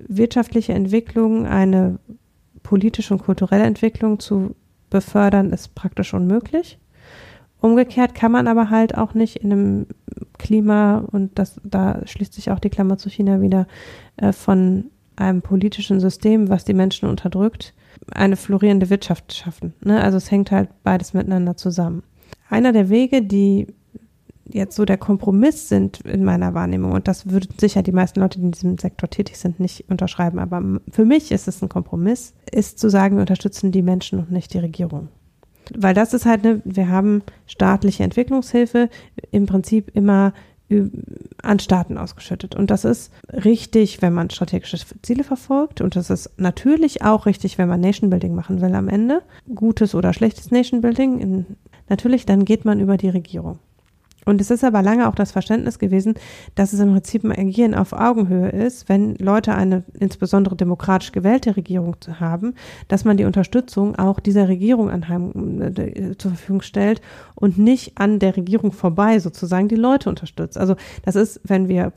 wirtschaftliche 0.08 0.74
Entwicklung, 0.74 1.46
eine 1.46 2.00
politische 2.64 3.14
und 3.14 3.24
kulturelle 3.24 3.64
Entwicklung 3.64 4.20
zu 4.20 4.56
befördern, 4.90 5.52
ist 5.52 5.76
praktisch 5.76 6.14
unmöglich. 6.14 6.80
Umgekehrt 7.60 8.16
kann 8.16 8.32
man 8.32 8.48
aber 8.48 8.72
halt 8.72 8.98
auch 8.98 9.14
nicht 9.14 9.38
in 9.38 9.52
einem 9.52 9.86
Klima, 10.40 11.06
und 11.12 11.38
das, 11.38 11.62
da 11.64 12.02
schließt 12.06 12.34
sich 12.34 12.50
auch 12.50 12.60
die 12.60 12.72
Klammer 12.72 12.98
zu 12.98 13.10
China 13.10 13.40
wieder, 13.42 13.68
äh, 14.18 14.34
von 14.34 14.86
einem 15.16 15.44
politischen 15.44 16.00
System, 16.00 16.50
was 16.50 16.66
die 16.66 16.74
Menschen 16.74 17.08
unterdrückt, 17.08 17.76
eine 18.12 18.36
florierende 18.36 18.90
Wirtschaft 18.90 19.34
schaffen. 19.34 19.74
Ne? 19.84 20.02
Also 20.02 20.18
es 20.18 20.32
hängt 20.32 20.52
halt 20.52 20.70
beides 20.84 21.14
miteinander 21.14 21.58
zusammen. 21.58 22.04
Einer 22.50 22.74
der 22.74 22.90
Wege, 22.90 23.22
die 23.22 23.68
jetzt 24.46 24.76
so 24.76 24.84
der 24.84 24.98
Kompromiss 24.98 25.70
sind 25.70 26.02
in 26.02 26.24
meiner 26.26 26.54
Wahrnehmung, 26.54 26.92
und 26.92 27.08
das 27.08 27.30
würden 27.30 27.54
sicher 27.58 27.84
die 27.84 27.94
meisten 27.94 28.20
Leute, 28.20 28.40
die 28.40 28.46
in 28.46 28.52
diesem 28.52 28.78
Sektor 28.78 29.10
tätig 29.10 29.38
sind, 29.38 29.60
nicht 29.60 29.90
unterschreiben, 29.90 30.40
aber 30.40 30.62
für 30.90 31.06
mich 31.06 31.32
ist 31.32 31.48
es 31.48 31.62
ein 31.62 31.70
Kompromiss, 31.70 32.34
ist 32.52 32.80
zu 32.80 32.90
sagen, 32.90 33.16
wir 33.16 33.22
unterstützen 33.22 33.72
die 33.72 33.82
Menschen 33.82 34.20
und 34.20 34.32
nicht 34.32 34.54
die 34.54 34.60
Regierung 34.60 35.08
weil 35.78 35.94
das 35.94 36.14
ist 36.14 36.26
halt, 36.26 36.44
ne, 36.44 36.62
wir 36.66 36.90
haben 36.90 37.24
staatliche 37.46 38.04
Entwicklungshilfe 38.04 38.90
im 39.32 39.46
Prinzip 39.46 39.92
immer 39.94 40.34
an 41.42 41.60
Staaten 41.60 41.98
ausgeschüttet. 41.98 42.56
Und 42.56 42.72
das 42.72 42.86
ist 42.86 43.12
richtig, 43.32 44.02
wenn 44.02 44.14
man 44.14 44.30
strategische 44.30 44.78
Ziele 45.02 45.24
verfolgt. 45.24 45.82
Und 45.82 45.96
das 45.96 46.10
ist 46.10 46.32
natürlich 46.38 47.02
auch 47.02 47.26
richtig, 47.26 47.58
wenn 47.58 47.70
man 47.70 47.82
Nation 47.82 48.10
Building 48.10 48.36
machen 48.36 48.62
will 48.62 48.74
am 48.76 48.88
Ende. 48.88 49.22
Gutes 49.54 49.96
oder 49.96 50.14
schlechtes 50.14 50.52
Nation 50.52 50.82
Building. 50.82 51.20
In, 51.20 51.46
natürlich, 51.90 52.26
dann 52.26 52.46
geht 52.46 52.66
man 52.66 52.80
über 52.80 52.98
die 52.98 53.10
Regierung. 53.10 53.60
Und 54.26 54.40
es 54.40 54.52
ist 54.52 54.64
aber 54.64 54.82
lange 54.82 55.08
auch 55.08 55.16
das 55.16 55.32
Verständnis 55.32 55.80
gewesen, 55.80 56.14
dass 56.56 56.74
es 56.74 56.80
im 56.80 56.92
Prinzip 56.92 57.24
ein 57.24 57.32
Agieren 57.32 57.74
auf 57.74 57.94
Augenhöhe 57.94 58.50
ist, 58.50 58.88
wenn 58.88 59.16
Leute 59.16 59.56
eine 59.56 59.84
insbesondere 60.00 60.56
demokratisch 60.56 61.12
gewählte 61.12 61.56
Regierung 61.56 61.96
haben, 62.20 62.54
dass 62.88 63.04
man 63.04 63.18
die 63.18 63.26
Unterstützung 63.26 63.96
auch 63.98 64.20
dieser 64.20 64.48
Regierung 64.48 64.90
anheim, 64.90 65.62
äh, 65.76 66.18
zur 66.18 66.32
Verfügung 66.32 66.62
stellt 66.62 67.02
und 67.36 67.58
nicht 67.58 67.98
an 67.98 68.20
der 68.20 68.38
Regierung 68.38 68.72
vorbei 68.72 69.20
sozusagen 69.20 69.68
die 69.68 69.76
Leute 69.76 70.10
unterstützt. 70.10 70.58
Also 70.58 70.76
das 71.04 71.16
ist, 71.16 71.42
wenn 71.44 71.68
wir 71.68 71.92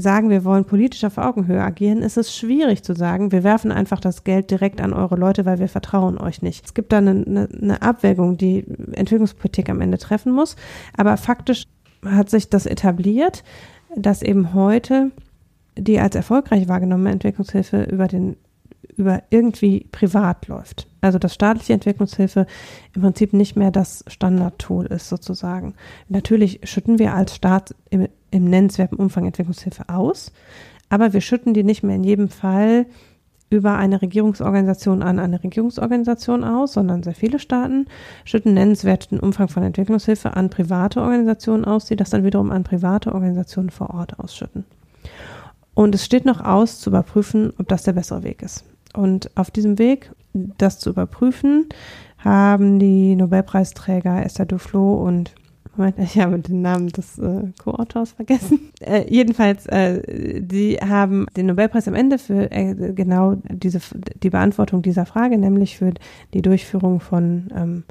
sagen, 0.00 0.30
wir 0.30 0.44
wollen 0.44 0.64
politisch 0.64 1.04
auf 1.04 1.18
Augenhöhe 1.18 1.62
agieren, 1.62 2.02
ist 2.02 2.16
es 2.16 2.34
schwierig 2.34 2.82
zu 2.82 2.94
sagen, 2.94 3.32
wir 3.32 3.42
werfen 3.42 3.72
einfach 3.72 4.00
das 4.00 4.24
Geld 4.24 4.50
direkt 4.50 4.80
an 4.80 4.92
eure 4.92 5.16
Leute, 5.16 5.44
weil 5.44 5.58
wir 5.58 5.68
vertrauen 5.68 6.18
euch 6.18 6.40
nicht. 6.40 6.64
Es 6.64 6.74
gibt 6.74 6.92
da 6.92 6.98
eine, 6.98 7.10
eine, 7.10 7.48
eine 7.60 7.82
Abwägung, 7.82 8.36
die 8.36 8.64
Entwicklungspolitik 8.92 9.68
am 9.68 9.80
Ende 9.80 9.98
treffen 9.98 10.32
muss. 10.32 10.56
Aber 10.96 11.16
faktisch 11.16 11.64
hat 12.04 12.30
sich 12.30 12.48
das 12.48 12.66
etabliert, 12.66 13.42
dass 13.96 14.22
eben 14.22 14.54
heute 14.54 15.10
die 15.76 16.00
als 16.00 16.16
erfolgreich 16.16 16.68
wahrgenommene 16.68 17.10
Entwicklungshilfe 17.10 17.84
über 17.84 18.08
den 18.08 18.36
über 18.96 19.22
irgendwie 19.30 19.86
privat 19.92 20.48
läuft. 20.48 20.88
Also 21.00 21.18
dass 21.18 21.34
staatliche 21.34 21.72
Entwicklungshilfe 21.72 22.46
im 22.94 23.02
Prinzip 23.02 23.32
nicht 23.32 23.54
mehr 23.54 23.70
das 23.70 24.04
Standardtool 24.08 24.86
ist 24.86 25.08
sozusagen. 25.08 25.74
Natürlich 26.08 26.60
schütten 26.64 26.98
wir 26.98 27.14
als 27.14 27.34
Staat 27.34 27.76
im, 28.30 28.44
nennenswerten 28.44 28.98
Umfang 28.98 29.26
Entwicklungshilfe 29.26 29.88
aus, 29.88 30.32
aber 30.88 31.12
wir 31.12 31.20
schütten 31.20 31.54
die 31.54 31.64
nicht 31.64 31.82
mehr 31.82 31.96
in 31.96 32.04
jedem 32.04 32.28
Fall 32.28 32.86
über 33.50 33.76
eine 33.76 34.02
Regierungsorganisation 34.02 35.02
an 35.02 35.18
eine 35.18 35.42
Regierungsorganisation 35.42 36.44
aus, 36.44 36.74
sondern 36.74 37.02
sehr 37.02 37.14
viele 37.14 37.38
Staaten 37.38 37.86
schütten 38.24 38.54
nennenswerten 38.54 39.18
Umfang 39.18 39.48
von 39.48 39.62
Entwicklungshilfe 39.62 40.36
an 40.36 40.50
private 40.50 41.00
Organisationen 41.00 41.64
aus, 41.64 41.86
die 41.86 41.96
das 41.96 42.10
dann 42.10 42.24
wiederum 42.24 42.50
an 42.50 42.64
private 42.64 43.14
Organisationen 43.14 43.70
vor 43.70 43.90
Ort 43.90 44.18
ausschütten. 44.18 44.64
Und 45.74 45.94
es 45.94 46.04
steht 46.04 46.24
noch 46.24 46.44
aus, 46.44 46.80
zu 46.80 46.90
überprüfen, 46.90 47.52
ob 47.58 47.68
das 47.68 47.84
der 47.84 47.92
bessere 47.92 48.22
Weg 48.22 48.42
ist. 48.42 48.64
Und 48.94 49.30
auf 49.36 49.50
diesem 49.50 49.78
Weg, 49.78 50.10
das 50.32 50.78
zu 50.78 50.90
überprüfen, 50.90 51.68
haben 52.18 52.78
die 52.78 53.14
Nobelpreisträger 53.14 54.24
Esther 54.24 54.46
Duflo 54.46 54.94
und 54.94 55.34
ich 55.98 56.18
habe 56.18 56.38
den 56.38 56.62
Namen 56.62 56.88
des 56.88 57.18
äh, 57.18 57.52
Co-Autors 57.58 58.12
vergessen. 58.12 58.60
Äh, 58.80 59.12
jedenfalls, 59.12 59.66
äh, 59.66 60.40
die 60.40 60.76
haben 60.76 61.26
den 61.36 61.46
Nobelpreis 61.46 61.88
am 61.88 61.96
Ende 61.96 62.16
für 62.16 62.48
äh, 62.52 62.92
genau 62.92 63.34
diese 63.48 63.80
die 64.22 64.30
Beantwortung 64.30 64.82
dieser 64.82 65.04
Frage, 65.04 65.36
nämlich 65.36 65.76
für 65.76 65.94
die 66.32 66.42
Durchführung 66.42 67.00
von 67.00 67.48
ähm, 67.56 67.82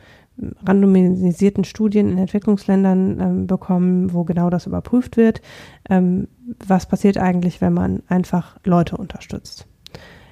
randomisierten 0.65 1.63
Studien 1.65 2.09
in 2.09 2.17
Entwicklungsländern 2.17 3.19
ähm, 3.19 3.47
bekommen, 3.47 4.13
wo 4.13 4.23
genau 4.23 4.49
das 4.49 4.65
überprüft 4.65 5.17
wird. 5.17 5.41
Ähm, 5.89 6.29
was 6.65 6.85
passiert 6.85 7.17
eigentlich, 7.17 7.59
wenn 7.59 7.73
man 7.73 8.03
einfach 8.07 8.57
Leute 8.63 8.97
unterstützt? 8.97 9.67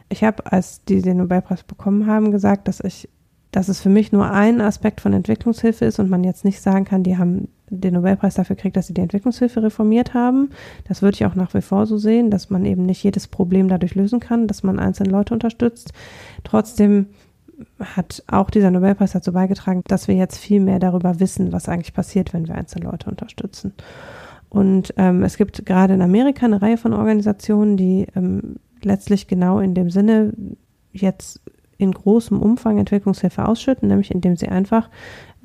Ich 0.08 0.24
habe, 0.24 0.52
als 0.52 0.86
die 0.86 1.02
den 1.02 1.18
Nobelpreis 1.18 1.64
bekommen 1.64 2.08
haben, 2.08 2.32
gesagt, 2.32 2.68
dass 2.68 2.80
ich 2.80 3.10
dass 3.56 3.70
es 3.70 3.80
für 3.80 3.90
mich 3.90 4.12
nur 4.12 4.30
ein 4.30 4.60
Aspekt 4.60 5.00
von 5.00 5.14
Entwicklungshilfe 5.14 5.86
ist 5.86 5.98
und 6.00 6.10
man 6.10 6.26
jetzt 6.26 6.44
nicht 6.44 6.60
sagen 6.60 6.84
kann, 6.84 7.04
die 7.04 7.18
haben 7.18 7.48
den 7.70 7.94
Nobelpreis 7.94 8.36
dafür 8.36 8.58
kriegt, 8.58 8.76
dass 8.76 8.88
sie 8.88 8.94
die 8.94 9.00
Entwicklungshilfe 9.00 9.64
reformiert 9.64 10.14
haben. 10.14 10.50
Das 10.90 11.02
würde 11.02 11.16
ich 11.16 11.26
auch 11.26 11.36
nach 11.36 11.54
wie 11.54 11.62
vor 11.62 11.86
so 11.86 11.98
sehen, 11.98 12.30
dass 12.30 12.50
man 12.50 12.66
eben 12.66 12.86
nicht 12.86 13.02
jedes 13.02 13.30
Problem 13.30 13.70
dadurch 13.70 13.96
lösen 13.96 14.20
kann, 14.20 14.48
dass 14.48 14.62
man 14.64 14.78
einzelne 14.78 15.10
Leute 15.10 15.34
unterstützt. 15.34 15.94
Trotzdem 16.44 17.08
hat 17.80 18.24
auch 18.28 18.50
dieser 18.50 18.72
Nobelpreis 18.72 19.14
dazu 19.14 19.32
beigetragen, 19.32 19.84
dass 19.88 20.10
wir 20.10 20.16
jetzt 20.16 20.38
viel 20.38 20.60
mehr 20.60 20.80
darüber 20.80 21.22
wissen, 21.22 21.54
was 21.54 21.70
eigentlich 21.70 21.94
passiert, 21.94 22.34
wenn 22.34 22.50
wir 22.50 22.56
einzelne 22.56 22.92
Leute 22.92 23.10
unterstützen. 23.10 23.74
Und 24.50 24.94
ähm, 24.98 25.24
es 25.24 25.38
gibt 25.38 25.66
gerade 25.66 25.94
in 25.94 26.02
Amerika 26.02 26.46
eine 26.46 26.62
Reihe 26.62 26.78
von 26.78 26.92
Organisationen, 26.92 27.78
die 27.78 28.08
ähm, 28.18 28.58
letztlich 28.84 29.28
genau 29.28 29.60
in 29.60 29.74
dem 29.74 29.90
Sinne 29.90 30.34
jetzt 30.92 31.40
in 31.78 31.92
großem 31.92 32.42
Umfang 32.42 32.78
Entwicklungshilfe 32.78 33.48
ausschütten, 33.48 33.90
nämlich 33.90 34.12
indem 34.12 34.38
sie 34.38 34.48
einfach 34.48 34.90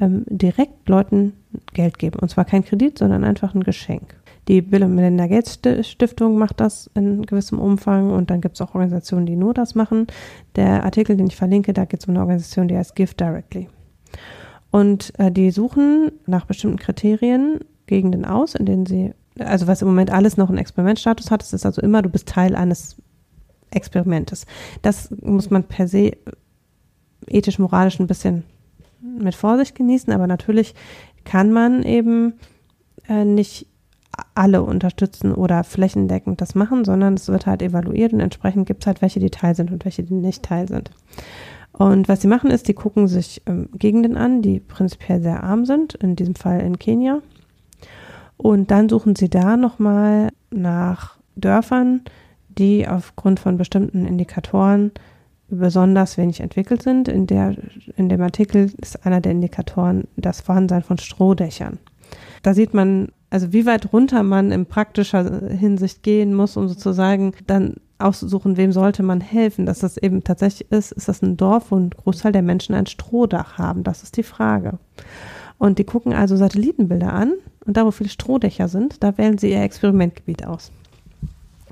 ähm, 0.01 0.25
direkt 0.29 0.89
Leuten 0.89 1.35
Geld 1.75 1.99
geben. 1.99 2.19
Und 2.21 2.29
zwar 2.31 2.45
kein 2.45 2.65
Kredit, 2.65 2.99
sondern 2.99 3.25
einfach 3.25 3.55
ein 3.55 3.65
Geschenk. 3.65 4.15
Die 4.49 4.63
Bill 4.63 4.83
und 4.83 4.95
Melinda 4.95 5.27
Gates 5.27 5.61
Stiftung 5.87 6.39
macht 6.39 6.61
das 6.61 6.91
in 6.95 7.23
gewissem 7.23 7.59
Umfang 7.59 8.11
und 8.11 8.31
dann 8.31 8.41
gibt 8.41 8.57
es 8.57 8.61
auch 8.61 8.75
Organisationen, 8.75 9.27
die 9.27 9.37
nur 9.37 9.55
das 9.55 9.75
machen. 9.75 10.07
Der 10.57 10.85
Artikel, 10.85 11.17
den 11.17 11.27
ich 11.27 11.37
verlinke, 11.37 11.73
da 11.73 11.85
geht 11.85 12.01
es 12.01 12.07
um 12.07 12.13
eine 12.13 12.21
Organisation, 12.21 12.67
die 12.67 12.77
heißt 12.77 12.97
Give 12.97 13.15
Directly. 13.15 13.69
Und 14.71 15.13
äh, 15.19 15.31
die 15.31 15.51
suchen 15.51 16.13
nach 16.27 16.47
bestimmten 16.47 16.79
Kriterien 16.79 17.61
Gegenden 17.87 18.25
aus, 18.25 18.55
in 18.55 18.67
denen 18.67 18.87
sie, 18.87 19.13
also 19.39 19.67
was 19.67 19.83
im 19.83 19.89
Moment 19.89 20.11
alles 20.11 20.37
noch 20.37 20.49
einen 20.49 20.59
Experimentstatus 20.59 21.31
hat, 21.31 21.43
es 21.43 21.53
ist 21.53 21.67
also 21.67 21.83
immer, 21.83 22.03
du 22.03 22.09
bist 22.09 22.29
Teil 22.29 22.55
eines 22.55 22.97
Experimentes. 23.71 24.47
Das 24.83 25.11
muss 25.21 25.51
man 25.51 25.65
per 25.65 25.89
se 25.89 26.13
ethisch-moralisch 27.27 28.01
ein 28.01 28.07
bisschen 28.07 28.45
mit 29.01 29.35
Vorsicht 29.35 29.75
genießen, 29.75 30.13
aber 30.13 30.27
natürlich 30.27 30.75
kann 31.25 31.53
man 31.53 31.83
eben 31.83 32.35
äh, 33.09 33.25
nicht 33.25 33.67
alle 34.35 34.63
unterstützen 34.63 35.33
oder 35.33 35.65
flächendeckend 35.65 36.41
das 36.41 36.55
machen, 36.55 36.85
sondern 36.85 37.15
es 37.15 37.29
wird 37.29 37.47
halt 37.47 37.63
evaluiert 37.63 38.13
und 38.13 38.21
entsprechend 38.21 38.67
gibt 38.67 38.83
es 38.83 38.87
halt 38.87 39.03
welche, 39.03 39.21
die 39.21 39.31
Teil 39.31 39.55
sind 39.55 39.71
und 39.71 39.85
welche, 39.85 40.03
die 40.03 40.15
nicht 40.15 40.43
Teil 40.43 40.69
sind. 40.69 40.91
Und 41.73 42.09
was 42.09 42.21
sie 42.21 42.29
machen 42.29 42.51
ist, 42.51 42.69
die 42.69 42.75
gucken 42.75 43.09
sich 43.09 43.43
ähm, 43.47 43.69
Gegenden 43.73 44.17
an, 44.17 44.43
die 44.43 44.61
prinzipiell 44.61 45.23
sehr 45.23 45.43
arm 45.43 45.65
sind, 45.65 45.95
in 45.95 46.17
diesem 46.17 46.35
Fall 46.35 46.61
in 46.61 46.79
Kenia. 46.79 47.23
Und 48.37 48.71
dann 48.71 48.89
suchen 48.89 49.17
sie 49.17 49.29
da 49.29 49.57
nochmal 49.57 50.31
nach 50.51 51.19
Dörfern, 51.37 52.03
die 52.59 52.87
aufgrund 52.89 53.41
von 53.41 53.57
bestimmten 53.57 54.07
Indikatoren 54.07 54.93
besonders 55.49 56.17
wenig 56.17 56.41
entwickelt 56.41 56.83
sind. 56.83 57.09
In, 57.09 57.27
der, 57.27 57.57
in 57.97 58.09
dem 58.09 58.23
Artikel 58.23 58.73
ist 58.81 59.05
einer 59.05 59.21
der 59.21 59.33
Indikatoren 59.33 60.05
das 60.17 60.41
Vorhandensein 60.41 60.83
von 60.83 60.99
Strohdächern. 60.99 61.79
Da 62.43 62.55
sieht 62.55 62.73
man, 62.73 63.09
also 63.31 63.53
wie 63.53 63.67
weit 63.67 63.93
runter 63.93 64.23
man 64.23 64.53
in 64.53 64.67
praktischer 64.67 65.49
Hinsicht 65.49 66.03
gehen 66.03 66.35
muss, 66.35 66.57
um 66.57 66.69
sozusagen 66.69 67.33
dann 67.47 67.75
auszusuchen, 67.99 68.57
wem 68.57 68.73
sollte 68.73 69.03
man 69.03 69.21
helfen. 69.21 69.67
Dass 69.67 69.81
das 69.81 69.97
eben 69.97 70.25
tatsächlich 70.25 70.71
ist, 70.71 70.93
ist 70.93 71.09
das 71.09 71.23
ein 71.23 71.37
Dorf, 71.37 71.71
wo 71.71 71.77
ein 71.77 71.91
Großteil 71.91 72.33
der 72.33 72.43
Menschen 72.43 72.75
ein 72.75 72.87
Strohdach 72.87 73.59
haben. 73.59 73.85
Das 73.85 74.03
ist 74.03 74.17
die 74.17 74.23
Frage. 74.23 74.79
Und 75.59 75.79
die 75.79 75.85
gucken 75.85 76.15
also 76.15 76.37
Satellitenbilder 76.37 77.13
an 77.13 77.35
und 77.67 77.77
da, 77.77 77.85
wo 77.85 77.91
viele 77.91 78.09
Strohdächer 78.09 78.69
sind, 78.69 79.03
da 79.03 79.19
wählen 79.19 79.37
sie 79.37 79.51
ihr 79.51 79.63
Experimentgebiet 79.63 80.47
aus. 80.47 80.73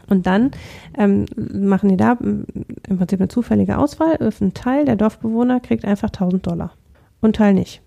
Und 0.09 0.26
dann 0.26 0.50
ähm, 0.96 1.26
machen 1.36 1.90
die 1.90 1.96
da 1.96 2.12
im 2.12 2.46
Prinzip 2.96 3.20
eine 3.20 3.28
zufällige 3.28 3.78
Auswahl. 3.78 4.18
Ein 4.18 4.54
Teil 4.54 4.84
der 4.84 4.96
Dorfbewohner 4.96 5.61
kriegt 5.61 5.84
einfach 5.84 6.09
1000 6.09 6.46
Dollar 6.46 6.72
und 7.20 7.36
Teil 7.36 7.54
nicht. 7.54 7.82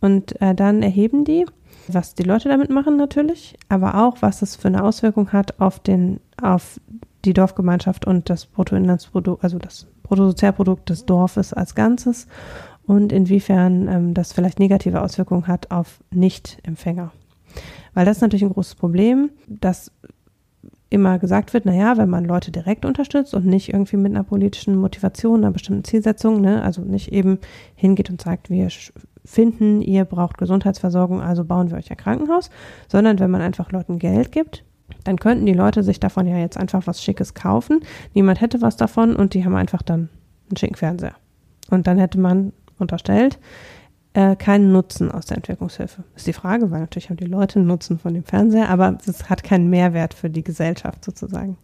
Und 0.00 0.40
äh, 0.40 0.54
dann 0.54 0.82
erheben 0.82 1.24
die, 1.24 1.46
was 1.88 2.14
die 2.14 2.22
Leute 2.22 2.48
damit 2.48 2.70
machen 2.70 2.96
natürlich, 2.96 3.56
aber 3.68 4.06
auch, 4.06 4.18
was 4.20 4.42
es 4.42 4.56
für 4.56 4.68
eine 4.68 4.82
Auswirkung 4.82 5.32
hat 5.32 5.60
auf 5.60 5.78
den, 5.78 6.20
auf 6.40 6.80
die 7.24 7.32
Dorfgemeinschaft 7.32 8.06
und 8.06 8.30
das 8.30 8.46
Bruttoinlandsprodukt, 8.46 9.42
also 9.42 9.58
das 9.58 9.86
Bruttosozialprodukt 10.02 10.88
des 10.88 11.06
Dorfes 11.06 11.52
als 11.52 11.74
Ganzes 11.74 12.26
und 12.86 13.12
inwiefern 13.12 13.88
ähm, 13.88 14.14
das 14.14 14.32
vielleicht 14.32 14.58
negative 14.58 15.02
Auswirkungen 15.02 15.48
hat 15.48 15.70
auf 15.70 16.00
Nicht-Empfänger. 16.12 17.12
Weil 17.94 18.04
das 18.04 18.18
ist 18.18 18.22
natürlich 18.22 18.44
ein 18.44 18.52
großes 18.52 18.74
Problem, 18.74 19.30
dass 19.46 19.90
immer 20.88 21.18
gesagt 21.18 21.52
wird, 21.52 21.64
naja, 21.64 21.96
wenn 21.96 22.08
man 22.08 22.24
Leute 22.24 22.52
direkt 22.52 22.84
unterstützt 22.84 23.34
und 23.34 23.44
nicht 23.44 23.72
irgendwie 23.72 23.96
mit 23.96 24.12
einer 24.12 24.22
politischen 24.22 24.76
Motivation, 24.76 25.42
einer 25.42 25.50
bestimmten 25.50 25.84
Zielsetzung, 25.84 26.40
ne, 26.40 26.62
also 26.62 26.82
nicht 26.82 27.12
eben 27.12 27.38
hingeht 27.74 28.08
und 28.08 28.22
sagt, 28.22 28.50
wir 28.50 28.68
finden, 29.24 29.82
ihr 29.82 30.04
braucht 30.04 30.38
Gesundheitsversorgung, 30.38 31.20
also 31.20 31.44
bauen 31.44 31.70
wir 31.70 31.76
euch 31.76 31.90
ein 31.90 31.96
Krankenhaus, 31.96 32.50
sondern 32.88 33.18
wenn 33.18 33.30
man 33.30 33.40
einfach 33.40 33.72
Leuten 33.72 33.98
Geld 33.98 34.30
gibt, 34.30 34.64
dann 35.02 35.18
könnten 35.18 35.46
die 35.46 35.52
Leute 35.52 35.82
sich 35.82 35.98
davon 35.98 36.26
ja 36.26 36.38
jetzt 36.38 36.56
einfach 36.56 36.86
was 36.86 37.02
Schickes 37.02 37.34
kaufen. 37.34 37.80
Niemand 38.14 38.40
hätte 38.40 38.62
was 38.62 38.76
davon 38.76 39.16
und 39.16 39.34
die 39.34 39.44
haben 39.44 39.56
einfach 39.56 39.82
dann 39.82 40.08
einen 40.48 40.56
schicken 40.56 40.76
Fernseher. 40.76 41.16
Und 41.70 41.88
dann 41.88 41.98
hätte 41.98 42.20
man 42.20 42.52
unterstellt, 42.78 43.40
äh, 44.16 44.34
keinen 44.34 44.72
Nutzen 44.72 45.10
aus 45.10 45.26
der 45.26 45.36
Entwicklungshilfe. 45.36 46.02
Ist 46.16 46.26
die 46.26 46.32
Frage, 46.32 46.70
weil 46.70 46.80
natürlich 46.80 47.10
haben 47.10 47.18
die 47.18 47.26
Leute 47.26 47.58
einen 47.58 47.68
Nutzen 47.68 47.98
von 47.98 48.14
dem 48.14 48.24
Fernseher, 48.24 48.70
aber 48.70 48.96
es 49.06 49.28
hat 49.28 49.44
keinen 49.44 49.68
Mehrwert 49.68 50.14
für 50.14 50.30
die 50.30 50.42
Gesellschaft 50.42 51.04
sozusagen. 51.04 51.58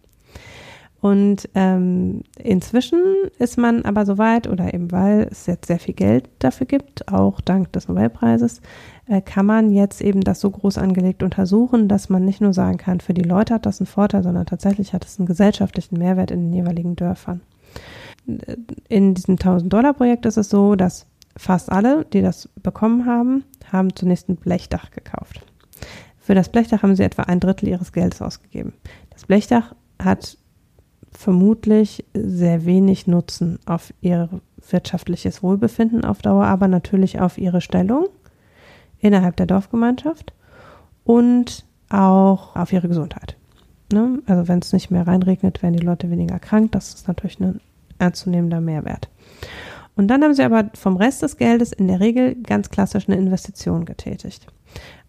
Und 1.01 1.49
ähm, 1.55 2.21
inzwischen 2.39 3.01
ist 3.39 3.57
man 3.57 3.87
aber 3.87 4.05
soweit, 4.05 4.47
oder 4.49 4.73
eben 4.73 4.93
weil 4.93 5.29
es 5.31 5.47
jetzt 5.47 5.67
sehr 5.67 5.79
viel 5.79 5.95
Geld 5.95 6.29
dafür 6.41 6.67
gibt, 6.67 7.11
auch 7.11 7.41
dank 7.41 7.73
des 7.73 7.89
Nobelpreises, 7.89 8.61
äh, 9.09 9.23
kann 9.23 9.47
man 9.47 9.73
jetzt 9.73 10.03
eben 10.03 10.21
das 10.21 10.41
so 10.41 10.51
groß 10.51 10.77
angelegt 10.77 11.23
untersuchen, 11.23 11.89
dass 11.89 12.11
man 12.11 12.25
nicht 12.25 12.43
nur 12.43 12.53
sagen 12.53 12.77
kann, 12.77 13.01
für 13.01 13.15
die 13.15 13.23
Leute 13.23 13.55
hat 13.55 13.65
das 13.65 13.81
einen 13.81 13.87
Vorteil, 13.87 14.23
sondern 14.23 14.45
tatsächlich 14.45 14.93
hat 14.93 15.07
es 15.07 15.19
einen 15.19 15.27
gesellschaftlichen 15.27 15.99
Mehrwert 15.99 16.31
in 16.31 16.51
den 16.51 16.53
jeweiligen 16.53 16.97
Dörfern. 16.97 17.41
In 18.89 19.15
diesem 19.15 19.37
1000-Dollar-Projekt 19.37 20.27
ist 20.27 20.37
es 20.37 20.51
so, 20.51 20.77
dass 20.77 21.07
Fast 21.37 21.73
alle, 21.73 22.05
die 22.05 22.23
das 22.23 22.49
bekommen 22.63 23.07
haben, 23.07 23.45
haben 23.71 23.95
zunächst 23.97 24.29
ein 24.29 24.37
Blechdach 24.37 24.91
gekauft. 24.91 25.45
Für 26.19 26.35
das 26.35 26.51
Blechdach 26.51 26.83
haben 26.83 26.95
sie 26.95 27.03
etwa 27.03 27.23
ein 27.23 27.41
Drittel 27.41 27.69
ihres 27.69 27.93
Geldes 27.93 28.23
ausgegeben. 28.23 28.75
Das 29.11 29.27
Blechdach 29.27 29.75
hat 30.03 30.37
vermutlich 31.11 32.05
sehr 32.15 32.65
wenig 32.65 33.07
Nutzen 33.07 33.59
auf 33.67 33.93
ihr 34.01 34.29
wirtschaftliches 34.71 35.43
Wohlbefinden 35.43 36.05
auf 36.05 36.23
Dauer, 36.23 36.47
aber 36.47 36.69
natürlich 36.69 37.21
auf 37.21 37.39
ihre 37.39 37.61
Stellung 37.61 38.07
innerhalb 38.99 39.37
der 39.37 39.47
Dorfgemeinschaft 39.47 40.33
und 41.05 41.65
auch 41.89 42.57
auf 42.57 42.73
ihre 42.73 42.89
Gesundheit. 42.89 43.37
Ne? 43.93 44.21
Also 44.27 44.49
wenn 44.49 44.61
es 44.61 44.73
nicht 44.73 44.91
mehr 44.91 45.07
reinregnet, 45.07 45.63
werden 45.63 45.77
die 45.77 45.85
Leute 45.85 46.11
weniger 46.11 46.39
krank. 46.39 46.73
Das 46.73 46.95
ist 46.95 47.09
natürlich 47.09 47.41
ein 47.41 47.61
ernstzunehmender 47.99 48.61
Mehrwert. 48.61 49.09
Und 49.95 50.09
dann 50.09 50.23
haben 50.23 50.35
sie 50.35 50.43
aber 50.43 50.71
vom 50.75 50.97
Rest 50.97 51.23
des 51.23 51.37
Geldes 51.37 51.73
in 51.73 51.89
der 51.89 52.01
Regel 52.01 52.35
ganz 52.37 52.71
klassisch 52.71 53.09
eine 53.09 53.19
Investition 53.19 53.85
getätigt. 53.85 54.47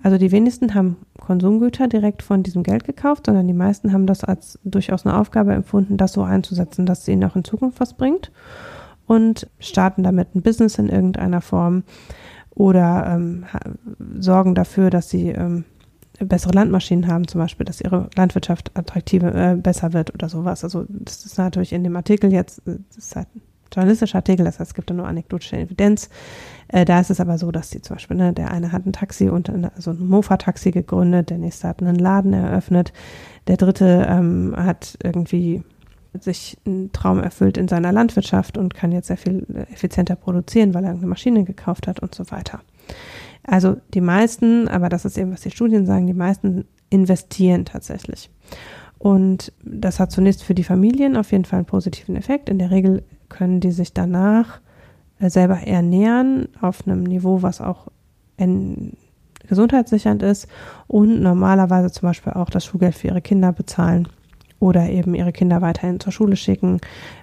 Also 0.02 0.18
die 0.18 0.32
wenigsten 0.32 0.76
haben 0.76 0.98
Konsumgüter 1.20 1.88
direkt 1.88 2.22
von 2.22 2.44
diesem 2.44 2.64
Geld 2.64 2.84
gekauft, 2.84 3.28
sondern 3.28 3.48
die 3.48 3.54
meisten 3.54 3.94
haben 3.94 4.08
das 4.08 4.26
als 4.26 4.60
durchaus 4.66 5.06
eine 5.06 5.18
Aufgabe 5.18 5.54
empfunden, 5.54 5.96
das 5.96 6.14
so 6.14 6.24
einzusetzen, 6.24 6.86
dass 6.86 7.02
es 7.02 7.08
ihnen 7.08 7.24
auch 7.24 7.38
in 7.38 7.46
Zukunft 7.46 7.80
was 7.80 7.94
bringt 7.94 8.32
und 9.08 9.48
starten 9.60 10.04
damit 10.04 10.36
ein 10.36 10.42
Business 10.42 10.78
in 10.78 10.90
irgendeiner 10.90 11.40
Form 11.40 11.84
oder 12.50 13.06
ähm, 13.08 13.46
sorgen 14.20 14.56
dafür, 14.56 14.90
dass 14.90 15.10
sie 15.10 15.30
ähm, 15.30 15.64
bessere 16.20 16.54
Landmaschinen 16.54 17.08
haben, 17.08 17.28
zum 17.28 17.40
Beispiel, 17.40 17.66
dass 17.66 17.82
ihre 17.82 18.10
Landwirtschaft 18.16 18.72
attraktiver, 18.78 19.34
äh, 19.34 19.56
besser 19.56 19.94
wird 19.94 20.14
oder 20.14 20.30
sowas. 20.30 20.64
Also 20.64 20.86
das 20.90 21.26
ist 21.26 21.38
natürlich 21.38 21.74
in 21.74 21.84
dem 21.84 21.96
Artikel 21.96 22.32
jetzt, 22.32 22.62
das 22.66 22.98
ist 22.98 23.16
halt 23.16 23.28
journalistischer 23.74 24.18
Artikel, 24.18 24.46
das 24.46 24.60
heißt, 24.60 24.72
es 24.72 24.76
gibt 24.76 24.90
da 24.90 24.94
nur 24.94 25.08
anekdotische 25.08 25.58
Evidenz. 25.58 26.10
Äh, 26.68 26.86
da 26.86 27.00
ist 27.00 27.10
es 27.10 27.20
aber 27.20 27.38
so, 27.38 27.52
dass 27.52 27.70
die 27.70 27.82
zum 27.82 27.96
Beispiel, 27.96 28.18
ne, 28.18 28.34
der 28.34 28.52
eine 28.52 28.72
hat 28.72 28.86
ein 28.86 28.94
Taxi 28.94 29.30
und 29.30 29.50
eine, 29.50 29.74
also 29.76 29.92
ein 29.92 30.08
Mofa-Taxi 30.08 30.72
gegründet, 30.72 31.30
der 31.30 31.38
nächste 31.38 31.68
hat 31.68 31.82
einen 31.82 31.96
Laden 31.96 32.34
eröffnet, 32.34 32.94
der 33.48 33.58
dritte 33.58 34.06
ähm, 34.10 34.54
hat 34.56 34.98
irgendwie 35.04 35.64
sich 36.20 36.58
einen 36.66 36.92
Traum 36.92 37.20
erfüllt 37.20 37.58
in 37.58 37.68
seiner 37.68 37.92
Landwirtschaft 37.92 38.58
und 38.58 38.76
kann 38.76 38.92
jetzt 38.92 39.08
sehr 39.08 39.18
viel 39.18 39.46
effizienter 39.72 40.16
produzieren, 40.16 40.74
weil 40.74 40.84
er 40.84 40.92
eine 40.92 41.08
Maschine 41.08 41.44
gekauft 41.44 41.88
hat 41.88 42.00
und 42.02 42.14
so 42.14 42.30
weiter. 42.30 42.62
Also 43.44 43.78
die 43.94 44.02
meisten, 44.02 44.68
aber 44.68 44.90
das 44.90 45.06
ist 45.06 45.18
eben, 45.18 45.32
was 45.32 45.42
die 45.42 45.52
Studien 45.52 45.86
sagen, 45.86 46.08
die 46.08 46.14
meisten 46.14 46.66
investieren 46.90 47.66
tatsächlich. 47.66 48.30
Und 49.00 49.52
das 49.64 50.00
hat 50.00 50.12
zunächst 50.12 50.44
für 50.44 50.54
die 50.54 50.64
Familien 50.64 51.18
auf 51.18 51.32
jeden 51.32 51.46
Fall 51.46 51.58
einen 51.58 51.66
positiven 51.66 52.16
Effekt. 52.16 52.48
In 52.48 52.60
der 52.60 52.72
Regel 52.72 53.04
können 53.34 53.60
die 53.60 53.72
sich 53.72 53.94
danach 53.94 54.62
äh, 55.20 55.30
selber 55.30 55.58
ernähren 55.58 56.48
auf 56.62 56.88
einem 56.88 57.04
Niveau, 57.04 57.42
was 57.42 57.62
auch 57.62 57.88
gesundheitssichernd 59.48 60.22
ist 60.24 60.48
und 60.88 61.22
normalerweise 61.22 61.92
zum 61.92 62.10
Beispiel 62.10 62.34
auch 62.34 62.50
das 62.50 62.66
Schulgeld 62.66 62.96
für 62.96 63.08
ihre 63.08 63.22
Kinder 63.22 63.54
bezahlen 63.54 64.08
oder 64.60 64.90
eben 64.90 65.14
ihre 65.14 65.32
Kinder 65.32 65.62
weiterhin 65.62 66.00
zur 66.00 66.12
Schule 66.12 66.36
schicken, 66.36 66.80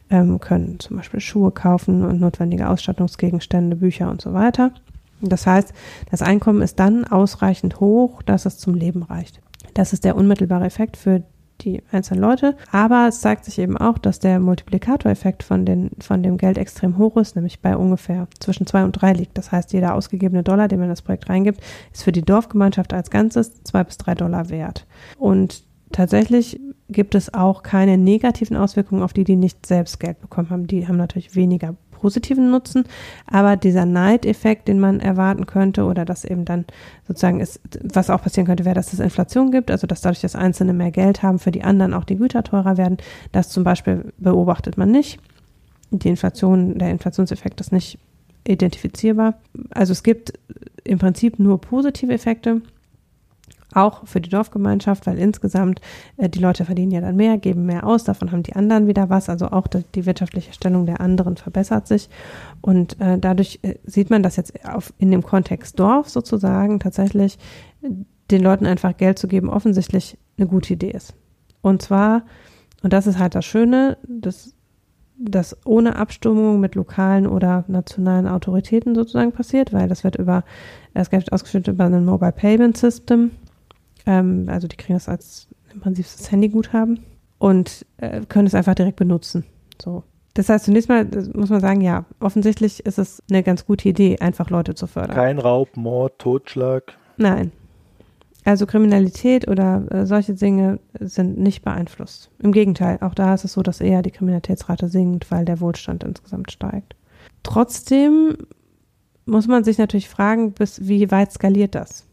ähm, 0.08 0.40
können 0.40 0.78
zum 0.78 0.96
Beispiel 0.96 1.20
Schuhe 1.20 1.50
kaufen 1.50 2.04
und 2.04 2.20
notwendige 2.20 2.68
Ausstattungsgegenstände, 2.68 3.76
Bücher 3.76 4.10
und 4.10 4.20
so 4.20 4.32
weiter. 4.32 4.72
Das 5.20 5.46
heißt, 5.46 5.72
das 6.10 6.22
Einkommen 6.22 6.62
ist 6.62 6.78
dann 6.78 7.04
ausreichend 7.04 7.80
hoch, 7.80 8.22
dass 8.22 8.46
es 8.46 8.58
zum 8.58 8.74
Leben 8.74 9.02
reicht. 9.02 9.40
Das 9.74 9.92
ist 9.92 10.04
der 10.04 10.16
unmittelbare 10.16 10.64
Effekt 10.64 10.96
für 10.96 11.22
die 11.64 11.82
einzelnen 11.92 12.22
Leute. 12.22 12.56
Aber 12.72 13.06
es 13.08 13.20
zeigt 13.20 13.44
sich 13.44 13.58
eben 13.58 13.76
auch, 13.76 13.98
dass 13.98 14.18
der 14.18 14.40
Multiplikatoreffekt 14.40 15.42
von, 15.42 15.64
den, 15.64 15.90
von 16.00 16.22
dem 16.22 16.36
Geld 16.36 16.58
extrem 16.58 16.98
hoch 16.98 17.16
ist, 17.16 17.36
nämlich 17.36 17.60
bei 17.60 17.76
ungefähr 17.76 18.28
zwischen 18.38 18.66
zwei 18.66 18.84
und 18.84 18.92
drei 18.92 19.12
liegt. 19.12 19.38
Das 19.38 19.52
heißt, 19.52 19.72
jeder 19.72 19.94
ausgegebene 19.94 20.42
Dollar, 20.42 20.68
den 20.68 20.78
man 20.78 20.86
in 20.86 20.92
das 20.92 21.02
Projekt 21.02 21.28
reingibt, 21.28 21.60
ist 21.92 22.02
für 22.02 22.12
die 22.12 22.22
Dorfgemeinschaft 22.22 22.92
als 22.92 23.10
Ganzes 23.10 23.62
zwei 23.64 23.84
bis 23.84 23.98
drei 23.98 24.14
Dollar 24.14 24.48
wert. 24.50 24.86
Und 25.18 25.64
tatsächlich 25.92 26.60
gibt 26.88 27.14
es 27.14 27.32
auch 27.32 27.62
keine 27.62 27.98
negativen 27.98 28.56
Auswirkungen 28.56 29.02
auf 29.02 29.12
die, 29.12 29.24
die 29.24 29.36
nicht 29.36 29.66
selbst 29.66 30.00
Geld 30.00 30.20
bekommen 30.20 30.50
haben. 30.50 30.66
Die 30.66 30.88
haben 30.88 30.96
natürlich 30.96 31.36
weniger 31.36 31.76
positiven 32.00 32.50
Nutzen, 32.50 32.84
aber 33.26 33.56
dieser 33.56 33.84
Neideffekt, 33.84 34.68
den 34.68 34.80
man 34.80 35.00
erwarten 35.00 35.46
könnte 35.46 35.84
oder 35.84 36.04
dass 36.04 36.24
eben 36.24 36.44
dann 36.44 36.64
sozusagen 37.06 37.40
ist, 37.40 37.60
was 37.82 38.10
auch 38.10 38.22
passieren 38.22 38.46
könnte, 38.46 38.64
wäre, 38.64 38.74
dass 38.74 38.92
es 38.92 39.00
Inflation 39.00 39.50
gibt, 39.50 39.70
also 39.70 39.86
dass 39.86 40.00
dadurch, 40.00 40.20
dass 40.20 40.36
Einzelne 40.36 40.72
mehr 40.72 40.90
Geld 40.90 41.22
haben, 41.22 41.38
für 41.38 41.50
die 41.50 41.62
anderen 41.62 41.94
auch 41.94 42.04
die 42.04 42.16
Güter 42.16 42.42
teurer 42.42 42.76
werden. 42.76 42.98
Das 43.32 43.48
zum 43.50 43.64
Beispiel 43.64 44.12
beobachtet 44.18 44.76
man 44.76 44.90
nicht. 44.90 45.18
Die 45.90 46.08
Inflation, 46.08 46.78
der 46.78 46.90
Inflationseffekt 46.90 47.60
ist 47.60 47.72
nicht 47.72 47.98
identifizierbar. 48.46 49.34
Also 49.70 49.92
es 49.92 50.02
gibt 50.02 50.32
im 50.84 50.98
Prinzip 50.98 51.38
nur 51.38 51.60
positive 51.60 52.12
Effekte 52.12 52.62
auch 53.74 54.06
für 54.06 54.20
die 54.20 54.30
Dorfgemeinschaft, 54.30 55.06
weil 55.06 55.18
insgesamt 55.18 55.80
äh, 56.16 56.28
die 56.28 56.38
Leute 56.38 56.64
verdienen 56.64 56.90
ja 56.90 57.00
dann 57.00 57.16
mehr, 57.16 57.38
geben 57.38 57.66
mehr 57.66 57.86
aus, 57.86 58.04
davon 58.04 58.32
haben 58.32 58.42
die 58.42 58.54
anderen 58.54 58.86
wieder 58.86 59.10
was, 59.10 59.28
also 59.28 59.48
auch 59.48 59.66
die, 59.66 59.84
die 59.94 60.06
wirtschaftliche 60.06 60.52
Stellung 60.52 60.86
der 60.86 61.00
anderen 61.00 61.36
verbessert 61.36 61.86
sich. 61.86 62.08
Und 62.60 63.00
äh, 63.00 63.18
dadurch 63.18 63.60
äh, 63.62 63.76
sieht 63.84 64.10
man, 64.10 64.22
dass 64.22 64.36
jetzt 64.36 64.64
auf, 64.64 64.92
in 64.98 65.10
dem 65.10 65.22
Kontext 65.22 65.78
Dorf 65.78 66.08
sozusagen 66.08 66.80
tatsächlich 66.80 67.38
den 68.30 68.42
Leuten 68.42 68.66
einfach 68.66 68.96
Geld 68.96 69.18
zu 69.18 69.28
geben 69.28 69.48
offensichtlich 69.48 70.18
eine 70.36 70.46
gute 70.46 70.74
Idee 70.74 70.90
ist. 70.90 71.14
Und 71.62 71.82
zwar, 71.82 72.22
und 72.82 72.92
das 72.92 73.06
ist 73.06 73.18
halt 73.18 73.34
das 73.34 73.44
Schöne, 73.44 73.98
dass 74.06 74.54
das 75.20 75.56
ohne 75.66 75.96
Abstimmung 75.96 76.60
mit 76.60 76.74
lokalen 76.74 77.26
oder 77.26 77.64
nationalen 77.68 78.26
Autoritäten 78.26 78.94
sozusagen 78.94 79.32
passiert, 79.32 79.72
weil 79.72 79.86
das 79.86 80.02
wird 80.02 80.16
über, 80.16 80.44
das 80.94 81.10
Geld 81.10 81.30
ausgeschüttet 81.32 81.74
über 81.74 81.84
ein 81.84 82.04
Mobile 82.04 82.32
Payment 82.32 82.76
System, 82.76 83.30
ähm, 84.10 84.46
also 84.48 84.66
die 84.66 84.76
kriegen 84.76 84.94
das 84.94 85.08
als 85.08 85.46
im 85.72 85.80
Prinzip 85.80 86.04
das 86.04 86.30
Handyguthaben 86.32 87.00
und 87.38 87.86
äh, 87.98 88.22
können 88.28 88.46
es 88.46 88.54
einfach 88.54 88.74
direkt 88.74 88.96
benutzen. 88.96 89.44
So. 89.80 90.02
Das 90.34 90.48
heißt, 90.48 90.64
zunächst 90.64 90.88
mal 90.88 91.06
muss 91.34 91.50
man 91.50 91.60
sagen, 91.60 91.80
ja, 91.80 92.04
offensichtlich 92.18 92.84
ist 92.86 92.98
es 92.98 93.22
eine 93.30 93.42
ganz 93.42 93.66
gute 93.66 93.88
Idee, 93.88 94.18
einfach 94.20 94.50
Leute 94.50 94.74
zu 94.74 94.86
fördern. 94.86 95.16
Kein 95.16 95.38
Raub, 95.38 95.76
Mord, 95.76 96.18
Totschlag. 96.18 96.94
Nein. 97.16 97.52
Also 98.44 98.66
Kriminalität 98.66 99.48
oder 99.48 99.84
äh, 99.90 100.06
solche 100.06 100.34
Dinge 100.34 100.80
sind 100.98 101.38
nicht 101.38 101.62
beeinflusst. 101.62 102.30
Im 102.38 102.52
Gegenteil, 102.52 102.98
auch 103.00 103.14
da 103.14 103.34
ist 103.34 103.44
es 103.44 103.52
so, 103.52 103.62
dass 103.62 103.80
eher 103.80 104.02
die 104.02 104.10
Kriminalitätsrate 104.10 104.88
sinkt, 104.88 105.30
weil 105.30 105.44
der 105.44 105.60
Wohlstand 105.60 106.04
insgesamt 106.04 106.50
steigt. 106.50 106.96
Trotzdem 107.42 108.36
muss 109.26 109.46
man 109.46 109.62
sich 109.62 109.78
natürlich 109.78 110.08
fragen, 110.08 110.52
bis 110.52 110.88
wie 110.88 111.10
weit 111.10 111.32
skaliert 111.32 111.74
das? 111.74 112.06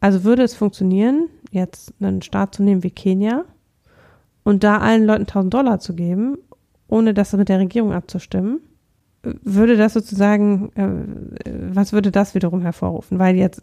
Also 0.00 0.24
würde 0.24 0.42
es 0.42 0.54
funktionieren, 0.54 1.28
jetzt 1.50 1.94
einen 2.00 2.22
Staat 2.22 2.54
zu 2.54 2.62
nehmen 2.62 2.82
wie 2.82 2.90
Kenia 2.90 3.44
und 4.42 4.64
da 4.64 4.78
allen 4.78 5.04
Leuten 5.04 5.22
1000 5.22 5.54
Dollar 5.54 5.80
zu 5.80 5.94
geben, 5.94 6.38
ohne 6.88 7.14
das 7.14 7.32
mit 7.32 7.48
der 7.48 7.58
Regierung 7.58 7.92
abzustimmen? 7.92 8.60
Würde 9.22 9.78
das 9.78 9.94
sozusagen, 9.94 10.70
äh, 10.74 11.74
was 11.74 11.94
würde 11.94 12.10
das 12.10 12.34
wiederum 12.34 12.60
hervorrufen? 12.60 13.18
Weil 13.18 13.36
jetzt 13.36 13.62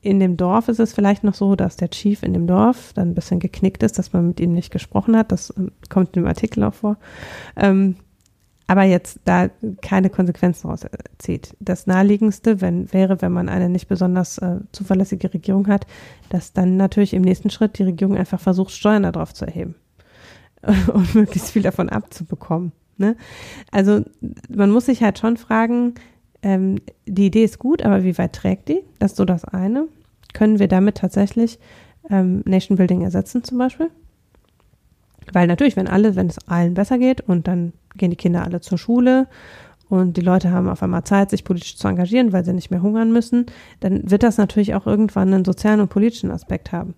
in 0.00 0.18
dem 0.18 0.36
Dorf 0.36 0.68
ist 0.68 0.80
es 0.80 0.92
vielleicht 0.92 1.22
noch 1.22 1.34
so, 1.34 1.54
dass 1.54 1.76
der 1.76 1.90
Chief 1.90 2.22
in 2.22 2.32
dem 2.32 2.46
Dorf 2.46 2.92
dann 2.94 3.10
ein 3.10 3.14
bisschen 3.14 3.38
geknickt 3.38 3.82
ist, 3.84 3.98
dass 3.98 4.12
man 4.12 4.28
mit 4.28 4.40
ihm 4.40 4.52
nicht 4.52 4.72
gesprochen 4.72 5.16
hat. 5.16 5.30
Das 5.30 5.50
äh, 5.50 5.68
kommt 5.88 6.16
in 6.16 6.22
dem 6.22 6.28
Artikel 6.28 6.64
auch 6.64 6.74
vor. 6.74 6.96
Ähm, 7.56 7.96
aber 8.66 8.82
jetzt 8.82 9.20
da 9.24 9.48
keine 9.80 10.10
Konsequenzen 10.10 10.68
rauszieht. 10.68 11.56
Das 11.60 11.86
naheliegendste 11.86 12.60
wenn, 12.60 12.92
wäre, 12.92 13.22
wenn 13.22 13.32
man 13.32 13.48
eine 13.48 13.68
nicht 13.68 13.88
besonders 13.88 14.38
äh, 14.38 14.58
zuverlässige 14.72 15.32
Regierung 15.32 15.68
hat, 15.68 15.86
dass 16.30 16.52
dann 16.52 16.76
natürlich 16.76 17.14
im 17.14 17.22
nächsten 17.22 17.50
Schritt 17.50 17.78
die 17.78 17.84
Regierung 17.84 18.16
einfach 18.16 18.40
versucht, 18.40 18.72
Steuern 18.72 19.04
darauf 19.04 19.32
zu 19.34 19.44
erheben 19.44 19.76
und 20.92 21.14
möglichst 21.14 21.50
viel 21.50 21.62
davon 21.62 21.88
abzubekommen. 21.88 22.72
Ne? 22.98 23.16
Also 23.70 24.02
man 24.48 24.70
muss 24.70 24.86
sich 24.86 25.02
halt 25.02 25.18
schon 25.18 25.36
fragen, 25.36 25.94
ähm, 26.42 26.80
die 27.06 27.26
Idee 27.26 27.44
ist 27.44 27.58
gut, 27.58 27.82
aber 27.82 28.04
wie 28.04 28.18
weit 28.18 28.32
trägt 28.32 28.68
die? 28.68 28.82
Das 28.98 29.12
ist 29.12 29.16
so 29.16 29.24
das 29.24 29.44
eine. 29.44 29.86
Können 30.32 30.58
wir 30.58 30.68
damit 30.68 30.96
tatsächlich 30.96 31.58
ähm, 32.10 32.42
Nation 32.44 32.76
Building 32.76 33.02
ersetzen 33.02 33.44
zum 33.44 33.58
Beispiel? 33.58 33.90
Weil 35.32 35.46
natürlich, 35.46 35.76
wenn 35.76 35.88
alle, 35.88 36.16
wenn 36.16 36.28
es 36.28 36.38
allen 36.48 36.74
besser 36.74 36.98
geht 36.98 37.20
und 37.20 37.48
dann 37.48 37.72
gehen 37.96 38.10
die 38.10 38.16
Kinder 38.16 38.44
alle 38.44 38.60
zur 38.60 38.78
Schule 38.78 39.26
und 39.88 40.16
die 40.16 40.22
Leute 40.22 40.50
haben 40.50 40.68
auf 40.68 40.82
einmal 40.82 41.04
Zeit, 41.04 41.30
sich 41.30 41.44
politisch 41.44 41.76
zu 41.76 41.88
engagieren, 41.88 42.32
weil 42.32 42.44
sie 42.44 42.52
nicht 42.52 42.70
mehr 42.70 42.82
hungern 42.82 43.12
müssen, 43.12 43.46
dann 43.80 44.10
wird 44.10 44.22
das 44.22 44.36
natürlich 44.36 44.74
auch 44.74 44.86
irgendwann 44.86 45.32
einen 45.32 45.44
sozialen 45.44 45.80
und 45.80 45.88
politischen 45.88 46.30
Aspekt 46.30 46.72
haben. 46.72 46.94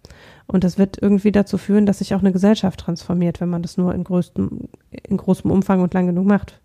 Und 0.47 0.65
das 0.65 0.79
wird 0.79 1.01
irgendwie 1.01 1.33
dazu 1.33 1.59
führen, 1.59 1.85
dass 1.85 1.99
sich 1.99 2.15
auch 2.15 2.21
eine 2.21 2.33
Gesellschaft 2.33 2.81
transformiert, 2.81 3.41
wenn 3.41 3.51
man 3.51 3.63
das 3.63 3.77
nur 3.77 3.95
in, 3.95 4.05
größtem, 4.05 4.69
in 4.91 5.17
großem 5.17 5.51
Umfang 5.51 5.83
und 5.83 5.93
lang 5.93 6.07
genug 6.07 6.27
macht. 6.27 6.61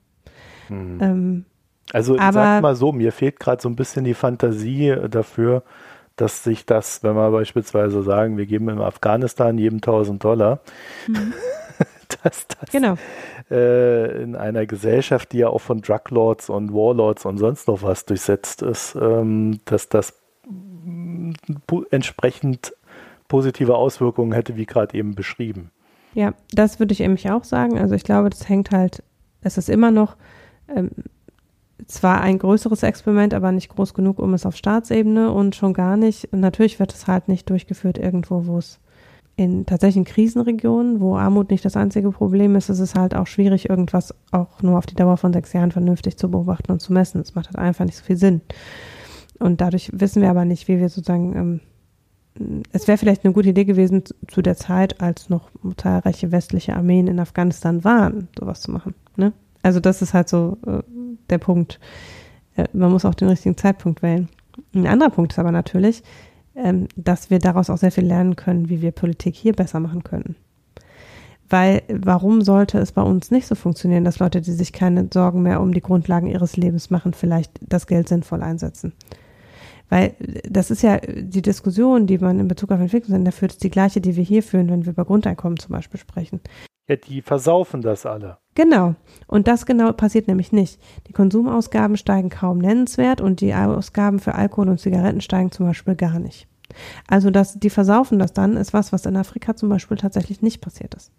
Mhm. 0.69 0.97
Ähm, 1.01 1.45
also 1.91 2.17
aber, 2.17 2.33
sag 2.33 2.61
mal 2.61 2.75
so, 2.75 2.93
mir 2.93 3.11
fehlt 3.11 3.39
gerade 3.39 3.61
so 3.61 3.67
ein 3.67 3.75
bisschen 3.75 4.05
die 4.05 4.13
Fantasie 4.13 4.95
dafür, 5.09 5.63
dass 6.15 6.43
sich 6.43 6.65
das, 6.65 7.03
wenn 7.03 7.15
wir 7.15 7.31
beispielsweise 7.31 8.03
sagen, 8.03 8.37
wir 8.37 8.45
geben 8.45 8.69
in 8.69 8.79
Afghanistan 8.79 9.57
jedem 9.57 9.77
1000 9.77 10.23
Dollar, 10.23 10.59
mhm. 11.07 11.33
dass 12.23 12.47
das 12.47 12.69
genau. 12.71 12.95
äh, 13.49 14.21
in 14.21 14.35
einer 14.35 14.65
Gesellschaft, 14.65 15.31
die 15.31 15.39
ja 15.39 15.49
auch 15.49 15.61
von 15.61 15.81
Druglords 15.81 16.49
und 16.49 16.73
Warlords 16.73 17.25
und 17.25 17.37
sonst 17.37 17.67
noch 17.67 17.81
was 17.81 18.05
durchsetzt 18.05 18.61
ist, 18.61 18.95
ähm, 18.95 19.59
dass 19.65 19.89
das 19.89 20.19
entsprechend 21.89 22.73
positive 23.27 23.75
Auswirkungen 23.75 24.33
hätte, 24.33 24.55
wie 24.55 24.65
gerade 24.65 24.95
eben 24.97 25.15
beschrieben. 25.15 25.71
Ja, 26.13 26.33
das 26.51 26.79
würde 26.79 26.93
ich 26.93 26.99
nämlich 26.99 27.31
auch 27.31 27.43
sagen. 27.43 27.79
Also 27.79 27.95
ich 27.95 28.03
glaube, 28.03 28.29
das 28.29 28.47
hängt 28.47 28.71
halt, 28.71 29.01
es 29.41 29.57
ist 29.57 29.69
immer 29.69 29.89
noch 29.89 30.15
ähm, 30.67 30.91
zwar 31.87 32.21
ein 32.21 32.39
größeres 32.39 32.83
Experiment, 32.83 33.33
aber 33.33 33.51
nicht 33.51 33.69
groß 33.69 33.93
genug, 33.93 34.19
um 34.19 34.33
es 34.33 34.45
auf 34.45 34.55
Staatsebene 34.55 35.31
und 35.31 35.55
schon 35.55 35.73
gar 35.73 35.97
nicht. 35.97 36.33
Natürlich 36.33 36.79
wird 36.79 36.93
es 36.93 37.07
halt 37.07 37.27
nicht 37.27 37.49
durchgeführt 37.49 37.97
irgendwo, 37.97 38.45
wo 38.47 38.57
es 38.57 38.79
in 39.35 39.65
tatsächlichen 39.65 40.05
Krisenregionen, 40.05 40.99
wo 40.99 41.15
Armut 41.15 41.49
nicht 41.49 41.65
das 41.65 41.75
einzige 41.75 42.11
Problem 42.11 42.55
ist, 42.55 42.69
ist 42.69 42.79
es 42.79 42.93
halt 42.93 43.15
auch 43.15 43.25
schwierig, 43.25 43.69
irgendwas 43.69 44.13
auch 44.31 44.61
nur 44.61 44.77
auf 44.77 44.85
die 44.85 44.95
Dauer 44.95 45.17
von 45.17 45.33
sechs 45.33 45.53
Jahren 45.53 45.71
vernünftig 45.71 46.17
zu 46.17 46.29
beobachten 46.29 46.71
und 46.71 46.81
zu 46.81 46.93
messen. 46.93 47.19
Es 47.21 47.33
macht 47.33 47.47
halt 47.47 47.57
einfach 47.57 47.85
nicht 47.85 47.97
so 47.97 48.03
viel 48.03 48.17
Sinn. 48.17 48.41
Und 49.39 49.59
dadurch 49.59 49.89
wissen 49.93 50.21
wir 50.21 50.29
aber 50.29 50.45
nicht, 50.45 50.67
wie 50.67 50.79
wir 50.79 50.89
sozusagen, 50.89 51.35
ähm, 52.37 52.63
es 52.71 52.87
wäre 52.87 52.97
vielleicht 52.97 53.25
eine 53.25 53.33
gute 53.33 53.49
Idee 53.49 53.65
gewesen, 53.65 54.03
zu 54.27 54.41
der 54.41 54.55
Zeit, 54.55 55.01
als 55.01 55.29
noch 55.29 55.49
zahlreiche 55.77 56.31
westliche 56.31 56.75
Armeen 56.75 57.07
in 57.07 57.19
Afghanistan 57.19 57.83
waren, 57.83 58.27
sowas 58.39 58.61
zu 58.61 58.71
machen. 58.71 58.93
Ne? 59.17 59.33
Also 59.63 59.79
das 59.79 60.01
ist 60.01 60.13
halt 60.13 60.29
so 60.29 60.57
äh, 60.67 60.83
der 61.29 61.37
Punkt. 61.37 61.79
Äh, 62.55 62.65
man 62.73 62.91
muss 62.91 63.05
auch 63.05 63.15
den 63.15 63.29
richtigen 63.29 63.57
Zeitpunkt 63.57 64.01
wählen. 64.01 64.29
Ein 64.73 64.87
anderer 64.87 65.09
Punkt 65.09 65.33
ist 65.33 65.39
aber 65.39 65.51
natürlich, 65.51 66.03
ähm, 66.55 66.87
dass 66.95 67.29
wir 67.29 67.39
daraus 67.39 67.69
auch 67.69 67.77
sehr 67.77 67.91
viel 67.91 68.05
lernen 68.05 68.35
können, 68.35 68.69
wie 68.69 68.81
wir 68.81 68.91
Politik 68.91 69.35
hier 69.35 69.53
besser 69.53 69.79
machen 69.79 70.03
können. 70.03 70.35
Weil 71.49 71.83
warum 71.87 72.41
sollte 72.41 72.79
es 72.79 72.91
bei 72.91 73.01
uns 73.01 73.29
nicht 73.29 73.47
so 73.47 73.55
funktionieren, 73.55 74.05
dass 74.05 74.19
Leute, 74.19 74.41
die 74.41 74.51
sich 74.51 74.73
keine 74.73 75.07
Sorgen 75.13 75.43
mehr 75.43 75.61
um 75.61 75.73
die 75.73 75.81
Grundlagen 75.81 76.27
ihres 76.27 76.57
Lebens 76.57 76.89
machen, 76.89 77.13
vielleicht 77.13 77.51
das 77.61 77.85
Geld 77.87 78.07
sinnvoll 78.07 78.41
einsetzen? 78.41 78.93
Weil 79.89 80.15
das 80.49 80.71
ist 80.71 80.81
ja 80.81 80.97
die 80.97 81.41
Diskussion, 81.41 82.07
die 82.07 82.17
man 82.17 82.39
in 82.39 82.47
Bezug 82.47 82.71
auf 82.71 82.79
Entwicklungsländer 82.79 83.31
führt, 83.31 83.51
ist 83.51 83.63
die 83.63 83.69
gleiche, 83.69 84.01
die 84.01 84.15
wir 84.15 84.23
hier 84.23 84.41
führen, 84.41 84.69
wenn 84.69 84.85
wir 84.85 84.93
über 84.93 85.05
Grundeinkommen 85.05 85.59
zum 85.59 85.73
Beispiel 85.73 85.99
sprechen. 85.99 86.39
Ja, 86.87 86.95
die 86.97 87.21
versaufen 87.21 87.81
das 87.81 88.05
alle. 88.05 88.37
Genau. 88.55 88.95
Und 89.27 89.47
das 89.47 89.65
genau 89.65 89.91
passiert 89.93 90.27
nämlich 90.27 90.51
nicht. 90.51 90.79
Die 91.07 91.13
Konsumausgaben 91.13 91.97
steigen 91.97 92.29
kaum 92.29 92.59
nennenswert 92.59 93.21
und 93.21 93.41
die 93.41 93.53
Ausgaben 93.53 94.19
für 94.19 94.35
Alkohol 94.35 94.69
und 94.69 94.79
Zigaretten 94.79 95.21
steigen 95.21 95.51
zum 95.51 95.65
Beispiel 95.65 95.95
gar 95.95 96.19
nicht. 96.19 96.47
Also 97.07 97.29
das, 97.29 97.59
die 97.59 97.69
versaufen 97.69 98.19
das 98.19 98.33
dann, 98.33 98.57
ist 98.57 98.73
was, 98.73 98.91
was 98.91 99.05
in 99.05 99.15
Afrika 99.15 99.55
zum 99.55 99.69
Beispiel 99.69 99.97
tatsächlich 99.97 100.41
nicht 100.41 100.61
passiert 100.61 100.93
ist. 100.95 101.11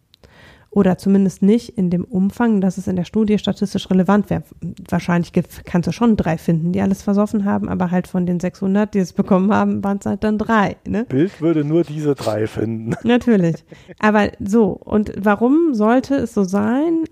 Oder 0.74 0.98
zumindest 0.98 1.40
nicht 1.42 1.78
in 1.78 1.88
dem 1.88 2.04
Umfang, 2.04 2.60
dass 2.60 2.78
es 2.78 2.88
in 2.88 2.96
der 2.96 3.04
Studie 3.04 3.38
statistisch 3.38 3.88
relevant 3.90 4.28
wäre. 4.28 4.42
Wahrscheinlich 4.88 5.32
kannst 5.64 5.86
du 5.86 5.92
schon 5.92 6.16
drei 6.16 6.36
finden, 6.36 6.72
die 6.72 6.80
alles 6.80 7.02
versoffen 7.02 7.44
haben, 7.44 7.68
aber 7.68 7.92
halt 7.92 8.08
von 8.08 8.26
den 8.26 8.40
600, 8.40 8.92
die 8.92 8.98
es 8.98 9.12
bekommen 9.12 9.52
haben, 9.52 9.84
waren 9.84 9.98
es 9.98 10.06
halt 10.06 10.24
dann 10.24 10.36
drei. 10.36 10.76
Ne? 10.86 11.04
Bild 11.04 11.40
würde 11.40 11.64
nur 11.64 11.84
diese 11.84 12.16
drei 12.16 12.48
finden. 12.48 12.94
Natürlich. 13.04 13.64
Aber 14.00 14.30
so, 14.40 14.70
und 14.70 15.12
warum 15.16 15.74
sollte 15.74 16.16
es 16.16 16.34
so 16.34 16.42
sein? 16.42 17.04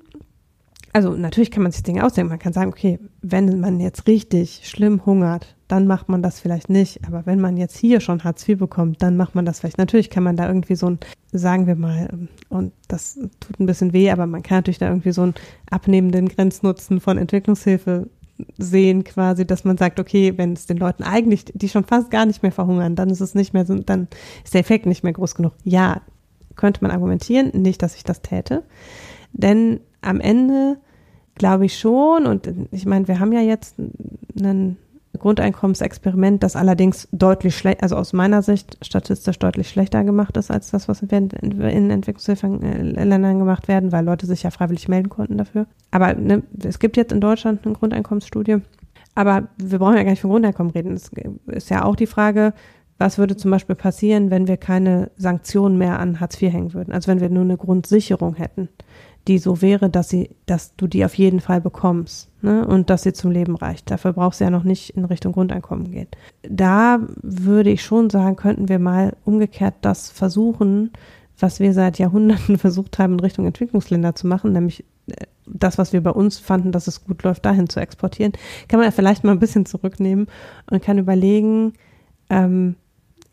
Also 0.94 1.12
natürlich 1.12 1.50
kann 1.50 1.62
man 1.62 1.72
sich 1.72 1.82
Dinge 1.82 2.04
ausdenken. 2.04 2.28
Man 2.28 2.38
kann 2.38 2.52
sagen, 2.52 2.70
okay, 2.70 2.98
wenn 3.22 3.60
man 3.60 3.80
jetzt 3.80 4.06
richtig 4.06 4.68
schlimm 4.68 5.06
hungert, 5.06 5.56
dann 5.66 5.86
macht 5.86 6.10
man 6.10 6.22
das 6.22 6.38
vielleicht 6.38 6.68
nicht. 6.68 7.00
Aber 7.06 7.24
wenn 7.24 7.40
man 7.40 7.56
jetzt 7.56 7.78
hier 7.78 8.00
schon 8.00 8.24
Hartz 8.24 8.46
IV 8.46 8.58
bekommt, 8.58 9.02
dann 9.02 9.16
macht 9.16 9.34
man 9.34 9.46
das 9.46 9.60
vielleicht. 9.60 9.78
Natürlich 9.78 10.10
kann 10.10 10.22
man 10.22 10.36
da 10.36 10.46
irgendwie 10.46 10.74
so 10.74 10.90
ein, 10.90 10.98
sagen 11.32 11.66
wir 11.66 11.76
mal, 11.76 12.28
und 12.50 12.72
das 12.88 13.18
tut 13.40 13.58
ein 13.58 13.64
bisschen 13.64 13.94
weh, 13.94 14.10
aber 14.10 14.26
man 14.26 14.42
kann 14.42 14.58
natürlich 14.58 14.78
da 14.78 14.88
irgendwie 14.88 15.12
so 15.12 15.22
einen 15.22 15.34
abnehmenden 15.70 16.28
Grenznutzen 16.28 17.00
von 17.00 17.16
Entwicklungshilfe 17.16 18.10
sehen, 18.58 19.04
quasi, 19.04 19.46
dass 19.46 19.64
man 19.64 19.78
sagt, 19.78 19.98
okay, 19.98 20.34
wenn 20.36 20.52
es 20.52 20.66
den 20.66 20.76
Leuten 20.76 21.04
eigentlich, 21.04 21.46
die 21.54 21.68
schon 21.70 21.84
fast 21.84 22.10
gar 22.10 22.26
nicht 22.26 22.42
mehr 22.42 22.52
verhungern, 22.52 22.96
dann 22.96 23.08
ist 23.08 23.20
es 23.20 23.34
nicht 23.34 23.54
mehr 23.54 23.64
so, 23.64 23.76
dann 23.76 24.08
ist 24.44 24.52
der 24.52 24.60
Effekt 24.60 24.84
nicht 24.84 25.04
mehr 25.04 25.12
groß 25.14 25.36
genug. 25.36 25.52
Ja, 25.64 26.02
könnte 26.54 26.82
man 26.82 26.90
argumentieren, 26.90 27.50
nicht, 27.54 27.82
dass 27.82 27.96
ich 27.96 28.04
das 28.04 28.20
täte. 28.20 28.62
Denn 29.32 29.80
am 30.02 30.20
Ende 30.20 30.76
glaube 31.34 31.64
ich 31.64 31.78
schon, 31.78 32.26
und 32.26 32.48
ich 32.70 32.86
meine, 32.86 33.08
wir 33.08 33.18
haben 33.18 33.32
ja 33.32 33.40
jetzt 33.40 33.78
ein 33.78 34.76
Grundeinkommensexperiment, 35.18 36.42
das 36.42 36.56
allerdings 36.56 37.08
deutlich 37.12 37.56
schlecht, 37.56 37.82
also 37.82 37.96
aus 37.96 38.12
meiner 38.12 38.42
Sicht 38.42 38.78
statistisch 38.82 39.38
deutlich 39.38 39.68
schlechter 39.68 40.04
gemacht 40.04 40.36
ist 40.36 40.50
als 40.50 40.70
das, 40.70 40.88
was 40.88 41.02
in 41.02 41.10
Entwicklungshilfeländern 41.10 43.38
gemacht 43.38 43.68
werden, 43.68 43.92
weil 43.92 44.04
Leute 44.04 44.26
sich 44.26 44.42
ja 44.42 44.50
freiwillig 44.50 44.88
melden 44.88 45.08
konnten 45.08 45.38
dafür. 45.38 45.66
Aber 45.90 46.14
ne, 46.14 46.42
es 46.64 46.78
gibt 46.78 46.96
jetzt 46.96 47.12
in 47.12 47.20
Deutschland 47.20 47.64
eine 47.64 47.74
Grundeinkommensstudie. 47.74 48.58
Aber 49.14 49.48
wir 49.58 49.78
brauchen 49.78 49.96
ja 49.96 50.02
gar 50.02 50.10
nicht 50.10 50.22
von 50.22 50.30
Grundeinkommen 50.30 50.72
reden. 50.72 50.94
Es 50.94 51.10
ist 51.46 51.70
ja 51.70 51.84
auch 51.84 51.96
die 51.96 52.06
Frage, 52.06 52.54
was 52.96 53.18
würde 53.18 53.36
zum 53.36 53.50
Beispiel 53.50 53.76
passieren, 53.76 54.30
wenn 54.30 54.48
wir 54.48 54.56
keine 54.56 55.10
Sanktionen 55.16 55.76
mehr 55.76 55.98
an 55.98 56.20
Hartz 56.20 56.40
IV 56.40 56.52
hängen 56.52 56.72
würden? 56.72 56.92
Also 56.92 57.08
wenn 57.08 57.20
wir 57.20 57.28
nur 57.28 57.44
eine 57.44 57.58
Grundsicherung 57.58 58.36
hätten 58.36 58.70
die 59.28 59.38
so 59.38 59.62
wäre, 59.62 59.88
dass 59.88 60.08
sie, 60.08 60.30
dass 60.46 60.74
du 60.76 60.86
die 60.86 61.04
auf 61.04 61.14
jeden 61.14 61.40
Fall 61.40 61.60
bekommst 61.60 62.28
ne? 62.42 62.66
und 62.66 62.90
dass 62.90 63.02
sie 63.02 63.12
zum 63.12 63.30
Leben 63.30 63.54
reicht. 63.56 63.90
Dafür 63.90 64.12
brauchst 64.12 64.40
du 64.40 64.44
ja 64.44 64.50
noch 64.50 64.64
nicht 64.64 64.90
in 64.96 65.04
Richtung 65.04 65.32
Grundeinkommen 65.32 65.90
gehen. 65.90 66.08
Da 66.42 67.00
würde 67.22 67.70
ich 67.70 67.82
schon 67.82 68.10
sagen, 68.10 68.36
könnten 68.36 68.68
wir 68.68 68.78
mal 68.78 69.16
umgekehrt 69.24 69.74
das 69.82 70.10
versuchen, 70.10 70.90
was 71.38 71.60
wir 71.60 71.72
seit 71.72 71.98
Jahrhunderten 71.98 72.58
versucht 72.58 72.98
haben, 72.98 73.14
in 73.14 73.20
Richtung 73.20 73.46
Entwicklungsländer 73.46 74.14
zu 74.14 74.26
machen, 74.26 74.52
nämlich 74.52 74.84
äh, 75.06 75.26
das, 75.46 75.78
was 75.78 75.92
wir 75.92 76.02
bei 76.02 76.10
uns 76.10 76.38
fanden, 76.38 76.72
dass 76.72 76.86
es 76.86 77.04
gut 77.04 77.22
läuft, 77.22 77.44
dahin 77.44 77.68
zu 77.68 77.80
exportieren, 77.80 78.32
kann 78.68 78.78
man 78.78 78.86
ja 78.86 78.92
vielleicht 78.92 79.24
mal 79.24 79.32
ein 79.32 79.40
bisschen 79.40 79.66
zurücknehmen 79.66 80.26
und 80.70 80.82
kann 80.82 80.98
überlegen, 80.98 81.74
ähm, 82.30 82.76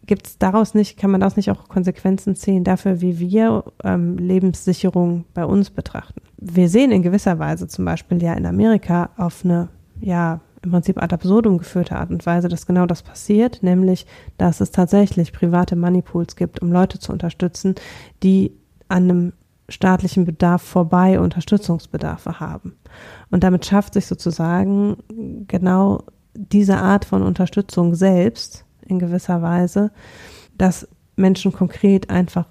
gibt 0.09 0.25
es 0.25 0.37
daraus 0.39 0.73
nicht, 0.73 0.97
kann 0.97 1.11
man 1.11 1.21
daraus 1.21 1.35
nicht 1.35 1.51
auch 1.51 1.67
Konsequenzen 1.67 2.35
ziehen 2.35 2.63
dafür, 2.63 2.99
wie 2.99 3.19
wir 3.19 3.63
ähm, 3.83 4.17
Lebenssicherung 4.17 5.25
bei 5.35 5.45
uns 5.45 5.69
betrachten? 5.69 6.21
Wir 6.37 6.67
sehen 6.67 6.91
in 6.91 7.03
gewisser 7.03 7.37
Weise 7.37 7.67
zum 7.67 7.85
Beispiel 7.85 8.21
ja 8.21 8.33
in 8.33 8.47
Amerika 8.47 9.11
auf 9.17 9.45
eine, 9.45 9.69
ja, 10.01 10.41
im 10.63 10.71
Prinzip 10.71 10.97
ad 10.97 11.13
absurdum 11.13 11.59
geführte 11.59 11.95
Art 11.95 12.09
und 12.09 12.25
Weise, 12.25 12.47
dass 12.47 12.65
genau 12.65 12.87
das 12.87 13.03
passiert, 13.03 13.61
nämlich, 13.61 14.07
dass 14.39 14.61
es 14.61 14.71
tatsächlich 14.71 15.31
private 15.31 15.75
Moneypools 15.75 16.35
gibt, 16.35 16.59
um 16.59 16.71
Leute 16.71 16.97
zu 16.97 17.11
unterstützen, 17.11 17.75
die 18.23 18.51
an 18.87 19.03
einem 19.03 19.33
staatlichen 19.69 20.25
Bedarf 20.25 20.63
vorbei 20.63 21.19
Unterstützungsbedarfe 21.19 22.39
haben. 22.39 22.73
Und 23.29 23.43
damit 23.43 23.63
schafft 23.67 23.93
sich 23.93 24.07
sozusagen 24.07 24.97
genau 25.47 26.01
diese 26.33 26.77
Art 26.77 27.05
von 27.05 27.21
Unterstützung 27.21 27.93
selbst 27.93 28.65
in 28.89 28.99
gewisser 28.99 29.41
Weise, 29.41 29.91
dass 30.57 30.87
Menschen 31.15 31.53
konkret 31.53 32.09
einfach 32.09 32.45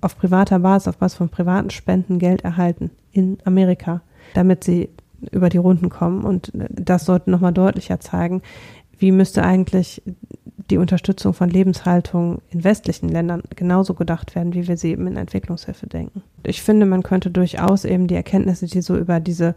auf 0.00 0.16
privater 0.16 0.58
Basis, 0.58 0.88
auf 0.88 0.96
Basis 0.98 1.18
von 1.18 1.28
privaten 1.28 1.70
Spenden 1.70 2.18
Geld 2.18 2.42
erhalten 2.42 2.90
in 3.12 3.38
Amerika, 3.44 4.00
damit 4.34 4.64
sie 4.64 4.88
über 5.30 5.48
die 5.48 5.58
Runden 5.58 5.90
kommen. 5.90 6.24
Und 6.24 6.50
das 6.70 7.04
sollte 7.04 7.30
nochmal 7.30 7.52
deutlicher 7.52 8.00
zeigen, 8.00 8.42
wie 8.98 9.12
müsste 9.12 9.42
eigentlich 9.44 10.02
die 10.70 10.78
Unterstützung 10.78 11.34
von 11.34 11.50
Lebenshaltung 11.50 12.42
in 12.50 12.62
westlichen 12.62 13.08
Ländern 13.08 13.42
genauso 13.56 13.94
gedacht 13.94 14.34
werden, 14.34 14.54
wie 14.54 14.68
wir 14.68 14.76
sie 14.76 14.90
eben 14.90 15.06
in 15.06 15.16
Entwicklungshilfe 15.16 15.86
denken. 15.86 16.22
Ich 16.44 16.62
finde, 16.62 16.86
man 16.86 17.02
könnte 17.02 17.30
durchaus 17.30 17.84
eben 17.84 18.06
die 18.06 18.14
Erkenntnisse, 18.14 18.66
die 18.66 18.80
so 18.80 18.96
über 18.96 19.20
diese 19.20 19.56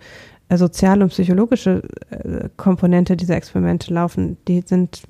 äh, 0.49 0.57
soziale 0.57 1.03
und 1.03 1.09
psychologische 1.09 1.83
äh, 2.09 2.49
Komponente 2.57 3.15
dieser 3.15 3.35
Experimente 3.35 3.93
laufen, 3.93 4.37
die 4.47 4.61
sind 4.65 5.03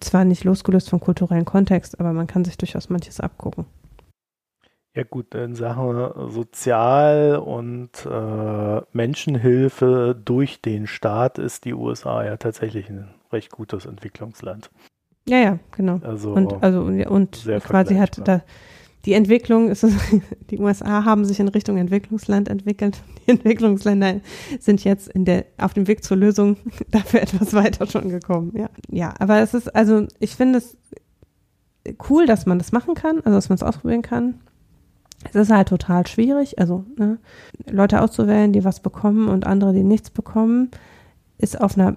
zwar 0.00 0.24
nicht 0.24 0.44
losgelöst 0.44 0.90
vom 0.90 1.00
kulturellen 1.00 1.44
Kontext, 1.44 1.98
aber 2.00 2.12
man 2.12 2.26
kann 2.26 2.44
sich 2.44 2.58
durchaus 2.58 2.90
manches 2.90 3.20
abgucken. 3.20 3.66
Ja 4.94 5.04
gut, 5.04 5.34
in 5.34 5.54
Sachen 5.54 6.30
Sozial- 6.30 7.36
und 7.36 7.90
äh, 8.06 8.82
Menschenhilfe 8.92 10.20
durch 10.24 10.60
den 10.60 10.88
Staat 10.88 11.38
ist 11.38 11.64
die 11.64 11.74
USA 11.74 12.24
ja 12.24 12.36
tatsächlich 12.36 12.90
ein 12.90 13.14
recht 13.32 13.52
gutes 13.52 13.86
Entwicklungsland. 13.86 14.70
Ja, 15.28 15.38
ja, 15.38 15.58
genau. 15.70 16.00
Also, 16.02 16.32
und 16.32 16.62
also 16.62 16.82
und 16.82 17.48
quasi 17.62 17.94
hat 17.96 18.26
da 18.26 18.42
die 19.04 19.14
Entwicklung 19.14 19.68
ist 19.68 19.86
die 20.50 20.58
USA 20.58 21.04
haben 21.04 21.24
sich 21.24 21.40
in 21.40 21.48
Richtung 21.48 21.78
Entwicklungsland 21.78 22.48
entwickelt. 22.48 23.02
Die 23.26 23.30
Entwicklungsländer 23.30 24.20
sind 24.58 24.84
jetzt 24.84 25.08
in 25.08 25.24
der, 25.24 25.46
auf 25.58 25.74
dem 25.74 25.86
Weg 25.88 26.04
zur 26.04 26.16
Lösung 26.16 26.56
dafür 26.90 27.22
etwas 27.22 27.54
weiter 27.54 27.86
schon 27.86 28.08
gekommen. 28.08 28.52
Ja, 28.56 28.68
ja, 28.88 29.14
aber 29.18 29.40
es 29.40 29.54
ist, 29.54 29.74
also 29.74 30.06
ich 30.18 30.36
finde 30.36 30.58
es 30.58 30.76
cool, 32.10 32.26
dass 32.26 32.44
man 32.46 32.58
das 32.58 32.72
machen 32.72 32.94
kann, 32.94 33.16
also 33.18 33.30
dass 33.30 33.48
man 33.48 33.56
es 33.56 33.62
ausprobieren 33.62 34.02
kann. 34.02 34.40
Es 35.24 35.34
ist 35.34 35.50
halt 35.50 35.68
total 35.68 36.06
schwierig, 36.06 36.58
also 36.58 36.84
ne, 36.96 37.18
Leute 37.70 38.00
auszuwählen, 38.00 38.52
die 38.52 38.64
was 38.64 38.80
bekommen 38.80 39.28
und 39.28 39.46
andere, 39.46 39.74
die 39.74 39.82
nichts 39.82 40.10
bekommen, 40.10 40.70
ist 41.36 41.60
auf 41.60 41.76
einer 41.76 41.96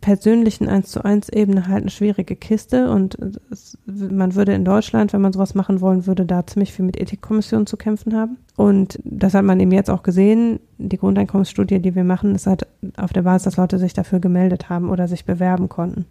persönlichen 0.00 0.68
1 0.68 0.90
zu 0.90 1.04
1 1.04 1.28
Ebene 1.30 1.68
halt 1.68 1.82
eine 1.82 1.90
schwierige 1.90 2.36
Kiste 2.36 2.90
und 2.90 3.16
es, 3.50 3.78
man 3.86 4.34
würde 4.34 4.54
in 4.54 4.64
Deutschland, 4.64 5.12
wenn 5.12 5.20
man 5.20 5.32
sowas 5.32 5.54
machen 5.54 5.80
wollen 5.80 6.06
würde, 6.06 6.26
da 6.26 6.46
ziemlich 6.46 6.72
viel 6.72 6.84
mit 6.84 7.00
Ethikkommissionen 7.00 7.66
zu 7.66 7.76
kämpfen 7.76 8.14
haben. 8.14 8.38
Und 8.56 8.98
das 9.04 9.34
hat 9.34 9.44
man 9.44 9.60
eben 9.60 9.72
jetzt 9.72 9.90
auch 9.90 10.02
gesehen. 10.02 10.60
Die 10.78 10.98
Grundeinkommensstudie, 10.98 11.80
die 11.80 11.94
wir 11.94 12.04
machen, 12.04 12.34
ist 12.34 12.46
halt 12.46 12.66
auf 12.96 13.12
der 13.12 13.22
Basis, 13.22 13.44
dass 13.44 13.56
Leute 13.56 13.78
sich 13.78 13.92
dafür 13.92 14.20
gemeldet 14.20 14.68
haben 14.68 14.90
oder 14.90 15.08
sich 15.08 15.24
bewerben 15.24 15.68
konnten. 15.68 16.06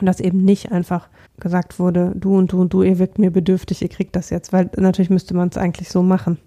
Und 0.00 0.06
dass 0.06 0.20
eben 0.20 0.44
nicht 0.44 0.72
einfach 0.72 1.08
gesagt 1.38 1.78
wurde, 1.78 2.12
du 2.14 2.36
und 2.36 2.52
du 2.52 2.60
und 2.60 2.72
du, 2.72 2.82
ihr 2.82 2.98
wirkt 2.98 3.18
mir 3.18 3.30
bedürftig, 3.30 3.82
ihr 3.82 3.88
kriegt 3.88 4.16
das 4.16 4.30
jetzt, 4.30 4.52
weil 4.52 4.70
natürlich 4.76 5.10
müsste 5.10 5.34
man 5.34 5.48
es 5.48 5.56
eigentlich 5.56 5.88
so 5.88 6.02
machen, 6.02 6.38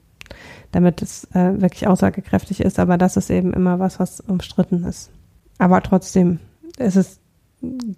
damit 0.72 1.02
es 1.02 1.26
äh, 1.34 1.62
wirklich 1.62 1.88
aussagekräftig 1.88 2.60
ist, 2.60 2.80
aber 2.80 2.98
das 2.98 3.16
ist 3.16 3.30
eben 3.30 3.54
immer 3.54 3.80
was, 3.80 3.99
was 3.99 4.20
umstritten 4.20 4.84
ist. 4.84 5.12
Aber 5.58 5.82
trotzdem, 5.82 6.40
es 6.78 6.96
ist 6.96 7.20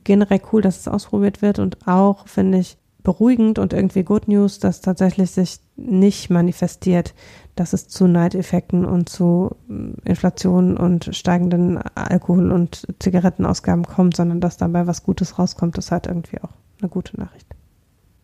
generell 0.03 0.41
cool, 0.52 0.61
dass 0.61 0.80
es 0.80 0.88
ausprobiert 0.88 1.41
wird 1.41 1.60
und 1.60 1.88
auch, 1.88 2.27
finde 2.27 2.60
ich, 2.60 2.77
beruhigend 3.03 3.60
und 3.60 3.73
irgendwie 3.73 4.03
Good 4.03 4.27
News, 4.27 4.60
dass 4.60 4.81
tatsächlich 4.81 5.31
sich 5.31 5.60
nicht 5.76 6.30
manifestiert, 6.30 7.14
dass 7.56 7.73
es 7.73 7.88
zu 7.88 8.07
Neideffekten 8.07 8.86
und 8.86 9.10
zu 9.10 9.56
mm, 9.68 9.91
Inflation 10.06 10.77
und 10.77 11.15
steigenden 11.15 11.77
Alkohol- 11.95 12.52
und 12.52 12.86
Zigarettenausgaben 12.99 13.86
kommt, 13.86 14.15
sondern 14.15 14.41
dass 14.41 14.57
dabei 14.57 14.86
was 14.86 15.03
Gutes 15.03 15.40
rauskommt, 15.40 15.77
das 15.77 15.86
ist 15.86 15.91
halt 15.91 16.07
irgendwie 16.07 16.41
auch 16.41 16.52
eine 16.81 16.90
gute 16.90 17.18
Nachricht. 17.19 17.48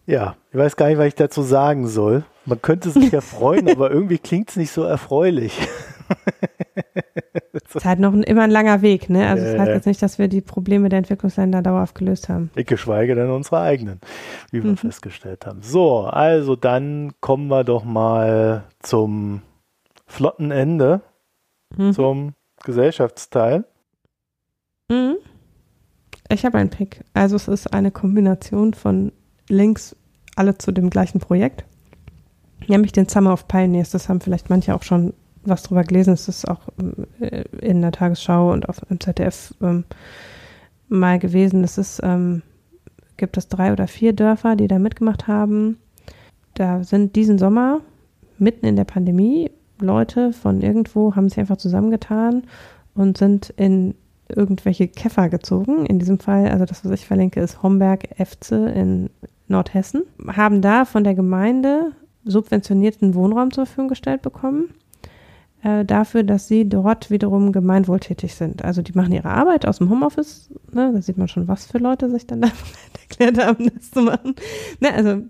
Ja, 0.06 0.36
ich 0.52 0.57
weiß 0.57 0.76
gar 0.76 0.88
nicht, 0.88 0.98
was 0.98 1.07
ich 1.07 1.16
dazu 1.16 1.41
sagen 1.41 1.88
soll. 1.88 2.26
Man 2.45 2.62
könnte 2.62 2.91
sich 2.91 3.12
ja 3.12 3.22
freuen, 3.22 3.70
aber 3.72 3.91
irgendwie 3.91 4.20
klingt 4.20 4.49
es 4.49 4.56
nicht 4.56 4.72
so 4.72 4.84
erfreulich. 4.84 5.57
Es 7.68 7.76
ist 7.76 7.86
halt 7.86 7.99
noch 7.99 8.14
ein, 8.14 8.23
immer 8.23 8.44
ein 8.44 8.52
langer 8.52 8.82
Weg, 8.82 9.10
ne? 9.10 9.27
Also 9.27 9.44
es 9.44 9.53
äh, 9.53 9.60
heißt 9.60 9.72
jetzt 9.72 9.86
nicht, 9.86 10.02
dass 10.02 10.19
wir 10.19 10.27
die 10.27 10.41
Probleme 10.41 10.90
der 10.90 10.99
Entwicklungsländer 10.99 11.61
dauerhaft 11.61 11.95
gelöst 11.95 12.30
haben. 12.30 12.49
Ich 12.56 12.68
geschweige 12.68 13.15
denn 13.15 13.30
unsere 13.30 13.60
eigenen, 13.60 13.99
wie 14.52 14.64
wir 14.64 14.72
mhm. 14.72 14.77
festgestellt 14.77 15.45
haben. 15.45 15.61
So, 15.61 16.02
also 16.02 16.56
dann 16.56 17.14
kommen 17.19 17.48
wir 17.48 17.64
doch 17.64 17.84
mal 17.84 18.64
zum 18.80 19.41
flotten 20.06 20.52
Ende, 20.52 21.02
mhm. 21.76 21.94
zum 21.94 22.34
Gesellschaftsteil. 22.64 23.65
Mhm. 24.90 25.18
Ich 26.30 26.45
habe 26.45 26.57
einen 26.57 26.69
Pick. 26.69 27.03
Also 27.14 27.36
es 27.36 27.48
ist 27.48 27.73
eine 27.73 27.91
Kombination 27.91 28.73
von 28.73 29.11
Links 29.49 29.95
alle 30.36 30.57
zu 30.57 30.72
dem 30.72 30.90
gleichen 30.90 31.19
Projekt. 31.19 31.65
Nämlich 32.68 32.91
den 32.91 33.07
Summer 33.07 33.34
of 33.34 33.48
Pioneers. 33.48 33.91
Das 33.91 34.10
haben 34.10 34.22
vielleicht 34.22 34.49
manche 34.49 34.73
auch 34.76 34.84
schon 34.84 35.14
was 35.45 35.63
drüber 35.63 35.84
gelesen. 35.84 36.13
Es 36.13 36.27
ist 36.27 36.47
auch 36.47 36.61
äh, 37.19 37.43
in 37.61 37.81
der 37.81 37.91
Tagesschau 37.91 38.51
und 38.51 38.67
auf 38.69 38.80
dem 38.89 38.99
ZDF 38.99 39.53
ähm, 39.61 39.85
mal 40.89 41.19
gewesen. 41.19 41.63
Es 41.63 41.77
ist, 41.77 42.01
ähm, 42.03 42.41
gibt 43.17 43.38
es 43.38 43.47
drei 43.47 43.72
oder 43.72 43.88
vier 43.88 44.13
Dörfer, 44.13 44.55
die 44.55 44.67
da 44.67 44.80
mitgemacht 44.80 45.27
haben. 45.27 45.77
Da 46.53 46.84
sind 46.84 47.15
diesen 47.15 47.38
Sommer 47.38 47.81
mitten 48.38 48.65
in 48.65 48.76
der 48.76 48.85
Pandemie 48.85 49.51
Leute 49.80 50.34
von 50.34 50.61
irgendwo 50.61 51.15
haben 51.15 51.30
sich 51.30 51.39
einfach 51.39 51.57
zusammengetan 51.57 52.43
und 52.93 53.17
sind 53.17 53.49
in 53.57 53.95
irgendwelche 54.30 54.88
Käfer 54.88 55.30
gezogen. 55.30 55.85
In 55.85 55.99
diesem 55.99 56.19
Fall, 56.19 56.47
also 56.47 56.65
das, 56.65 56.84
was 56.84 56.91
ich 56.91 57.05
verlinke, 57.05 57.41
ist 57.41 57.61
Homberg-Efze 57.61 58.69
in 58.69 59.09
Nordhessen. 59.47 60.03
Haben 60.27 60.61
da 60.61 60.85
von 60.85 61.03
der 61.03 61.13
Gemeinde 61.13 61.91
subventionierten 62.23 63.13
Wohnraum 63.13 63.51
zur 63.51 63.65
Verfügung 63.65 63.89
gestellt 63.89 64.22
bekommen. 64.22 64.69
Äh, 65.65 65.83
dafür, 65.83 66.21
dass 66.21 66.47
sie 66.47 66.69
dort 66.69 67.09
wiederum 67.09 67.51
gemeinwohltätig 67.51 68.35
sind. 68.35 68.63
Also 68.63 68.83
die 68.83 68.91
machen 68.93 69.11
ihre 69.11 69.31
Arbeit 69.31 69.65
aus 69.65 69.79
dem 69.79 69.89
Homeoffice. 69.89 70.51
Ne? 70.71 70.91
Da 70.93 71.01
sieht 71.01 71.17
man 71.17 71.27
schon, 71.27 71.47
was 71.47 71.65
für 71.65 71.79
Leute 71.79 72.07
sich 72.11 72.27
dann 72.27 72.41
da 72.41 72.49
erklärt 73.01 73.43
haben, 73.43 73.71
das 73.73 73.89
zu 73.89 74.01
machen. 74.01 74.35
Ne? 74.79 74.93
Also 74.93 75.23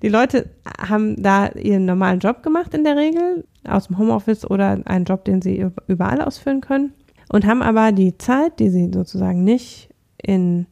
die 0.00 0.08
Leute 0.08 0.48
haben 0.78 1.22
da 1.22 1.48
ihren 1.48 1.84
normalen 1.84 2.20
Job 2.20 2.42
gemacht 2.42 2.72
in 2.72 2.84
der 2.84 2.96
Regel, 2.96 3.44
aus 3.68 3.88
dem 3.88 3.98
Homeoffice 3.98 4.50
oder 4.50 4.80
einen 4.86 5.04
Job, 5.04 5.26
den 5.26 5.42
sie 5.42 5.66
überall 5.88 6.22
ausführen 6.22 6.62
können 6.62 6.94
und 7.28 7.44
haben 7.44 7.60
aber 7.60 7.92
die 7.92 8.16
Zeit, 8.16 8.58
die 8.60 8.70
sie 8.70 8.90
sozusagen 8.94 9.44
nicht 9.44 9.90
in 10.22 10.64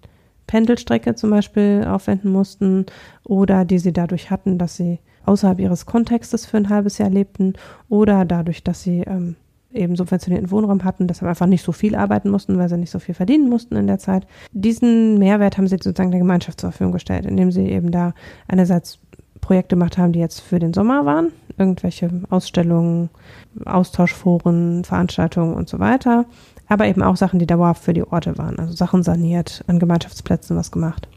Pendelstrecke 0.47 1.15
zum 1.15 1.29
Beispiel 1.29 1.85
aufwenden 1.87 2.33
mussten 2.33 2.87
oder 3.23 3.67
die 3.67 3.79
sie 3.79 3.93
dadurch 3.93 4.31
hatten, 4.31 4.57
dass 4.57 4.77
sie 4.77 4.99
außerhalb 5.25 5.59
ihres 5.59 5.87
Kontextes 5.87 6.47
für 6.47 6.57
ein 6.57 6.69
halbes 6.69 6.99
Jahr 6.99 7.11
lebten 7.11 7.55
oder 7.89 8.25
dadurch, 8.25 8.63
dass 8.63 8.83
sie 8.83 9.01
ähm, 9.01 9.37
eben 9.73 9.97
subventionierten 9.97 10.51
Wohnraum 10.51 10.85
hatten, 10.85 11.07
deshalb 11.07 11.29
einfach 11.29 11.47
nicht 11.47 11.65
so 11.65 11.73
viel 11.73 11.95
arbeiten 11.95 12.31
mussten, 12.31 12.59
weil 12.59 12.69
sie 12.69 12.77
nicht 12.77 12.91
so 12.91 12.99
viel 12.99 13.15
verdienen 13.15 13.49
mussten 13.49 13.77
in 13.77 13.87
der 13.87 13.99
Zeit. 13.99 14.27
Diesen 14.53 15.19
Mehrwert 15.19 15.57
haben 15.57 15.67
sie 15.67 15.77
sozusagen 15.77 16.11
der 16.11 16.21
Gemeinschaft 16.21 16.61
zur 16.61 16.71
Verfügung 16.71 16.93
gestellt, 16.93 17.27
indem 17.27 17.51
sie 17.51 17.67
eben 17.69 17.91
da 17.91 18.15
einerseits 18.49 18.99
Projekte 19.41 19.77
gemacht 19.77 19.99
haben, 19.99 20.13
die 20.13 20.21
jetzt 20.21 20.41
für 20.41 20.59
den 20.59 20.73
Sommer 20.73 21.05
waren, 21.05 21.33
irgendwelche 21.59 22.11
Ausstellungen, 22.31 23.11
Austauschforen, 23.65 24.85
Veranstaltungen 24.85 25.55
und 25.55 25.69
so 25.69 25.79
weiter, 25.79 26.27
aber 26.69 26.87
eben 26.87 27.03
auch 27.03 27.17
Sachen, 27.17 27.39
die 27.39 27.47
dauerhaft 27.47 27.83
für 27.83 27.93
die 27.93 28.05
Orte 28.05 28.39
waren, 28.39 28.59
also 28.59 28.73
Sachen 28.73 29.03
saniert, 29.03 29.65
an 29.67 29.79
Gemeinschaftsplätzen 29.79 30.57
was 30.57 30.71
gemacht. 30.71 31.09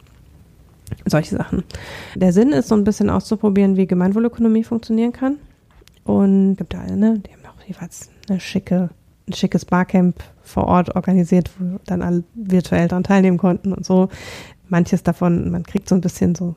Solche 1.05 1.35
Sachen. 1.35 1.63
Der 2.15 2.33
Sinn 2.33 2.51
ist 2.51 2.67
so 2.67 2.75
ein 2.75 2.83
bisschen 2.83 3.09
auszuprobieren, 3.09 3.77
wie 3.77 3.87
Gemeinwohlökonomie 3.87 4.63
funktionieren 4.63 5.13
kann. 5.13 5.37
Und 6.03 6.55
gibt 6.55 6.73
da 6.73 6.81
alle, 6.81 6.95
ne? 6.95 7.19
Die 7.19 7.31
haben 7.31 7.41
auch 7.45 7.63
jeweils 7.67 8.09
eine 8.29 8.39
schicke, 8.39 8.89
ein 9.27 9.33
schickes 9.33 9.65
Barcamp 9.65 10.23
vor 10.43 10.65
Ort 10.65 10.95
organisiert, 10.95 11.49
wo 11.57 11.79
dann 11.85 12.01
alle 12.01 12.23
virtuell 12.35 12.87
daran 12.87 13.03
teilnehmen 13.03 13.37
konnten 13.37 13.73
und 13.73 13.85
so. 13.85 14.09
Manches 14.67 15.03
davon, 15.03 15.51
man 15.51 15.63
kriegt 15.63 15.89
so 15.89 15.95
ein 15.95 16.01
bisschen 16.01 16.35
so 16.35 16.55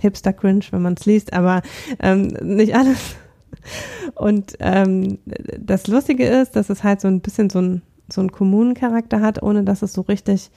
Hipster-Cringe, 0.00 0.64
wenn 0.70 0.82
man 0.82 0.94
es 0.94 1.06
liest, 1.06 1.32
aber 1.32 1.62
ähm, 2.00 2.28
nicht 2.42 2.74
alles. 2.74 3.16
Und 4.14 4.56
ähm, 4.60 5.18
das 5.58 5.86
Lustige 5.86 6.26
ist, 6.26 6.56
dass 6.56 6.70
es 6.70 6.82
halt 6.82 7.00
so 7.00 7.08
ein 7.08 7.20
bisschen 7.20 7.50
so 7.50 7.60
ein, 7.60 7.82
so 8.10 8.20
einen 8.20 8.32
Kommunencharakter 8.32 9.20
hat, 9.20 9.42
ohne 9.42 9.62
dass 9.62 9.82
es 9.82 9.92
so 9.92 10.02
richtig 10.02 10.50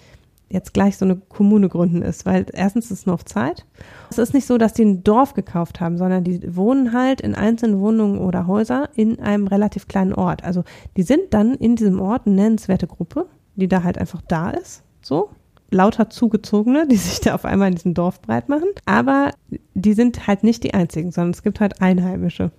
jetzt 0.50 0.74
gleich 0.74 0.98
so 0.98 1.06
eine 1.06 1.16
Kommune 1.16 1.70
gründen 1.70 2.02
ist, 2.02 2.26
weil 2.26 2.46
erstens 2.54 2.92
ist 2.92 3.08
es 3.08 3.08
auf 3.08 3.26
Zeit. 3.26 3.66
Es 4.10 4.18
ist 4.18 4.34
nicht 4.34 4.46
so, 4.46 4.58
dass 4.58 4.74
die 4.74 4.86
ein 4.86 5.04
Dorf 5.04 5.34
gekauft 5.34 5.80
haben, 5.80 5.98
sondern 5.98 6.24
die 6.24 6.56
wohnen 6.56 6.94
halt 6.94 7.22
in 7.22 7.36
einzelnen 7.36 7.80
Wohnungen 7.80 8.20
oder 8.20 8.48
Häuser 8.48 8.90
in 8.96 9.20
einem 9.20 9.48
relativ 9.48 9.88
kleinen 9.88 10.14
Ort. 10.14 10.44
Also 10.44 10.64
die 10.98 11.04
sind 11.04 11.34
dann 11.34 11.56
in 11.56 11.76
diesem 11.76 12.00
Ort 12.00 12.26
eine 12.26 12.36
nennenswerte 12.36 12.88
Gruppe, 12.88 13.28
die 13.56 13.68
da 13.68 13.84
halt 13.84 13.98
einfach 13.98 14.22
da 14.28 14.52
ist, 14.52 14.84
so. 15.02 15.30
Lauter 15.72 16.10
Zugezogene, 16.10 16.88
die 16.88 16.96
sich 16.96 17.20
da 17.22 17.34
auf 17.34 17.44
einmal 17.44 17.70
in 17.70 17.76
diesem 17.76 17.94
Dorf 17.96 18.22
breit 18.22 18.50
machen. 18.50 18.70
Aber 18.86 19.32
die 19.74 19.94
sind 19.94 20.28
halt 20.28 20.44
nicht 20.44 20.64
die 20.64 20.74
einzigen, 20.74 21.12
sondern 21.12 21.32
es 21.32 21.44
gibt 21.44 21.60
halt 21.60 21.82
Einheimische. 21.82 22.52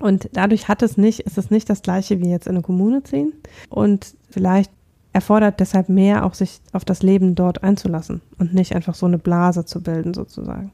Und 0.00 0.28
dadurch 0.32 0.66
hat 0.66 0.82
es 0.82 0.96
nicht, 0.96 1.20
ist 1.20 1.38
es 1.38 1.50
nicht 1.50 1.70
das 1.70 1.82
gleiche 1.82 2.20
wie 2.20 2.28
jetzt 2.28 2.48
in 2.48 2.56
eine 2.56 2.62
Kommune 2.62 3.04
ziehen. 3.04 3.32
Und 3.70 4.16
vielleicht 4.28 4.72
erfordert 5.12 5.60
deshalb 5.60 5.88
mehr, 5.88 6.24
auch 6.24 6.34
sich 6.34 6.60
auf 6.72 6.84
das 6.84 7.02
Leben 7.02 7.34
dort 7.34 7.62
einzulassen 7.62 8.22
und 8.38 8.54
nicht 8.54 8.74
einfach 8.74 8.94
so 8.94 9.06
eine 9.06 9.18
Blase 9.18 9.64
zu 9.64 9.82
bilden, 9.82 10.14
sozusagen. 10.14 10.72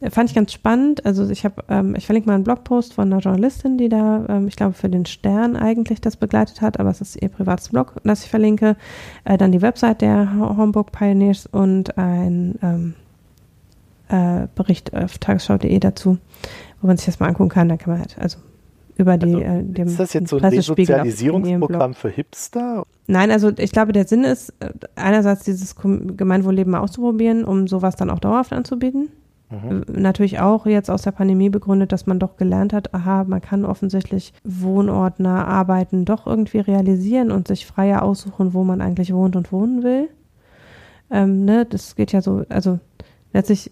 Äh, 0.00 0.10
fand 0.10 0.30
ich 0.30 0.36
ganz 0.36 0.52
spannend. 0.52 1.04
Also 1.06 1.28
ich 1.30 1.44
habe, 1.44 1.64
ähm, 1.68 1.94
ich 1.96 2.06
verlinke 2.06 2.28
mal 2.28 2.34
einen 2.34 2.44
Blogpost 2.44 2.94
von 2.94 3.12
einer 3.12 3.20
Journalistin, 3.20 3.78
die 3.78 3.88
da, 3.88 4.26
ähm, 4.28 4.48
ich 4.48 4.56
glaube, 4.56 4.74
für 4.74 4.88
den 4.88 5.06
Stern 5.06 5.56
eigentlich 5.56 6.00
das 6.00 6.16
begleitet 6.16 6.60
hat, 6.60 6.78
aber 6.78 6.90
es 6.90 7.00
ist 7.00 7.20
ihr 7.20 7.28
privates 7.28 7.70
Blog, 7.70 7.94
das 8.04 8.24
ich 8.24 8.30
verlinke. 8.30 8.76
Äh, 9.24 9.38
dann 9.38 9.52
die 9.52 9.62
Website 9.62 10.02
der 10.02 10.28
Homburg 10.38 10.92
Pioneers 10.92 11.46
und 11.46 11.96
ein 11.96 12.56
ähm, 12.62 12.94
äh, 14.08 14.46
Bericht 14.54 14.94
auf 14.94 15.18
tagesschau.de 15.18 15.78
dazu, 15.78 16.18
wo 16.80 16.86
man 16.86 16.96
sich 16.96 17.06
das 17.06 17.20
mal 17.20 17.28
angucken 17.28 17.50
kann. 17.50 17.68
Da 17.68 17.76
kann 17.76 17.92
man 17.92 18.00
halt, 18.00 18.16
also 18.18 18.38
über 18.96 19.18
die, 19.18 19.34
also, 19.34 19.40
äh, 19.40 19.62
dem 19.62 19.86
Ist 19.88 20.00
das 20.00 20.12
jetzt 20.12 20.30
so 20.30 20.38
ein 20.38 20.44
Resozialisierungsprogramm 20.44 21.94
für 21.94 22.08
Hipster? 22.08 22.84
Nein, 23.06 23.30
also 23.30 23.52
ich 23.56 23.70
glaube, 23.72 23.92
der 23.92 24.06
Sinn 24.06 24.24
ist, 24.24 24.54
äh, 24.60 24.70
einerseits 24.96 25.44
dieses 25.44 25.76
Gemeinwohlleben 25.76 26.70
mal 26.70 26.80
auszuprobieren, 26.80 27.44
um 27.44 27.68
sowas 27.68 27.96
dann 27.96 28.10
auch 28.10 28.18
dauerhaft 28.18 28.52
anzubieten. 28.52 29.08
Mhm. 29.50 29.84
Natürlich 29.92 30.40
auch 30.40 30.66
jetzt 30.66 30.90
aus 30.90 31.02
der 31.02 31.12
Pandemie 31.12 31.50
begründet, 31.50 31.92
dass 31.92 32.06
man 32.06 32.18
doch 32.18 32.36
gelernt 32.36 32.72
hat, 32.72 32.94
aha, 32.94 33.24
man 33.24 33.40
kann 33.40 33.64
offensichtlich 33.64 34.32
wohnortnah 34.44 35.44
arbeiten 35.44 36.04
doch 36.04 36.26
irgendwie 36.26 36.58
realisieren 36.58 37.30
und 37.30 37.46
sich 37.46 37.66
freier 37.66 38.02
aussuchen, 38.02 38.54
wo 38.54 38.64
man 38.64 38.80
eigentlich 38.80 39.12
wohnt 39.12 39.36
und 39.36 39.52
wohnen 39.52 39.82
will. 39.84 40.08
Ähm, 41.10 41.44
ne, 41.44 41.64
das 41.64 41.94
geht 41.94 42.12
ja 42.12 42.22
so, 42.22 42.44
also 42.48 42.80
letztlich 43.32 43.70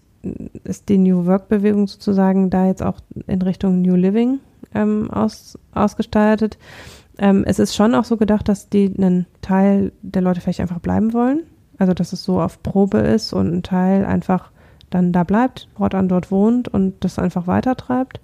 ist 0.63 0.89
die 0.89 0.97
New 0.97 1.25
Work-Bewegung 1.25 1.87
sozusagen 1.87 2.49
da 2.49 2.67
jetzt 2.67 2.81
auch 2.81 2.99
in 3.27 3.41
Richtung 3.41 3.81
New 3.81 3.95
Living 3.95 4.39
ähm, 4.73 5.09
aus, 5.11 5.57
ausgestaltet. 5.73 6.57
Ähm, 7.17 7.43
es 7.45 7.59
ist 7.59 7.75
schon 7.75 7.95
auch 7.95 8.03
so 8.03 8.17
gedacht, 8.17 8.49
dass 8.49 8.69
die 8.69 8.93
einen 8.97 9.25
Teil 9.41 9.91
der 10.01 10.21
Leute 10.21 10.41
vielleicht 10.41 10.61
einfach 10.61 10.79
bleiben 10.79 11.13
wollen. 11.13 11.43
Also 11.77 11.93
dass 11.93 12.13
es 12.13 12.23
so 12.23 12.41
auf 12.41 12.63
Probe 12.63 12.99
ist 12.99 13.33
und 13.33 13.53
ein 13.53 13.63
Teil 13.63 14.05
einfach 14.05 14.51
dann 14.89 15.11
da 15.11 15.23
bleibt, 15.23 15.67
an 15.77 16.07
dort 16.07 16.31
wohnt 16.31 16.67
und 16.67 17.03
das 17.03 17.19
einfach 17.19 17.47
weitertreibt. 17.47 18.21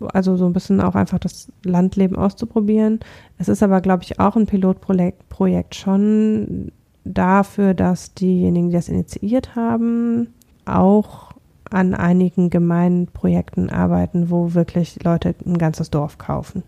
Also 0.00 0.36
so 0.36 0.46
ein 0.46 0.52
bisschen 0.52 0.80
auch 0.80 0.94
einfach 0.94 1.18
das 1.18 1.52
Landleben 1.64 2.16
auszuprobieren. 2.16 3.00
Es 3.38 3.48
ist 3.48 3.62
aber, 3.62 3.80
glaube 3.80 4.02
ich, 4.02 4.18
auch 4.18 4.36
ein 4.36 4.46
Pilotprojekt 4.46 5.28
Projekt 5.28 5.74
schon 5.74 6.72
dafür, 7.04 7.74
dass 7.74 8.14
diejenigen, 8.14 8.70
die 8.70 8.76
das 8.76 8.88
initiiert 8.88 9.54
haben, 9.54 10.28
auch 10.64 11.31
an 11.72 11.94
einigen 11.94 12.50
Gemeinprojekten 12.50 13.70
arbeiten, 13.70 14.30
wo 14.30 14.54
wirklich 14.54 15.02
Leute 15.02 15.34
ein 15.44 15.58
ganzes 15.58 15.90
Dorf 15.90 16.18
kaufen. 16.18 16.62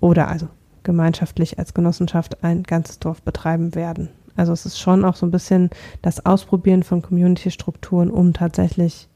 Oder 0.00 0.28
also 0.28 0.48
gemeinschaftlich 0.82 1.58
als 1.58 1.74
Genossenschaft 1.74 2.42
ein 2.44 2.62
ganzes 2.62 2.98
Dorf 2.98 3.22
betreiben 3.22 3.74
werden. 3.74 4.08
Also 4.36 4.52
es 4.52 4.64
ist 4.66 4.78
schon 4.78 5.04
auch 5.04 5.16
so 5.16 5.26
ein 5.26 5.32
bisschen 5.32 5.70
das 6.00 6.24
Ausprobieren 6.24 6.82
von 6.82 7.02
Community-Strukturen, 7.02 8.10
um 8.10 8.32
tatsächlich 8.32 9.08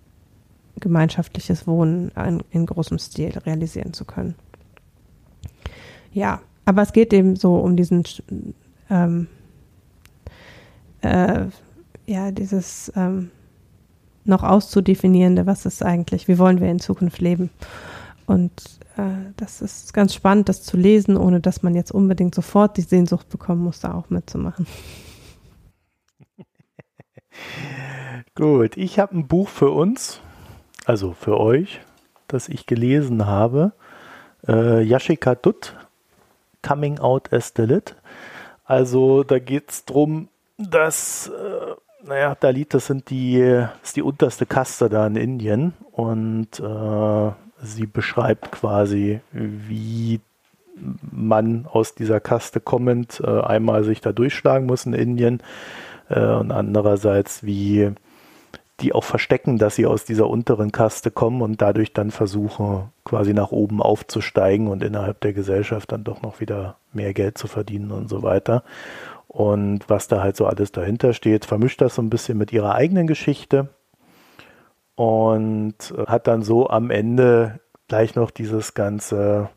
gemeinschaftliches 0.81 1.67
Wohnen 1.67 2.11
in, 2.11 2.43
in 2.51 2.67
großem 2.67 2.99
Stil 2.99 3.39
realisieren 3.47 3.93
zu 3.93 4.05
können. 4.05 4.35
Ja, 6.13 6.41
aber 6.65 6.83
es 6.83 6.93
geht 6.93 7.13
eben 7.13 7.37
so 7.37 7.57
um 7.57 7.77
diesen 7.77 8.05
ähm, 8.91 9.29
äh, 11.03 11.47
ja, 12.07 12.31
dieses 12.31 12.93
ähm, 12.97 13.31
noch 14.25 14.43
auszudefinierende, 14.43 15.47
was 15.47 15.67
ist 15.67 15.83
eigentlich, 15.83 16.29
wie 16.29 16.39
wollen 16.39 16.61
wir 16.61 16.71
in 16.71 16.81
Zukunft 16.81 17.21
leben. 17.21 17.51
Und 18.27 18.53
äh, 18.97 19.33
das 19.37 19.61
ist 19.63 19.93
ganz 19.95 20.15
spannend, 20.15 20.49
das 20.49 20.63
zu 20.63 20.77
lesen, 20.77 21.17
ohne 21.17 21.41
dass 21.41 21.63
man 21.63 21.75
jetzt 21.75 21.93
unbedingt 21.93 22.35
sofort 22.35 22.77
die 22.77 22.83
Sehnsucht 22.83 23.29
bekommen 23.29 23.63
muss, 23.63 23.81
da 23.81 23.95
auch 23.95 24.11
mitzumachen. 24.11 24.67
Gut, 28.35 28.77
ich 28.77 28.99
habe 28.99 29.17
ein 29.17 29.27
Buch 29.27 29.49
für 29.49 29.71
uns, 29.71 30.21
also 30.85 31.13
für 31.13 31.39
euch, 31.39 31.81
das 32.29 32.49
ich 32.49 32.67
gelesen 32.67 33.27
habe. 33.27 33.73
Äh, 34.47 34.83
Yashika 34.83 35.35
Dutt, 35.35 35.77
Coming 36.63 36.99
Out 36.99 37.33
as 37.33 37.53
Dalit. 37.53 37.97
Also 38.65 39.23
da 39.25 39.39
geht 39.39 39.71
es 39.71 39.85
darum, 39.85 40.29
dass 40.57 41.29
äh, 41.29 41.75
naja, 42.05 42.37
Dalit, 42.39 42.75
das 42.75 42.87
sind 42.87 43.11
die, 43.11 43.65
ist 43.83 43.97
die 43.97 44.03
unterste 44.03 44.47
Kaste 44.47 44.89
da 44.89 45.07
in 45.07 45.17
Indien 45.17 45.75
und 45.93 46.59
äh, 46.59 47.31
sie 47.63 47.87
beschreibt 47.87 48.53
quasi, 48.53 49.21
wie 49.33 50.21
man 51.11 51.67
aus 51.67 51.95
dieser 51.95 52.21
Kaste 52.21 52.61
kommend 52.61 53.21
äh, 53.25 53.41
einmal 53.41 53.85
sich 53.85 54.01
da 54.01 54.13
durchschlagen 54.13 54.67
muss 54.67 54.87
in 54.87 54.95
Indien 54.95 55.43
äh, 56.09 56.25
und 56.25 56.51
andererseits, 56.51 57.45
wie 57.45 57.93
die 58.81 58.93
auch 58.93 59.05
verstecken, 59.05 59.59
dass 59.59 59.77
sie 59.77 59.87
aus 59.87 60.05
dieser 60.05 60.29
unteren 60.29 60.73
Kaste 60.73 61.11
kommen 61.11 61.41
und 61.41 61.63
dadurch 61.63 61.93
dann 61.93 62.11
versuchen, 62.11 62.91
quasi 63.05 63.33
nach 63.33 63.53
oben 63.53 63.81
aufzusteigen 63.81 64.67
und 64.67 64.83
innerhalb 64.83 65.21
der 65.21 65.33
Gesellschaft 65.33 65.93
dann 65.93 66.05
doch 66.05 66.23
noch 66.23 66.41
wieder 66.41 66.77
mehr 66.93 67.15
Geld 67.15 67.39
zu 67.39 67.47
verdienen 67.47 67.93
und 67.93 68.09
so 68.09 68.23
weiter 68.23 68.65
und 69.33 69.89
was 69.89 70.09
da 70.09 70.23
halt 70.23 70.37
so 70.37 70.45
alles 70.45 70.73
dahinter 70.73 71.15
steht, 71.15 71.47
vermischt 71.47 71.81
das 71.81 71.95
so 71.95 72.03
ein 72.03 72.11
bisschen 72.11 72.37
mit 72.37 72.53
ihrer 72.53 72.75
eigenen 72.75 73.07
Geschichte 73.07 73.71
und 74.95 75.75
hat 76.07 76.27
dann 76.27 76.43
so 76.43 76.69
am 76.69 76.91
Ende 76.91 77.61
gleich 77.89 78.15
noch 78.15 78.31
dieses 78.31 78.75
ganze 78.75 79.49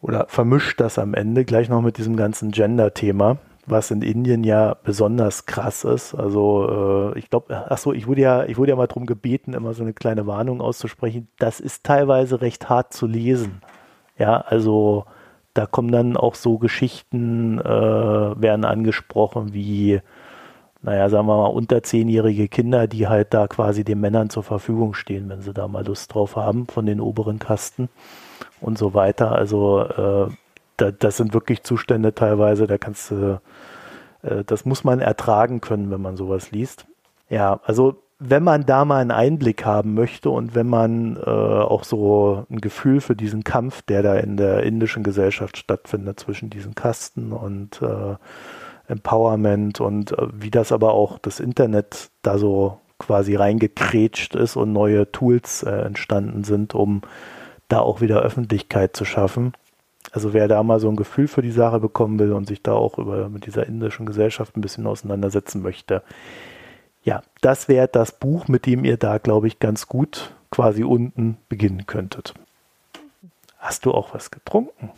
oder 0.00 0.26
vermischt 0.28 0.78
das 0.78 1.00
am 1.00 1.14
Ende 1.14 1.44
gleich 1.44 1.68
noch 1.68 1.80
mit 1.80 1.98
diesem 1.98 2.16
ganzen 2.16 2.52
Gender-Thema, 2.52 3.38
was 3.66 3.90
in 3.90 4.02
Indien 4.02 4.44
ja 4.44 4.76
besonders 4.84 5.46
krass 5.46 5.82
ist. 5.82 6.14
Also 6.14 7.12
äh, 7.12 7.18
ich 7.18 7.28
glaube, 7.28 7.66
ach 7.68 7.78
so, 7.78 7.92
ich 7.92 8.06
wurde 8.06 8.20
ja, 8.20 8.44
ich 8.44 8.56
wurde 8.56 8.70
ja 8.70 8.76
mal 8.76 8.86
darum 8.86 9.06
gebeten, 9.06 9.52
immer 9.52 9.74
so 9.74 9.82
eine 9.82 9.94
kleine 9.94 10.28
Warnung 10.28 10.60
auszusprechen. 10.60 11.26
Das 11.40 11.58
ist 11.58 11.82
teilweise 11.82 12.40
recht 12.40 12.68
hart 12.68 12.92
zu 12.92 13.08
lesen. 13.08 13.62
Ja, 14.16 14.36
also 14.42 15.06
da 15.56 15.66
kommen 15.66 15.90
dann 15.90 16.16
auch 16.16 16.34
so 16.34 16.58
Geschichten, 16.58 17.58
äh, 17.58 17.64
werden 17.64 18.64
angesprochen 18.64 19.52
wie 19.54 20.00
naja, 20.86 21.08
sagen 21.08 21.26
wir 21.26 21.36
mal, 21.36 21.46
unter 21.46 21.82
zehnjährige 21.82 22.46
Kinder, 22.46 22.86
die 22.86 23.08
halt 23.08 23.34
da 23.34 23.48
quasi 23.48 23.82
den 23.82 24.00
Männern 24.00 24.30
zur 24.30 24.44
Verfügung 24.44 24.94
stehen, 24.94 25.28
wenn 25.28 25.40
sie 25.40 25.52
da 25.52 25.66
mal 25.66 25.84
Lust 25.84 26.14
drauf 26.14 26.36
haben, 26.36 26.68
von 26.68 26.86
den 26.86 27.00
oberen 27.00 27.40
Kasten 27.40 27.88
und 28.60 28.78
so 28.78 28.94
weiter. 28.94 29.32
Also 29.32 29.80
äh, 29.80 30.28
da, 30.76 30.92
das 30.92 31.16
sind 31.16 31.34
wirklich 31.34 31.64
Zustände 31.64 32.14
teilweise, 32.14 32.68
da 32.68 32.78
kannst 32.78 33.10
du, 33.10 33.40
äh, 34.22 34.44
das 34.44 34.64
muss 34.64 34.84
man 34.84 35.00
ertragen 35.00 35.60
können, 35.60 35.90
wenn 35.90 36.00
man 36.02 36.16
sowas 36.16 36.52
liest. 36.52 36.86
Ja, 37.28 37.58
also 37.64 38.02
wenn 38.18 38.42
man 38.42 38.64
da 38.64 38.84
mal 38.84 39.00
einen 39.00 39.10
Einblick 39.10 39.64
haben 39.64 39.94
möchte 39.94 40.30
und 40.30 40.54
wenn 40.54 40.68
man 40.68 41.16
äh, 41.16 41.20
auch 41.28 41.84
so 41.84 42.46
ein 42.50 42.60
Gefühl 42.60 43.00
für 43.00 43.14
diesen 43.14 43.44
Kampf, 43.44 43.82
der 43.82 44.02
da 44.02 44.16
in 44.16 44.36
der 44.36 44.62
indischen 44.62 45.02
Gesellschaft 45.02 45.58
stattfindet 45.58 46.20
zwischen 46.20 46.48
diesen 46.48 46.74
Kasten 46.74 47.32
und 47.32 47.82
äh, 47.82 48.16
Empowerment 48.88 49.80
und 49.80 50.12
äh, 50.12 50.28
wie 50.32 50.50
das 50.50 50.72
aber 50.72 50.92
auch 50.94 51.18
das 51.18 51.40
Internet 51.40 52.10
da 52.22 52.38
so 52.38 52.78
quasi 52.98 53.34
reingekrätscht 53.34 54.34
ist 54.34 54.56
und 54.56 54.72
neue 54.72 55.12
Tools 55.12 55.62
äh, 55.62 55.70
entstanden 55.70 56.44
sind, 56.44 56.74
um 56.74 57.02
da 57.68 57.80
auch 57.80 58.00
wieder 58.00 58.20
Öffentlichkeit 58.22 58.96
zu 58.96 59.04
schaffen. 59.04 59.52
Also 60.12 60.32
wer 60.32 60.48
da 60.48 60.62
mal 60.62 60.80
so 60.80 60.88
ein 60.88 60.96
Gefühl 60.96 61.28
für 61.28 61.42
die 61.42 61.50
Sache 61.50 61.80
bekommen 61.80 62.18
will 62.18 62.32
und 62.32 62.46
sich 62.46 62.62
da 62.62 62.72
auch 62.72 62.96
über 62.96 63.28
mit 63.28 63.44
dieser 63.44 63.66
indischen 63.66 64.06
Gesellschaft 64.06 64.56
ein 64.56 64.62
bisschen 64.62 64.86
auseinandersetzen 64.86 65.60
möchte, 65.60 66.02
ja, 67.06 67.22
das 67.40 67.68
wäre 67.68 67.86
das 67.86 68.18
Buch, 68.18 68.48
mit 68.48 68.66
dem 68.66 68.84
ihr 68.84 68.96
da, 68.96 69.18
glaube 69.18 69.46
ich, 69.46 69.60
ganz 69.60 69.86
gut 69.86 70.34
quasi 70.50 70.82
unten 70.82 71.38
beginnen 71.48 71.86
könntet. 71.86 72.34
Hast 73.58 73.86
du 73.86 73.92
auch 73.92 74.12
was 74.12 74.32
getrunken? 74.32 74.90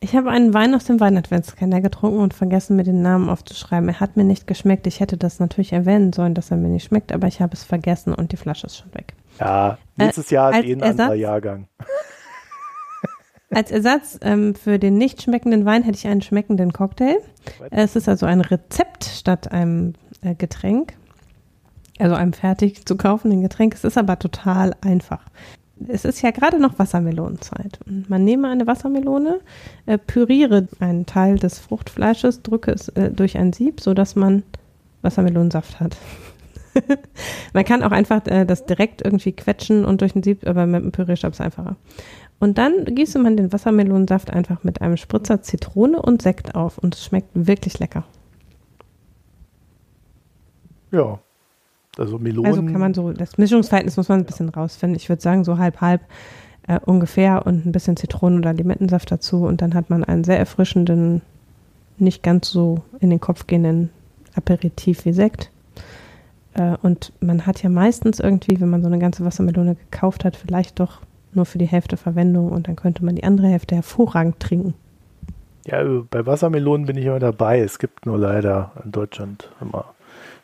Ich 0.00 0.16
habe 0.16 0.30
einen 0.30 0.54
Wein 0.54 0.74
aus 0.74 0.84
dem 0.84 1.00
Weinadventskalender 1.00 1.82
getrunken 1.82 2.20
und 2.20 2.32
vergessen, 2.32 2.76
mir 2.76 2.84
den 2.84 3.02
Namen 3.02 3.28
aufzuschreiben. 3.28 3.90
Er 3.90 4.00
hat 4.00 4.16
mir 4.16 4.24
nicht 4.24 4.46
geschmeckt. 4.46 4.86
Ich 4.86 5.00
hätte 5.00 5.18
das 5.18 5.38
natürlich 5.38 5.74
erwähnen 5.74 6.14
sollen, 6.14 6.32
dass 6.34 6.50
er 6.50 6.56
mir 6.56 6.68
nicht 6.68 6.84
schmeckt, 6.84 7.12
aber 7.12 7.26
ich 7.26 7.42
habe 7.42 7.52
es 7.52 7.62
vergessen 7.62 8.14
und 8.14 8.32
die 8.32 8.38
Flasche 8.38 8.66
ist 8.66 8.78
schon 8.78 8.94
weg. 8.94 9.12
Ja, 9.38 9.76
nächstes 9.96 10.32
äh, 10.32 10.36
Jahr 10.36 10.58
ist 10.58 10.64
eh 10.64 10.72
ein 10.72 10.82
anderer 10.82 11.14
Jahrgang. 11.14 11.68
Als 13.50 13.70
Ersatz 13.70 14.18
ähm, 14.22 14.54
für 14.54 14.78
den 14.78 14.96
nicht 14.96 15.20
schmeckenden 15.20 15.66
Wein 15.66 15.82
hätte 15.82 15.98
ich 15.98 16.06
einen 16.06 16.22
schmeckenden 16.22 16.72
Cocktail. 16.72 17.18
Es 17.70 17.96
ist 17.96 18.08
also 18.08 18.24
ein 18.24 18.40
Rezept 18.40 19.04
statt 19.04 19.52
einem 19.52 19.94
äh, 20.22 20.34
Getränk. 20.34 20.94
Also 22.00 22.14
einem 22.14 22.32
fertig 22.32 22.86
zu 22.86 22.96
kaufenden 22.96 23.42
Getränk. 23.42 23.74
Es 23.74 23.84
ist 23.84 23.98
aber 23.98 24.18
total 24.18 24.74
einfach 24.80 25.24
es 25.88 26.04
ist 26.04 26.22
ja 26.22 26.30
gerade 26.30 26.60
noch 26.60 26.78
Wassermelonenzeit. 26.78 27.78
Man 27.86 28.24
nehme 28.24 28.48
eine 28.48 28.66
Wassermelone, 28.66 29.40
äh, 29.86 29.98
püriere 29.98 30.68
einen 30.78 31.06
Teil 31.06 31.36
des 31.36 31.58
Fruchtfleisches, 31.58 32.42
drücke 32.42 32.72
es 32.72 32.88
äh, 32.90 33.10
durch 33.10 33.38
ein 33.38 33.52
Sieb, 33.52 33.80
sodass 33.80 34.16
man 34.16 34.42
Wassermelonensaft 35.02 35.80
hat. 35.80 35.96
man 37.52 37.64
kann 37.64 37.82
auch 37.82 37.90
einfach 37.90 38.26
äh, 38.26 38.44
das 38.44 38.66
direkt 38.66 39.02
irgendwie 39.04 39.32
quetschen 39.32 39.84
und 39.84 40.00
durch 40.02 40.14
ein 40.14 40.22
Sieb, 40.22 40.46
aber 40.46 40.66
mit 40.66 40.82
einem 40.82 40.92
Pürierstab 40.92 41.32
ist 41.32 41.40
einfacher. 41.40 41.76
Und 42.38 42.58
dann 42.58 42.84
gieße 42.84 43.18
man 43.18 43.36
den 43.36 43.52
Wassermelonensaft 43.52 44.30
einfach 44.30 44.64
mit 44.64 44.80
einem 44.80 44.96
Spritzer 44.96 45.42
Zitrone 45.42 46.00
und 46.00 46.22
Sekt 46.22 46.54
auf 46.54 46.78
und 46.78 46.94
es 46.94 47.04
schmeckt 47.04 47.30
wirklich 47.34 47.78
lecker. 47.78 48.04
Ja, 50.92 51.20
also 51.98 52.18
Melonen. 52.18 52.50
Also 52.50 52.62
kann 52.62 52.80
man 52.80 52.94
so, 52.94 53.12
das 53.12 53.38
Mischungsverhältnis 53.38 53.96
muss 53.96 54.08
man 54.08 54.20
ein 54.20 54.26
bisschen 54.26 54.48
rausfinden. 54.48 54.96
Ich 54.96 55.08
würde 55.08 55.22
sagen, 55.22 55.44
so 55.44 55.58
halb, 55.58 55.80
halb 55.80 56.02
äh, 56.66 56.78
ungefähr 56.84 57.46
und 57.46 57.66
ein 57.66 57.72
bisschen 57.72 57.96
Zitronen- 57.96 58.38
oder 58.38 58.52
Limettensaft 58.52 59.10
dazu 59.10 59.44
und 59.44 59.62
dann 59.62 59.74
hat 59.74 59.90
man 59.90 60.04
einen 60.04 60.24
sehr 60.24 60.38
erfrischenden, 60.38 61.22
nicht 61.98 62.22
ganz 62.22 62.48
so 62.48 62.82
in 63.00 63.10
den 63.10 63.20
Kopf 63.20 63.46
gehenden 63.46 63.90
Aperitif 64.34 65.04
wie 65.04 65.12
Sekt. 65.12 65.50
Äh, 66.54 66.76
und 66.82 67.12
man 67.20 67.46
hat 67.46 67.62
ja 67.62 67.70
meistens 67.70 68.20
irgendwie, 68.20 68.60
wenn 68.60 68.70
man 68.70 68.82
so 68.82 68.88
eine 68.88 68.98
ganze 68.98 69.24
Wassermelone 69.24 69.76
gekauft 69.76 70.24
hat, 70.24 70.36
vielleicht 70.36 70.80
doch 70.80 71.00
nur 71.32 71.44
für 71.44 71.58
die 71.58 71.66
Hälfte 71.66 71.96
Verwendung 71.96 72.50
und 72.50 72.68
dann 72.68 72.76
könnte 72.76 73.04
man 73.04 73.16
die 73.16 73.24
andere 73.24 73.48
Hälfte 73.48 73.74
hervorragend 73.74 74.40
trinken. 74.40 74.74
Ja, 75.66 75.78
also 75.78 76.06
bei 76.10 76.24
Wassermelonen 76.26 76.86
bin 76.86 76.96
ich 76.96 77.04
immer 77.04 77.18
dabei. 77.18 77.60
Es 77.60 77.78
gibt 77.78 78.06
nur 78.06 78.18
leider 78.18 78.72
in 78.84 78.92
Deutschland 78.92 79.50
immer 79.60 79.84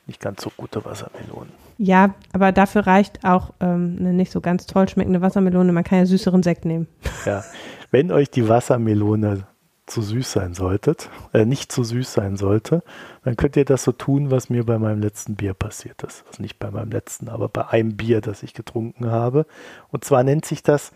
nicht 0.07 0.21
ganz 0.21 0.43
so 0.43 0.51
gute 0.57 0.85
Wassermelonen. 0.85 1.53
Ja, 1.79 2.15
aber 2.33 2.53
dafür 2.53 2.87
reicht 2.87 3.25
auch 3.25 3.53
ähm, 3.61 3.97
eine 4.01 4.13
nicht 4.13 4.33
so 4.33 4.41
ganz 4.41 4.67
toll 4.67 4.89
schmeckende 4.89 5.21
Wassermelone. 5.21 5.73
Man 5.73 5.85
kann 5.85 5.99
ja 5.99 6.07
süßeren 6.07 6.43
Sekt 6.43 6.65
nehmen. 6.65 6.87
Ja, 7.25 7.45
wenn 7.91 8.13
euch 8.13 8.31
die 8.31 8.49
Wassermelone 8.49 9.47
zu 9.87 10.03
süß 10.03 10.33
sein 10.33 10.55
solltet, 10.55 11.09
äh, 11.33 11.45
nicht 11.45 11.71
zu 11.71 11.85
süß 11.85 12.13
sein 12.13 12.37
sollte, 12.37 12.83
dann 13.25 13.37
könnt 13.37 13.57
ihr 13.57 13.65
das 13.65 13.85
so 13.85 13.93
tun, 13.93 14.31
was 14.31 14.51
mir 14.51 14.65
bei 14.65 14.79
meinem 14.79 15.01
letzten 15.01 15.37
Bier 15.37 15.55
passiert 15.55 16.03
ist. 16.03 16.25
Also 16.29 16.43
nicht 16.43 16.59
bei 16.59 16.71
meinem 16.71 16.91
letzten, 16.91 17.29
aber 17.29 17.49
bei 17.49 17.69
einem 17.69 17.97
Bier, 17.97 18.21
das 18.21 18.43
ich 18.43 18.53
getrunken 18.53 19.11
habe. 19.11 19.47
Und 19.91 20.05
zwar 20.05 20.25
nennt 20.25 20.45
sich 20.45 20.63
das 20.63 20.93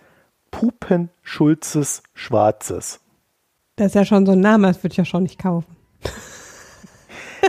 Pupenschulzes 0.51 2.03
Schwarzes. 2.15 3.01
Das 3.77 3.89
ist 3.89 3.95
ja 3.95 4.05
schon 4.05 4.27
so 4.27 4.33
ein 4.33 4.41
Name, 4.41 4.67
das 4.67 4.83
würde 4.83 4.93
ich 4.93 4.99
ja 4.99 5.05
schon 5.05 5.23
nicht 5.23 5.39
kaufen. 5.39 5.77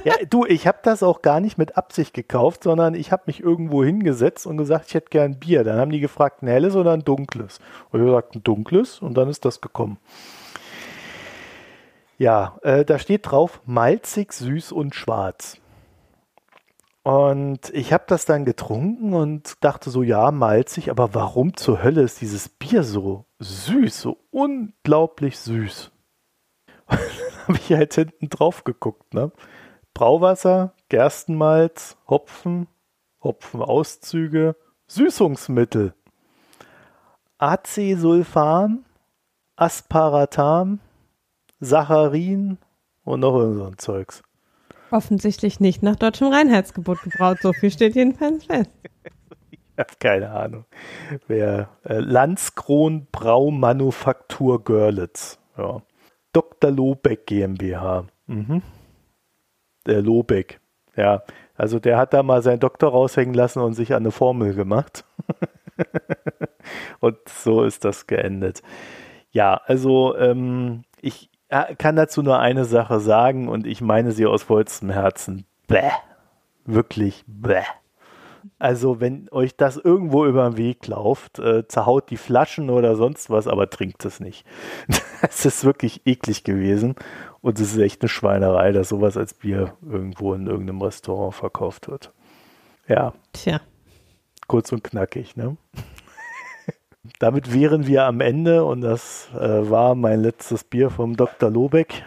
Ja, 0.03 0.15
du, 0.29 0.45
ich 0.45 0.67
habe 0.67 0.79
das 0.83 1.03
auch 1.03 1.21
gar 1.21 1.39
nicht 1.39 1.57
mit 1.57 1.77
Absicht 1.77 2.13
gekauft, 2.13 2.63
sondern 2.63 2.93
ich 2.93 3.11
habe 3.11 3.23
mich 3.27 3.41
irgendwo 3.41 3.83
hingesetzt 3.83 4.47
und 4.47 4.57
gesagt, 4.57 4.85
ich 4.87 4.93
hätte 4.93 5.09
gern 5.09 5.39
Bier. 5.39 5.63
Dann 5.63 5.79
haben 5.79 5.91
die 5.91 5.99
gefragt, 5.99 6.41
ein 6.41 6.47
helles 6.47 6.75
oder 6.75 6.93
ein 6.93 7.03
dunkles? 7.03 7.59
Und 7.89 7.99
ich 7.99 8.07
habe 8.07 8.11
gesagt, 8.17 8.35
ein 8.35 8.43
dunkles 8.43 8.99
und 8.99 9.15
dann 9.15 9.29
ist 9.29 9.45
das 9.45 9.61
gekommen. 9.61 9.97
Ja, 12.17 12.57
äh, 12.61 12.85
da 12.85 12.99
steht 12.99 13.31
drauf 13.31 13.61
malzig, 13.65 14.33
süß 14.33 14.71
und 14.71 14.95
schwarz. 14.95 15.57
Und 17.03 17.71
ich 17.73 17.93
habe 17.93 18.03
das 18.05 18.25
dann 18.25 18.45
getrunken 18.45 19.13
und 19.13 19.63
dachte 19.63 19.89
so, 19.89 20.03
ja, 20.03 20.29
malzig, 20.29 20.91
aber 20.91 21.15
warum 21.15 21.57
zur 21.57 21.81
Hölle 21.81 22.03
ist 22.03 22.21
dieses 22.21 22.47
Bier 22.47 22.83
so 22.83 23.25
süß, 23.39 23.99
so 23.99 24.17
unglaublich 24.29 25.39
süß? 25.39 25.91
Habe 27.47 27.57
ich 27.57 27.73
halt 27.73 27.95
hinten 27.95 28.29
drauf 28.29 28.63
geguckt, 28.63 29.15
ne? 29.15 29.31
Brauwasser, 29.93 30.73
Gerstenmalz, 30.89 31.97
Hopfen, 32.07 32.67
Hopfenauszüge, 33.23 34.55
Süßungsmittel, 34.87 35.93
Acesulfam, 37.37 38.85
Asparatam, 39.55 40.79
Saccharin 41.59 42.57
und 43.03 43.19
noch 43.19 43.35
irgend 43.35 43.57
so 43.57 43.65
ein 43.65 43.77
Zeugs. 43.77 44.23
Offensichtlich 44.89 45.59
nicht 45.59 45.83
nach 45.83 45.95
deutschem 45.95 46.27
Reinheitsgebot 46.27 47.01
gebraut. 47.03 47.37
So 47.41 47.53
viel 47.53 47.71
steht 47.71 47.95
jedenfalls 47.95 48.45
fest. 48.45 48.71
ich 49.51 49.59
habe 49.77 49.93
keine 49.99 50.31
Ahnung. 50.31 50.65
Wer 51.27 51.69
äh, 51.83 51.99
Landskron 51.99 53.07
Braumanufaktur 53.11 54.63
Görlitz. 54.63 55.39
Ja. 55.57 55.81
Dr. 56.33 56.71
Lobeck 56.71 57.27
GmbH. 57.27 58.05
Mhm 58.25 58.61
der 59.85 60.01
Lobeck. 60.01 60.59
Ja, 60.95 61.23
also 61.55 61.79
der 61.79 61.97
hat 61.97 62.13
da 62.13 62.23
mal 62.23 62.41
seinen 62.41 62.59
Doktor 62.59 62.91
raushängen 62.91 63.33
lassen 63.33 63.59
und 63.59 63.73
sich 63.73 63.93
an 63.93 64.03
eine 64.03 64.11
Formel 64.11 64.53
gemacht. 64.53 65.05
und 66.99 67.17
so 67.27 67.63
ist 67.63 67.85
das 67.85 68.07
geendet. 68.07 68.61
Ja, 69.31 69.61
also 69.65 70.15
ähm, 70.17 70.83
ich 71.01 71.29
kann 71.77 71.95
dazu 71.95 72.21
nur 72.21 72.39
eine 72.39 72.65
Sache 72.65 72.99
sagen 72.99 73.47
und 73.47 73.67
ich 73.67 73.81
meine 73.81 74.11
sie 74.11 74.25
aus 74.25 74.43
vollstem 74.43 74.89
Herzen. 74.89 75.45
Bäh. 75.67 75.91
Wirklich 76.65 77.23
bäh. 77.27 77.63
Also 78.57 78.99
wenn 78.99 79.27
euch 79.31 79.55
das 79.55 79.77
irgendwo 79.77 80.25
über 80.25 80.49
den 80.49 80.57
Weg 80.57 80.87
läuft, 80.87 81.39
äh, 81.39 81.67
zerhaut 81.67 82.09
die 82.09 82.17
Flaschen 82.17 82.69
oder 82.69 82.95
sonst 82.95 83.29
was, 83.29 83.47
aber 83.47 83.69
trinkt 83.69 84.05
es 84.05 84.19
nicht. 84.19 84.45
Das 85.21 85.45
ist 85.45 85.63
wirklich 85.63 86.01
eklig 86.05 86.43
gewesen 86.43 86.95
und 87.41 87.59
es 87.59 87.73
ist 87.73 87.79
echt 87.79 88.01
eine 88.01 88.09
Schweinerei, 88.09 88.71
dass 88.71 88.89
sowas 88.89 89.17
als 89.17 89.33
Bier 89.33 89.73
irgendwo 89.81 90.33
in 90.33 90.47
irgendeinem 90.47 90.81
Restaurant 90.81 91.33
verkauft 91.33 91.87
wird. 91.87 92.11
Ja. 92.87 93.13
Tja. 93.33 93.61
Kurz 94.47 94.71
und 94.71 94.83
knackig, 94.83 95.35
ne? 95.35 95.57
Damit 97.19 97.53
wären 97.53 97.87
wir 97.87 98.05
am 98.05 98.21
Ende 98.21 98.63
und 98.63 98.81
das 98.81 99.29
äh, 99.33 99.69
war 99.69 99.95
mein 99.95 100.21
letztes 100.21 100.63
Bier 100.63 100.89
vom 100.89 101.15
Dr. 101.15 101.49
Lobeck. 101.49 102.03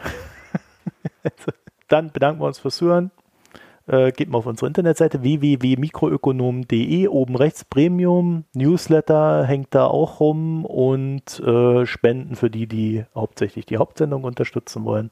Dann 1.88 2.12
bedanken 2.12 2.40
wir 2.40 2.46
uns 2.46 2.58
fürs 2.58 2.76
Zuhören. 2.76 3.10
Äh, 3.86 4.12
geht 4.12 4.28
mal 4.28 4.38
auf 4.38 4.46
unsere 4.46 4.66
Internetseite 4.66 5.22
www.mikroökonom.de, 5.22 7.08
oben 7.08 7.36
rechts 7.36 7.64
Premium, 7.64 8.44
Newsletter 8.54 9.44
hängt 9.44 9.74
da 9.74 9.86
auch 9.86 10.20
rum 10.20 10.64
und 10.64 11.40
äh, 11.40 11.86
Spenden 11.86 12.36
für 12.36 12.50
die, 12.50 12.66
die 12.66 13.04
hauptsächlich 13.14 13.66
die 13.66 13.78
Hauptsendung 13.78 14.24
unterstützen 14.24 14.84
wollen. 14.84 15.10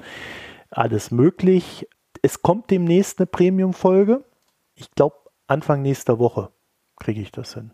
Alles 0.70 1.10
möglich. 1.10 1.86
Es 2.22 2.42
kommt 2.42 2.70
demnächst 2.70 3.18
eine 3.18 3.26
Premium-Folge. 3.26 4.24
Ich 4.74 4.90
glaube, 4.92 5.16
Anfang 5.46 5.82
nächster 5.82 6.18
Woche 6.18 6.50
kriege 6.96 7.20
ich 7.20 7.32
das 7.32 7.54
hin. 7.54 7.72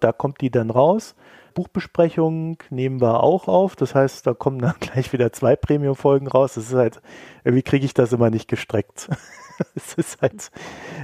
Da 0.00 0.12
kommt 0.12 0.40
die 0.40 0.50
dann 0.50 0.70
raus. 0.70 1.14
Buchbesprechung 1.54 2.58
nehmen 2.70 3.00
wir 3.00 3.22
auch 3.22 3.48
auf. 3.48 3.76
Das 3.76 3.94
heißt, 3.94 4.26
da 4.26 4.34
kommen 4.34 4.58
dann 4.58 4.74
gleich 4.80 5.12
wieder 5.12 5.32
zwei 5.32 5.56
Premium-Folgen 5.56 6.26
raus. 6.26 6.54
Das 6.54 6.68
ist 6.68 6.74
halt, 6.74 7.00
irgendwie 7.44 7.62
kriege 7.62 7.86
ich 7.86 7.94
das 7.94 8.12
immer 8.12 8.30
nicht 8.30 8.48
gestreckt. 8.48 9.08
es 9.74 9.94
ist 9.94 10.20
halt, 10.20 10.50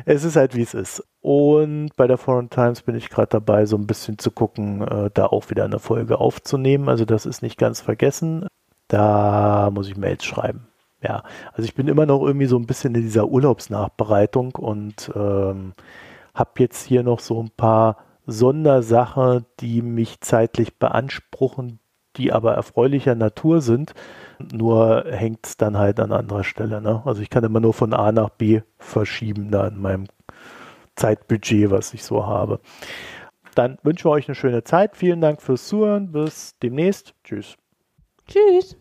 es 0.04 0.24
ist 0.24 0.36
halt, 0.36 0.54
wie 0.54 0.62
es 0.62 0.74
ist. 0.74 1.04
Und 1.20 1.94
bei 1.96 2.06
der 2.06 2.18
Foreign 2.18 2.50
Times 2.50 2.82
bin 2.82 2.96
ich 2.96 3.10
gerade 3.10 3.28
dabei, 3.28 3.66
so 3.66 3.76
ein 3.76 3.86
bisschen 3.86 4.18
zu 4.18 4.30
gucken, 4.30 4.82
äh, 4.82 5.10
da 5.12 5.26
auch 5.26 5.50
wieder 5.50 5.64
eine 5.64 5.78
Folge 5.78 6.18
aufzunehmen. 6.18 6.88
Also 6.88 7.04
das 7.04 7.26
ist 7.26 7.42
nicht 7.42 7.58
ganz 7.58 7.80
vergessen. 7.80 8.46
Da 8.88 9.70
muss 9.72 9.88
ich 9.88 9.96
Mails 9.96 10.24
schreiben. 10.24 10.66
Ja, 11.02 11.22
also 11.52 11.62
ich 11.62 11.74
bin 11.74 11.88
immer 11.88 12.04
noch 12.04 12.22
irgendwie 12.22 12.46
so 12.46 12.58
ein 12.58 12.66
bisschen 12.66 12.94
in 12.94 13.02
dieser 13.02 13.26
Urlaubsnachbereitung 13.28 14.54
und 14.56 15.10
ähm, 15.14 15.72
habe 16.34 16.50
jetzt 16.58 16.84
hier 16.84 17.02
noch 17.02 17.20
so 17.20 17.42
ein 17.42 17.50
paar 17.50 17.96
Sondersachen, 18.30 19.46
die 19.60 19.82
mich 19.82 20.20
zeitlich 20.20 20.78
beanspruchen, 20.78 21.80
die 22.16 22.32
aber 22.32 22.54
erfreulicher 22.54 23.14
Natur 23.14 23.60
sind. 23.60 23.92
Nur 24.52 25.04
hängt 25.08 25.46
es 25.46 25.56
dann 25.56 25.78
halt 25.78 26.00
an 26.00 26.12
anderer 26.12 26.44
Stelle. 26.44 26.80
Ne? 26.80 27.02
Also 27.04 27.22
ich 27.22 27.30
kann 27.30 27.44
immer 27.44 27.60
nur 27.60 27.74
von 27.74 27.92
A 27.92 28.12
nach 28.12 28.30
B 28.30 28.62
verschieben 28.78 29.50
da 29.50 29.66
in 29.68 29.80
meinem 29.80 30.06
Zeitbudget, 30.96 31.70
was 31.70 31.94
ich 31.94 32.04
so 32.04 32.26
habe. 32.26 32.60
Dann 33.54 33.78
wünschen 33.82 34.04
wir 34.04 34.12
euch 34.12 34.28
eine 34.28 34.34
schöne 34.34 34.64
Zeit. 34.64 34.96
Vielen 34.96 35.20
Dank 35.20 35.42
fürs 35.42 35.66
Zuhören. 35.66 36.12
Bis 36.12 36.56
demnächst. 36.58 37.14
Tschüss. 37.24 37.56
Tschüss. 38.26 38.76